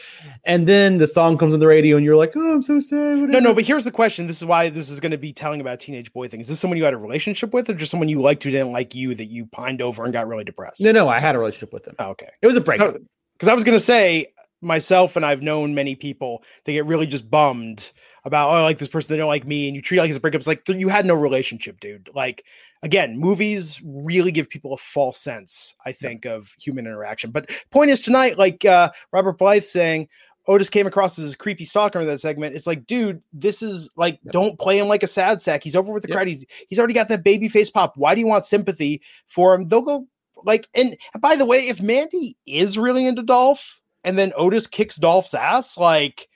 And 0.44 0.66
then 0.66 0.98
the 0.98 1.06
song 1.06 1.38
comes 1.38 1.54
on 1.54 1.60
the 1.60 1.66
radio 1.66 1.96
and 1.96 2.04
you're 2.04 2.16
like, 2.16 2.32
Oh, 2.36 2.52
I'm 2.52 2.62
so 2.62 2.80
sad. 2.80 3.20
Whatever. 3.20 3.32
No, 3.32 3.38
no, 3.40 3.54
but 3.54 3.64
here's 3.64 3.84
the 3.84 3.90
question. 3.90 4.26
This 4.26 4.38
is 4.38 4.44
why 4.44 4.68
this 4.68 4.90
is 4.90 5.00
gonna 5.00 5.18
be 5.18 5.32
telling 5.32 5.60
about 5.60 5.80
teenage 5.80 6.12
boy 6.12 6.28
thing. 6.28 6.40
Is 6.40 6.48
this 6.48 6.60
someone 6.60 6.78
you 6.78 6.84
had 6.84 6.94
a 6.94 6.98
relationship 6.98 7.52
with 7.54 7.68
or 7.70 7.74
just 7.74 7.90
someone 7.90 8.08
you 8.08 8.20
liked 8.20 8.44
who 8.44 8.50
didn't 8.50 8.72
like 8.72 8.94
you 8.94 9.14
that 9.14 9.26
you 9.26 9.46
pined 9.46 9.82
over 9.82 10.04
and 10.04 10.12
got 10.12 10.28
really 10.28 10.44
depressed? 10.44 10.80
No, 10.80 10.92
no, 10.92 11.08
I 11.08 11.18
had 11.18 11.34
a 11.34 11.38
relationship 11.38 11.72
with 11.72 11.84
them. 11.84 11.96
Oh, 11.98 12.10
okay. 12.10 12.30
It 12.42 12.46
was 12.46 12.56
a 12.56 12.60
breakup. 12.60 12.96
Because 13.34 13.48
I 13.48 13.54
was 13.54 13.64
gonna 13.64 13.80
say 13.80 14.32
myself 14.62 15.16
and 15.16 15.24
I've 15.24 15.42
known 15.42 15.74
many 15.74 15.94
people 15.94 16.42
they 16.64 16.74
get 16.74 16.86
really 16.86 17.06
just 17.06 17.30
bummed 17.30 17.92
about 18.24 18.50
oh 18.50 18.54
I 18.54 18.62
like 18.62 18.78
this 18.78 18.88
person 18.88 19.10
they 19.10 19.16
don't 19.16 19.28
like 19.28 19.46
me 19.46 19.66
and 19.66 19.74
you 19.74 19.80
treat 19.82 19.98
it 19.98 20.02
like 20.02 20.10
it's 20.10 20.18
a 20.18 20.20
breakup. 20.20 20.40
It's 20.40 20.48
like 20.48 20.68
you 20.68 20.88
had 20.88 21.06
no 21.06 21.14
relationship, 21.14 21.80
dude. 21.80 22.10
Like 22.14 22.44
again, 22.82 23.18
movies 23.18 23.80
really 23.84 24.32
give 24.32 24.48
people 24.48 24.72
a 24.72 24.78
false 24.78 25.18
sense, 25.18 25.74
I 25.84 25.92
think, 25.92 26.24
of 26.24 26.50
human 26.58 26.86
interaction. 26.86 27.30
But 27.30 27.50
point 27.70 27.90
is 27.90 28.02
tonight, 28.02 28.38
like 28.38 28.64
uh, 28.64 28.90
Robert 29.12 29.38
Blythe 29.38 29.64
saying, 29.64 30.08
Otis 30.46 30.70
came 30.70 30.86
across 30.86 31.18
as 31.18 31.34
a 31.34 31.36
creepy 31.36 31.64
stalker 31.64 32.00
in 32.00 32.06
that 32.06 32.20
segment. 32.20 32.56
It's 32.56 32.66
like, 32.66 32.86
dude, 32.86 33.22
this 33.32 33.62
is 33.62 33.90
like, 33.96 34.18
yep. 34.24 34.32
don't 34.32 34.58
play 34.58 34.78
him 34.78 34.88
like 34.88 35.02
a 35.02 35.06
sad 35.06 35.42
sack. 35.42 35.62
He's 35.62 35.76
over 35.76 35.92
with 35.92 36.02
the 36.02 36.08
yep. 36.08 36.16
crowd. 36.16 36.28
He's 36.28 36.46
he's 36.68 36.78
already 36.78 36.94
got 36.94 37.08
that 37.08 37.22
baby 37.22 37.48
face 37.48 37.70
pop. 37.70 37.96
Why 37.96 38.14
do 38.14 38.20
you 38.20 38.26
want 38.26 38.46
sympathy 38.46 39.02
for 39.26 39.54
him? 39.54 39.68
They'll 39.68 39.82
go 39.82 40.06
like, 40.44 40.66
and 40.74 40.96
by 41.20 41.36
the 41.36 41.44
way, 41.44 41.68
if 41.68 41.80
Mandy 41.80 42.36
is 42.46 42.78
really 42.78 43.06
into 43.06 43.22
Dolph, 43.22 43.80
and 44.02 44.18
then 44.18 44.32
Otis 44.34 44.66
kicks 44.66 44.96
Dolph's 44.96 45.34
ass, 45.34 45.76
like 45.76 46.26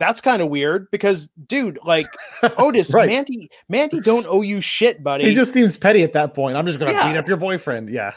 That's 0.00 0.20
kind 0.20 0.42
of 0.42 0.48
weird 0.48 0.90
because, 0.90 1.28
dude, 1.46 1.78
like 1.84 2.06
Otis, 2.58 2.92
Right. 2.92 3.08
Mandy, 3.08 3.48
Mandy 3.68 4.00
don't 4.00 4.26
owe 4.28 4.42
you 4.42 4.60
shit, 4.60 5.02
buddy. 5.04 5.24
He 5.24 5.34
just 5.34 5.52
seems 5.54 5.76
petty 5.76 6.02
at 6.02 6.12
that 6.14 6.34
point. 6.34 6.56
I'm 6.56 6.66
just 6.66 6.78
gonna 6.78 6.92
Yeah. 6.92 7.12
beat 7.12 7.18
up 7.18 7.28
your 7.28 7.36
boyfriend. 7.36 7.88
Yeah. 7.90 8.12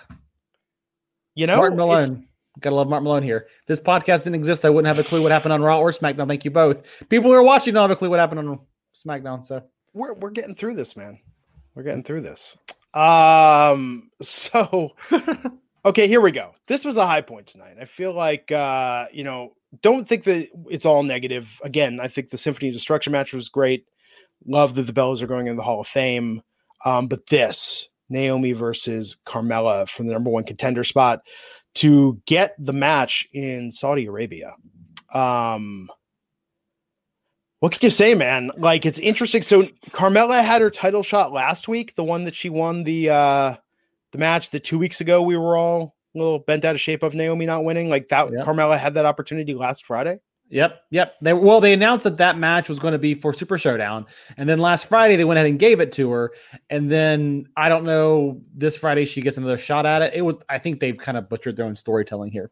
you 1.36 1.46
know, 1.48 1.58
Martin 1.58 1.78
Malone. 1.78 2.28
Gotta 2.60 2.76
love 2.76 2.90
Martin 2.90 3.04
Malone 3.04 3.22
here. 3.22 3.48
This 3.68 3.80
podcast 3.80 4.24
didn't 4.24 4.36
exist, 4.36 4.66
I 4.66 4.72
wouldn't 4.72 4.88
have 4.94 5.04
a 5.06 5.08
clue 5.08 5.22
what 5.22 5.32
happened 5.32 5.54
on 5.54 5.62
Raw 5.62 5.80
or 5.80 5.92
SmackDown. 5.92 6.28
Thank 6.28 6.44
you 6.46 6.50
both. 6.52 7.08
People 7.10 7.30
who 7.30 7.36
are 7.38 7.44
watching 7.44 7.76
don't 7.76 7.84
have 7.88 7.92
a 7.92 7.96
clue 7.96 8.10
what 8.10 8.20
happened 8.20 8.40
on 8.40 8.60
SmackDown. 8.96 9.46
So 9.46 9.62
we're 9.94 10.14
we're 10.14 10.32
getting 10.32 10.56
through 10.56 10.74
this, 10.74 10.98
man. 10.98 11.20
We're 11.76 11.84
getting 11.84 12.04
through 12.04 12.22
this. 12.22 12.58
Um, 12.96 14.10
so 14.24 14.94
okay, 15.86 16.08
here 16.08 16.22
we 16.22 16.32
go. 16.32 16.56
This 16.66 16.84
was 16.84 16.98
a 16.98 17.06
high 17.06 17.22
point 17.22 17.46
tonight. 17.46 17.78
I 17.80 17.86
feel 17.86 18.14
like 18.14 18.52
uh, 18.52 19.06
you 19.12 19.24
know, 19.24 19.54
don't 19.82 20.08
think 20.08 20.24
that 20.24 20.48
it's 20.70 20.86
all 20.86 21.04
negative. 21.04 21.60
Again, 21.64 22.00
I 22.02 22.08
think 22.08 22.30
the 22.30 22.38
Symphony 22.38 22.70
of 22.70 22.74
Destruction 22.74 23.12
match 23.12 23.34
was 23.34 23.50
great. 23.50 23.86
Love 24.46 24.76
that 24.76 24.84
the 24.84 24.94
Bellas 24.94 25.22
are 25.22 25.28
going 25.28 25.48
in 25.48 25.58
the 25.58 25.64
Hall 25.64 25.82
of 25.82 25.88
Fame. 25.88 26.42
Um, 26.86 27.08
but 27.08 27.28
this 27.28 27.90
Naomi 28.10 28.54
versus 28.54 29.18
Carmella 29.26 29.88
from 29.90 30.08
the 30.08 30.14
number 30.14 30.30
one 30.30 30.44
contender 30.44 30.84
spot 30.84 31.22
to 31.76 32.22
get 32.26 32.56
the 32.58 32.74
match 32.74 33.28
in 33.34 33.72
Saudi 33.72 34.06
Arabia. 34.06 34.54
Um, 35.14 35.90
what 37.60 37.72
can 37.72 37.80
you 37.82 37.90
say, 37.90 38.14
man? 38.14 38.52
Like 38.58 38.86
it's 38.86 39.00
interesting. 39.00 39.42
So 39.42 39.64
Carmella 39.90 40.44
had 40.44 40.62
her 40.62 40.70
title 40.70 41.04
shot 41.04 41.34
last 41.34 41.68
week, 41.68 41.96
the 41.96 42.04
one 42.04 42.24
that 42.26 42.36
she 42.36 42.50
won 42.50 42.84
the 42.84 43.10
uh 43.10 43.56
the 44.12 44.18
match 44.18 44.52
that 44.52 44.64
two 44.64 44.80
weeks 44.80 45.02
ago 45.02 45.22
we 45.22 45.36
were 45.36 45.58
all 45.58 45.96
a 46.20 46.24
little 46.24 46.40
bent 46.40 46.66
out 46.66 46.76
of 46.76 46.82
shape 46.82 47.04
of 47.04 47.14
Naomi 47.14 47.46
not 47.46 47.64
winning. 47.64 47.90
Like 47.90 48.10
that, 48.10 48.32
Yep. 48.32 48.46
Carmella 48.46 48.78
had 48.78 48.94
that 48.96 49.06
opportunity 49.06 49.54
last 49.54 49.86
Friday. 49.86 50.20
Yep, 50.50 50.82
yep. 50.92 51.16
They 51.22 51.34
well, 51.34 51.60
they 51.60 51.74
announced 51.74 52.06
that 52.06 52.18
that 52.18 52.38
match 52.38 52.70
was 52.70 52.80
going 52.80 52.94
to 52.94 52.98
be 52.98 53.14
for 53.14 53.34
Super 53.34 53.58
Showdown, 53.58 54.06
and 54.38 54.48
then 54.48 54.60
last 54.60 54.86
Friday 54.86 55.18
they 55.18 55.26
went 55.26 55.38
ahead 55.38 55.50
and 55.50 55.60
gave 55.60 55.82
it 55.82 55.92
to 55.94 56.10
her, 56.12 56.32
and 56.70 56.90
then 56.90 57.48
I 57.58 57.68
don't 57.68 57.84
know. 57.84 58.42
This 58.56 58.78
Friday 58.78 59.04
she 59.04 59.22
gets 59.22 59.38
another 59.38 59.58
shot 59.58 59.86
at 59.86 60.02
it. 60.02 60.14
It 60.14 60.22
was 60.22 60.38
I 60.48 60.58
think 60.58 60.80
they've 60.80 60.98
kind 60.98 61.18
of 61.18 61.28
butchered 61.28 61.58
their 61.58 61.66
own 61.66 61.76
storytelling 61.76 62.32
here. 62.32 62.50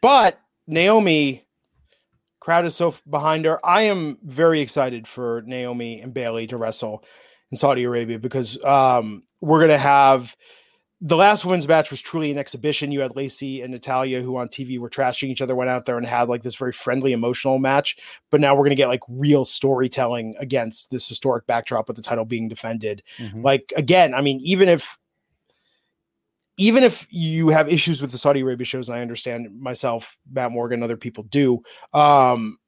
But 0.00 0.40
Naomi, 0.66 1.46
crowd 2.40 2.66
is 2.66 2.74
so 2.74 2.92
behind 3.08 3.44
her. 3.44 3.64
I 3.64 3.82
am 3.82 4.18
very 4.24 4.60
excited 4.60 5.06
for 5.06 5.42
Naomi 5.46 6.00
and 6.00 6.12
Bayley 6.12 6.48
to 6.48 6.56
wrestle 6.56 7.04
in 7.52 7.56
Saudi 7.56 7.84
Arabia 7.84 8.18
because 8.18 8.62
um, 8.64 9.22
we're 9.40 9.60
gonna 9.60 9.78
have 9.78 10.36
the 11.00 11.16
last 11.16 11.44
women's 11.44 11.68
match 11.68 11.90
was 11.90 12.00
truly 12.00 12.30
an 12.30 12.38
exhibition. 12.38 12.90
You 12.90 13.00
had 13.00 13.16
Lacey 13.16 13.60
and 13.60 13.72
Natalya, 13.72 14.22
who 14.22 14.36
on 14.36 14.48
TV 14.48 14.78
were 14.78 14.88
trashing 14.88 15.28
each 15.28 15.42
other, 15.42 15.54
went 15.54 15.68
out 15.68 15.84
there 15.84 15.98
and 15.98 16.06
had 16.06 16.28
like 16.28 16.42
this 16.42 16.56
very 16.56 16.72
friendly, 16.72 17.12
emotional 17.12 17.58
match. 17.58 17.96
But 18.30 18.40
now 18.40 18.54
we're 18.54 18.64
gonna 18.64 18.76
get 18.76 18.88
like 18.88 19.02
real 19.08 19.44
storytelling 19.44 20.34
against 20.38 20.90
this 20.90 21.08
historic 21.08 21.46
backdrop 21.46 21.88
with 21.88 21.96
the 21.96 22.02
title 22.02 22.24
being 22.24 22.48
defended 22.48 23.02
like 23.36 23.72
again 23.76 24.14
i 24.14 24.20
mean 24.20 24.40
even 24.40 24.68
if 24.68 24.98
even 26.56 26.82
if 26.82 27.06
you 27.10 27.48
have 27.48 27.68
issues 27.68 28.00
with 28.00 28.10
the 28.10 28.18
saudi 28.18 28.40
arabia 28.40 28.64
shows 28.64 28.88
and 28.88 28.96
i 28.96 29.02
understand 29.02 29.48
myself 29.60 30.16
matt 30.32 30.52
morgan 30.52 30.82
other 30.82 30.96
people 30.96 31.24
do 31.24 31.62
um 31.92 32.58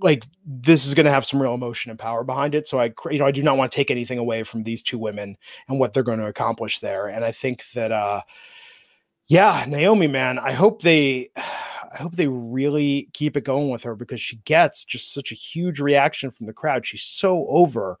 like 0.00 0.24
this 0.44 0.86
is 0.86 0.94
going 0.94 1.06
to 1.06 1.12
have 1.12 1.26
some 1.26 1.40
real 1.40 1.54
emotion 1.54 1.90
and 1.90 1.98
power 1.98 2.24
behind 2.24 2.54
it 2.54 2.68
so 2.68 2.78
i 2.80 2.92
you 3.10 3.18
know 3.18 3.26
i 3.26 3.30
do 3.30 3.42
not 3.42 3.56
want 3.56 3.70
to 3.70 3.76
take 3.76 3.90
anything 3.90 4.18
away 4.18 4.42
from 4.42 4.62
these 4.62 4.82
two 4.82 4.98
women 4.98 5.36
and 5.68 5.78
what 5.78 5.92
they're 5.92 6.02
going 6.02 6.18
to 6.18 6.26
accomplish 6.26 6.78
there 6.80 7.08
and 7.08 7.24
i 7.24 7.32
think 7.32 7.64
that 7.74 7.92
uh 7.92 8.20
yeah 9.26 9.64
naomi 9.68 10.06
man 10.06 10.38
i 10.38 10.52
hope 10.52 10.82
they 10.82 11.28
i 11.36 11.96
hope 11.96 12.16
they 12.16 12.28
really 12.28 13.08
keep 13.12 13.36
it 13.36 13.44
going 13.44 13.70
with 13.70 13.82
her 13.82 13.94
because 13.94 14.20
she 14.20 14.36
gets 14.44 14.84
just 14.84 15.12
such 15.12 15.32
a 15.32 15.36
huge 15.36 15.80
reaction 15.80 16.30
from 16.30 16.46
the 16.46 16.52
crowd 16.52 16.86
she's 16.86 17.02
so 17.02 17.46
over 17.48 17.98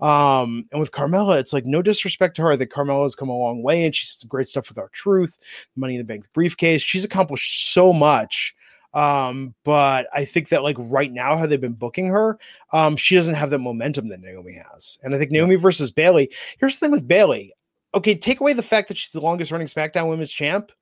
um, 0.00 0.66
and 0.72 0.80
with 0.80 0.90
Carmella, 0.90 1.38
it's 1.38 1.52
like 1.52 1.66
no 1.66 1.80
disrespect 1.80 2.36
to 2.36 2.42
her. 2.42 2.56
That 2.56 2.70
Carmella's 2.70 3.14
come 3.14 3.28
a 3.28 3.38
long 3.38 3.62
way 3.62 3.84
and 3.84 3.94
she's 3.94 4.10
some 4.10 4.28
great 4.28 4.48
stuff 4.48 4.68
with 4.68 4.76
R-Truth, 4.76 5.38
money 5.76 5.94
in 5.94 5.98
the 5.98 6.04
bank 6.04 6.26
briefcase. 6.32 6.82
She's 6.82 7.04
accomplished 7.04 7.72
so 7.72 7.92
much. 7.92 8.54
Um, 8.94 9.54
but 9.64 10.06
I 10.14 10.24
think 10.24 10.48
that 10.48 10.62
like 10.62 10.76
right 10.78 11.12
now, 11.12 11.36
how 11.36 11.46
they've 11.46 11.60
been 11.60 11.72
booking 11.72 12.06
her, 12.08 12.38
um, 12.72 12.96
she 12.96 13.16
doesn't 13.16 13.34
have 13.34 13.50
that 13.50 13.58
momentum 13.58 14.08
that 14.08 14.20
Naomi 14.20 14.54
has. 14.54 14.98
And 15.02 15.14
I 15.14 15.18
think 15.18 15.30
Naomi 15.30 15.56
versus 15.56 15.90
Bayley. 15.90 16.30
Here's 16.58 16.78
the 16.78 16.86
thing 16.86 16.92
with 16.92 17.08
Bayley. 17.08 17.52
Okay, 17.94 18.14
take 18.14 18.40
away 18.40 18.52
the 18.52 18.62
fact 18.62 18.88
that 18.88 18.96
she's 18.96 19.12
the 19.12 19.20
longest 19.20 19.50
running 19.50 19.66
SmackDown 19.66 20.08
Women's 20.08 20.32
Champ. 20.32 20.72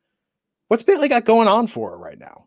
What's 0.69 0.83
Bayley 0.83 1.09
got 1.09 1.25
going 1.25 1.49
on 1.49 1.67
for 1.67 1.91
her 1.91 1.99
right 1.99 2.19
now? 2.19 2.47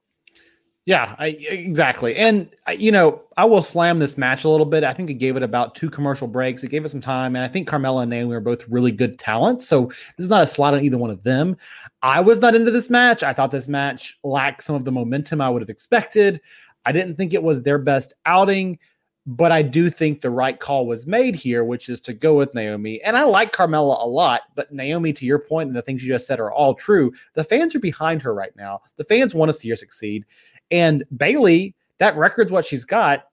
Yeah, 0.85 1.15
I, 1.17 1.29
exactly. 1.29 2.15
And 2.15 2.47
you 2.77 2.91
know, 2.91 3.23
I 3.37 3.45
will 3.45 3.63
slam 3.63 3.97
this 3.97 4.19
match 4.19 4.43
a 4.43 4.49
little 4.49 4.67
bit. 4.67 4.83
I 4.83 4.93
think 4.93 5.09
it 5.09 5.15
gave 5.15 5.35
it 5.35 5.41
about 5.41 5.73
two 5.73 5.89
commercial 5.89 6.27
breaks. 6.27 6.63
It 6.63 6.69
gave 6.69 6.85
it 6.85 6.89
some 6.89 7.01
time, 7.01 7.35
and 7.35 7.43
I 7.43 7.47
think 7.47 7.67
Carmella 7.67 8.03
and 8.03 8.09
Naomi 8.11 8.35
are 8.35 8.39
both 8.39 8.67
really 8.69 8.91
good 8.91 9.17
talents. 9.17 9.67
So 9.67 9.87
this 9.87 10.25
is 10.25 10.29
not 10.29 10.43
a 10.43 10.47
slot 10.47 10.75
on 10.75 10.83
either 10.83 10.99
one 10.99 11.09
of 11.09 11.23
them. 11.23 11.57
I 12.03 12.21
was 12.21 12.39
not 12.39 12.53
into 12.53 12.69
this 12.69 12.91
match. 12.91 13.23
I 13.23 13.33
thought 13.33 13.49
this 13.51 13.67
match 13.67 14.19
lacked 14.23 14.61
some 14.61 14.75
of 14.75 14.85
the 14.85 14.91
momentum 14.91 15.41
I 15.41 15.49
would 15.49 15.63
have 15.63 15.71
expected. 15.71 16.39
I 16.85 16.91
didn't 16.91 17.15
think 17.15 17.33
it 17.33 17.41
was 17.41 17.63
their 17.63 17.79
best 17.79 18.13
outing, 18.27 18.77
but 19.25 19.51
I 19.51 19.63
do 19.63 19.89
think 19.89 20.21
the 20.21 20.29
right 20.29 20.59
call 20.59 20.85
was 20.85 21.07
made 21.07 21.33
here, 21.33 21.63
which 21.63 21.89
is 21.89 21.99
to 22.01 22.13
go 22.13 22.35
with 22.35 22.53
Naomi. 22.53 23.01
And 23.01 23.17
I 23.17 23.23
like 23.23 23.51
Carmella 23.51 24.03
a 24.03 24.07
lot, 24.07 24.43
but 24.53 24.71
Naomi, 24.71 25.13
to 25.13 25.25
your 25.25 25.39
point, 25.39 25.65
and 25.65 25.75
the 25.75 25.81
things 25.81 26.03
you 26.03 26.13
just 26.13 26.27
said 26.27 26.39
are 26.39 26.51
all 26.51 26.75
true. 26.75 27.11
The 27.33 27.43
fans 27.43 27.73
are 27.73 27.79
behind 27.79 28.21
her 28.21 28.35
right 28.35 28.55
now. 28.55 28.81
The 28.97 29.03
fans 29.03 29.33
want 29.33 29.49
to 29.49 29.53
see 29.53 29.69
her 29.69 29.75
succeed. 29.75 30.25
And 30.71 31.03
Bayley, 31.15 31.75
that 31.99 32.15
record's 32.17 32.51
what 32.51 32.65
she's 32.65 32.85
got. 32.85 33.25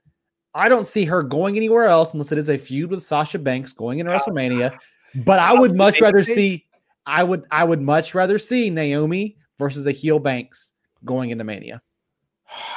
I 0.55 0.69
don't 0.69 0.87
see 0.87 1.05
her 1.07 1.23
going 1.23 1.57
anywhere 1.57 1.87
else 1.87 2.13
unless 2.13 2.31
it 2.31 2.39
is 2.39 2.51
a 2.51 2.59
feud 2.59 2.91
with 2.91 3.03
Sasha 3.03 3.39
Banks 3.39 3.73
going 3.73 4.01
into 4.01 4.13
WrestleMania. 4.13 4.77
But 5.25 5.39
I 5.39 5.53
would 5.53 5.77
much 5.77 6.01
rather 6.01 6.23
see 6.23 6.65
I 7.07 7.23
would 7.23 7.45
I 7.51 7.65
would 7.65 7.81
much 7.81 8.15
rather 8.15 8.39
see 8.39 8.71
Naomi 8.71 9.37
versus 9.59 9.87
a 9.87 9.93
heel 9.93 10.19
Banks 10.19 10.73
going 11.05 11.31
into 11.31 11.45
Mania. 11.45 11.81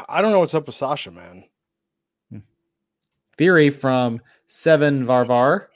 I 0.07 0.21
don't 0.21 0.31
know 0.31 0.39
what's 0.39 0.53
up 0.53 0.65
with 0.67 0.75
Sasha, 0.75 1.11
man. 1.11 1.43
Theory 3.37 3.69
from 3.69 4.21
Seven 4.47 5.05
Varvar. 5.05 5.67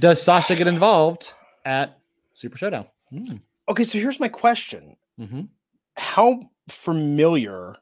Does 0.00 0.20
Sasha 0.20 0.56
get 0.56 0.66
involved 0.66 1.32
at 1.64 1.98
Super 2.34 2.58
Showdown? 2.58 2.86
Hmm. 3.10 3.36
Okay, 3.68 3.84
so 3.84 3.98
here's 3.98 4.18
my 4.18 4.28
question. 4.28 4.96
Mhm. 5.20 5.48
how 5.96 6.40
familiar 6.68 7.76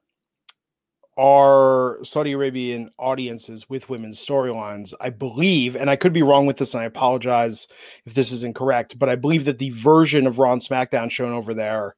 are 1.19 1.99
Saudi 2.03 2.33
Arabian 2.33 2.91
audiences 2.99 3.69
with 3.69 3.91
women's 3.91 4.25
storylines? 4.25 4.95
I 5.01 5.11
believe, 5.11 5.77
and 5.77 5.91
I 5.91 5.97
could 5.97 6.13
be 6.13 6.23
wrong 6.23 6.47
with 6.47 6.57
this, 6.57 6.75
and 6.75 6.83
I 6.83 6.87
apologize 6.87 7.69
if 8.07 8.15
this 8.15 8.33
is 8.33 8.45
incorrect, 8.45 8.99
but 8.99 9.09
I 9.09 9.17
believe 9.17 9.45
that 9.45 9.59
the 9.59 9.71
version 9.71 10.27
of 10.27 10.39
Raw 10.39 10.53
and 10.53 10.63
SmackDown 10.63 11.11
shown 11.11 11.33
over 11.33 11.53
there, 11.53 11.97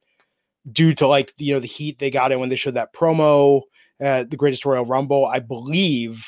due 0.71 0.93
to 0.95 1.07
like 1.07 1.33
you 1.37 1.53
know 1.53 1.59
the 1.59 1.67
heat 1.67 1.99
they 1.99 2.09
got 2.09 2.31
in 2.31 2.39
when 2.39 2.49
they 2.49 2.55
showed 2.55 2.73
that 2.73 2.93
promo 2.93 3.61
at 3.99 4.29
the 4.29 4.37
Greatest 4.37 4.65
Royal 4.65 4.85
Rumble, 4.85 5.25
I 5.25 5.39
believe. 5.39 6.25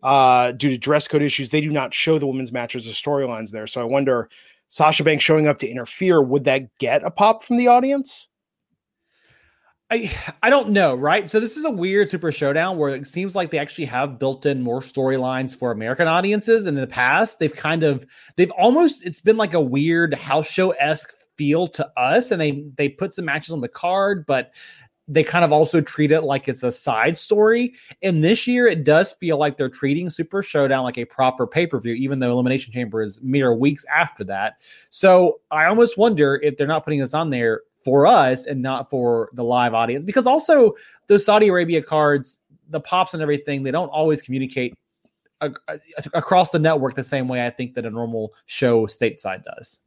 Uh, 0.00 0.52
due 0.52 0.70
to 0.70 0.78
dress 0.78 1.08
code 1.08 1.22
issues, 1.22 1.50
they 1.50 1.60
do 1.60 1.70
not 1.70 1.92
show 1.92 2.20
the 2.20 2.26
women's 2.26 2.52
matches 2.52 2.86
or 2.86 2.92
storylines 2.92 3.50
there. 3.50 3.66
So 3.66 3.80
I 3.80 3.84
wonder, 3.84 4.28
Sasha 4.68 5.02
Banks 5.02 5.24
showing 5.24 5.48
up 5.48 5.58
to 5.58 5.68
interfere, 5.68 6.22
would 6.22 6.44
that 6.44 6.68
get 6.78 7.02
a 7.02 7.10
pop 7.10 7.42
from 7.42 7.56
the 7.56 7.66
audience? 7.66 8.27
I 9.90 10.10
I 10.42 10.50
don't 10.50 10.70
know, 10.70 10.94
right? 10.94 11.28
So 11.30 11.40
this 11.40 11.56
is 11.56 11.64
a 11.64 11.70
weird 11.70 12.10
Super 12.10 12.30
Showdown 12.30 12.76
where 12.76 12.94
it 12.94 13.06
seems 13.06 13.34
like 13.34 13.50
they 13.50 13.58
actually 13.58 13.86
have 13.86 14.18
built 14.18 14.44
in 14.44 14.62
more 14.62 14.80
storylines 14.80 15.56
for 15.56 15.70
American 15.70 16.06
audiences. 16.08 16.66
And 16.66 16.76
in 16.76 16.82
the 16.82 16.86
past, 16.86 17.38
they've 17.38 17.54
kind 17.54 17.82
of 17.82 18.06
they've 18.36 18.50
almost 18.52 19.04
it's 19.06 19.20
been 19.20 19.38
like 19.38 19.54
a 19.54 19.60
weird 19.60 20.14
house 20.14 20.50
show 20.50 20.70
esque 20.72 21.14
feel 21.36 21.68
to 21.68 21.90
us, 21.98 22.30
and 22.30 22.40
they 22.40 22.66
they 22.76 22.88
put 22.88 23.14
some 23.14 23.24
matches 23.24 23.52
on 23.52 23.62
the 23.62 23.68
card, 23.68 24.26
but 24.26 24.52
they 25.10 25.24
kind 25.24 25.42
of 25.42 25.52
also 25.52 25.80
treat 25.80 26.12
it 26.12 26.20
like 26.20 26.48
it's 26.48 26.62
a 26.62 26.70
side 26.70 27.16
story. 27.16 27.74
And 28.02 28.22
this 28.22 28.46
year, 28.46 28.66
it 28.66 28.84
does 28.84 29.12
feel 29.12 29.38
like 29.38 29.56
they're 29.56 29.70
treating 29.70 30.10
Super 30.10 30.42
Showdown 30.42 30.84
like 30.84 30.98
a 30.98 31.06
proper 31.06 31.46
pay 31.46 31.66
per 31.66 31.80
view, 31.80 31.94
even 31.94 32.18
though 32.18 32.30
Elimination 32.30 32.74
Chamber 32.74 33.00
is 33.00 33.18
mere 33.22 33.54
weeks 33.54 33.86
after 33.86 34.22
that. 34.24 34.60
So 34.90 35.40
I 35.50 35.64
almost 35.64 35.96
wonder 35.96 36.38
if 36.42 36.58
they're 36.58 36.66
not 36.66 36.84
putting 36.84 37.00
this 37.00 37.14
on 37.14 37.30
there 37.30 37.62
for 37.88 38.06
us 38.06 38.44
and 38.44 38.60
not 38.60 38.90
for 38.90 39.30
the 39.32 39.42
live 39.42 39.72
audience 39.72 40.04
because 40.04 40.26
also 40.26 40.74
those 41.06 41.24
Saudi 41.24 41.48
Arabia 41.48 41.80
cards, 41.80 42.40
the 42.68 42.78
pops 42.78 43.14
and 43.14 43.22
everything, 43.22 43.62
they 43.62 43.70
don't 43.70 43.88
always 43.88 44.20
communicate 44.20 44.74
across 46.12 46.50
the 46.50 46.58
network 46.58 46.94
the 46.94 47.02
same 47.02 47.28
way 47.28 47.46
I 47.46 47.48
think 47.48 47.72
that 47.74 47.86
a 47.86 47.90
normal 47.90 48.34
show 48.44 48.86
stateside 48.86 49.42
does. 49.44 49.80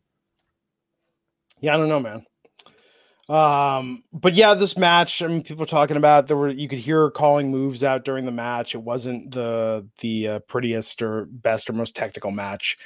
Yeah, 1.60 1.76
I 1.76 1.78
don't 1.78 1.90
know, 1.90 2.00
man. 2.00 2.26
Um, 3.30 4.04
but 4.12 4.34
yeah, 4.34 4.56
this 4.56 4.76
match, 4.76 5.22
I 5.22 5.28
mean, 5.28 5.44
people 5.44 5.68
talking 5.68 5.96
about 5.96 6.28
there 6.28 6.38
were 6.38 6.50
you 6.50 6.68
could 6.68 6.80
hear 6.80 7.12
calling 7.12 7.52
moves 7.52 7.84
out 7.84 8.04
during 8.04 8.26
the 8.26 8.32
match. 8.32 8.74
It 8.74 8.80
wasn't 8.80 9.30
the 9.30 9.88
the 10.00 10.28
uh, 10.28 10.40
prettiest 10.40 11.04
or 11.04 11.26
best 11.26 11.70
or 11.70 11.74
most 11.74 11.96
technical 11.96 12.32
match. 12.32 12.80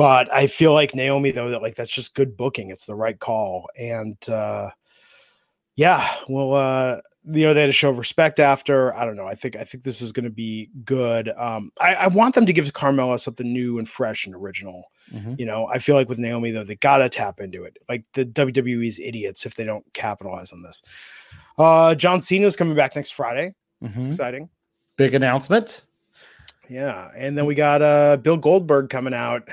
But 0.00 0.32
I 0.32 0.46
feel 0.46 0.72
like 0.72 0.94
Naomi 0.94 1.30
though 1.30 1.50
that 1.50 1.60
like 1.60 1.74
that's 1.74 1.92
just 1.92 2.14
good 2.14 2.34
booking. 2.34 2.70
It's 2.70 2.86
the 2.86 2.94
right 2.94 3.18
call. 3.18 3.68
And 3.78 4.16
uh 4.30 4.70
yeah, 5.76 6.08
well 6.28 6.54
uh 6.54 7.00
you 7.30 7.44
know 7.44 7.52
they 7.52 7.60
had 7.60 7.66
to 7.66 7.72
show 7.72 7.90
respect 7.90 8.40
after. 8.40 8.94
I 8.96 9.04
don't 9.04 9.14
know. 9.16 9.26
I 9.26 9.34
think 9.34 9.56
I 9.56 9.64
think 9.64 9.84
this 9.84 10.00
is 10.00 10.10
going 10.10 10.24
to 10.24 10.30
be 10.30 10.70
good. 10.86 11.28
Um, 11.36 11.70
I, 11.78 11.94
I 11.94 12.06
want 12.06 12.34
them 12.34 12.46
to 12.46 12.52
give 12.54 12.64
Carmella 12.72 13.20
something 13.20 13.52
new 13.52 13.78
and 13.78 13.86
fresh 13.86 14.24
and 14.24 14.34
original. 14.34 14.84
Mhm. 15.12 15.38
You 15.38 15.44
know, 15.44 15.66
I 15.66 15.78
feel 15.80 15.96
like 15.96 16.08
with 16.08 16.18
Naomi 16.18 16.50
though, 16.50 16.64
they 16.64 16.76
gotta 16.76 17.10
tap 17.10 17.38
into 17.40 17.64
it. 17.64 17.76
Like 17.90 18.04
the 18.14 18.24
WWE's 18.24 18.98
idiots 18.98 19.44
if 19.44 19.54
they 19.54 19.64
don't 19.64 19.84
capitalize 19.92 20.50
on 20.52 20.62
this. 20.62 20.82
Uh, 21.58 21.94
John 21.94 22.22
Cena's 22.22 22.56
coming 22.56 22.74
back 22.74 22.96
next 22.96 23.10
Friday. 23.10 23.54
It's 23.82 23.94
Mhm. 23.96 24.06
exciting. 24.06 24.48
Big 24.96 25.12
announcement. 25.14 25.82
Yeah, 26.70 27.10
and 27.14 27.36
then 27.36 27.44
we 27.44 27.54
got 27.54 27.82
uh 27.82 28.16
Bill 28.16 28.38
Goldberg 28.38 28.88
coming 28.88 29.12
out. 29.14 29.46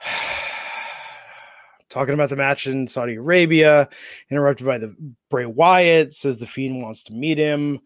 Talking 1.88 2.14
about 2.14 2.30
the 2.30 2.36
match 2.36 2.66
in 2.66 2.88
Saudi 2.88 3.14
Arabia, 3.14 3.88
interrupted 4.30 4.66
by 4.66 4.78
the 4.78 4.94
Bray 5.30 5.46
Wyatt, 5.46 6.12
says 6.12 6.36
the 6.36 6.46
Fiend 6.46 6.82
wants 6.82 7.02
to 7.04 7.12
meet 7.12 7.38
him. 7.38 7.80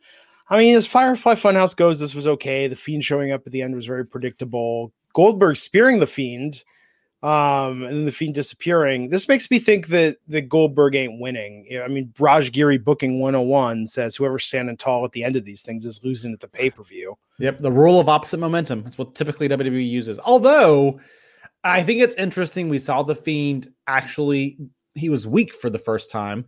I 0.49 0.59
mean, 0.59 0.77
as 0.77 0.87
Firefly 0.87 1.35
Funhouse 1.35 1.77
goes, 1.77 2.01
this 2.01 2.15
was 2.15 2.27
okay. 2.27 2.67
The 2.67 2.75
Fiend 2.75 3.05
showing 3.05 3.31
up 3.31 3.43
at 3.47 3.53
the 3.53 3.63
end 3.63 3.77
was 3.77 3.87
very 3.87 4.05
predictable. 4.05 4.93
Goldberg 5.13 5.57
spearing 5.57 6.01
the 6.01 6.09
Fiend, 6.09 6.65
um, 7.23 7.85
and 7.85 7.91
then 7.91 8.05
the 8.05 8.13
Fiend 8.13 8.35
disappearing. 8.35 9.11
This 9.11 9.29
makes 9.29 9.49
me 9.51 9.61
think 9.61 9.89
that 9.89 10.17
that 10.27 10.49
Goldberg 10.49 10.97
ain't 10.97 11.21
winning. 11.21 11.69
I 11.83 11.87
mean, 11.87 12.13
Raj 12.19 12.51
booking 12.51 13.21
101 13.21 13.87
says 13.87 14.17
whoever's 14.17 14.45
standing 14.45 14.77
tall 14.77 15.05
at 15.05 15.13
the 15.13 15.23
end 15.23 15.37
of 15.37 15.45
these 15.45 15.63
things 15.63 15.85
is 15.85 16.03
losing 16.03 16.33
at 16.33 16.41
the 16.41 16.49
pay 16.49 16.71
per 16.71 16.83
view. 16.83 17.17
Yep, 17.39 17.61
the 17.61 17.73
rule 17.73 18.01
of 18.01 18.09
opposite 18.09 18.41
momentum. 18.41 18.83
That's 18.83 18.99
what 18.99 19.15
typically 19.15 19.49
WWE 19.49 19.89
uses. 19.89 20.19
Although 20.19 20.99
I 21.65 21.83
think 21.83 22.01
it's 22.01 22.15
interesting 22.15 22.69
we 22.69 22.79
saw 22.79 23.03
the 23.03 23.15
Fiend 23.15 23.73
actually 23.87 24.57
he 24.95 25.09
was 25.09 25.27
weak 25.27 25.55
for 25.55 25.71
the 25.71 25.79
first 25.79 26.11
time 26.11 26.45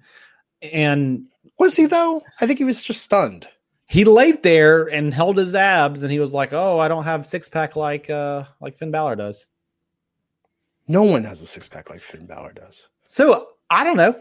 and 0.61 1.25
Was 1.59 1.77
he 1.77 1.87
though? 1.87 2.21
I 2.41 2.47
think 2.47 2.59
he 2.59 2.65
was 2.65 2.83
just 2.83 3.03
stunned. 3.03 3.47
he 3.87 4.05
laid 4.05 4.43
there 4.43 4.87
and 4.87 5.13
held 5.13 5.37
his 5.37 5.55
abs 5.55 6.03
and 6.03 6.11
he 6.11 6.19
was 6.21 6.33
like, 6.33 6.53
"Oh, 6.53 6.79
I 6.79 6.89
don't 6.89 7.05
have 7.05 7.27
six 7.27 7.49
pack 7.49 7.77
like 7.77 8.09
uh 8.11 8.45
like 8.61 8.79
Finn 8.79 8.91
Balor 8.91 9.17
does." 9.17 9.47
No 10.89 11.03
one 11.03 11.25
has 11.25 11.43
a 11.43 11.47
six 11.47 11.69
pack 11.69 11.91
like 11.91 12.01
Finn 12.01 12.27
Balor 12.27 12.55
does. 12.55 12.89
So, 13.07 13.49
I 13.71 13.85
don't 13.85 13.97
know. 13.97 14.15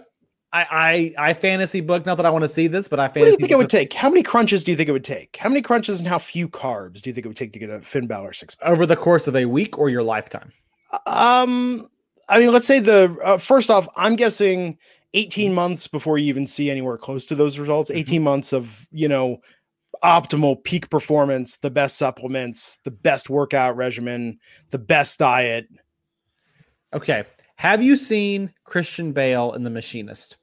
I 0.53 1.13
I 1.17 1.29
I 1.29 1.33
fantasy 1.33 1.79
book 1.81 2.05
not 2.05 2.15
that 2.17 2.25
I 2.25 2.29
want 2.29 2.43
to 2.43 2.49
see 2.49 2.67
this, 2.67 2.87
but 2.87 2.99
I 2.99 3.05
What 3.07 3.13
do 3.13 3.21
you 3.21 3.37
think 3.37 3.51
it 3.51 3.57
would 3.57 3.69
take? 3.69 3.93
How 3.93 4.09
many 4.09 4.21
crunches 4.23 4.63
do 4.63 4.71
you 4.71 4.77
think 4.77 4.89
it 4.89 4.91
would 4.91 5.05
take? 5.05 5.37
How 5.37 5.47
many 5.49 5.61
crunches 5.61 5.99
and 5.99 6.07
how 6.07 6.19
few 6.19 6.49
carbs 6.49 7.01
do 7.01 7.09
you 7.09 7.13
think 7.13 7.25
it 7.25 7.29
would 7.29 7.37
take 7.37 7.53
to 7.53 7.59
get 7.59 7.69
a 7.69 7.81
Finn 7.81 8.05
Balor 8.07 8.33
six 8.33 8.55
pack? 8.55 8.69
over 8.69 8.85
the 8.85 8.97
course 8.97 9.27
of 9.27 9.35
a 9.35 9.45
week 9.45 9.77
or 9.79 9.89
your 9.89 10.03
lifetime. 10.03 10.51
Um, 11.05 11.87
I 12.29 12.39
mean, 12.39 12.51
let's 12.51 12.67
say 12.67 12.79
the 12.79 13.17
uh, 13.23 13.37
first 13.37 13.69
off, 13.69 13.87
I'm 13.95 14.15
guessing 14.15 14.77
18 15.13 15.53
months 15.53 15.87
before 15.87 16.17
you 16.17 16.27
even 16.27 16.47
see 16.47 16.71
anywhere 16.71 16.97
close 16.97 17.25
to 17.25 17.35
those 17.35 17.59
results. 17.59 17.91
18 17.91 18.23
months 18.23 18.53
of 18.53 18.87
you 18.91 19.07
know 19.07 19.41
optimal 20.03 20.63
peak 20.63 20.89
performance, 20.89 21.57
the 21.57 21.69
best 21.69 21.97
supplements, 21.97 22.77
the 22.83 22.91
best 22.91 23.29
workout 23.29 23.75
regimen, 23.75 24.39
the 24.71 24.79
best 24.79 25.19
diet. 25.19 25.67
Okay. 26.93 27.23
Have 27.55 27.83
you 27.83 27.95
seen 27.95 28.51
Christian 28.63 29.11
Bale 29.11 29.53
in 29.53 29.63
The 29.63 29.69
Machinist? 29.69 30.37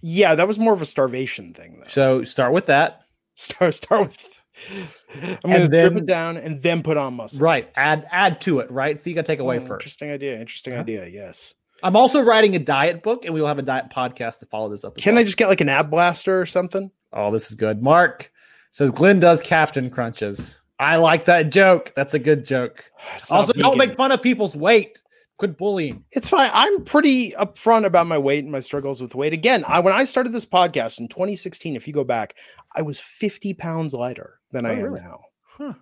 Yeah, 0.00 0.34
that 0.34 0.46
was 0.46 0.58
more 0.58 0.72
of 0.72 0.82
a 0.82 0.86
starvation 0.86 1.52
thing, 1.54 1.80
though. 1.80 1.86
So 1.86 2.24
start 2.24 2.52
with 2.52 2.66
that. 2.66 3.02
Start 3.38 3.74
start 3.74 4.06
with. 4.06 4.35
I'm 5.14 5.20
gonna 5.42 5.54
And 5.56 5.70
drip 5.70 5.70
then- 5.70 5.98
it 5.98 6.06
down 6.06 6.36
and 6.36 6.60
then 6.62 6.82
put 6.82 6.96
on 6.96 7.14
muscle. 7.14 7.40
Right. 7.40 7.70
Add 7.76 8.06
add 8.10 8.40
to 8.42 8.60
it, 8.60 8.70
right? 8.70 9.00
So 9.00 9.10
you 9.10 9.14
gotta 9.16 9.26
take 9.26 9.40
away 9.40 9.56
Oh, 9.58 9.60
first. 9.60 9.82
Interesting 9.84 10.10
idea. 10.10 10.38
Interesting 10.40 10.74
Huh? 10.74 10.80
idea. 10.80 11.06
Yes. 11.06 11.54
I'm 11.82 11.94
also 11.96 12.22
writing 12.22 12.56
a 12.56 12.58
diet 12.58 13.02
book, 13.02 13.24
and 13.26 13.34
we 13.34 13.40
will 13.40 13.48
have 13.48 13.58
a 13.58 13.62
diet 13.62 13.90
podcast 13.94 14.38
to 14.40 14.46
follow 14.46 14.68
this 14.70 14.82
up. 14.82 14.96
Can 14.96 15.14
well. 15.14 15.20
I 15.20 15.24
just 15.24 15.36
get 15.36 15.48
like 15.48 15.60
an 15.60 15.68
ab 15.68 15.90
blaster 15.90 16.40
or 16.40 16.46
something? 16.46 16.90
Oh, 17.12 17.30
this 17.30 17.50
is 17.50 17.54
good. 17.54 17.82
Mark 17.82 18.32
says 18.70 18.90
Glenn 18.90 19.20
does 19.20 19.42
captain 19.42 19.90
crunches. 19.90 20.58
I 20.78 20.96
like 20.96 21.24
that 21.26 21.50
joke. 21.50 21.92
That's 21.94 22.14
a 22.14 22.18
good 22.18 22.44
joke. 22.44 22.84
Also, 23.30 23.52
don't 23.52 23.78
make 23.78 23.94
fun 23.96 24.10
of 24.12 24.22
people's 24.22 24.56
weight. 24.56 25.00
Quit 25.38 25.58
bullying. 25.58 26.02
It's 26.12 26.30
fine. 26.30 26.50
I'm 26.54 26.82
pretty 26.84 27.32
upfront 27.32 27.84
about 27.84 28.06
my 28.06 28.16
weight 28.16 28.42
and 28.42 28.50
my 28.50 28.60
struggles 28.60 29.02
with 29.02 29.14
weight. 29.14 29.34
Again, 29.34 29.64
I 29.68 29.80
when 29.80 29.92
I 29.92 30.04
started 30.04 30.32
this 30.32 30.46
podcast 30.46 30.98
in 30.98 31.08
2016, 31.08 31.76
if 31.76 31.86
you 31.86 31.92
go 31.92 32.04
back, 32.04 32.34
I 32.74 32.80
was 32.80 33.00
50 33.00 33.52
pounds 33.52 33.92
lighter 33.92 34.35
than 34.52 34.66
I 34.66 34.70
Oh, 34.70 34.72
am 34.72 34.82
really? 34.82 35.00
now. 35.00 35.20
Huh. 35.42 35.74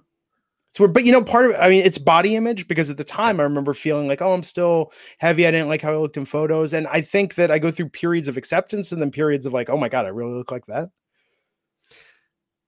So, 0.69 0.89
but 0.89 1.05
you 1.05 1.13
know, 1.13 1.23
part 1.23 1.51
of 1.51 1.57
I 1.61 1.69
mean, 1.69 1.85
it's 1.85 1.99
body 1.99 2.35
image 2.35 2.67
because 2.67 2.91
at 2.91 2.97
the 2.97 3.05
time 3.05 3.39
I 3.39 3.45
remember 3.45 3.75
feeling 3.75 4.09
like, 4.09 4.21
oh, 4.21 4.33
I'm 4.33 4.43
still 4.43 4.93
heavy. 5.19 5.47
I 5.47 5.53
didn't 5.53 5.69
like 5.69 5.83
how 5.83 5.93
I 5.93 5.97
looked 5.97 6.17
in 6.17 6.25
photos. 6.27 6.73
And 6.73 6.89
I 6.89 7.01
think 7.01 7.37
that 7.37 7.51
I 7.51 7.59
go 7.61 7.71
through 7.71 7.91
periods 7.91 8.27
of 8.27 8.37
acceptance 8.37 8.91
and 8.91 9.01
then 9.01 9.11
periods 9.13 9.47
of 9.47 9.53
like, 9.53 9.71
oh 9.71 9.77
my 9.77 9.89
God, 9.89 10.05
I 10.05 10.09
really 10.09 10.35
look 10.35 10.51
like 10.51 10.67
that. 10.67 10.89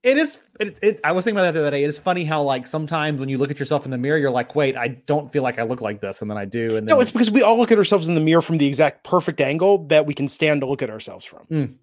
It 0.02 0.18
is. 0.18 0.38
It, 0.60 0.78
it, 0.82 1.00
I 1.02 1.10
was 1.10 1.24
thinking 1.24 1.38
about 1.38 1.46
that 1.46 1.54
the 1.54 1.60
other 1.66 1.72
day. 1.72 1.82
It 1.82 1.88
is 1.88 1.98
funny 1.98 2.24
how, 2.24 2.40
like, 2.42 2.68
sometimes 2.68 3.18
when 3.18 3.28
you 3.28 3.38
look 3.38 3.50
at 3.50 3.58
yourself 3.58 3.84
in 3.84 3.90
the 3.90 3.98
mirror, 3.98 4.16
you're 4.18 4.30
like, 4.30 4.54
"Wait, 4.54 4.76
I 4.76 4.88
don't 4.88 5.32
feel 5.32 5.42
like 5.42 5.58
I 5.58 5.64
look 5.64 5.80
like 5.80 6.00
this," 6.00 6.22
and 6.22 6.30
then 6.30 6.38
I 6.38 6.44
do. 6.44 6.76
And 6.76 6.86
then 6.86 6.94
No, 6.96 7.00
it's 7.00 7.10
because 7.10 7.28
we 7.28 7.42
all 7.42 7.58
look 7.58 7.72
at 7.72 7.78
ourselves 7.78 8.06
in 8.06 8.14
the 8.14 8.20
mirror 8.20 8.40
from 8.40 8.58
the 8.58 8.66
exact 8.66 9.02
perfect 9.02 9.40
angle 9.40 9.84
that 9.88 10.06
we 10.06 10.14
can 10.14 10.28
stand 10.28 10.60
to 10.60 10.66
look 10.68 10.80
at 10.80 10.90
ourselves 10.90 11.24
from. 11.24 11.44
Mm. 11.50 11.74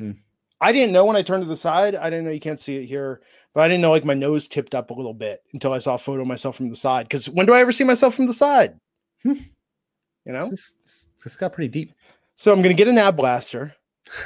Mm. 0.00 0.16
I 0.60 0.70
didn't 0.70 0.92
know 0.92 1.06
when 1.06 1.16
I 1.16 1.22
turned 1.22 1.42
to 1.42 1.48
the 1.48 1.56
side. 1.56 1.96
I 1.96 2.08
didn't 2.08 2.24
know 2.24 2.30
you 2.30 2.38
can't 2.38 2.60
see 2.60 2.76
it 2.76 2.86
here, 2.86 3.22
but 3.56 3.62
I 3.62 3.68
didn't 3.68 3.80
know 3.80 3.90
like 3.90 4.04
my 4.04 4.12
nose 4.12 4.46
tipped 4.46 4.74
up 4.74 4.90
a 4.90 4.92
little 4.92 5.14
bit 5.14 5.42
until 5.54 5.72
I 5.72 5.78
saw 5.78 5.94
a 5.94 5.98
photo 5.98 6.20
of 6.20 6.28
myself 6.28 6.56
from 6.58 6.68
the 6.68 6.76
side. 6.76 7.08
Because 7.08 7.26
when 7.30 7.46
do 7.46 7.54
I 7.54 7.60
ever 7.60 7.72
see 7.72 7.84
myself 7.84 8.14
from 8.14 8.26
the 8.26 8.34
side? 8.34 8.78
Hmm. 9.22 9.32
You 10.26 10.34
know. 10.34 10.50
this, 10.50 10.74
this, 10.82 11.08
this 11.24 11.36
got 11.36 11.54
pretty 11.54 11.68
deep. 11.68 11.94
So 12.34 12.52
I'm 12.52 12.60
gonna 12.60 12.74
get 12.74 12.86
an 12.86 12.98
ab 12.98 13.16
blaster, 13.16 13.74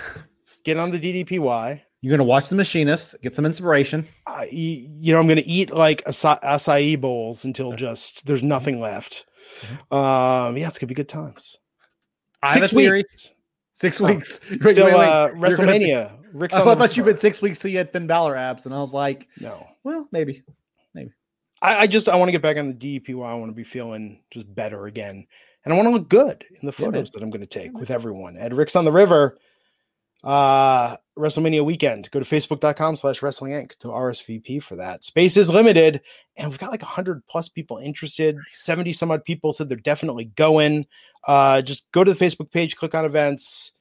get 0.64 0.78
on 0.78 0.90
the 0.90 0.98
DDPY. 0.98 1.80
You're 2.00 2.10
gonna 2.10 2.24
watch 2.24 2.48
The 2.48 2.56
Machinist, 2.56 3.22
get 3.22 3.36
some 3.36 3.46
inspiration. 3.46 4.04
I, 4.26 4.46
you 4.50 5.12
know, 5.12 5.20
I'm 5.20 5.28
gonna 5.28 5.42
eat 5.46 5.70
like 5.72 6.04
acai, 6.06 6.42
acai 6.42 7.00
bowls 7.00 7.44
until 7.44 7.72
just 7.74 8.26
there's 8.26 8.42
nothing 8.42 8.80
left. 8.80 9.26
Um, 9.92 10.56
yeah, 10.56 10.66
it's 10.66 10.78
gonna 10.80 10.88
be 10.88 10.94
good 10.94 11.08
times. 11.08 11.56
I 12.42 12.54
Six 12.54 12.72
weeks 12.72 13.32
Six 13.74 14.00
Oh. 14.00 14.06
weeks. 14.06 14.40
Wait, 14.50 14.74
till 14.74 14.86
wait, 14.86 14.94
wait. 14.94 15.08
uh, 15.08 15.28
gonna 15.28 15.40
WrestleMania. 15.40 16.19
Rick's 16.32 16.54
Oh, 16.54 16.68
I 16.70 16.74
thought 16.74 16.96
you 16.96 17.02
river. 17.02 17.12
been 17.12 17.20
six 17.20 17.42
weeks 17.42 17.58
so 17.60 17.68
you 17.68 17.78
had 17.78 17.90
Finn 17.92 18.06
Balor 18.06 18.36
abs, 18.36 18.66
and 18.66 18.74
I 18.74 18.78
was 18.78 18.92
like, 18.92 19.28
no. 19.40 19.66
well, 19.84 20.06
maybe. 20.12 20.42
I, 21.62 21.80
I 21.80 21.86
just 21.86 22.08
I 22.08 22.16
want 22.16 22.28
to 22.28 22.32
get 22.32 22.40
back 22.40 22.56
on 22.56 22.68
the 22.68 22.74
DDPY. 23.00 23.26
I 23.26 23.34
want 23.34 23.50
to 23.50 23.54
be 23.54 23.64
feeling 23.64 24.22
just 24.30 24.52
better 24.54 24.86
again, 24.86 25.26
and 25.64 25.74
I 25.74 25.76
want 25.76 25.86
to 25.88 25.92
look 25.92 26.08
good 26.08 26.42
in 26.50 26.66
the 26.66 26.74
Yeah, 26.78 26.86
photos 26.86 27.10
that 27.10 27.22
I'm 27.22 27.28
going 27.28 27.42
to 27.42 27.46
take 27.46 27.76
with 27.76 27.90
everyone 27.90 28.38
at 28.38 28.54
Rick's 28.54 28.76
on 28.76 28.86
the 28.86 28.92
River. 28.92 29.36
Uh, 30.24 30.96
WrestleMania 31.18 31.64
weekend. 31.64 32.10
Go 32.10 32.20
to 32.20 32.26
facebook.com 32.26 32.96
slash 32.96 33.22
wrestling 33.22 33.52
inc 33.52 33.76
to 33.78 33.88
RSVP 33.88 34.62
for 34.62 34.76
that. 34.76 35.02
Space 35.04 35.36
is 35.36 35.50
limited, 35.50 36.00
and 36.36 36.48
we've 36.50 36.58
got 36.58 36.70
like 36.70 36.82
hundred 36.82 37.26
plus 37.26 37.48
people 37.50 37.76
interested. 37.78 38.38
Seventy 38.52 38.92
some 38.92 39.10
odd 39.10 39.24
people 39.24 39.52
said 39.52 39.68
they're 39.68 39.76
definitely 39.78 40.26
going. 40.36 40.86
Uh, 41.26 41.60
just 41.60 41.90
go 41.92 42.04
to 42.04 42.12
the 42.14 42.24
Facebook 42.24 42.50
page, 42.50 42.76
click 42.76 42.94
on 42.94 43.04
events. 43.04 43.72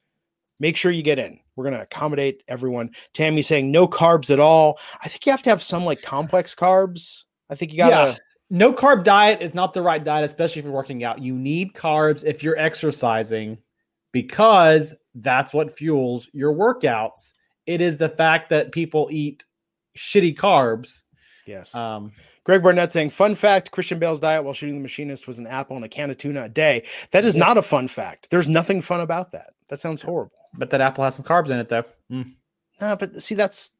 Make 0.59 0.75
sure 0.75 0.91
you 0.91 1.03
get 1.03 1.19
in. 1.19 1.39
We're 1.55 1.65
gonna 1.65 1.81
accommodate 1.81 2.43
everyone. 2.47 2.91
Tammy 3.13 3.41
saying 3.41 3.71
no 3.71 3.87
carbs 3.87 4.31
at 4.31 4.39
all. 4.39 4.79
I 5.01 5.07
think 5.07 5.25
you 5.25 5.31
have 5.31 5.43
to 5.43 5.49
have 5.49 5.63
some 5.63 5.85
like 5.85 6.01
complex 6.01 6.55
carbs. 6.55 7.23
I 7.49 7.55
think 7.55 7.71
you 7.71 7.77
gotta. 7.77 8.11
Yeah. 8.11 8.17
No 8.51 8.73
carb 8.73 9.03
diet 9.03 9.41
is 9.41 9.53
not 9.53 9.73
the 9.73 9.81
right 9.81 10.03
diet, 10.03 10.25
especially 10.25 10.59
if 10.59 10.65
you're 10.65 10.73
working 10.73 11.03
out. 11.03 11.21
You 11.21 11.35
need 11.35 11.73
carbs 11.73 12.23
if 12.23 12.41
you're 12.41 12.57
exercising 12.57 13.59
because 14.11 14.95
that's 15.15 15.53
what 15.53 15.71
fuels 15.71 16.27
your 16.33 16.53
workouts. 16.53 17.33
It 17.67 17.79
is 17.79 17.97
the 17.97 18.09
fact 18.09 18.49
that 18.49 18.71
people 18.71 19.07
eat 19.11 19.45
shitty 19.95 20.35
carbs. 20.35 21.03
Yes. 21.45 21.75
Um, 21.75 22.11
Greg 22.43 22.63
Barnett 22.63 22.91
saying, 22.91 23.11
fun 23.11 23.35
fact 23.35 23.69
Christian 23.69 23.99
Bale's 23.99 24.19
diet 24.19 24.43
while 24.43 24.55
shooting 24.55 24.75
the 24.75 24.81
machinist 24.81 25.27
was 25.27 25.37
an 25.37 25.45
apple 25.45 25.75
and 25.75 25.85
a 25.85 25.89
can 25.89 26.09
of 26.09 26.17
tuna 26.17 26.45
a 26.45 26.49
day. 26.49 26.83
That 27.11 27.25
is 27.25 27.35
not 27.35 27.57
a 27.57 27.61
fun 27.61 27.87
fact. 27.87 28.29
There's 28.31 28.47
nothing 28.47 28.81
fun 28.81 29.01
about 29.01 29.31
that. 29.33 29.51
That 29.67 29.79
sounds 29.79 30.01
horrible. 30.01 30.38
But 30.57 30.69
that 30.71 30.81
apple 30.81 31.03
has 31.03 31.15
some 31.15 31.25
carbs 31.25 31.49
in 31.49 31.59
it, 31.59 31.69
though. 31.69 31.83
Mm. 32.11 32.33
No, 32.81 32.95
but 32.95 33.21
see, 33.21 33.35
that's 33.35 33.71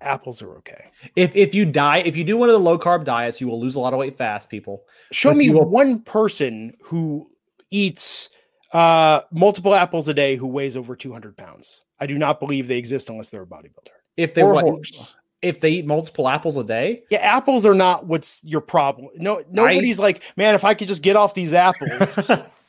apples 0.00 0.42
are 0.42 0.56
okay. 0.58 0.90
If 1.16 1.34
if 1.36 1.54
you 1.54 1.64
die, 1.64 1.98
if 1.98 2.16
you 2.16 2.24
do 2.24 2.36
one 2.36 2.48
of 2.48 2.52
the 2.54 2.58
low 2.60 2.78
carb 2.78 3.04
diets, 3.04 3.40
you 3.40 3.48
will 3.48 3.60
lose 3.60 3.74
a 3.74 3.80
lot 3.80 3.92
of 3.92 3.98
weight 3.98 4.16
fast. 4.18 4.48
People. 4.50 4.84
Show 5.12 5.30
But 5.30 5.36
me 5.38 5.50
will- 5.50 5.68
one 5.68 6.00
person 6.02 6.74
who 6.82 7.30
eats 7.70 8.28
uh, 8.72 9.22
multiple 9.32 9.74
apples 9.74 10.08
a 10.08 10.14
day 10.14 10.36
who 10.36 10.46
weighs 10.46 10.76
over 10.76 10.94
200 10.96 11.36
pounds. 11.36 11.84
I 11.98 12.06
do 12.06 12.16
not 12.18 12.40
believe 12.40 12.66
they 12.68 12.78
exist 12.78 13.08
unless 13.10 13.28
they're 13.30 13.42
a 13.42 13.46
bodybuilder 13.46 13.88
If 14.16 14.32
they 14.34 14.42
or 14.42 14.54
what, 14.54 14.64
horse. 14.64 15.16
if 15.42 15.60
they 15.60 15.70
eat 15.70 15.86
multiple 15.86 16.28
apples 16.28 16.56
a 16.56 16.64
day, 16.64 17.02
Yeah, 17.10 17.18
apples 17.18 17.66
are 17.66 17.74
not 17.74 18.06
what's 18.06 18.42
your 18.44 18.60
problem. 18.60 19.08
No, 19.16 19.42
nobody's 19.50 19.98
like, 19.98 20.22
man, 20.36 20.54
if 20.54 20.64
I 20.64 20.74
could 20.74 20.88
just 20.88 21.02
get 21.02 21.16
off 21.16 21.34
these 21.34 21.52
apples. 21.54 22.30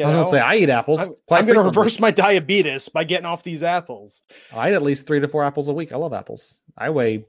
I 0.00 0.06
was 0.06 0.14
know? 0.14 0.22
gonna 0.22 0.30
say 0.30 0.40
I 0.40 0.56
eat 0.56 0.70
apples. 0.70 1.00
Going 1.00 1.10
to 1.10 1.36
frequently. 1.36 1.64
reverse 1.64 2.00
my 2.00 2.10
diabetes 2.10 2.88
by 2.88 3.04
getting 3.04 3.26
off 3.26 3.42
these 3.42 3.62
apples. 3.62 4.22
I 4.54 4.70
eat 4.70 4.74
at 4.74 4.82
least 4.82 5.06
three 5.06 5.20
to 5.20 5.28
four 5.28 5.44
apples 5.44 5.68
a 5.68 5.72
week. 5.72 5.92
I 5.92 5.96
love 5.96 6.12
apples. 6.12 6.58
I 6.78 6.90
weigh 6.90 7.26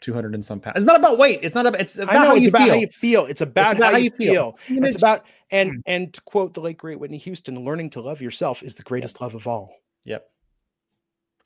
two 0.00 0.12
hundred 0.12 0.34
and 0.34 0.44
some 0.44 0.60
pounds. 0.60 0.76
It's 0.76 0.84
not 0.84 0.96
about 0.96 1.16
weight. 1.18 1.40
It's 1.42 1.54
not 1.54 1.66
about. 1.66 1.80
It's 1.80 1.98
about 1.98 2.14
I 2.14 2.18
know 2.18 2.26
how 2.26 2.36
it's 2.36 2.44
you 2.44 2.50
about 2.50 2.68
how 2.68 2.74
you 2.74 2.88
feel. 2.88 3.26
It's 3.26 3.40
about, 3.40 3.78
how, 3.78 3.96
you 3.96 4.10
feel. 4.10 4.58
Hmm. 4.68 4.84
It's 4.84 4.96
about 4.96 5.24
and 5.50 5.82
and 5.86 6.12
to 6.12 6.20
quote 6.22 6.52
the 6.54 6.60
late 6.60 6.76
great 6.76 7.00
Whitney 7.00 7.18
Houston, 7.18 7.64
learning 7.64 7.90
to 7.90 8.02
love 8.02 8.20
yourself 8.20 8.62
is 8.62 8.74
the 8.74 8.82
greatest 8.82 9.20
love 9.20 9.34
of 9.34 9.46
all. 9.46 9.74
Yep. 10.04 10.28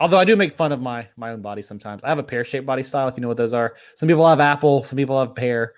Although 0.00 0.18
I 0.18 0.24
do 0.24 0.36
make 0.36 0.54
fun 0.54 0.72
of 0.72 0.80
my 0.80 1.08
my 1.16 1.30
own 1.30 1.40
body 1.40 1.62
sometimes. 1.62 2.02
I 2.02 2.08
have 2.08 2.18
a 2.18 2.22
pear 2.22 2.44
shaped 2.44 2.66
body 2.66 2.82
style. 2.82 3.08
If 3.08 3.16
you 3.16 3.20
know 3.20 3.28
what 3.28 3.36
those 3.36 3.54
are, 3.54 3.74
some 3.94 4.08
people 4.08 4.26
have 4.26 4.40
apple, 4.40 4.82
some 4.82 4.96
people 4.96 5.18
have 5.18 5.34
pear. 5.34 5.74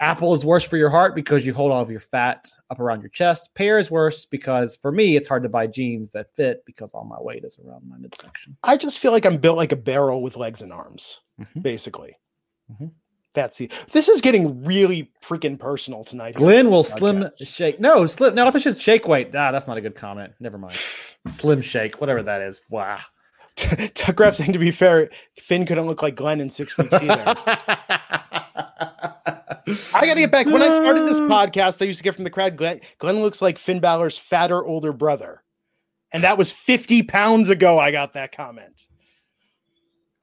Apple 0.00 0.34
is 0.34 0.44
worse 0.44 0.64
for 0.64 0.76
your 0.76 0.90
heart 0.90 1.14
because 1.14 1.46
you 1.46 1.54
hold 1.54 1.70
all 1.72 1.80
of 1.80 1.90
your 1.90 2.00
fat 2.00 2.50
up 2.70 2.80
around 2.80 3.00
your 3.00 3.10
chest. 3.10 3.50
Pear 3.54 3.78
is 3.78 3.90
worse 3.90 4.26
because 4.26 4.76
for 4.76 4.90
me 4.92 5.16
it's 5.16 5.28
hard 5.28 5.42
to 5.44 5.48
buy 5.48 5.66
jeans 5.66 6.10
that 6.12 6.34
fit 6.34 6.62
because 6.66 6.92
all 6.92 7.04
my 7.04 7.20
weight 7.20 7.44
is 7.44 7.58
around 7.64 7.88
my 7.88 7.96
midsection. 7.98 8.56
I 8.64 8.76
just 8.76 8.98
feel 8.98 9.12
like 9.12 9.24
I'm 9.24 9.38
built 9.38 9.56
like 9.56 9.72
a 9.72 9.76
barrel 9.76 10.20
with 10.22 10.36
legs 10.36 10.62
and 10.62 10.72
arms, 10.72 11.20
Mhm. 11.40 11.62
basically. 11.62 12.16
Mhm. 12.72 12.90
That's 13.34 13.56
the. 13.56 13.68
This 13.90 14.08
is 14.08 14.20
getting 14.20 14.64
really 14.64 15.10
freaking 15.20 15.58
personal 15.58 16.04
tonight. 16.04 16.36
Glenn 16.36 16.70
will 16.70 16.84
slim 16.84 17.28
shake. 17.42 17.80
No, 17.80 18.06
slim. 18.06 18.34
No, 18.36 18.46
I 18.46 18.50
thought 18.50 18.64
you 18.64 18.72
said 18.72 18.80
shake 18.80 19.08
weight. 19.08 19.34
Ah, 19.34 19.50
that's 19.50 19.66
not 19.66 19.76
a 19.76 19.80
good 19.80 19.96
comment. 19.96 20.32
Never 20.38 20.56
mind. 20.58 20.74
Slim 21.28 21.60
shake, 21.62 22.00
whatever 22.00 22.22
that 22.22 22.42
is. 22.42 22.60
Wow. 22.70 22.98
Tuck 23.56 24.20
Rap 24.20 24.34
saying 24.36 24.52
to 24.52 24.58
be 24.58 24.70
fair, 24.70 25.10
Finn 25.38 25.66
couldn't 25.66 25.86
look 25.86 26.00
like 26.02 26.14
Glenn 26.14 26.40
in 26.40 26.48
six 26.50 26.76
weeks 26.78 26.94
either. 26.94 27.34
I 29.66 30.06
got 30.06 30.14
to 30.14 30.20
get 30.20 30.30
back. 30.30 30.46
When 30.46 30.62
I 30.62 30.68
started 30.70 31.04
this 31.04 31.20
podcast, 31.22 31.80
I 31.80 31.86
used 31.86 31.98
to 31.98 32.04
get 32.04 32.14
from 32.14 32.24
the 32.24 32.30
crowd, 32.30 32.56
Glenn, 32.56 32.80
Glenn 32.98 33.20
looks 33.22 33.40
like 33.40 33.58
Finn 33.58 33.80
Balor's 33.80 34.18
fatter 34.18 34.64
older 34.64 34.92
brother. 34.92 35.42
And 36.12 36.22
that 36.22 36.38
was 36.38 36.52
50 36.52 37.02
pounds 37.04 37.50
ago. 37.50 37.78
I 37.78 37.90
got 37.90 38.12
that 38.12 38.36
comment. 38.36 38.86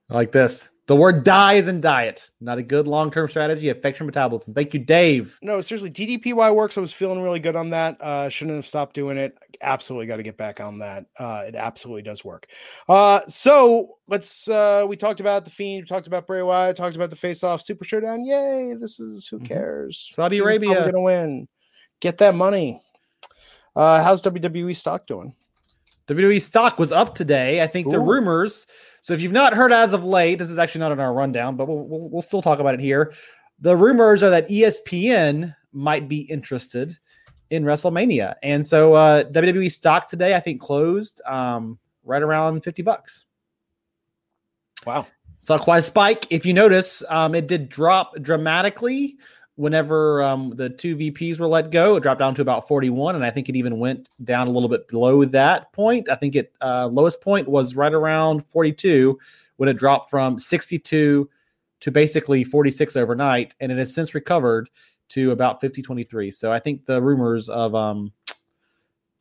like 0.09 0.31
this. 0.31 0.69
The 0.91 0.95
word 0.97 1.23
die 1.23 1.53
is 1.53 1.69
in 1.69 1.79
diet. 1.79 2.29
Not 2.41 2.57
a 2.57 2.61
good 2.61 2.85
long 2.85 3.11
term 3.11 3.29
strategy. 3.29 3.69
Affects 3.69 4.01
your 4.01 4.05
metabolism. 4.07 4.53
Thank 4.53 4.73
you, 4.73 4.79
Dave. 4.81 5.39
No, 5.41 5.61
seriously, 5.61 5.89
DDPY 5.89 6.53
works. 6.53 6.77
I 6.77 6.81
was 6.81 6.91
feeling 6.91 7.21
really 7.23 7.39
good 7.39 7.55
on 7.55 7.69
that. 7.69 7.95
Uh, 8.01 8.27
shouldn't 8.27 8.57
have 8.57 8.67
stopped 8.67 8.93
doing 8.93 9.15
it. 9.15 9.37
Absolutely 9.61 10.05
got 10.07 10.17
to 10.17 10.23
get 10.23 10.35
back 10.35 10.59
on 10.59 10.79
that. 10.79 11.05
Uh, 11.17 11.45
it 11.47 11.55
absolutely 11.55 12.01
does 12.01 12.25
work. 12.25 12.47
Uh, 12.89 13.21
so 13.25 13.99
let's. 14.09 14.49
Uh, 14.49 14.85
we 14.85 14.97
talked 14.97 15.21
about 15.21 15.45
the 15.45 15.51
Fiend. 15.51 15.83
We 15.83 15.87
talked 15.87 16.07
about 16.07 16.27
Bray 16.27 16.41
Wyatt. 16.41 16.75
Talked 16.75 16.97
about 16.97 17.09
the 17.09 17.15
Face 17.15 17.41
Off 17.41 17.61
Super 17.61 17.85
Showdown. 17.85 18.25
Yay! 18.25 18.73
This 18.77 18.99
is 18.99 19.29
who 19.29 19.39
Mhm. 19.39 19.47
cares. 19.47 20.09
Saudi 20.11 20.39
Fiend's 20.39 20.43
probably 20.45 20.67
Arabia. 20.75 20.91
gonna 20.91 21.03
win. 21.03 21.47
Get 22.01 22.17
that 22.17 22.35
money. 22.35 22.81
Uh, 23.77 24.03
how's 24.03 24.21
WWE 24.21 24.73
stock 24.75 25.07
doing? 25.07 25.33
WWE 26.07 26.41
stock 26.41 26.77
was 26.77 26.91
up 26.91 27.15
today. 27.15 27.61
I 27.61 27.67
think 27.67 27.89
the 27.89 27.99
rumors. 28.01 28.67
So 29.01 29.13
if 29.13 29.21
you've 29.21 29.31
not 29.31 29.53
heard 29.53 29.73
as 29.73 29.93
of 29.93 30.05
late, 30.05 30.37
this 30.37 30.49
is 30.49 30.59
actually 30.59 30.79
not 30.79 30.91
in 30.91 30.99
our 30.99 31.13
rundown, 31.13 31.55
but 31.57 31.67
we'll, 31.67 31.79
we'll, 31.79 32.09
we'll 32.09 32.21
still 32.21 32.41
talk 32.41 32.59
about 32.59 32.75
it 32.75 32.79
here. 32.79 33.13
The 33.59 33.75
rumors 33.75 34.23
are 34.23 34.29
that 34.29 34.47
ESPN 34.47 35.55
might 35.73 36.07
be 36.07 36.21
interested 36.21 36.97
in 37.49 37.63
WrestleMania, 37.63 38.35
and 38.43 38.65
so 38.65 38.93
uh, 38.93 39.23
WWE 39.25 39.69
stock 39.71 40.07
today 40.07 40.35
I 40.35 40.39
think 40.39 40.61
closed 40.61 41.21
um, 41.25 41.77
right 42.03 42.21
around 42.21 42.61
fifty 42.61 42.81
bucks. 42.81 43.25
Wow. 44.85 45.05
Saw 45.39 45.57
quite 45.57 45.79
a 45.79 45.81
spike. 45.81 46.27
If 46.29 46.45
you 46.45 46.53
notice, 46.53 47.03
um, 47.09 47.35
it 47.35 47.47
did 47.47 47.67
drop 47.67 48.13
dramatically 48.21 49.17
whenever 49.61 50.23
um, 50.23 50.49
the 50.55 50.71
two 50.71 50.97
VPs 50.97 51.37
were 51.39 51.47
let 51.47 51.69
go. 51.69 51.95
It 51.95 52.01
dropped 52.01 52.19
down 52.19 52.33
to 52.33 52.41
about 52.41 52.67
41, 52.67 53.15
and 53.15 53.23
I 53.23 53.29
think 53.29 53.47
it 53.47 53.55
even 53.55 53.77
went 53.77 54.09
down 54.23 54.47
a 54.47 54.49
little 54.49 54.67
bit 54.67 54.87
below 54.87 55.23
that 55.23 55.71
point. 55.71 56.09
I 56.09 56.15
think 56.15 56.35
it 56.35 56.51
uh, 56.61 56.87
lowest 56.87 57.21
point 57.21 57.47
was 57.47 57.75
right 57.75 57.93
around 57.93 58.43
42 58.47 59.19
when 59.57 59.69
it 59.69 59.77
dropped 59.77 60.09
from 60.09 60.39
62 60.39 61.29
to 61.79 61.91
basically 61.91 62.43
46 62.43 62.95
overnight, 62.95 63.53
and 63.59 63.71
it 63.71 63.77
has 63.77 63.93
since 63.93 64.15
recovered 64.15 64.67
to 65.09 65.29
about 65.29 65.61
50 65.61 65.83
23. 65.83 66.31
So 66.31 66.51
I 66.51 66.57
think 66.57 66.87
the 66.87 66.99
rumors 66.99 67.47
of 67.47 67.75
um, 67.75 68.11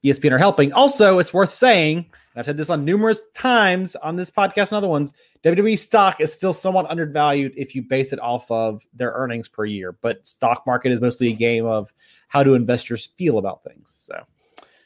ESPN 0.03 0.33
are 0.33 0.39
helping. 0.39 0.73
Also, 0.73 1.19
it's 1.19 1.35
worth 1.35 1.53
saying, 1.53 2.07
I've 2.37 2.45
said 2.45 2.57
this 2.57 2.71
on 2.71 2.85
numerous 2.85 3.23
times 3.35 3.97
on 3.97 4.17
this 4.17 4.31
podcast 4.31 4.69
and 4.69 4.75
other 4.75 4.89
ones, 4.89 5.13
WWE 5.43 5.77
stock 5.79 6.21
is 6.21 6.33
still 6.33 6.53
somewhat 6.53 6.89
undervalued 6.89 7.53
if 7.57 7.75
you 7.75 7.83
base 7.83 8.13
it 8.13 8.21
off 8.21 8.49
of 8.51 8.87
their 8.95 9.13
earnings 9.13 9.49
per 9.49 9.65
year. 9.65 9.93
But 10.01 10.27
stock 10.27 10.65
market 10.67 10.93
is 10.93 11.01
mostly 11.01 11.29
a 11.29 11.33
game 11.33 11.67
of 11.67 11.93
how 12.29 12.45
do 12.45 12.55
investors 12.55 13.07
feel 13.17 13.39
about 13.39 13.65
things. 13.65 13.93
So 13.97 14.25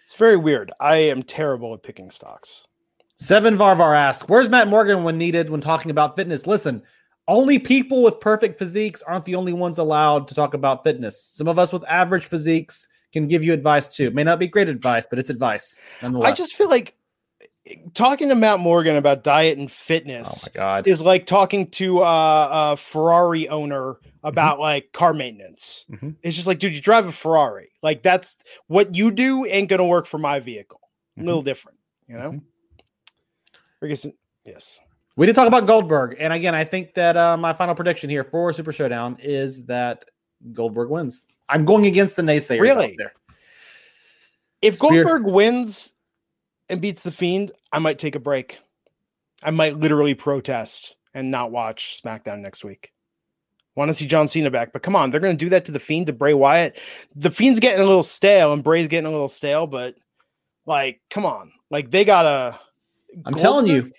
It's 0.04 0.14
very 0.14 0.36
weird. 0.36 0.72
I 0.80 0.96
am 0.96 1.22
terrible 1.22 1.74
at 1.74 1.82
picking 1.82 2.10
stocks. 2.10 2.66
Seven 3.14 3.56
Varvar 3.56 3.96
asks, 3.96 4.28
"Where's 4.28 4.48
Matt 4.48 4.68
Morgan 4.68 5.04
when 5.04 5.18
needed 5.18 5.50
when 5.50 5.60
talking 5.60 5.90
about 5.90 6.16
fitness?" 6.16 6.46
Listen, 6.46 6.82
only 7.28 7.58
people 7.58 8.02
with 8.02 8.20
perfect 8.20 8.58
physiques 8.58 9.02
aren't 9.02 9.24
the 9.24 9.34
only 9.34 9.52
ones 9.52 9.78
allowed 9.78 10.28
to 10.28 10.34
talk 10.34 10.54
about 10.54 10.84
fitness. 10.84 11.22
Some 11.30 11.48
of 11.48 11.58
us 11.58 11.72
with 11.72 11.84
average 11.88 12.24
physiques 12.24 12.88
can 13.12 13.28
give 13.28 13.44
you 13.44 13.52
advice 13.52 13.86
too. 13.86 14.10
May 14.10 14.24
not 14.24 14.38
be 14.38 14.46
great 14.46 14.68
advice, 14.68 15.06
but 15.08 15.18
it's 15.18 15.30
advice 15.30 15.78
nonetheless. 16.02 16.32
I 16.32 16.34
just 16.34 16.54
feel 16.54 16.68
like 16.68 16.94
talking 17.94 18.28
to 18.28 18.34
Matt 18.34 18.60
Morgan 18.60 18.96
about 18.96 19.24
diet 19.24 19.58
and 19.58 19.68
oh 19.68 19.72
fitness 19.72 20.48
god, 20.54 20.86
is 20.86 21.00
like 21.00 21.26
talking 21.26 21.70
to 21.72 22.00
uh, 22.00 22.72
a 22.72 22.76
Ferrari 22.76 23.48
owner 23.48 23.98
about 24.22 24.60
like 24.60 24.92
car 24.92 25.14
maintenance. 25.14 25.86
Mhm. 25.90 26.16
It's 26.22 26.36
just 26.36 26.46
like, 26.46 26.58
dude, 26.58 26.74
you 26.74 26.80
drive 26.80 27.06
a 27.06 27.12
Ferrari. 27.12 27.70
Like 27.82 28.02
that's 28.02 28.38
what 28.66 28.94
you 28.94 29.10
do 29.10 29.44
ain't 29.46 29.68
gonna 29.68 29.86
work 29.86 30.06
for 30.06 30.18
my 30.18 30.40
vehicle. 30.40 30.80
A 31.18 31.22
little 31.22 31.42
different, 31.42 31.78
you 32.06 32.16
know. 32.16 32.40
I 33.82 33.86
guess 33.86 34.06
yes. 34.44 34.80
we 35.16 35.26
did 35.26 35.34
talk 35.34 35.46
about 35.46 35.66
Goldberg, 35.66 36.16
and 36.18 36.32
again, 36.32 36.54
I 36.54 36.64
think 36.64 36.94
that 36.94 37.16
uh, 37.16 37.36
my 37.36 37.52
final 37.52 37.74
prediction 37.74 38.10
here 38.10 38.24
for 38.24 38.52
Super 38.52 38.72
Showdown 38.72 39.16
is 39.20 39.64
that 39.66 40.04
Goldberg 40.52 40.90
wins. 40.90 41.26
I'm 41.48 41.64
going 41.64 41.86
against 41.86 42.16
the 42.16 42.22
naysayers. 42.22 42.60
Really? 42.60 42.98
If 44.60 44.76
Spear- 44.76 45.04
Goldberg 45.04 45.24
wins 45.26 45.93
and 46.68 46.80
beats 46.80 47.02
the 47.02 47.10
Fiend, 47.10 47.52
I 47.72 47.78
might 47.78 47.98
take 47.98 48.14
a 48.14 48.20
break. 48.20 48.58
I 49.42 49.50
might 49.50 49.78
literally 49.78 50.14
protest 50.14 50.96
and 51.12 51.30
not 51.30 51.50
watch 51.50 52.00
SmackDown 52.02 52.40
next 52.40 52.64
week. 52.64 52.92
Want 53.76 53.88
to 53.88 53.94
see 53.94 54.06
John 54.06 54.28
Cena 54.28 54.50
back, 54.50 54.72
but 54.72 54.82
come 54.82 54.94
on, 54.94 55.10
they're 55.10 55.20
going 55.20 55.36
to 55.36 55.44
do 55.44 55.50
that 55.50 55.64
to 55.64 55.72
the 55.72 55.80
Fiend 55.80 56.06
to 56.06 56.12
Bray 56.12 56.32
Wyatt. 56.32 56.78
The 57.16 57.30
Fiend's 57.30 57.58
getting 57.58 57.80
a 57.80 57.84
little 57.84 58.04
stale, 58.04 58.52
and 58.52 58.62
Bray's 58.62 58.86
getting 58.86 59.08
a 59.08 59.10
little 59.10 59.28
stale, 59.28 59.66
but 59.66 59.96
like, 60.64 61.00
come 61.10 61.26
on, 61.26 61.52
like 61.70 61.90
they 61.90 62.04
gotta. 62.04 62.58
I'm 63.24 63.34
telling 63.34 63.66
you, 63.66 63.92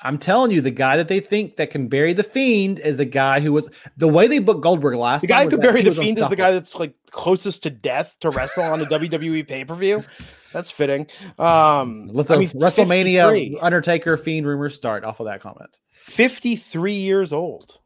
I'm 0.00 0.18
telling 0.18 0.52
you, 0.52 0.60
the 0.60 0.70
guy 0.70 0.96
that 0.96 1.08
they 1.08 1.18
think 1.18 1.56
that 1.56 1.70
can 1.70 1.88
bury 1.88 2.12
the 2.12 2.22
fiend 2.22 2.78
is 2.78 3.00
a 3.00 3.04
guy 3.04 3.40
who 3.40 3.52
was 3.52 3.68
the 3.96 4.06
way 4.06 4.28
they 4.28 4.38
booked 4.38 4.62
Goldberg 4.62 4.96
last. 4.96 5.22
the 5.22 5.26
guy 5.26 5.44
who 5.44 5.50
could 5.50 5.60
bury 5.60 5.82
the 5.82 5.94
Fiend 5.94 6.18
is 6.18 6.28
the 6.28 6.36
guy 6.36 6.52
that's 6.52 6.76
like 6.76 6.94
closest 7.10 7.64
to 7.64 7.70
death 7.70 8.16
to 8.20 8.30
wrestle 8.30 8.62
on 8.62 8.80
a 8.80 8.86
WWE 8.86 9.46
pay 9.46 9.64
per 9.64 9.74
view. 9.74 10.04
That's 10.52 10.70
fitting. 10.70 11.06
Um, 11.38 12.08
Let 12.12 12.26
the 12.28 12.34
I 12.34 12.38
mean, 12.38 12.48
WrestleMania 12.50 13.30
53. 13.30 13.58
Undertaker 13.60 14.16
Fiend 14.16 14.46
rumors 14.46 14.74
start 14.74 15.04
off 15.04 15.20
of 15.20 15.26
that 15.26 15.42
comment. 15.42 15.78
53 15.92 16.92
years 16.94 17.32
old. 17.32 17.78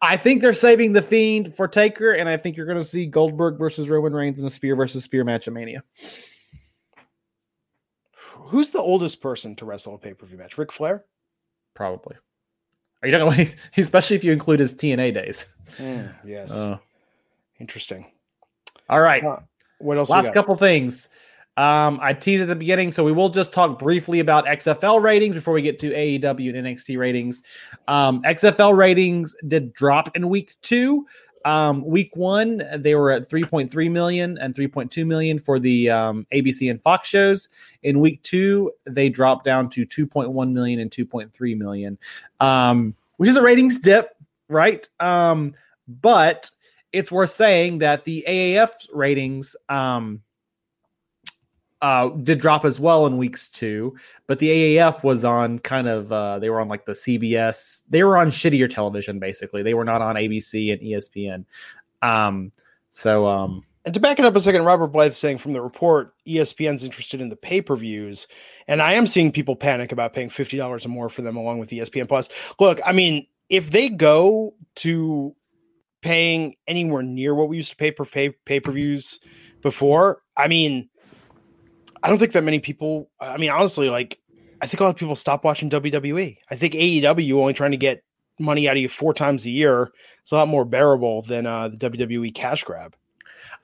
I 0.00 0.16
think 0.16 0.40
they're 0.42 0.52
saving 0.52 0.92
the 0.92 1.02
Fiend 1.02 1.54
for 1.54 1.68
Taker, 1.68 2.12
and 2.12 2.28
I 2.28 2.36
think 2.36 2.56
you're 2.56 2.66
going 2.66 2.78
to 2.78 2.84
see 2.84 3.06
Goldberg 3.06 3.58
versus 3.58 3.88
Roman 3.88 4.12
Reigns 4.14 4.40
in 4.40 4.46
a 4.46 4.50
spear 4.50 4.74
versus 4.76 5.04
spear 5.04 5.24
match 5.24 5.46
at 5.46 5.54
Mania. 5.54 5.82
Who's 8.34 8.70
the 8.70 8.80
oldest 8.80 9.20
person 9.20 9.56
to 9.56 9.64
wrestle 9.66 9.94
a 9.94 9.98
pay 9.98 10.14
per 10.14 10.26
view 10.26 10.38
match? 10.38 10.56
Ric 10.56 10.72
Flair? 10.72 11.04
Probably. 11.74 12.16
Are 13.02 13.08
you 13.08 13.16
talking 13.16 13.40
about, 13.40 13.54
especially 13.76 14.16
if 14.16 14.24
you 14.24 14.32
include 14.32 14.60
his 14.60 14.74
TNA 14.74 15.14
days? 15.14 15.46
yes. 16.24 16.54
Uh, 16.54 16.78
Interesting. 17.60 18.10
all 18.88 19.00
right. 19.00 19.22
Uh, 19.24 19.40
What 19.80 19.98
else? 19.98 20.10
Last 20.10 20.32
couple 20.32 20.56
things. 20.56 21.08
Um, 21.58 21.98
I 22.00 22.12
teased 22.12 22.40
at 22.40 22.46
the 22.46 22.54
beginning, 22.54 22.92
so 22.92 23.02
we 23.02 23.10
will 23.10 23.30
just 23.30 23.52
talk 23.52 23.80
briefly 23.80 24.20
about 24.20 24.46
XFL 24.46 25.02
ratings 25.02 25.34
before 25.34 25.52
we 25.52 25.60
get 25.60 25.80
to 25.80 25.90
AEW 25.90 26.56
and 26.56 26.66
NXT 26.66 26.96
ratings. 26.96 27.42
Um, 27.88 28.22
XFL 28.22 28.76
ratings 28.76 29.34
did 29.48 29.72
drop 29.72 30.16
in 30.16 30.28
week 30.28 30.54
two. 30.62 31.04
Um, 31.44 31.84
week 31.84 32.14
one, 32.14 32.62
they 32.76 32.94
were 32.94 33.10
at 33.10 33.28
3.3 33.28 33.90
million 33.90 34.38
and 34.38 34.54
3.2 34.54 35.04
million 35.04 35.40
for 35.40 35.58
the 35.58 35.90
um, 35.90 36.28
ABC 36.32 36.70
and 36.70 36.80
Fox 36.80 37.08
shows. 37.08 37.48
In 37.82 37.98
week 37.98 38.22
two, 38.22 38.70
they 38.84 39.08
dropped 39.08 39.44
down 39.44 39.68
to 39.70 39.84
2.1 39.84 40.52
million 40.52 40.78
and 40.78 40.92
2.3 40.92 41.58
million, 41.58 41.98
um, 42.38 42.94
which 43.16 43.28
is 43.28 43.36
a 43.36 43.42
ratings 43.42 43.78
dip, 43.78 44.16
right? 44.48 44.88
Um, 45.00 45.54
but 45.88 46.52
it's 46.92 47.10
worth 47.10 47.32
saying 47.32 47.78
that 47.78 48.04
the 48.04 48.24
AAF 48.28 48.70
ratings 48.92 49.56
um, 49.68 50.22
uh, 51.80 52.08
did 52.08 52.40
drop 52.40 52.64
as 52.64 52.80
well 52.80 53.06
in 53.06 53.16
weeks 53.16 53.48
two, 53.48 53.94
but 54.26 54.38
the 54.38 54.76
AAF 54.76 55.04
was 55.04 55.24
on 55.24 55.58
kind 55.60 55.86
of 55.86 56.10
uh, 56.10 56.38
they 56.38 56.50
were 56.50 56.60
on 56.60 56.68
like 56.68 56.86
the 56.86 56.92
CBS. 56.92 57.82
They 57.88 58.02
were 58.02 58.16
on 58.16 58.30
shittier 58.30 58.68
television, 58.68 59.18
basically. 59.18 59.62
They 59.62 59.74
were 59.74 59.84
not 59.84 60.02
on 60.02 60.16
ABC 60.16 60.72
and 60.72 60.80
ESPN. 60.82 61.44
Um, 62.02 62.52
so 62.90 63.26
um, 63.26 63.64
And 63.84 63.94
to 63.94 64.00
back 64.00 64.18
it 64.18 64.24
up 64.24 64.34
a 64.34 64.40
second, 64.40 64.64
Robert 64.64 64.88
Blythe 64.88 65.14
saying 65.14 65.38
from 65.38 65.52
the 65.52 65.60
report, 65.60 66.14
ESPN's 66.26 66.84
interested 66.84 67.20
in 67.20 67.28
the 67.28 67.36
pay 67.36 67.62
per 67.62 67.76
views, 67.76 68.26
and 68.66 68.82
I 68.82 68.94
am 68.94 69.06
seeing 69.06 69.30
people 69.30 69.54
panic 69.54 69.92
about 69.92 70.12
paying 70.12 70.30
fifty 70.30 70.56
dollars 70.56 70.84
or 70.84 70.88
more 70.88 71.08
for 71.08 71.22
them 71.22 71.36
along 71.36 71.58
with 71.58 71.70
ESPN 71.70 72.08
Plus. 72.08 72.28
Look, 72.58 72.80
I 72.84 72.92
mean, 72.92 73.26
if 73.50 73.70
they 73.70 73.88
go 73.88 74.54
to 74.76 75.34
paying 76.02 76.56
anywhere 76.66 77.02
near 77.02 77.34
what 77.34 77.48
we 77.48 77.56
used 77.56 77.70
to 77.70 77.76
pay 77.76 77.92
for 77.92 78.04
pay 78.04 78.30
pay 78.30 78.58
per 78.58 78.72
views 78.72 79.20
before, 79.62 80.22
I 80.36 80.48
mean, 80.48 80.88
I 82.02 82.08
don't 82.08 82.18
think 82.18 82.32
that 82.32 82.44
many 82.44 82.60
people. 82.60 83.10
I 83.20 83.36
mean, 83.36 83.50
honestly, 83.50 83.90
like 83.90 84.18
I 84.60 84.66
think 84.66 84.80
a 84.80 84.84
lot 84.84 84.90
of 84.90 84.96
people 84.96 85.16
stop 85.16 85.44
watching 85.44 85.70
WWE. 85.70 86.36
I 86.50 86.56
think 86.56 86.74
AEW 86.74 87.40
only 87.40 87.54
trying 87.54 87.72
to 87.72 87.76
get 87.76 88.02
money 88.38 88.68
out 88.68 88.76
of 88.76 88.82
you 88.82 88.88
four 88.88 89.14
times 89.14 89.46
a 89.46 89.50
year. 89.50 89.90
It's 90.22 90.32
a 90.32 90.36
lot 90.36 90.48
more 90.48 90.64
bearable 90.64 91.22
than 91.22 91.46
uh, 91.46 91.68
the 91.68 91.76
WWE 91.76 92.34
cash 92.34 92.64
grab. 92.64 92.94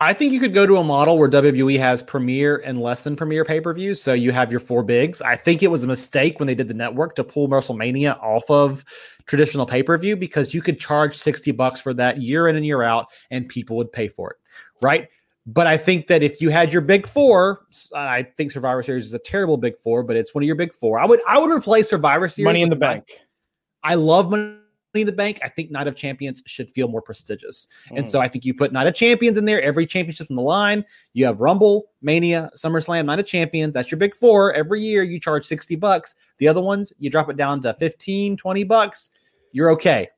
I 0.01 0.13
think 0.13 0.33
you 0.33 0.41
could 0.41 0.55
go 0.55 0.67
to 0.67 0.79
a 0.79 0.85
model 0.85 1.17
where 1.17 1.31
WWE 1.31 1.79
has 1.79 2.03
premier 2.03 2.57
and 2.65 2.81
less 2.81 3.05
than 3.05 3.15
premier 3.15 3.45
pay 3.45 3.61
per 3.61 3.73
views. 3.73 4.03
So 4.03 4.13
you 4.13 4.33
have 4.33 4.51
your 4.51 4.61
four 4.61 4.83
bigs. 4.83 5.23
I 5.23 5.37
think 5.37 5.63
it 5.63 5.71
was 5.71 5.85
a 5.85 5.87
mistake 5.87 6.41
when 6.41 6.47
they 6.49 6.55
did 6.55 6.69
the 6.69 6.75
network 6.75 7.15
to 7.17 7.25
pull 7.25 7.49
WrestleMania 7.49 8.21
off 8.21 8.51
of 8.51 8.85
traditional 9.27 9.67
pay 9.67 9.83
per 9.83 9.97
view 9.97 10.17
because 10.17 10.53
you 10.53 10.63
could 10.63 10.81
charge 10.81 11.17
60 11.17 11.53
bucks 11.53 11.81
for 11.81 11.95
that 11.95 12.21
year 12.21 12.49
in 12.49 12.57
and 12.57 12.67
year 12.67 12.83
out 12.83 13.07
and 13.31 13.49
people 13.49 13.77
would 13.77 13.93
pay 13.93 14.09
for 14.09 14.33
it. 14.33 14.37
Right. 14.83 15.09
But 15.47 15.67
I 15.67 15.77
think 15.77 16.07
that 16.07 16.23
if 16.23 16.41
you 16.41 16.49
had 16.49 16.73
your 16.73 16.81
big 16.81 17.07
four, 17.07 17.67
I 17.95 18.23
think 18.23 18.51
Survivor 18.51 18.83
Series 18.83 19.05
is 19.05 19.13
a 19.13 19.19
terrible 19.19 19.59
big 19.59 19.79
four, 19.79 20.03
but 20.03 20.17
it's 20.17 20.35
one 20.35 20.43
of 20.43 20.47
your 20.47 20.57
big 20.57 20.75
four. 20.75 20.99
I 20.99 21.05
would 21.05 21.21
I 21.29 21.39
would 21.39 21.51
replace 21.51 21.91
Survivor 21.91 22.29
Series. 22.29 22.47
Money 22.47 22.63
in 22.63 22.71
the 22.71 22.77
bank. 22.77 23.21
I 23.83 23.95
love 23.95 24.31
money 24.31 24.57
in 24.95 25.07
the 25.07 25.13
bank. 25.13 25.41
I 25.43 25.49
think 25.51 25.71
Night 25.71 25.87
of 25.87 25.97
Champions 25.97 26.43
should 26.47 26.71
feel 26.71 26.89
more 26.89 27.03
prestigious. 27.03 27.69
Mm. 27.91 27.99
And 27.99 28.09
so 28.09 28.21
I 28.21 28.29
think 28.29 28.47
you 28.47 28.55
put 28.55 28.73
Night 28.73 28.87
of 28.87 28.95
Champions 28.95 29.37
in 29.37 29.45
there, 29.45 29.61
every 29.61 29.87
championship 29.87 30.29
on 30.31 30.37
the 30.37 30.43
line. 30.43 30.83
You 31.13 31.27
have 31.27 31.41
Rumble, 31.41 31.91
Mania, 32.01 32.51
SummerSlam, 32.57 33.05
Night 33.05 33.19
of 33.19 33.27
Champions. 33.27 33.75
That's 33.75 33.91
your 33.91 33.99
big 33.99 34.17
four. 34.17 34.55
Every 34.55 34.81
year 34.81 35.03
you 35.03 35.21
charge 35.21 35.45
60 35.45 35.77
bucks. 35.77 36.15
The 36.39 36.49
other 36.49 36.63
ones, 36.63 36.93
you 36.99 37.11
drop 37.11 37.29
it 37.29 37.37
down 37.37 37.61
to 37.63 37.75
15, 37.75 38.39
20 38.39 38.65
bucks. 38.65 39.11
You're 39.53 39.71
okay. 39.73 40.09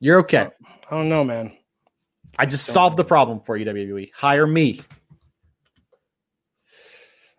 You're 0.00 0.18
okay. 0.20 0.48
I 0.90 0.90
don't 0.90 1.08
know, 1.08 1.22
man. 1.22 1.56
I 2.38 2.46
just 2.46 2.66
solved 2.66 2.96
the 2.96 3.04
problem 3.04 3.40
for 3.40 3.56
you, 3.56 3.64
WWE. 3.64 4.12
Hire 4.12 4.46
me. 4.46 4.82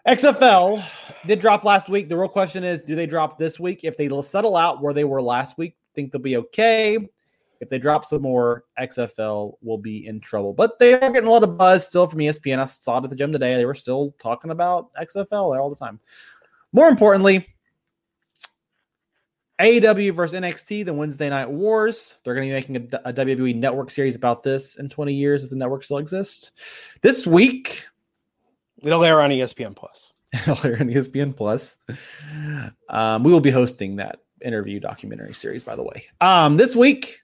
XFL 0.08 0.84
did 1.28 1.40
drop 1.40 1.64
last 1.64 1.90
week. 1.90 2.10
The 2.10 2.18
real 2.18 2.30
question 2.30 2.64
is, 2.64 2.82
do 2.82 2.96
they 2.96 3.06
drop 3.06 3.38
this 3.38 3.60
week? 3.60 3.84
If 3.84 3.98
they 3.98 4.10
settle 4.22 4.56
out 4.56 4.82
where 4.82 4.94
they 4.94 5.04
were 5.04 5.22
last 5.22 5.58
week, 5.58 5.76
think 5.94 6.12
they'll 6.12 6.22
be 6.22 6.38
okay. 6.38 6.98
If 7.60 7.70
they 7.70 7.80
drop 7.80 8.06
some 8.06 8.22
more, 8.22 8.64
XFL 8.80 9.56
will 9.62 9.80
be 9.80 10.08
in 10.08 10.20
trouble. 10.20 10.54
But 10.54 10.80
they 10.80 10.94
are 10.94 11.12
getting 11.12 11.28
a 11.28 11.32
lot 11.32 11.44
of 11.44 11.58
buzz 11.58 11.88
still 11.88 12.08
from 12.08 12.20
ESPN. 12.20 12.60
I 12.60 12.66
saw 12.66 13.00
it 13.00 13.04
at 13.04 13.10
the 13.10 13.16
gym 13.16 13.32
today. 13.32 13.56
They 13.56 13.66
were 13.66 13.74
still 13.74 14.16
talking 14.20 14.52
about 14.52 14.94
XFL 14.94 15.54
there 15.54 15.60
all 15.60 15.70
the 15.70 15.76
time. 15.76 16.00
More 16.72 16.88
importantly, 16.88 17.48
AEW 19.60 20.14
versus 20.14 20.40
NXT, 20.40 20.86
the 20.86 20.94
Wednesday 20.94 21.30
Night 21.30 21.50
Wars. 21.50 22.18
They're 22.24 22.36
going 22.36 22.48
to 22.48 22.52
be 22.52 22.76
making 22.76 22.94
a, 22.94 23.10
a, 23.10 23.14
WWE 23.14 23.56
Network 23.56 23.90
series 23.90 24.16
about 24.16 24.44
this 24.44 24.76
in 24.76 24.88
20 24.88 25.14
years 25.14 25.44
if 25.44 25.50
the 25.50 25.56
network 25.56 25.84
still 25.84 25.98
exists. 25.98 26.52
This 27.02 27.26
week, 27.26 27.86
it'll 28.84 29.04
air 29.04 29.22
on 29.22 29.32
ESPN 29.32 29.76
Plus. 29.76 30.14
It'll 30.34 30.66
air 30.66 30.78
on 30.80 30.90
ESPN 30.90 31.36
Plus. 31.36 31.78
Um, 32.90 33.24
we 33.24 33.32
will 33.32 33.42
be 33.42 33.50
hosting 33.50 33.96
that 33.96 34.20
interview 34.42 34.80
documentary 34.80 35.34
series, 35.34 35.64
by 35.64 35.76
the 35.76 35.84
way. 35.84 36.06
Um, 36.22 36.56
this 36.56 36.76
week, 36.76 37.22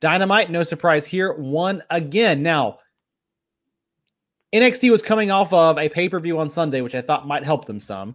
Dynamite, 0.00 0.50
no 0.50 0.62
surprise 0.62 1.06
here, 1.06 1.32
won 1.32 1.82
again. 1.88 2.42
Now, 2.42 2.80
NXT 4.54 4.90
was 4.90 5.02
coming 5.02 5.30
off 5.30 5.52
of 5.52 5.78
a 5.78 5.88
pay 5.88 6.08
per 6.08 6.20
view 6.20 6.38
on 6.38 6.48
Sunday, 6.50 6.80
which 6.80 6.94
I 6.94 7.00
thought 7.00 7.26
might 7.26 7.44
help 7.44 7.64
them 7.64 7.80
some. 7.80 8.14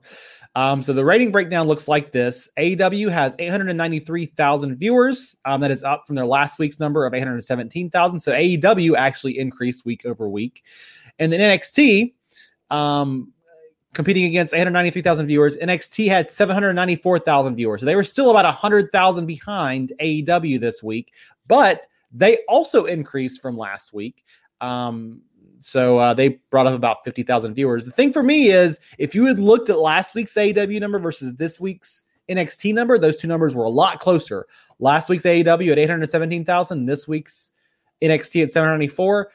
Um, 0.55 0.81
so 0.81 0.93
the 0.93 1.05
rating 1.05 1.31
breakdown 1.31 1.67
looks 1.67 1.87
like 1.87 2.11
this 2.11 2.49
AEW 2.57 3.09
has 3.11 3.35
893,000 3.37 4.75
viewers. 4.77 5.35
Um, 5.45 5.61
that 5.61 5.71
is 5.71 5.83
up 5.83 6.05
from 6.07 6.15
their 6.15 6.25
last 6.25 6.59
week's 6.59 6.79
number 6.79 7.05
of 7.05 7.13
817,000. 7.13 8.19
So 8.19 8.31
AEW 8.31 8.95
actually 8.97 9.37
increased 9.37 9.85
week 9.85 10.05
over 10.05 10.27
week. 10.27 10.63
And 11.19 11.31
then 11.31 11.39
NXT, 11.39 12.13
um, 12.71 13.31
competing 13.93 14.25
against 14.25 14.53
893,000 14.53 15.27
viewers, 15.27 15.57
NXT 15.57 16.07
had 16.07 16.29
794,000 16.29 17.55
viewers. 17.55 17.79
So 17.81 17.85
they 17.85 17.95
were 17.95 18.03
still 18.03 18.31
about 18.31 18.45
100,000 18.45 19.25
behind 19.25 19.93
AEW 20.01 20.59
this 20.59 20.81
week, 20.81 21.13
but 21.47 21.85
they 22.11 22.39
also 22.47 22.85
increased 22.85 23.41
from 23.41 23.57
last 23.57 23.93
week. 23.93 24.23
Um, 24.61 25.21
so 25.59 25.97
uh, 25.97 26.13
they 26.13 26.39
brought 26.49 26.67
up 26.67 26.73
about 26.73 27.03
50,000 27.03 27.53
viewers. 27.53 27.85
The 27.85 27.91
thing 27.91 28.13
for 28.13 28.23
me 28.23 28.49
is 28.49 28.79
if 28.97 29.13
you 29.13 29.25
had 29.25 29.39
looked 29.39 29.69
at 29.69 29.79
last 29.79 30.15
week's 30.15 30.33
AEW 30.33 30.79
number 30.79 30.99
versus 30.99 31.35
this 31.35 31.59
week's 31.59 32.03
NXT 32.29 32.73
number, 32.73 32.97
those 32.97 33.17
two 33.17 33.27
numbers 33.27 33.55
were 33.55 33.63
a 33.63 33.69
lot 33.69 33.99
closer. 33.99 34.47
Last 34.79 35.09
week's 35.09 35.25
AEW 35.25 35.71
at 35.71 35.79
817,000, 35.79 36.85
this 36.85 37.07
week's 37.07 37.53
NXT 38.01 38.43
at 38.43 38.51
794. 38.51 39.31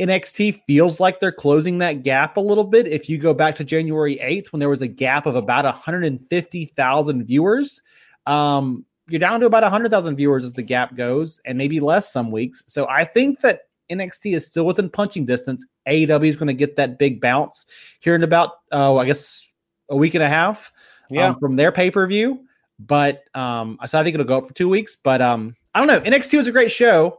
NXT 0.00 0.62
feels 0.66 0.98
like 0.98 1.20
they're 1.20 1.30
closing 1.30 1.78
that 1.78 2.02
gap 2.02 2.36
a 2.36 2.40
little 2.40 2.64
bit. 2.64 2.88
If 2.88 3.08
you 3.08 3.16
go 3.16 3.32
back 3.32 3.54
to 3.56 3.64
January 3.64 4.16
8th, 4.16 4.48
when 4.48 4.58
there 4.58 4.68
was 4.68 4.82
a 4.82 4.88
gap 4.88 5.26
of 5.26 5.36
about 5.36 5.64
150,000 5.64 7.24
viewers, 7.24 7.82
um, 8.26 8.84
you're 9.08 9.20
down 9.20 9.38
to 9.40 9.46
about 9.46 9.62
100,000 9.62 10.16
viewers 10.16 10.42
as 10.42 10.52
the 10.52 10.62
gap 10.62 10.96
goes, 10.96 11.40
and 11.44 11.56
maybe 11.56 11.78
less 11.78 12.12
some 12.12 12.32
weeks. 12.32 12.64
So 12.66 12.88
I 12.88 13.04
think 13.04 13.40
that 13.40 13.68
NXT 13.90 14.34
is 14.34 14.46
still 14.46 14.66
within 14.66 14.88
punching 14.88 15.26
distance. 15.26 15.64
AEW 15.88 16.26
is 16.26 16.36
going 16.36 16.48
to 16.48 16.54
get 16.54 16.76
that 16.76 16.98
big 16.98 17.20
bounce 17.20 17.66
here 18.00 18.14
in 18.14 18.22
about, 18.22 18.52
uh, 18.72 18.96
I 18.96 19.04
guess, 19.04 19.52
a 19.88 19.96
week 19.96 20.14
and 20.14 20.22
a 20.22 20.28
half 20.28 20.72
yeah. 21.10 21.28
um, 21.28 21.38
from 21.38 21.56
their 21.56 21.72
pay 21.72 21.90
per 21.90 22.06
view. 22.06 22.46
But 22.78 23.24
um, 23.36 23.78
so 23.86 23.98
I 23.98 24.02
think 24.02 24.14
it'll 24.14 24.26
go 24.26 24.38
up 24.38 24.48
for 24.48 24.54
two 24.54 24.68
weeks. 24.68 24.96
But 24.96 25.22
um, 25.22 25.54
I 25.74 25.78
don't 25.78 25.88
know. 25.88 26.00
NXT 26.00 26.36
was 26.36 26.46
a 26.46 26.52
great 26.52 26.72
show. 26.72 27.18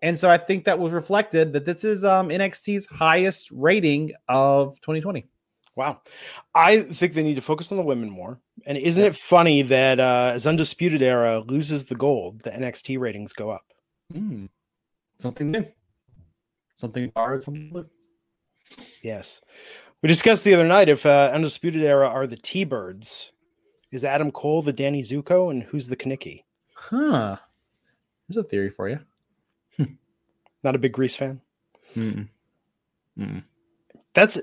And 0.00 0.16
so 0.16 0.30
I 0.30 0.38
think 0.38 0.64
that 0.64 0.78
was 0.78 0.92
reflected 0.92 1.52
that 1.52 1.64
this 1.64 1.82
is 1.82 2.04
um, 2.04 2.28
NXT's 2.28 2.86
highest 2.86 3.50
rating 3.50 4.12
of 4.28 4.80
2020. 4.80 5.26
Wow. 5.74 6.02
I 6.54 6.82
think 6.82 7.14
they 7.14 7.22
need 7.22 7.34
to 7.34 7.40
focus 7.40 7.70
on 7.72 7.78
the 7.78 7.84
women 7.84 8.08
more. 8.08 8.40
And 8.66 8.78
isn't 8.78 9.04
it 9.04 9.16
funny 9.16 9.62
that 9.62 9.98
uh, 9.98 10.32
as 10.34 10.46
Undisputed 10.46 11.02
Era 11.02 11.40
loses 11.40 11.84
the 11.84 11.94
gold, 11.94 12.42
the 12.42 12.50
NXT 12.50 12.98
ratings 12.98 13.32
go 13.32 13.50
up? 13.50 13.64
Mm. 14.12 14.48
Something 15.18 15.50
new 15.50 15.66
something 16.78 17.10
borrowed, 17.14 17.42
something 17.42 17.68
blue. 17.70 17.86
Yes. 19.02 19.42
We 20.00 20.06
discussed 20.06 20.44
the 20.44 20.54
other 20.54 20.66
night 20.66 20.88
if 20.88 21.04
uh, 21.04 21.30
Undisputed 21.34 21.82
Era 21.82 22.08
are 22.08 22.26
the 22.26 22.36
T 22.36 22.64
Birds. 22.64 23.32
Is 23.90 24.04
Adam 24.04 24.30
Cole 24.30 24.62
the 24.62 24.72
Danny 24.72 25.02
Zuko 25.02 25.50
and 25.50 25.62
who's 25.62 25.88
the 25.88 25.96
Kenickie? 25.96 26.44
Huh. 26.74 27.36
There's 28.28 28.36
a 28.36 28.48
theory 28.48 28.70
for 28.70 28.88
you. 28.88 29.00
Not 30.62 30.74
a 30.74 30.78
big 30.78 30.92
Grease 30.92 31.16
fan? 31.16 31.40
Mm-mm. 31.96 32.28
Mm-mm. 33.18 33.42
That's 34.18 34.38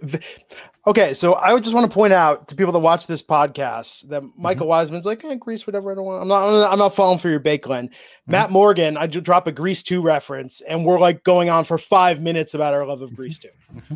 okay. 0.88 1.14
So 1.14 1.36
I 1.36 1.60
just 1.60 1.76
want 1.76 1.90
to 1.90 1.94
point 1.94 2.14
out 2.14 2.48
to 2.48 2.56
people 2.56 2.72
that 2.72 2.80
watch 2.80 3.08
this 3.08 3.22
podcast 3.22 4.08
that 4.08 4.24
Michael 4.38 4.64
mm-hmm. 4.64 4.70
Wiseman's 4.70 5.06
like, 5.06 5.24
eh, 5.26 5.36
Grease, 5.36 5.68
whatever. 5.68 5.92
I 5.92 5.96
don't 5.96 6.06
want. 6.06 6.22
I'm 6.22 6.28
not. 6.30 6.72
I'm 6.72 6.80
not 6.80 6.96
falling 6.96 7.20
for 7.20 7.30
your 7.30 7.40
bait, 7.40 7.64
Glenn. 7.64 7.90
Mm-hmm. 7.90 8.32
Matt 8.32 8.52
Morgan, 8.52 8.96
I 8.96 9.06
drop 9.08 9.48
a 9.48 9.52
Grease 9.52 9.84
two 9.84 10.02
reference, 10.02 10.62
and 10.62 10.86
we're 10.86 11.00
like 11.00 11.24
going 11.26 11.50
on 11.50 11.66
for 11.66 11.78
five 11.78 12.22
minutes 12.22 12.54
about 12.54 12.74
our 12.74 12.86
love 12.86 13.02
of 13.02 13.14
Grease 13.16 13.38
2 13.40 13.50
mm-hmm. 13.76 13.96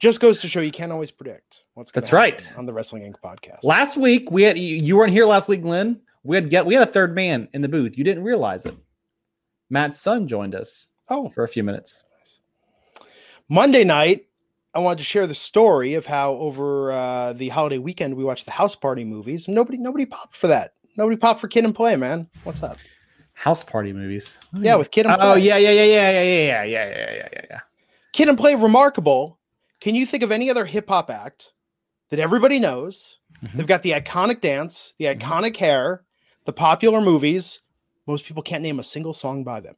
Just 0.00 0.20
goes 0.20 0.38
to 0.40 0.48
show 0.48 0.60
you 0.60 0.70
can't 0.70 0.92
always 0.92 1.10
predict 1.10 1.64
what's. 1.74 1.92
That's 1.92 2.12
right 2.12 2.52
on 2.56 2.66
the 2.66 2.72
Wrestling 2.72 3.02
Inc. 3.02 3.20
podcast. 3.22 3.62
Last 3.62 3.96
week 3.96 4.30
we 4.30 4.42
had 4.42 4.58
you 4.58 4.96
weren't 4.96 5.12
here 5.12 5.26
last 5.26 5.48
week, 5.48 5.62
Glenn. 5.62 6.00
We 6.24 6.34
had 6.34 6.50
get 6.50 6.66
we 6.66 6.74
had 6.74 6.88
a 6.88 6.90
third 6.90 7.14
man 7.14 7.48
in 7.52 7.62
the 7.62 7.68
booth. 7.68 7.96
You 7.96 8.02
didn't 8.02 8.24
realize 8.24 8.64
it. 8.64 8.74
Matt's 9.70 10.00
son 10.00 10.26
joined 10.26 10.54
us. 10.54 10.88
Oh, 11.10 11.30
for 11.30 11.44
a 11.44 11.48
few 11.48 11.64
minutes. 11.64 12.04
Monday 13.48 13.82
night, 13.82 14.26
I 14.74 14.80
wanted 14.80 14.98
to 14.98 15.04
share 15.04 15.26
the 15.26 15.34
story 15.34 15.94
of 15.94 16.04
how 16.04 16.32
over 16.32 16.92
uh, 16.92 17.32
the 17.32 17.48
holiday 17.48 17.78
weekend 17.78 18.14
we 18.14 18.24
watched 18.24 18.44
the 18.44 18.52
house 18.52 18.74
party 18.74 19.04
movies. 19.04 19.48
Nobody, 19.48 19.78
nobody 19.78 20.04
popped 20.04 20.36
for 20.36 20.48
that. 20.48 20.74
Nobody 20.98 21.16
popped 21.16 21.40
for 21.40 21.48
Kid 21.48 21.64
and 21.64 21.74
Play, 21.74 21.96
man. 21.96 22.28
What's 22.44 22.62
up? 22.62 22.76
House 23.32 23.64
party 23.64 23.92
movies. 23.92 24.38
Yeah, 24.52 24.74
with 24.76 24.90
Kid 24.90 25.06
and 25.06 25.14
Play. 25.14 25.26
Oh 25.26 25.34
yeah, 25.34 25.56
yeah, 25.56 25.70
yeah, 25.70 25.84
yeah, 25.84 26.10
yeah, 26.10 26.22
yeah, 26.22 26.64
yeah, 26.64 26.64
yeah, 26.64 26.88
yeah, 26.88 27.28
yeah, 27.32 27.40
yeah. 27.50 27.60
Kid 28.12 28.28
and 28.28 28.36
Play, 28.36 28.54
remarkable. 28.54 29.38
Can 29.80 29.94
you 29.94 30.04
think 30.04 30.22
of 30.22 30.32
any 30.32 30.50
other 30.50 30.66
hip 30.66 30.88
hop 30.88 31.08
act 31.08 31.52
that 32.10 32.18
everybody 32.18 32.58
knows? 32.58 33.18
Mm-hmm. 33.42 33.56
They've 33.56 33.66
got 33.66 33.82
the 33.82 33.92
iconic 33.92 34.40
dance, 34.40 34.94
the 34.98 35.06
mm-hmm. 35.06 35.20
iconic 35.20 35.52
mm-hmm. 35.52 35.64
hair, 35.64 36.04
the 36.44 36.52
popular 36.52 37.00
movies. 37.00 37.60
Most 38.06 38.24
people 38.24 38.42
can't 38.42 38.62
name 38.62 38.80
a 38.80 38.84
single 38.84 39.12
song 39.14 39.44
by 39.44 39.60
them. 39.60 39.76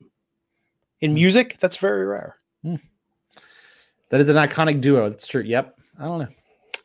In 1.00 1.12
mm. 1.12 1.14
music, 1.14 1.58
that's 1.60 1.76
very 1.76 2.06
rare. 2.06 2.36
Mm. 2.64 2.80
That 4.10 4.20
is 4.20 4.28
an 4.28 4.36
iconic 4.36 4.80
duo. 4.80 5.08
That's 5.08 5.26
true. 5.26 5.42
Yep. 5.42 5.76
I 5.98 6.04
don't 6.04 6.18
know. 6.18 6.28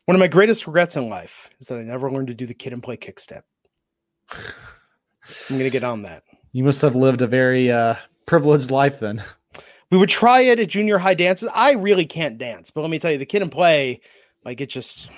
One 0.05 0.15
of 0.15 0.19
my 0.19 0.27
greatest 0.27 0.67
regrets 0.67 0.95
in 0.95 1.09
life 1.09 1.49
is 1.59 1.67
that 1.67 1.79
I 1.79 1.81
never 1.81 2.11
learned 2.11 2.27
to 2.27 2.33
do 2.33 2.45
the 2.45 2.53
kid 2.53 2.73
and 2.73 2.81
play 2.81 2.95
kickstep. 2.95 3.41
I'm 4.31 5.57
gonna 5.57 5.69
get 5.69 5.83
on 5.83 6.03
that. 6.03 6.23
You 6.51 6.63
must 6.63 6.81
have 6.81 6.95
lived 6.95 7.21
a 7.21 7.27
very 7.27 7.71
uh, 7.71 7.95
privileged 8.27 8.69
life 8.69 8.99
then. 8.99 9.23
We 9.89 9.97
would 9.97 10.09
try 10.09 10.41
it 10.41 10.59
at 10.59 10.69
junior 10.69 10.97
high 10.97 11.13
dances. 11.15 11.49
I 11.53 11.73
really 11.73 12.05
can't 12.05 12.37
dance, 12.37 12.69
but 12.69 12.81
let 12.81 12.89
me 12.89 12.99
tell 12.99 13.11
you, 13.11 13.17
the 13.17 13.25
kid 13.25 13.41
and 13.41 13.51
play, 13.51 14.01
like 14.43 14.61
it 14.61 14.69
just 14.69 15.09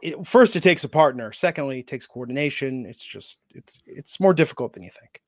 it, 0.00 0.26
first 0.26 0.56
it 0.56 0.62
takes 0.62 0.84
a 0.84 0.88
partner. 0.88 1.32
Secondly, 1.32 1.80
it 1.80 1.86
takes 1.86 2.06
coordination. 2.06 2.86
It's 2.86 3.04
just 3.04 3.38
it's 3.50 3.80
it's 3.86 4.20
more 4.20 4.32
difficult 4.32 4.72
than 4.72 4.82
you 4.82 4.90
think. 4.90 5.20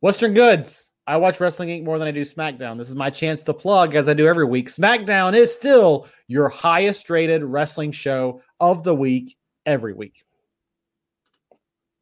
Western 0.00 0.34
Goods 0.34 0.89
I 1.10 1.16
watch 1.16 1.40
Wrestling 1.40 1.70
Inc. 1.70 1.82
more 1.82 1.98
than 1.98 2.06
I 2.06 2.12
do 2.12 2.20
SmackDown. 2.20 2.78
This 2.78 2.88
is 2.88 2.94
my 2.94 3.10
chance 3.10 3.42
to 3.42 3.52
plug, 3.52 3.96
as 3.96 4.08
I 4.08 4.14
do 4.14 4.28
every 4.28 4.44
week. 4.44 4.68
SmackDown 4.68 5.34
is 5.34 5.52
still 5.52 6.06
your 6.28 6.48
highest 6.48 7.10
rated 7.10 7.42
wrestling 7.42 7.90
show 7.90 8.40
of 8.60 8.84
the 8.84 8.94
week 8.94 9.36
every 9.66 9.92
week. 9.92 10.22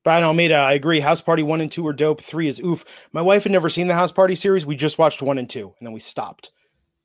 Brian 0.04 0.24
Almeida, 0.24 0.56
I 0.56 0.74
agree. 0.74 1.00
House 1.00 1.22
Party 1.22 1.42
one 1.42 1.62
and 1.62 1.72
two 1.72 1.86
are 1.86 1.94
dope. 1.94 2.20
Three 2.20 2.48
is 2.48 2.60
oof. 2.60 2.84
My 3.12 3.22
wife 3.22 3.44
had 3.44 3.52
never 3.52 3.70
seen 3.70 3.88
the 3.88 3.94
House 3.94 4.12
Party 4.12 4.34
series. 4.34 4.66
We 4.66 4.76
just 4.76 4.98
watched 4.98 5.22
one 5.22 5.38
and 5.38 5.48
two, 5.48 5.72
and 5.78 5.86
then 5.86 5.94
we 5.94 6.00
stopped. 6.00 6.50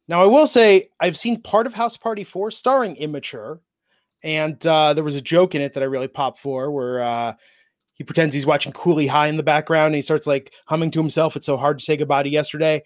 Now, 0.10 0.22
I 0.22 0.26
will 0.26 0.46
say 0.46 0.90
I've 1.00 1.18
seen 1.18 1.42
part 1.42 1.68
of 1.68 1.74
House 1.74 1.96
Party 1.96 2.26
four, 2.26 2.52
starring 2.52 2.98
Immature, 2.98 3.62
and 4.24 4.64
uh, 4.68 4.94
there 4.94 5.06
was 5.06 5.16
a 5.16 5.22
joke 5.22 5.56
in 5.56 5.62
it 5.62 5.74
that 5.74 5.84
I 5.84 5.86
really 5.86 6.10
popped 6.10 6.40
for, 6.40 6.70
where 6.70 7.02
uh, 7.02 7.34
he 7.96 8.04
pretends 8.04 8.34
he's 8.34 8.46
watching 8.46 8.74
Cooley 8.74 9.08
High 9.08 9.28
in 9.28 9.38
the 9.38 9.44
background, 9.44 9.88
and 9.88 9.96
he 9.96 10.02
starts 10.02 10.28
like 10.28 10.54
humming 10.66 10.92
to 10.92 11.00
himself. 11.00 11.36
It's 11.36 11.46
so 11.46 11.58
hard 11.58 11.80
to 11.80 11.86
say 11.86 11.98
goodbye 11.98 12.24
to 12.24 12.30
yesterday. 12.30 12.84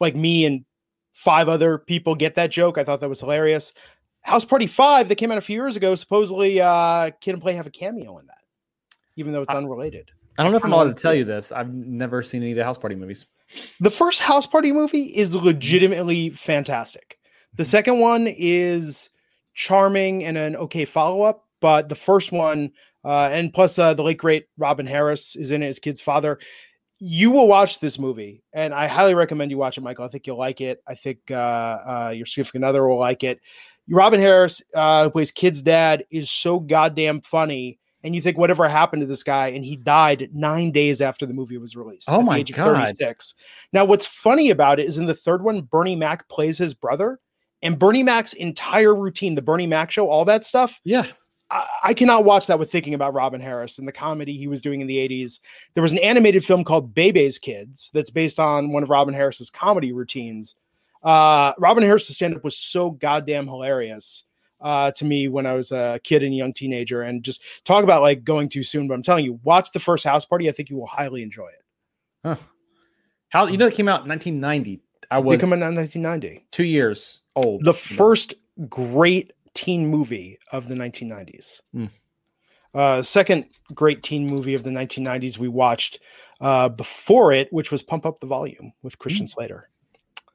Like 0.00 0.16
me 0.16 0.44
and 0.44 0.64
five 1.12 1.48
other 1.48 1.78
people 1.78 2.14
get 2.14 2.34
that 2.34 2.50
joke. 2.50 2.78
I 2.78 2.84
thought 2.84 3.00
that 3.00 3.08
was 3.08 3.20
hilarious. 3.20 3.72
House 4.22 4.44
Party 4.44 4.66
five 4.66 5.08
that 5.08 5.16
came 5.16 5.32
out 5.32 5.38
a 5.38 5.42
few 5.42 5.56
years 5.56 5.76
ago. 5.76 5.94
Supposedly, 5.94 6.60
uh, 6.60 7.10
Kid 7.20 7.32
and 7.32 7.42
Play 7.42 7.54
have 7.54 7.66
a 7.66 7.70
cameo 7.70 8.18
in 8.18 8.26
that 8.26 8.42
even 9.16 9.32
though 9.32 9.42
it's 9.42 9.52
unrelated. 9.52 10.10
I 10.38 10.42
don't 10.42 10.52
know 10.52 10.58
if 10.58 10.64
I'm 10.64 10.72
allowed 10.72 10.96
to 10.96 11.02
tell 11.02 11.14
you 11.14 11.24
this. 11.24 11.52
I've 11.52 11.72
never 11.72 12.22
seen 12.22 12.42
any 12.42 12.52
of 12.52 12.56
the 12.56 12.64
House 12.64 12.78
Party 12.78 12.94
movies. 12.94 13.26
The 13.80 13.90
first 13.90 14.20
House 14.20 14.46
Party 14.46 14.72
movie 14.72 15.14
is 15.14 15.34
legitimately 15.34 16.30
fantastic. 16.30 17.18
The 17.56 17.64
second 17.64 18.00
one 18.00 18.26
is 18.26 19.10
charming 19.54 20.24
and 20.24 20.38
an 20.38 20.56
okay 20.56 20.86
follow 20.86 21.22
up, 21.22 21.46
but 21.60 21.90
the 21.90 21.94
first 21.94 22.32
one, 22.32 22.72
uh, 23.04 23.28
and 23.32 23.52
plus 23.52 23.78
uh, 23.78 23.94
the 23.94 24.02
late 24.02 24.18
great 24.18 24.46
Robin 24.58 24.86
Harris 24.86 25.36
is 25.36 25.50
in 25.50 25.62
it 25.62 25.68
as 25.68 25.78
kid's 25.78 26.00
father. 26.00 26.38
You 26.98 27.30
will 27.30 27.48
watch 27.48 27.80
this 27.80 27.98
movie, 27.98 28.44
and 28.52 28.72
I 28.72 28.86
highly 28.86 29.14
recommend 29.14 29.50
you 29.50 29.58
watch 29.58 29.76
it, 29.76 29.80
Michael. 29.80 30.04
I 30.04 30.08
think 30.08 30.26
you'll 30.26 30.38
like 30.38 30.60
it. 30.60 30.82
I 30.86 30.94
think 30.94 31.18
uh, 31.30 31.34
uh, 31.34 32.12
your 32.14 32.26
significant 32.26 32.64
other 32.64 32.86
will 32.86 32.98
like 32.98 33.24
it. 33.24 33.40
Robin 33.90 34.20
Harris, 34.20 34.62
uh, 34.74 35.04
who 35.04 35.10
plays 35.10 35.32
kid's 35.32 35.62
dad, 35.62 36.04
is 36.10 36.30
so 36.30 36.60
goddamn 36.60 37.20
funny 37.22 37.80
and 38.04 38.14
you 38.14 38.20
think 38.20 38.36
whatever 38.36 38.68
happened 38.68 39.00
to 39.00 39.06
this 39.06 39.22
guy 39.22 39.48
and 39.48 39.64
he 39.64 39.76
died 39.76 40.28
nine 40.32 40.72
days 40.72 41.00
after 41.00 41.26
the 41.26 41.34
movie 41.34 41.58
was 41.58 41.76
released 41.76 42.08
oh 42.10 42.22
my 42.22 42.42
god 42.42 42.76
36 42.76 43.34
now 43.72 43.84
what's 43.84 44.06
funny 44.06 44.50
about 44.50 44.80
it 44.80 44.86
is 44.86 44.98
in 44.98 45.06
the 45.06 45.14
third 45.14 45.42
one 45.42 45.62
bernie 45.62 45.96
mac 45.96 46.28
plays 46.28 46.58
his 46.58 46.74
brother 46.74 47.18
and 47.62 47.78
bernie 47.78 48.02
mac's 48.02 48.32
entire 48.34 48.94
routine 48.94 49.34
the 49.34 49.42
bernie 49.42 49.66
mac 49.66 49.90
show 49.90 50.08
all 50.08 50.24
that 50.24 50.44
stuff 50.44 50.80
yeah 50.84 51.06
I, 51.52 51.66
I 51.84 51.94
cannot 51.94 52.24
watch 52.24 52.46
that 52.46 52.58
with 52.58 52.70
thinking 52.70 52.94
about 52.94 53.14
robin 53.14 53.40
harris 53.40 53.78
and 53.78 53.86
the 53.86 53.92
comedy 53.92 54.36
he 54.36 54.48
was 54.48 54.62
doing 54.62 54.80
in 54.80 54.86
the 54.86 54.96
80s 54.96 55.40
there 55.74 55.82
was 55.82 55.92
an 55.92 55.98
animated 55.98 56.44
film 56.44 56.64
called 56.64 56.94
bebe's 56.94 57.38
kids 57.38 57.90
that's 57.94 58.10
based 58.10 58.40
on 58.40 58.72
one 58.72 58.82
of 58.82 58.90
robin 58.90 59.14
harris's 59.14 59.50
comedy 59.50 59.92
routines 59.92 60.56
uh, 61.04 61.52
robin 61.58 61.82
harris's 61.82 62.16
stand-up 62.16 62.44
was 62.44 62.56
so 62.56 62.90
goddamn 62.90 63.46
hilarious 63.46 64.24
uh, 64.62 64.92
to 64.92 65.04
me 65.04 65.28
when 65.28 65.46
I 65.46 65.54
was 65.54 65.72
a 65.72 66.00
kid 66.04 66.22
and 66.22 66.34
young 66.34 66.52
teenager, 66.52 67.02
and 67.02 67.22
just 67.22 67.42
talk 67.64 67.84
about 67.84 68.00
like 68.00 68.24
going 68.24 68.48
too 68.48 68.62
soon. 68.62 68.88
But 68.88 68.94
I'm 68.94 69.02
telling 69.02 69.24
you, 69.24 69.38
watch 69.42 69.72
the 69.72 69.80
first 69.80 70.04
House 70.04 70.24
Party. 70.24 70.48
I 70.48 70.52
think 70.52 70.70
you 70.70 70.76
will 70.76 70.86
highly 70.86 71.22
enjoy 71.22 71.48
it. 71.48 71.64
Huh. 72.24 72.36
How 73.28 73.46
you 73.46 73.56
know 73.56 73.66
it 73.66 73.74
came 73.74 73.88
out 73.88 74.02
in 74.02 74.08
1990? 74.08 74.80
I 75.10 75.18
was 75.18 75.40
coming 75.40 75.62
out 75.62 75.70
in 75.70 75.76
1990. 75.76 76.46
Two 76.50 76.64
years 76.64 77.22
old. 77.36 77.64
The 77.64 77.74
first 77.74 78.34
great 78.68 79.32
teen 79.54 79.86
movie 79.88 80.38
of 80.50 80.68
the 80.68 80.74
1990s. 80.74 81.60
Mm. 81.74 81.90
Uh, 82.74 83.02
second 83.02 83.46
great 83.74 84.02
teen 84.02 84.26
movie 84.26 84.54
of 84.54 84.64
the 84.64 84.70
1990s 84.70 85.38
we 85.38 85.48
watched 85.48 86.00
uh, 86.40 86.68
before 86.68 87.32
it, 87.32 87.52
which 87.52 87.70
was 87.70 87.82
Pump 87.82 88.06
Up 88.06 88.20
the 88.20 88.26
Volume 88.26 88.72
with 88.82 88.98
Christian 88.98 89.26
mm. 89.26 89.30
Slater. 89.30 89.68
Do 90.24 90.32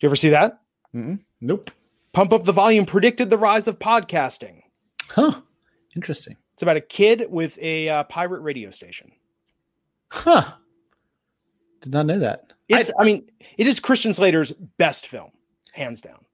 you 0.00 0.08
ever 0.08 0.16
see 0.16 0.30
that? 0.30 0.58
Mm-mm. 0.94 1.20
Nope. 1.40 1.70
Pump 2.12 2.32
Up 2.32 2.44
the 2.44 2.52
Volume 2.52 2.86
predicted 2.86 3.30
the 3.30 3.38
rise 3.38 3.68
of 3.68 3.78
podcasting. 3.78 4.62
Huh. 5.08 5.40
Interesting. 5.96 6.36
It's 6.54 6.62
about 6.62 6.76
a 6.76 6.80
kid 6.80 7.26
with 7.28 7.58
a 7.60 7.88
uh, 7.88 8.04
pirate 8.04 8.40
radio 8.40 8.70
station. 8.70 9.10
Huh. 10.10 10.52
Did 11.80 11.92
not 11.92 12.06
know 12.06 12.18
that. 12.18 12.52
It's, 12.68 12.90
I, 12.98 13.02
I 13.02 13.04
mean, 13.04 13.28
it 13.58 13.66
is 13.66 13.80
Christian 13.80 14.14
Slater's 14.14 14.52
best 14.78 15.06
film, 15.06 15.30
hands 15.72 16.00
down. 16.00 16.24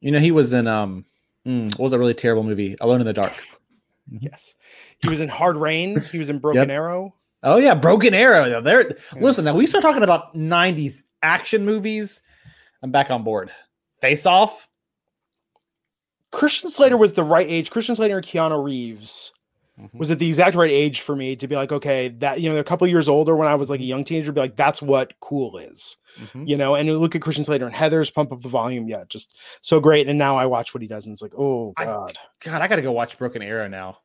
You 0.00 0.12
know, 0.12 0.18
he 0.18 0.30
was 0.30 0.52
in 0.52 0.66
um, 0.66 1.04
mm, 1.46 1.70
what 1.72 1.80
was 1.80 1.92
a 1.92 1.98
really 1.98 2.14
terrible 2.14 2.42
movie? 2.42 2.76
Alone 2.80 3.00
in 3.00 3.06
the 3.06 3.12
Dark. 3.12 3.32
yes, 4.10 4.54
he 5.00 5.08
was 5.08 5.20
in 5.20 5.28
Hard 5.28 5.56
Rain. 5.56 6.00
He 6.00 6.18
was 6.18 6.30
in 6.30 6.38
Broken 6.38 6.68
yep. 6.68 6.70
Arrow. 6.70 7.14
Oh 7.42 7.56
yeah, 7.56 7.74
Broken 7.74 8.14
Arrow. 8.14 8.60
There. 8.60 8.88
Yeah. 8.88 9.20
Listen, 9.20 9.44
now 9.44 9.54
we 9.54 9.66
start 9.66 9.82
talking 9.82 10.02
about 10.02 10.34
'90s 10.34 11.02
action 11.22 11.64
movies. 11.64 12.22
I'm 12.82 12.90
back 12.90 13.10
on 13.10 13.24
board. 13.24 13.50
Face 14.00 14.26
Off. 14.26 14.68
Christian 16.32 16.70
Slater 16.70 16.96
was 16.96 17.12
the 17.12 17.24
right 17.24 17.46
age. 17.48 17.70
Christian 17.70 17.96
Slater 17.96 18.16
and 18.16 18.26
Keanu 18.26 18.62
Reeves 18.62 19.32
mm-hmm. 19.80 19.98
was 19.98 20.10
at 20.10 20.18
the 20.18 20.26
exact 20.26 20.56
right 20.56 20.70
age 20.70 21.00
for 21.00 21.16
me 21.16 21.36
to 21.36 21.48
be 21.48 21.56
like, 21.56 21.72
okay, 21.72 22.08
that 22.18 22.40
you 22.40 22.48
know, 22.48 22.54
they're 22.54 22.62
a 22.62 22.64
couple 22.64 22.86
years 22.86 23.08
older 23.08 23.36
when 23.36 23.48
I 23.48 23.54
was 23.54 23.70
like 23.70 23.80
a 23.80 23.84
young 23.84 24.04
teenager, 24.04 24.32
be 24.32 24.40
like, 24.40 24.56
that's 24.56 24.80
what 24.80 25.12
cool 25.20 25.58
is, 25.58 25.96
mm-hmm. 26.18 26.44
you 26.46 26.56
know. 26.56 26.74
And 26.74 26.88
look 26.98 27.14
at 27.14 27.22
Christian 27.22 27.44
Slater 27.44 27.66
and 27.66 27.74
Heather's 27.74 28.10
pump 28.10 28.32
up 28.32 28.42
the 28.42 28.48
volume, 28.48 28.88
yeah, 28.88 29.04
just 29.08 29.36
so 29.60 29.80
great. 29.80 30.08
And 30.08 30.18
now 30.18 30.36
I 30.36 30.46
watch 30.46 30.74
what 30.74 30.82
he 30.82 30.88
does, 30.88 31.06
and 31.06 31.12
it's 31.12 31.22
like, 31.22 31.34
oh 31.36 31.72
god, 31.76 32.16
I, 32.16 32.48
God, 32.48 32.62
I 32.62 32.68
got 32.68 32.76
to 32.76 32.82
go 32.82 32.92
watch 32.92 33.18
Broken 33.18 33.42
Arrow 33.42 33.68
now. 33.68 33.98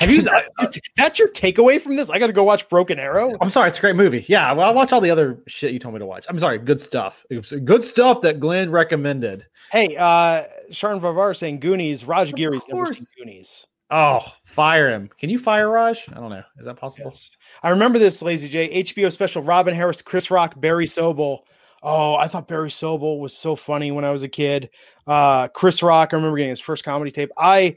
Have 0.00 0.10
you? 0.10 0.22
that's 0.96 1.18
your 1.18 1.28
takeaway 1.28 1.80
from 1.80 1.96
this? 1.96 2.10
I 2.10 2.18
got 2.18 2.26
to 2.26 2.32
go 2.32 2.42
watch 2.42 2.68
Broken 2.68 2.98
Arrow. 2.98 3.30
I'm 3.40 3.50
sorry, 3.50 3.68
it's 3.68 3.78
a 3.78 3.80
great 3.80 3.96
movie. 3.96 4.24
Yeah, 4.28 4.52
well, 4.52 4.66
I'll 4.68 4.74
watch 4.74 4.92
all 4.92 5.00
the 5.00 5.10
other 5.10 5.38
shit 5.46 5.72
you 5.72 5.78
told 5.78 5.94
me 5.94 6.00
to 6.00 6.06
watch. 6.06 6.26
I'm 6.28 6.38
sorry, 6.38 6.58
good 6.58 6.80
stuff. 6.80 7.24
Good 7.64 7.84
stuff 7.84 8.20
that 8.22 8.40
Glenn 8.40 8.70
recommended. 8.70 9.46
Hey, 9.70 9.96
uh 9.96 10.44
Sharon 10.70 11.00
Vavar 11.00 11.36
saying 11.36 11.60
Goonies. 11.60 12.04
Raj 12.04 12.32
Giri's 12.32 12.66
never 12.68 12.92
seen 12.92 13.06
Goonies. 13.16 13.66
Oh, 13.90 14.20
fire 14.44 14.90
him! 14.92 15.08
Can 15.18 15.30
you 15.30 15.38
fire 15.38 15.70
Raj? 15.70 16.04
I 16.10 16.14
don't 16.14 16.30
know. 16.30 16.42
Is 16.58 16.66
that 16.66 16.76
possible? 16.76 17.10
Yes. 17.12 17.36
I 17.62 17.70
remember 17.70 17.98
this, 17.98 18.20
Lazy 18.20 18.48
J. 18.48 18.82
HBO 18.82 19.12
special. 19.12 19.42
Robin 19.42 19.74
Harris, 19.74 20.02
Chris 20.02 20.30
Rock, 20.30 20.60
Barry 20.60 20.86
Sobel. 20.86 21.40
Oh, 21.82 22.16
I 22.16 22.26
thought 22.26 22.48
Barry 22.48 22.70
Sobel 22.70 23.20
was 23.20 23.36
so 23.36 23.54
funny 23.54 23.92
when 23.92 24.04
I 24.04 24.10
was 24.10 24.24
a 24.24 24.28
kid. 24.28 24.70
Uh, 25.06 25.46
Chris 25.48 25.82
Rock. 25.82 26.10
I 26.12 26.16
remember 26.16 26.36
getting 26.36 26.50
his 26.50 26.60
first 26.60 26.84
comedy 26.84 27.12
tape. 27.12 27.30
I 27.36 27.76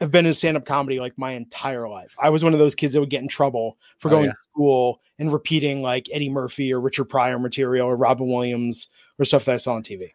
have 0.00 0.10
been 0.10 0.26
in 0.26 0.34
stand-up 0.34 0.66
comedy 0.66 1.00
like 1.00 1.16
my 1.18 1.32
entire 1.32 1.88
life. 1.88 2.14
I 2.18 2.30
was 2.30 2.44
one 2.44 2.52
of 2.52 2.58
those 2.58 2.74
kids 2.74 2.92
that 2.92 3.00
would 3.00 3.10
get 3.10 3.22
in 3.22 3.28
trouble 3.28 3.78
for 3.98 4.08
oh, 4.08 4.12
going 4.12 4.24
yeah. 4.26 4.32
to 4.32 4.38
school 4.52 5.00
and 5.18 5.32
repeating 5.32 5.82
like 5.82 6.08
Eddie 6.12 6.30
Murphy 6.30 6.72
or 6.72 6.80
Richard 6.80 7.06
Pryor 7.06 7.38
material 7.38 7.88
or 7.88 7.96
Robin 7.96 8.28
Williams 8.28 8.88
or 9.18 9.24
stuff 9.24 9.46
that 9.46 9.54
I 9.54 9.56
saw 9.56 9.74
on 9.74 9.82
TV. 9.82 10.12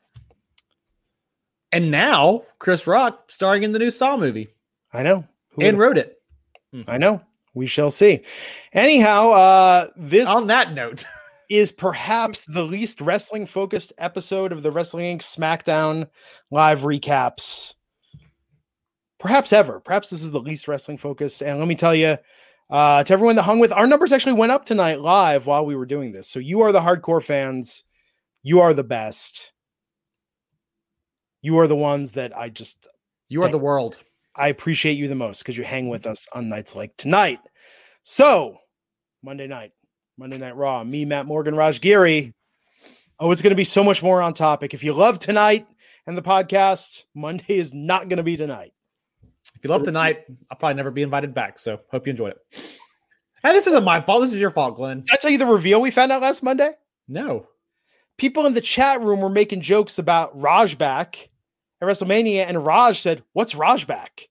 And 1.71 1.91
now 1.91 2.43
Chris 2.59 2.87
Rock 2.87 3.31
starring 3.31 3.63
in 3.63 3.71
the 3.71 3.79
new 3.79 3.91
Saw 3.91 4.17
movie. 4.17 4.49
I 4.93 5.03
know. 5.03 5.25
Who 5.51 5.63
and 5.63 5.77
wrote 5.77 5.97
it. 5.97 6.21
I 6.87 6.97
know. 6.97 7.21
We 7.53 7.67
shall 7.67 7.91
see. 7.91 8.21
Anyhow, 8.73 9.31
uh 9.31 9.87
this 9.95 10.29
on 10.29 10.47
that 10.47 10.73
note 10.73 11.05
is 11.49 11.71
perhaps 11.71 12.45
the 12.45 12.63
least 12.63 13.01
wrestling 13.01 13.47
focused 13.47 13.93
episode 13.97 14.51
of 14.51 14.63
the 14.63 14.71
Wrestling 14.71 15.17
Inc. 15.17 15.21
SmackDown 15.21 16.07
live 16.51 16.81
recaps 16.81 17.73
perhaps 19.19 19.53
ever. 19.53 19.79
Perhaps 19.79 20.09
this 20.09 20.23
is 20.23 20.31
the 20.31 20.39
least 20.39 20.67
wrestling 20.67 20.97
focused. 20.97 21.41
And 21.41 21.59
let 21.59 21.67
me 21.67 21.75
tell 21.75 21.93
you, 21.93 22.17
uh, 22.69 23.03
to 23.03 23.13
everyone 23.13 23.35
that 23.35 23.43
hung 23.43 23.59
with, 23.59 23.71
our 23.71 23.85
numbers 23.85 24.11
actually 24.11 24.33
went 24.33 24.51
up 24.51 24.65
tonight 24.65 25.01
live 25.01 25.45
while 25.45 25.65
we 25.65 25.75
were 25.75 25.85
doing 25.85 26.11
this. 26.11 26.27
So 26.27 26.39
you 26.39 26.61
are 26.61 26.71
the 26.71 26.81
hardcore 26.81 27.21
fans. 27.21 27.83
You 28.41 28.61
are 28.61 28.73
the 28.73 28.83
best. 28.83 29.51
You 31.41 31.59
are 31.59 31.67
the 31.67 31.75
ones 31.75 32.13
that 32.13 32.35
I 32.35 32.49
just. 32.49 32.87
You 33.27 33.43
are 33.43 33.49
the 33.49 33.57
world. 33.57 34.03
I 34.39 34.47
appreciate 34.47 34.97
you 34.97 35.09
the 35.09 35.15
most 35.15 35.39
because 35.39 35.57
you 35.57 35.65
hang 35.65 35.89
with 35.89 36.03
mm-hmm. 36.03 36.11
us 36.11 36.27
on 36.33 36.47
nights 36.47 36.75
like 36.75 36.95
tonight. 36.95 37.39
So, 38.03 38.57
Monday 39.21 39.47
night, 39.47 39.73
Monday 40.17 40.37
Night 40.37 40.55
Raw, 40.55 40.83
me, 40.83 41.03
Matt 41.03 41.25
Morgan, 41.25 41.55
Raj 41.55 41.81
Giri. 41.81 42.33
Oh, 43.19 43.31
it's 43.31 43.41
going 43.41 43.51
to 43.51 43.55
be 43.55 43.65
so 43.65 43.83
much 43.83 44.01
more 44.01 44.21
on 44.21 44.33
topic. 44.33 44.73
If 44.73 44.81
you 44.81 44.93
love 44.93 45.19
tonight 45.19 45.67
and 46.07 46.17
the 46.17 46.21
podcast, 46.21 47.03
Monday 47.13 47.57
is 47.57 47.73
not 47.73 48.07
going 48.07 48.17
to 48.17 48.23
be 48.23 48.37
tonight. 48.37 48.71
If 49.55 49.63
you 49.65 49.69
love 49.69 49.83
tonight, 49.83 50.23
I'll 50.49 50.57
probably 50.57 50.75
never 50.75 50.89
be 50.89 51.01
invited 51.01 51.33
back. 51.33 51.59
So 51.59 51.81
hope 51.91 52.07
you 52.07 52.11
enjoyed 52.11 52.31
it. 52.31 52.69
And 53.43 53.55
this 53.55 53.67
isn't 53.67 53.83
my 53.83 53.99
fault. 53.99 54.21
This 54.21 54.33
is 54.33 54.39
your 54.39 54.51
fault, 54.51 54.77
Glenn. 54.77 55.01
Did 55.01 55.13
I 55.13 55.17
tell 55.17 55.31
you 55.31 55.37
the 55.37 55.45
reveal 55.45 55.81
we 55.81 55.91
found 55.91 56.13
out 56.13 56.21
last 56.21 56.43
Monday? 56.43 56.71
No. 57.09 57.47
People 58.17 58.45
in 58.45 58.53
the 58.53 58.61
chat 58.61 59.01
room 59.01 59.19
were 59.19 59.29
making 59.29 59.61
jokes 59.61 59.99
about 59.99 60.39
Raj 60.39 60.77
back 60.77 61.28
at 61.81 61.87
WrestleMania, 61.87 62.45
and 62.47 62.65
Raj 62.65 63.01
said, 63.01 63.23
What's 63.33 63.55
Raj 63.55 63.87
back? 63.87 64.27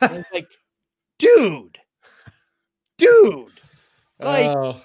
like, 0.00 0.46
dude, 1.18 1.78
dude. 2.98 3.48
Like 4.22 4.54
oh. 4.54 4.78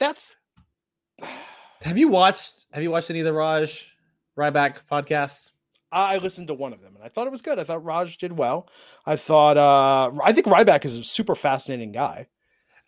that's 0.00 0.34
have 1.82 1.98
you 1.98 2.08
watched 2.08 2.64
have 2.72 2.82
you 2.82 2.90
watched 2.90 3.10
any 3.10 3.20
of 3.20 3.26
the 3.26 3.32
Raj 3.34 3.88
Ryback 4.38 4.76
podcasts? 4.90 5.50
I 5.92 6.16
listened 6.16 6.48
to 6.48 6.54
one 6.54 6.72
of 6.72 6.80
them 6.80 6.94
and 6.94 7.04
I 7.04 7.08
thought 7.08 7.26
it 7.26 7.30
was 7.30 7.42
good. 7.42 7.58
I 7.58 7.64
thought 7.64 7.84
Raj 7.84 8.16
did 8.16 8.32
well. 8.32 8.70
I 9.04 9.16
thought 9.16 9.58
uh 9.58 10.18
I 10.24 10.32
think 10.32 10.46
Ryback 10.46 10.86
is 10.86 10.96
a 10.96 11.04
super 11.04 11.34
fascinating 11.34 11.92
guy. 11.92 12.26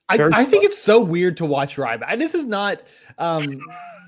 I, 0.08 0.18
I 0.32 0.44
think 0.44 0.64
it's 0.64 0.78
so 0.78 1.02
weird 1.02 1.36
to 1.36 1.44
watch 1.44 1.76
Ryback. 1.76 2.06
And 2.08 2.20
this 2.20 2.34
is 2.34 2.46
not 2.46 2.82
um 3.18 3.58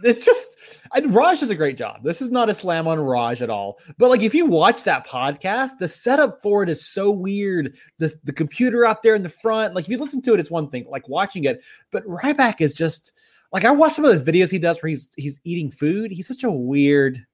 it's 0.02 0.24
just 0.24 0.56
and 0.94 1.14
Raj 1.14 1.40
does 1.40 1.50
a 1.50 1.54
great 1.54 1.76
job. 1.76 2.02
This 2.02 2.22
is 2.22 2.30
not 2.30 2.48
a 2.48 2.54
slam 2.54 2.88
on 2.88 2.98
Raj 2.98 3.42
at 3.42 3.50
all. 3.50 3.78
But 3.98 4.10
like 4.10 4.22
if 4.22 4.34
you 4.34 4.46
watch 4.46 4.84
that 4.84 5.06
podcast, 5.06 5.78
the 5.78 5.88
setup 5.88 6.40
for 6.42 6.62
it 6.62 6.68
is 6.68 6.84
so 6.84 7.10
weird. 7.10 7.76
The 7.98 8.14
the 8.24 8.32
computer 8.32 8.86
out 8.86 9.02
there 9.02 9.14
in 9.14 9.22
the 9.22 9.28
front, 9.28 9.74
like 9.74 9.84
if 9.84 9.90
you 9.90 9.98
listen 9.98 10.22
to 10.22 10.34
it, 10.34 10.40
it's 10.40 10.50
one 10.50 10.70
thing. 10.70 10.86
Like 10.88 11.08
watching 11.08 11.44
it, 11.44 11.62
but 11.90 12.06
Ryback 12.06 12.60
is 12.60 12.72
just 12.72 13.12
like 13.52 13.64
I 13.64 13.70
watch 13.70 13.94
some 13.94 14.04
of 14.04 14.10
those 14.10 14.22
videos 14.22 14.50
he 14.50 14.58
does 14.58 14.82
where 14.82 14.90
he's 14.90 15.10
he's 15.16 15.40
eating 15.44 15.70
food. 15.70 16.10
He's 16.10 16.28
such 16.28 16.44
a 16.44 16.50
weird 16.50 17.24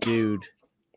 dude. 0.00 0.44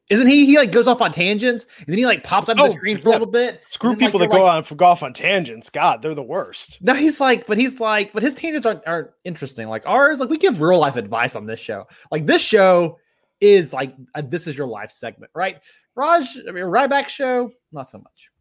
Isn't 0.09 0.27
he? 0.27 0.45
He 0.45 0.57
like 0.57 0.71
goes 0.71 0.87
off 0.87 1.01
on 1.01 1.11
tangents, 1.11 1.67
and 1.79 1.87
then 1.87 1.97
he 1.97 2.05
like 2.05 2.23
pops 2.23 2.47
up 2.47 2.57
oh, 2.59 2.67
the 2.67 2.73
screen 2.73 2.97
for 3.01 3.09
yeah. 3.09 3.09
a 3.09 3.15
little 3.15 3.27
bit. 3.27 3.61
Screw 3.69 3.89
then, 3.89 3.99
people 3.99 4.19
like, 4.19 4.29
that 4.29 4.35
go 4.37 4.43
like, 4.43 4.57
on 4.57 4.63
for 4.63 4.75
golf 4.75 5.03
on 5.03 5.13
tangents. 5.13 5.69
God, 5.69 6.01
they're 6.01 6.15
the 6.15 6.23
worst. 6.23 6.77
No, 6.81 6.93
he's 6.93 7.19
like, 7.19 7.45
but 7.45 7.57
he's 7.57 7.81
like, 7.81 8.13
but 8.13 8.23
his 8.23 8.35
tangents 8.35 8.65
aren't, 8.65 8.87
aren't 8.87 9.09
interesting. 9.25 9.67
Like 9.67 9.85
ours, 9.85 10.19
like 10.19 10.29
we 10.29 10.37
give 10.37 10.61
real 10.61 10.79
life 10.79 10.95
advice 10.95 11.35
on 11.35 11.45
this 11.45 11.59
show. 11.59 11.87
Like 12.09 12.25
this 12.25 12.41
show 12.41 12.97
is 13.41 13.73
like 13.73 13.95
a, 14.15 14.23
this 14.23 14.47
is 14.47 14.57
your 14.57 14.67
life 14.67 14.91
segment, 14.91 15.31
right? 15.35 15.57
Raj, 15.95 16.25
I 16.47 16.51
mean, 16.51 16.63
Ryback 16.63 17.09
show, 17.09 17.51
not 17.73 17.89
so 17.89 17.97
much. 17.97 18.31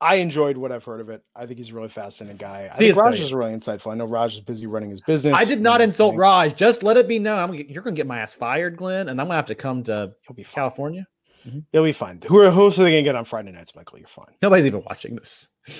I 0.00 0.16
enjoyed 0.16 0.56
what 0.56 0.72
I've 0.72 0.84
heard 0.84 1.00
of 1.00 1.08
it. 1.08 1.22
I 1.34 1.46
think 1.46 1.58
he's 1.58 1.70
a 1.70 1.74
really 1.74 1.88
fascinating 1.88 2.36
guy. 2.36 2.70
I 2.72 2.76
he 2.78 2.92
think 2.92 2.98
Raj 2.98 3.20
is 3.20 3.32
really 3.32 3.52
insightful. 3.52 3.92
I 3.92 3.94
know 3.94 4.04
Raj 4.04 4.34
is 4.34 4.40
busy 4.40 4.66
running 4.66 4.90
his 4.90 5.00
business. 5.00 5.34
I 5.36 5.44
did 5.44 5.60
not 5.60 5.80
insult 5.80 6.16
Raj. 6.16 6.54
Just 6.54 6.82
let 6.82 6.96
it 6.96 7.08
be 7.08 7.18
known. 7.18 7.38
I'm, 7.38 7.54
you're 7.54 7.82
going 7.82 7.94
to 7.94 7.98
get 7.98 8.06
my 8.06 8.18
ass 8.18 8.34
fired, 8.34 8.76
Glenn, 8.76 9.08
and 9.08 9.20
I'm 9.20 9.26
going 9.26 9.32
to 9.32 9.36
have 9.36 9.46
to 9.46 9.54
come 9.54 9.84
to 9.84 10.12
California. 10.52 11.06
Mm-hmm. 11.46 11.60
They'll 11.72 11.84
be 11.84 11.92
fine. 11.92 12.20
Who 12.26 12.38
are 12.38 12.50
who's 12.50 12.76
they 12.76 12.90
gonna 12.90 13.02
get 13.02 13.16
on 13.16 13.24
Friday 13.24 13.52
nights, 13.52 13.76
Michael? 13.76 13.98
You're 13.98 14.08
fine. 14.08 14.34
Nobody's 14.40 14.66
even 14.66 14.82
watching 14.84 15.16
this. 15.16 15.48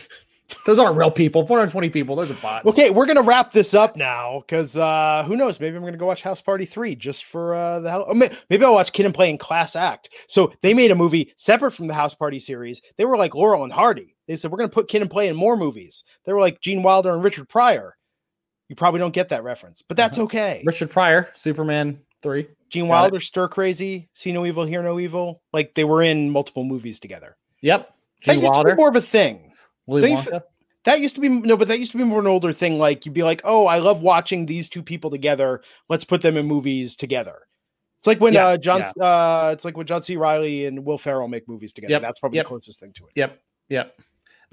Those 0.66 0.78
aren't 0.78 0.96
real 0.96 1.10
people. 1.10 1.46
420 1.46 1.90
people. 1.90 2.16
Those 2.16 2.30
are 2.30 2.34
bots. 2.34 2.66
Okay, 2.66 2.90
we're 2.90 3.06
gonna 3.06 3.22
wrap 3.22 3.52
this 3.52 3.74
up 3.74 3.96
now 3.96 4.42
because 4.46 4.76
uh 4.76 5.24
who 5.26 5.36
knows? 5.36 5.60
Maybe 5.60 5.76
I'm 5.76 5.84
gonna 5.84 5.96
go 5.96 6.06
watch 6.06 6.22
House 6.22 6.40
Party 6.40 6.64
3 6.64 6.94
just 6.94 7.24
for 7.24 7.54
uh 7.54 7.80
the 7.80 7.90
hell. 7.90 8.06
Oh, 8.08 8.14
maybe 8.14 8.64
I'll 8.64 8.74
watch 8.74 8.92
Kid 8.92 9.06
and 9.06 9.14
Play 9.14 9.30
in 9.30 9.38
Class 9.38 9.76
Act. 9.76 10.10
So 10.28 10.52
they 10.62 10.74
made 10.74 10.90
a 10.90 10.94
movie 10.94 11.32
separate 11.36 11.72
from 11.72 11.86
the 11.86 11.94
House 11.94 12.14
Party 12.14 12.38
series. 12.38 12.80
They 12.96 13.04
were 13.04 13.16
like 13.16 13.34
Laurel 13.34 13.64
and 13.64 13.72
Hardy. 13.72 14.14
They 14.26 14.36
said 14.36 14.50
we're 14.50 14.58
gonna 14.58 14.68
put 14.68 14.88
Kid 14.88 15.02
and 15.02 15.10
Play 15.10 15.28
in 15.28 15.36
more 15.36 15.56
movies. 15.56 16.04
They 16.24 16.32
were 16.32 16.40
like 16.40 16.60
Gene 16.60 16.82
Wilder 16.82 17.12
and 17.12 17.22
Richard 17.22 17.48
Pryor. 17.48 17.96
You 18.68 18.76
probably 18.76 19.00
don't 19.00 19.14
get 19.14 19.28
that 19.28 19.44
reference, 19.44 19.82
but 19.82 19.96
that's 19.96 20.16
uh-huh. 20.16 20.24
okay. 20.24 20.62
Richard 20.64 20.90
Pryor, 20.90 21.30
Superman 21.34 22.00
three. 22.22 22.48
Gene 22.70 22.88
Got 22.88 22.90
Wilder, 22.90 23.16
it. 23.18 23.22
Stir 23.22 23.46
Crazy, 23.46 24.08
See 24.14 24.32
No 24.32 24.44
Evil, 24.44 24.64
Hear 24.64 24.82
No 24.82 24.98
Evil. 24.98 25.42
Like 25.52 25.74
they 25.74 25.84
were 25.84 26.02
in 26.02 26.30
multiple 26.30 26.64
movies 26.64 26.98
together. 26.98 27.36
Yep. 27.60 27.94
Gene 28.20 28.42
Wilder. 28.42 28.74
more 28.74 28.88
of 28.88 28.96
a 28.96 29.02
thing. 29.02 29.43
That 30.84 31.00
used 31.00 31.14
to 31.14 31.20
be 31.20 31.28
no, 31.30 31.56
but 31.56 31.68
that 31.68 31.78
used 31.78 31.92
to 31.92 31.98
be 31.98 32.04
more 32.04 32.20
an 32.20 32.26
older 32.26 32.52
thing. 32.52 32.78
Like 32.78 33.06
you'd 33.06 33.14
be 33.14 33.22
like, 33.22 33.40
oh, 33.44 33.66
I 33.66 33.78
love 33.78 34.02
watching 34.02 34.44
these 34.44 34.68
two 34.68 34.82
people 34.82 35.10
together. 35.10 35.62
Let's 35.88 36.04
put 36.04 36.20
them 36.20 36.36
in 36.36 36.46
movies 36.46 36.94
together. 36.94 37.46
It's 38.00 38.06
like 38.06 38.20
when 38.20 38.34
yeah, 38.34 38.48
uh, 38.48 38.56
John, 38.58 38.82
yeah. 38.98 39.04
uh, 39.04 39.50
it's 39.50 39.64
like 39.64 39.78
when 39.78 39.86
John 39.86 40.02
C. 40.02 40.16
Reilly 40.16 40.66
and 40.66 40.84
Will 40.84 40.98
Ferrell 40.98 41.26
make 41.26 41.48
movies 41.48 41.72
together. 41.72 41.92
Yep, 41.92 42.02
That's 42.02 42.20
probably 42.20 42.36
yep. 42.36 42.44
the 42.44 42.48
closest 42.48 42.80
thing 42.80 42.92
to 42.96 43.06
it. 43.06 43.12
Yep. 43.14 43.40
Yep. 43.70 43.98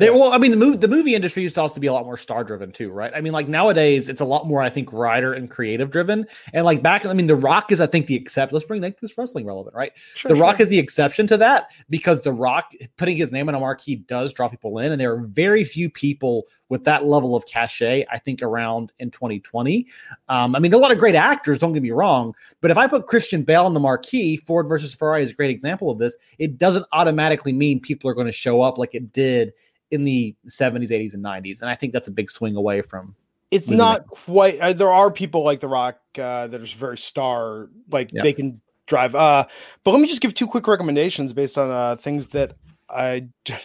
They, 0.01 0.09
well, 0.09 0.33
I 0.33 0.39
mean, 0.39 0.49
the 0.49 0.57
movie 0.57 0.77
the 0.77 0.87
movie 0.87 1.13
industry 1.13 1.43
used 1.43 1.53
to 1.55 1.61
also 1.61 1.79
be 1.79 1.85
a 1.85 1.93
lot 1.93 2.05
more 2.05 2.17
star 2.17 2.43
driven 2.43 2.71
too, 2.71 2.89
right? 2.89 3.11
I 3.15 3.21
mean, 3.21 3.33
like 3.33 3.47
nowadays 3.47 4.09
it's 4.09 4.19
a 4.19 4.25
lot 4.25 4.47
more, 4.47 4.59
I 4.59 4.69
think, 4.69 4.91
writer 4.91 5.33
and 5.33 5.47
creative 5.47 5.91
driven. 5.91 6.25
And 6.53 6.65
like 6.65 6.81
back, 6.81 7.05
I 7.05 7.13
mean, 7.13 7.27
The 7.27 7.35
Rock 7.35 7.71
is, 7.71 7.79
I 7.79 7.85
think, 7.85 8.07
the 8.07 8.15
exception. 8.15 8.55
Let's 8.55 8.65
bring 8.65 8.81
like, 8.81 8.99
this 8.99 9.15
wrestling 9.15 9.45
relevant, 9.45 9.75
right? 9.75 9.91
Sure, 10.15 10.29
the 10.29 10.35
sure. 10.35 10.43
Rock 10.43 10.59
is 10.59 10.69
the 10.69 10.79
exception 10.79 11.27
to 11.27 11.37
that 11.37 11.69
because 11.89 12.21
The 12.21 12.33
Rock 12.33 12.71
putting 12.97 13.15
his 13.15 13.31
name 13.31 13.47
on 13.47 13.53
a 13.53 13.59
marquee 13.59 13.97
does 13.97 14.33
draw 14.33 14.47
people 14.47 14.79
in, 14.79 14.91
and 14.91 14.99
there 14.99 15.13
are 15.13 15.21
very 15.21 15.63
few 15.63 15.87
people 15.87 16.47
with 16.69 16.83
that 16.85 17.05
level 17.05 17.35
of 17.35 17.45
cachet. 17.45 18.03
I 18.09 18.17
think 18.17 18.41
around 18.41 18.91
in 18.97 19.11
2020. 19.11 19.85
Um, 20.29 20.55
I 20.55 20.59
mean, 20.59 20.73
a 20.73 20.77
lot 20.77 20.91
of 20.91 20.97
great 20.97 21.15
actors. 21.15 21.59
Don't 21.59 21.73
get 21.73 21.83
me 21.83 21.91
wrong, 21.91 22.33
but 22.61 22.71
if 22.71 22.77
I 22.77 22.87
put 22.87 23.05
Christian 23.05 23.43
Bale 23.43 23.65
on 23.65 23.75
the 23.75 23.79
marquee, 23.79 24.37
Ford 24.37 24.67
versus 24.67 24.95
Ferrari 24.95 25.21
is 25.21 25.31
a 25.31 25.35
great 25.35 25.51
example 25.51 25.91
of 25.91 25.99
this. 25.99 26.17
It 26.39 26.57
doesn't 26.57 26.85
automatically 26.91 27.53
mean 27.53 27.79
people 27.79 28.09
are 28.09 28.15
going 28.15 28.25
to 28.25 28.33
show 28.33 28.61
up 28.61 28.79
like 28.79 28.95
it 28.95 29.13
did 29.13 29.53
in 29.91 30.03
the 30.03 30.35
70s, 30.47 30.89
80s, 30.89 31.13
and 31.13 31.23
90s. 31.23 31.61
And 31.61 31.69
I 31.69 31.75
think 31.75 31.93
that's 31.93 32.07
a 32.07 32.11
big 32.11 32.29
swing 32.29 32.55
away 32.55 32.81
from. 32.81 33.15
It's 33.51 33.69
not 33.69 34.07
quite. 34.07 34.59
Uh, 34.59 34.71
there 34.71 34.89
are 34.89 35.11
people 35.11 35.43
like 35.43 35.59
The 35.59 35.67
Rock 35.67 35.99
uh, 36.17 36.47
that 36.47 36.61
are 36.61 36.65
very 36.65 36.97
star, 36.97 37.69
like 37.91 38.11
yeah. 38.13 38.23
they 38.23 38.31
can 38.31 38.61
drive. 38.87 39.13
Uh, 39.13 39.45
but 39.83 39.91
let 39.91 39.99
me 39.99 40.07
just 40.07 40.21
give 40.21 40.33
two 40.33 40.47
quick 40.47 40.67
recommendations 40.67 41.33
based 41.33 41.57
on 41.57 41.69
uh, 41.69 41.97
things 41.97 42.27
that 42.29 42.55
I. 42.89 43.27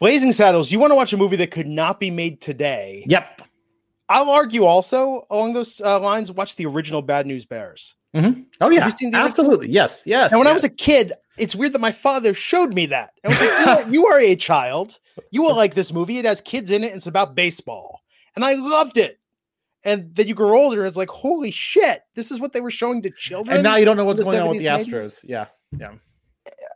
Blazing 0.00 0.32
Saddles. 0.32 0.72
You 0.72 0.80
want 0.80 0.90
to 0.90 0.96
watch 0.96 1.12
a 1.12 1.16
movie 1.16 1.36
that 1.36 1.52
could 1.52 1.68
not 1.68 2.00
be 2.00 2.10
made 2.10 2.40
today? 2.40 3.04
Yep. 3.06 3.42
I'll 4.08 4.30
argue 4.30 4.64
also 4.64 5.26
along 5.30 5.52
those 5.52 5.80
uh, 5.80 6.00
lines. 6.00 6.32
Watch 6.32 6.56
the 6.56 6.66
original 6.66 7.02
Bad 7.02 7.24
News 7.24 7.44
Bears. 7.44 7.94
Mm-hmm. 8.14 8.42
Oh 8.60 8.68
yeah, 8.68 8.90
absolutely. 9.14 9.70
Yes, 9.70 10.02
yes. 10.04 10.32
And 10.32 10.40
when 10.40 10.46
yes. 10.46 10.50
I 10.50 10.54
was 10.54 10.64
a 10.64 10.68
kid, 10.68 11.12
it's 11.38 11.54
weird 11.54 11.72
that 11.72 11.80
my 11.80 11.92
father 11.92 12.34
showed 12.34 12.74
me 12.74 12.86
that. 12.86 13.12
Like, 13.24 13.40
you, 13.40 13.46
are, 13.48 13.90
you 13.90 14.06
are 14.06 14.20
a 14.20 14.36
child. 14.36 14.98
You 15.30 15.42
will 15.42 15.56
like 15.56 15.74
this 15.74 15.92
movie. 15.92 16.18
It 16.18 16.24
has 16.24 16.40
kids 16.40 16.70
in 16.70 16.84
it. 16.84 16.88
And 16.88 16.96
it's 16.96 17.06
about 17.06 17.34
baseball, 17.34 18.00
and 18.34 18.44
I 18.44 18.54
loved 18.54 18.96
it. 18.96 19.18
And 19.84 20.14
then 20.14 20.28
you 20.28 20.34
grow 20.34 20.56
older, 20.56 20.80
and 20.80 20.88
it's 20.88 20.96
like, 20.96 21.08
holy 21.08 21.50
shit, 21.50 22.02
this 22.14 22.30
is 22.30 22.38
what 22.38 22.52
they 22.52 22.60
were 22.60 22.70
showing 22.70 23.02
to 23.02 23.10
children. 23.10 23.56
And 23.56 23.64
now 23.64 23.76
you 23.76 23.84
don't 23.84 23.96
know 23.96 24.04
what's 24.04 24.20
going 24.20 24.40
on 24.40 24.50
with 24.50 24.60
the 24.60 24.66
Astros. 24.66 25.20
Yeah, 25.24 25.46
yeah. 25.78 25.94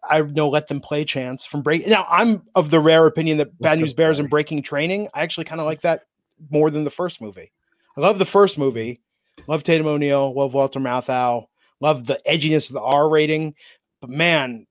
I 0.08 0.20
know 0.20 0.48
let 0.48 0.68
them 0.68 0.80
play 0.80 1.04
chance 1.04 1.46
from 1.46 1.62
break. 1.62 1.86
Now 1.86 2.06
I'm 2.08 2.42
of 2.54 2.70
the 2.70 2.80
rare 2.80 3.06
opinion 3.06 3.38
that 3.38 3.58
Bad 3.60 3.80
News 3.80 3.92
Bears 3.92 4.18
and 4.18 4.30
Breaking 4.30 4.62
Training. 4.62 5.08
I 5.14 5.22
actually 5.22 5.44
kind 5.44 5.60
of 5.60 5.66
like 5.66 5.80
that 5.80 6.02
more 6.50 6.70
than 6.70 6.84
the 6.84 6.90
first 6.90 7.20
movie. 7.20 7.50
I 7.96 8.00
love 8.00 8.18
the 8.18 8.26
first 8.26 8.58
movie. 8.58 9.00
Love 9.48 9.62
Tatum 9.62 9.86
O'Neal. 9.86 10.32
Love 10.34 10.54
Walter 10.54 10.80
Matthau. 10.80 11.46
Love 11.80 12.06
the 12.06 12.20
edginess 12.28 12.68
of 12.68 12.74
the 12.74 12.82
R 12.82 13.08
rating. 13.08 13.54
But 14.00 14.10
man, 14.10 14.66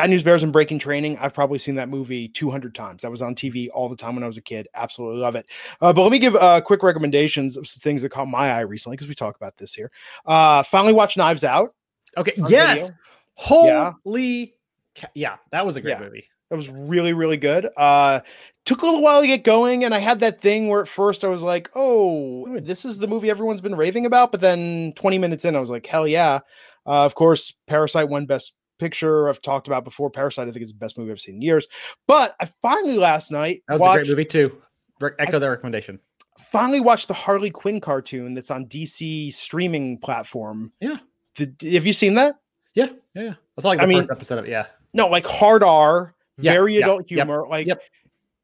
Bad 0.00 0.08
News 0.08 0.22
Bears 0.22 0.42
and 0.42 0.50
Breaking 0.50 0.78
Training. 0.78 1.18
I've 1.18 1.34
probably 1.34 1.58
seen 1.58 1.74
that 1.74 1.90
movie 1.90 2.26
200 2.26 2.74
times. 2.74 3.02
That 3.02 3.10
was 3.10 3.20
on 3.20 3.34
TV 3.34 3.68
all 3.74 3.86
the 3.86 3.96
time 3.96 4.14
when 4.14 4.24
I 4.24 4.26
was 4.26 4.38
a 4.38 4.42
kid. 4.42 4.66
Absolutely 4.74 5.20
love 5.20 5.34
it. 5.34 5.44
Uh, 5.82 5.92
but 5.92 6.02
let 6.02 6.10
me 6.10 6.18
give 6.18 6.34
uh, 6.36 6.62
quick 6.62 6.82
recommendations 6.82 7.58
of 7.58 7.68
some 7.68 7.80
things 7.80 8.00
that 8.00 8.08
caught 8.08 8.26
my 8.26 8.50
eye 8.50 8.60
recently 8.60 8.96
because 8.96 9.08
we 9.08 9.14
talk 9.14 9.36
about 9.36 9.58
this 9.58 9.74
here. 9.74 9.90
Uh, 10.24 10.62
finally 10.62 10.94
watched 10.94 11.18
Knives 11.18 11.44
Out. 11.44 11.74
Okay. 12.16 12.32
Yes. 12.48 12.84
Video. 12.84 12.96
Holy. 13.34 14.54
Yeah. 14.96 15.08
yeah. 15.12 15.36
That 15.52 15.66
was 15.66 15.76
a 15.76 15.82
great 15.82 15.98
yeah. 15.98 16.00
movie. 16.00 16.24
That 16.48 16.56
was 16.56 16.70
really, 16.70 17.12
really 17.12 17.36
good. 17.36 17.68
Uh, 17.76 18.20
took 18.64 18.80
a 18.80 18.86
little 18.86 19.02
while 19.02 19.20
to 19.20 19.26
get 19.26 19.44
going, 19.44 19.84
and 19.84 19.94
I 19.94 19.98
had 19.98 20.20
that 20.20 20.40
thing 20.40 20.68
where 20.68 20.80
at 20.80 20.88
first 20.88 21.24
I 21.24 21.28
was 21.28 21.42
like, 21.42 21.70
"Oh, 21.74 22.58
this 22.60 22.86
is 22.86 22.98
the 22.98 23.06
movie 23.06 23.28
everyone's 23.28 23.60
been 23.60 23.76
raving 23.76 24.06
about," 24.06 24.32
but 24.32 24.40
then 24.40 24.94
20 24.96 25.18
minutes 25.18 25.44
in, 25.44 25.54
I 25.54 25.60
was 25.60 25.70
like, 25.70 25.86
"Hell 25.86 26.08
yeah!" 26.08 26.40
Uh, 26.86 27.04
of 27.04 27.14
course, 27.14 27.52
Parasite 27.68 28.08
won 28.08 28.26
Best 28.26 28.54
Picture. 28.80 29.28
I've 29.28 29.42
talked 29.42 29.66
about 29.66 29.84
before. 29.84 30.10
Parasite, 30.10 30.48
I 30.48 30.50
think, 30.50 30.62
is 30.62 30.72
the 30.72 30.78
best 30.78 30.98
movie 30.98 31.12
I've 31.12 31.20
seen 31.20 31.36
in 31.36 31.42
years. 31.42 31.68
But 32.08 32.34
I 32.40 32.48
finally 32.62 32.96
last 32.96 33.30
night 33.30 33.62
that 33.68 33.74
was 33.74 33.80
watched, 33.80 33.94
a 33.94 34.04
great 34.04 34.08
movie 34.10 34.24
too. 34.24 34.62
Echo 35.18 35.36
I, 35.36 35.38
that 35.38 35.46
recommendation. 35.46 36.00
Finally 36.50 36.80
watched 36.80 37.08
the 37.08 37.14
Harley 37.14 37.50
Quinn 37.50 37.80
cartoon 37.80 38.34
that's 38.34 38.50
on 38.50 38.66
DC 38.66 39.32
streaming 39.32 39.98
platform. 39.98 40.72
Yeah, 40.80 40.96
the, 41.36 41.52
have 41.72 41.86
you 41.86 41.92
seen 41.92 42.14
that? 42.14 42.36
Yeah, 42.74 42.88
yeah, 43.14 43.22
yeah. 43.22 43.34
It's 43.56 43.64
like 43.64 43.78
the 43.78 43.84
I 43.84 43.86
mean, 43.86 44.08
episode 44.10 44.38
of 44.38 44.46
it. 44.46 44.50
Yeah. 44.50 44.66
No, 44.94 45.06
like 45.06 45.26
hard 45.26 45.62
R, 45.62 46.14
very 46.38 46.74
yeah, 46.74 46.80
adult 46.80 47.08
humor, 47.08 47.42
yep, 47.42 47.50
like 47.50 47.66
yep. 47.66 47.82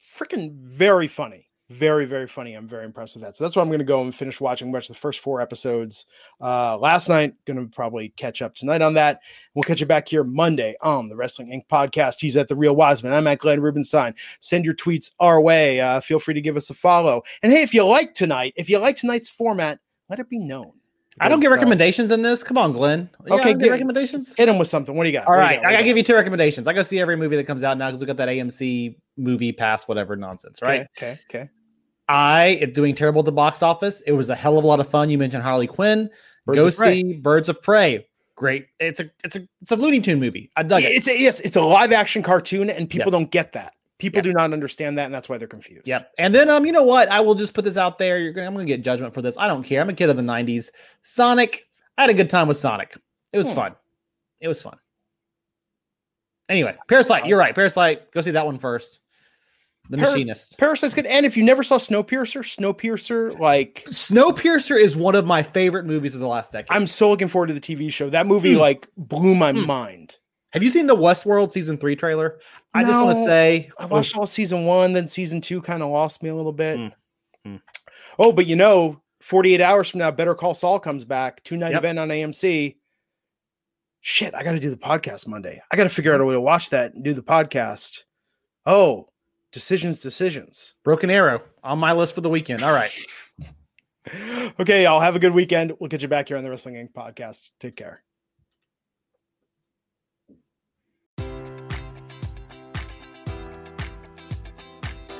freaking 0.05 0.55
very 0.63 1.09
funny 1.09 1.46
very 1.71 2.05
very 2.05 2.29
funny 2.29 2.55
i'm 2.55 2.69
very 2.69 2.85
impressed 2.85 3.17
with 3.17 3.25
that 3.25 3.37
so 3.37 3.43
that's 3.43 3.57
why 3.57 3.63
i'm 3.63 3.69
going 3.69 3.81
to 3.81 3.85
go 3.85 4.01
and 4.01 4.15
finish 4.15 4.41
watching 4.41 4.71
watch 4.71 4.87
the 4.87 4.95
first 4.95 5.19
four 5.19 5.41
episodes 5.41 6.07
uh 6.41 6.79
last 6.79 7.09
night 7.09 7.35
gonna 7.45 7.67
probably 7.67 8.11
catch 8.11 8.41
up 8.41 8.55
tonight 8.55 8.83
on 8.83 8.95
that 8.95 9.19
we'll 9.55 9.65
catch 9.65 9.81
you 9.81 9.87
back 9.87 10.07
here 10.07 10.23
monday 10.23 10.77
on 10.83 11.09
the 11.09 11.17
wrestling 11.17 11.49
inc 11.49 11.67
podcast 11.67 12.21
he's 12.21 12.37
at 12.37 12.47
the 12.47 12.55
real 12.55 12.77
wiseman 12.77 13.13
i'm 13.13 13.27
at 13.27 13.39
glenn 13.39 13.61
rubenstein 13.61 14.15
send 14.39 14.65
your 14.65 14.75
tweets 14.75 15.11
our 15.19 15.41
way 15.41 15.81
uh, 15.81 16.01
feel 16.01 16.21
free 16.21 16.35
to 16.35 16.41
give 16.41 16.57
us 16.57 16.71
a 16.71 16.75
follow 16.75 17.21
and 17.43 17.53
hey 17.53 17.63
if 17.63 17.75
you 17.75 17.85
like 17.85 18.15
tonight 18.15 18.53
if 18.57 18.71
you 18.71 18.79
like 18.79 18.97
tonight's 18.97 19.29
format 19.29 19.81
let 20.09 20.21
it 20.21 20.31
be 20.31 20.39
known 20.39 20.73
I 21.19 21.29
don't 21.31 21.41
get 21.41 21.51
recommendations 21.51 22.11
in 22.11 22.21
this. 22.21 22.43
Come 22.43 22.59
on, 22.59 22.73
Glenn. 22.73 23.09
okay, 23.31 23.55
get 23.55 23.71
recommendations. 23.71 24.35
Hit 24.37 24.51
him 24.51 24.59
with 24.59 24.69
something. 24.69 24.95
What 24.95 25.05
do 25.05 25.09
you 25.09 25.15
got? 25.15 25.27
All 25.27 25.33
right, 25.33 25.59
I 25.61 25.73
gotta 25.73 25.85
give 25.85 25.97
you 25.97 26.03
two 26.03 26.15
recommendations. 26.15 26.69
I 26.69 26.75
go 26.75 26.83
see 26.83 27.01
every 27.01 27.17
movie 27.17 27.37
that 27.37 27.45
comes 27.45 27.63
out 27.63 27.79
now 27.79 27.89
because 27.89 28.03
we 28.03 28.07
got 28.07 28.19
that 28.19 28.29
AMC 28.29 28.97
movie 29.17 29.53
pass, 29.53 29.89
whatever 29.89 30.15
nonsense, 30.15 30.61
right? 30.61 30.87
Okay, 30.97 31.19
okay. 31.31 31.39
okay. 31.41 31.51
I 32.09 32.59
am 32.61 32.73
doing 32.73 32.95
terrible 32.95 33.21
at 33.21 33.25
the 33.25 33.33
box 33.33 33.63
office. 33.63 34.01
It 34.03 34.13
was 34.13 34.29
a 34.31 34.35
hell 34.35 34.59
of 34.59 34.65
a 34.65 34.67
lot 34.67 34.81
of 34.81 34.89
fun. 34.89 35.11
You 35.11 35.19
mentioned 35.19 35.43
Harley 35.43 35.67
Quinn. 35.67 36.09
Birds 36.45 36.59
Go 36.59 36.71
see 36.71 37.15
Birds 37.15 37.49
of 37.49 37.61
Prey. 37.61 38.07
Great. 38.37 38.69
It's 38.79 39.01
a 39.01 39.11
it's 39.25 39.37
a 39.37 39.49
it's 39.63 39.73
a 39.73 39.77
Looney 39.77 40.01
Tune 40.01 40.21
movie. 40.21 40.51
I 40.57 40.63
dug 40.63 40.83
it. 40.83 40.93
It's 40.93 41.09
a 41.09 41.19
yes, 41.19 41.41
it's 41.41 41.57
a 41.57 41.63
live 41.63 41.91
action 41.93 42.23
cartoon, 42.23 42.71
and 42.71 42.89
people 42.89 43.11
yes. 43.11 43.19
don't 43.19 43.31
get 43.31 43.53
that. 43.55 43.75
People 43.99 44.19
yep. 44.19 44.25
do 44.25 44.33
not 44.35 44.53
understand 44.53 44.99
that, 44.99 45.07
and 45.07 45.15
that's 45.15 45.29
why 45.29 45.39
they're 45.39 45.49
confused. 45.49 45.89
Yep. 45.89 46.13
And 46.19 46.35
then 46.35 46.51
um, 46.51 46.67
you 46.67 46.73
know 46.73 46.83
what? 46.83 47.09
I 47.09 47.21
will 47.21 47.35
just 47.35 47.55
put 47.55 47.65
this 47.65 47.79
out 47.79 47.99
there. 47.99 48.19
You're 48.19 48.33
gonna 48.33 48.47
I'm 48.47 48.53
gonna 48.53 48.67
get 48.67 48.83
judgment 48.83 49.15
for 49.15 49.23
this. 49.23 49.37
I 49.39 49.49
don't 49.49 49.63
care. 49.63 49.81
I'm 49.81 49.89
a 49.89 49.95
kid 49.95 50.11
of 50.11 50.17
the 50.17 50.23
90s. 50.23 50.69
Sonic. 51.03 51.67
I 51.97 52.03
had 52.03 52.11
a 52.11 52.15
good 52.15 52.29
time 52.29 52.47
with 52.47 52.59
Sonic. 52.59 52.95
It 53.33 53.39
was 53.39 53.49
hmm. 53.49 53.55
fun. 53.55 53.75
It 54.41 54.49
was 54.49 54.61
fun. 54.61 54.77
Anyway, 56.49 56.77
Parasite, 56.89 57.27
you're 57.27 57.39
right. 57.39 57.55
Parasite, 57.55 58.13
go 58.13 58.21
see 58.21 58.31
that 58.31 58.47
one 58.47 58.59
first. 58.59 59.01
The 59.91 59.99
Par- 59.99 60.11
Machinist. 60.13 60.59
Parasite's 60.59 60.95
good. 60.95 61.07
And 61.07 61.25
if 61.25 61.37
you 61.37 61.45
never 61.45 61.63
saw 61.63 61.79
Snowpiercer, 61.79 62.41
Snowpiercer, 62.43 63.39
like 63.39 63.85
Snowpiercer 63.89 64.77
is 64.81 64.97
one 64.97 65.15
of 65.15 65.27
my 65.27 65.43
favorite 65.43 65.85
movies 65.87 66.15
of 66.15 66.21
the 66.21 66.27
last 66.27 66.53
decade. 66.53 66.69
I'm 66.71 66.87
so 66.87 67.09
looking 67.09 67.29
forward 67.29 67.47
to 67.49 67.55
the 67.55 67.61
TV 67.61 67.93
show. 67.93 68.11
That 68.11 68.27
movie 68.27 68.55
Hmm. 68.55 68.61
like 68.61 68.89
blew 68.97 69.35
my 69.35 69.53
Hmm. 69.53 69.67
mind. 69.67 70.17
Have 70.53 70.63
you 70.63 70.71
seen 70.71 70.87
the 70.87 70.97
Westworld 70.97 71.53
season 71.53 71.77
three 71.79 71.95
trailer? 71.97 72.41
I 72.75 72.83
just 72.85 72.99
want 73.01 73.17
to 73.17 73.25
say, 73.25 73.71
I 73.79 73.87
watched 73.87 74.17
all 74.17 74.27
season 74.27 74.65
one, 74.67 74.93
then 74.93 75.07
season 75.07 75.41
two 75.41 75.63
kind 75.63 75.83
of 75.83 75.91
lost 75.91 76.23
me 76.23 76.31
a 76.31 76.35
little 76.35 76.53
bit. 76.53 76.93
Hmm. 77.45 77.57
Oh, 78.19 78.33
but 78.33 78.47
you 78.47 78.57
know, 78.57 79.01
48 79.21 79.61
hours 79.61 79.89
from 79.91 79.99
now, 80.01 80.11
Better 80.11 80.35
Call 80.35 80.55
Saul 80.55 80.79
comes 80.81 81.05
back, 81.05 81.43
two 81.45 81.57
night 81.57 81.73
Yep. 81.73 81.79
event 81.81 81.99
on 81.99 82.09
AMC. 82.11 82.77
Shit, 84.01 84.35
I 84.35 84.43
got 84.45 84.53
to 84.53 84.61
do 84.61 84.71
the 84.71 84.77
podcast 84.77 85.27
Monday. 85.27 85.61
I 85.71 85.77
got 85.77 85.85
to 85.85 85.89
figure 85.91 86.15
out 86.15 86.21
a 86.21 86.25
way 86.25 86.35
to 86.35 86.41
watch 86.41 86.71
that 86.71 86.95
and 86.95 87.03
do 87.05 87.13
the 87.13 87.23
podcast. 87.23 88.05
Oh, 88.67 89.07
decisions, 89.57 90.01
decisions. 90.01 90.75
Broken 90.85 91.09
Arrow 91.09 91.41
on 91.65 91.79
my 91.79 91.95
list 91.95 92.15
for 92.15 92.21
the 92.21 92.29
weekend. 92.29 92.63
All 92.63 92.75
right. 92.75 92.93
Okay, 94.61 94.85
y'all 94.85 95.01
have 95.01 95.17
a 95.17 95.19
good 95.19 95.35
weekend. 95.35 95.73
We'll 95.81 95.89
get 95.89 96.01
you 96.01 96.07
back 96.07 96.29
here 96.29 96.37
on 96.37 96.45
the 96.45 96.49
Wrestling 96.51 96.77
Inc. 96.77 96.93
podcast. 96.93 97.41
Take 97.59 97.75
care. 97.75 98.05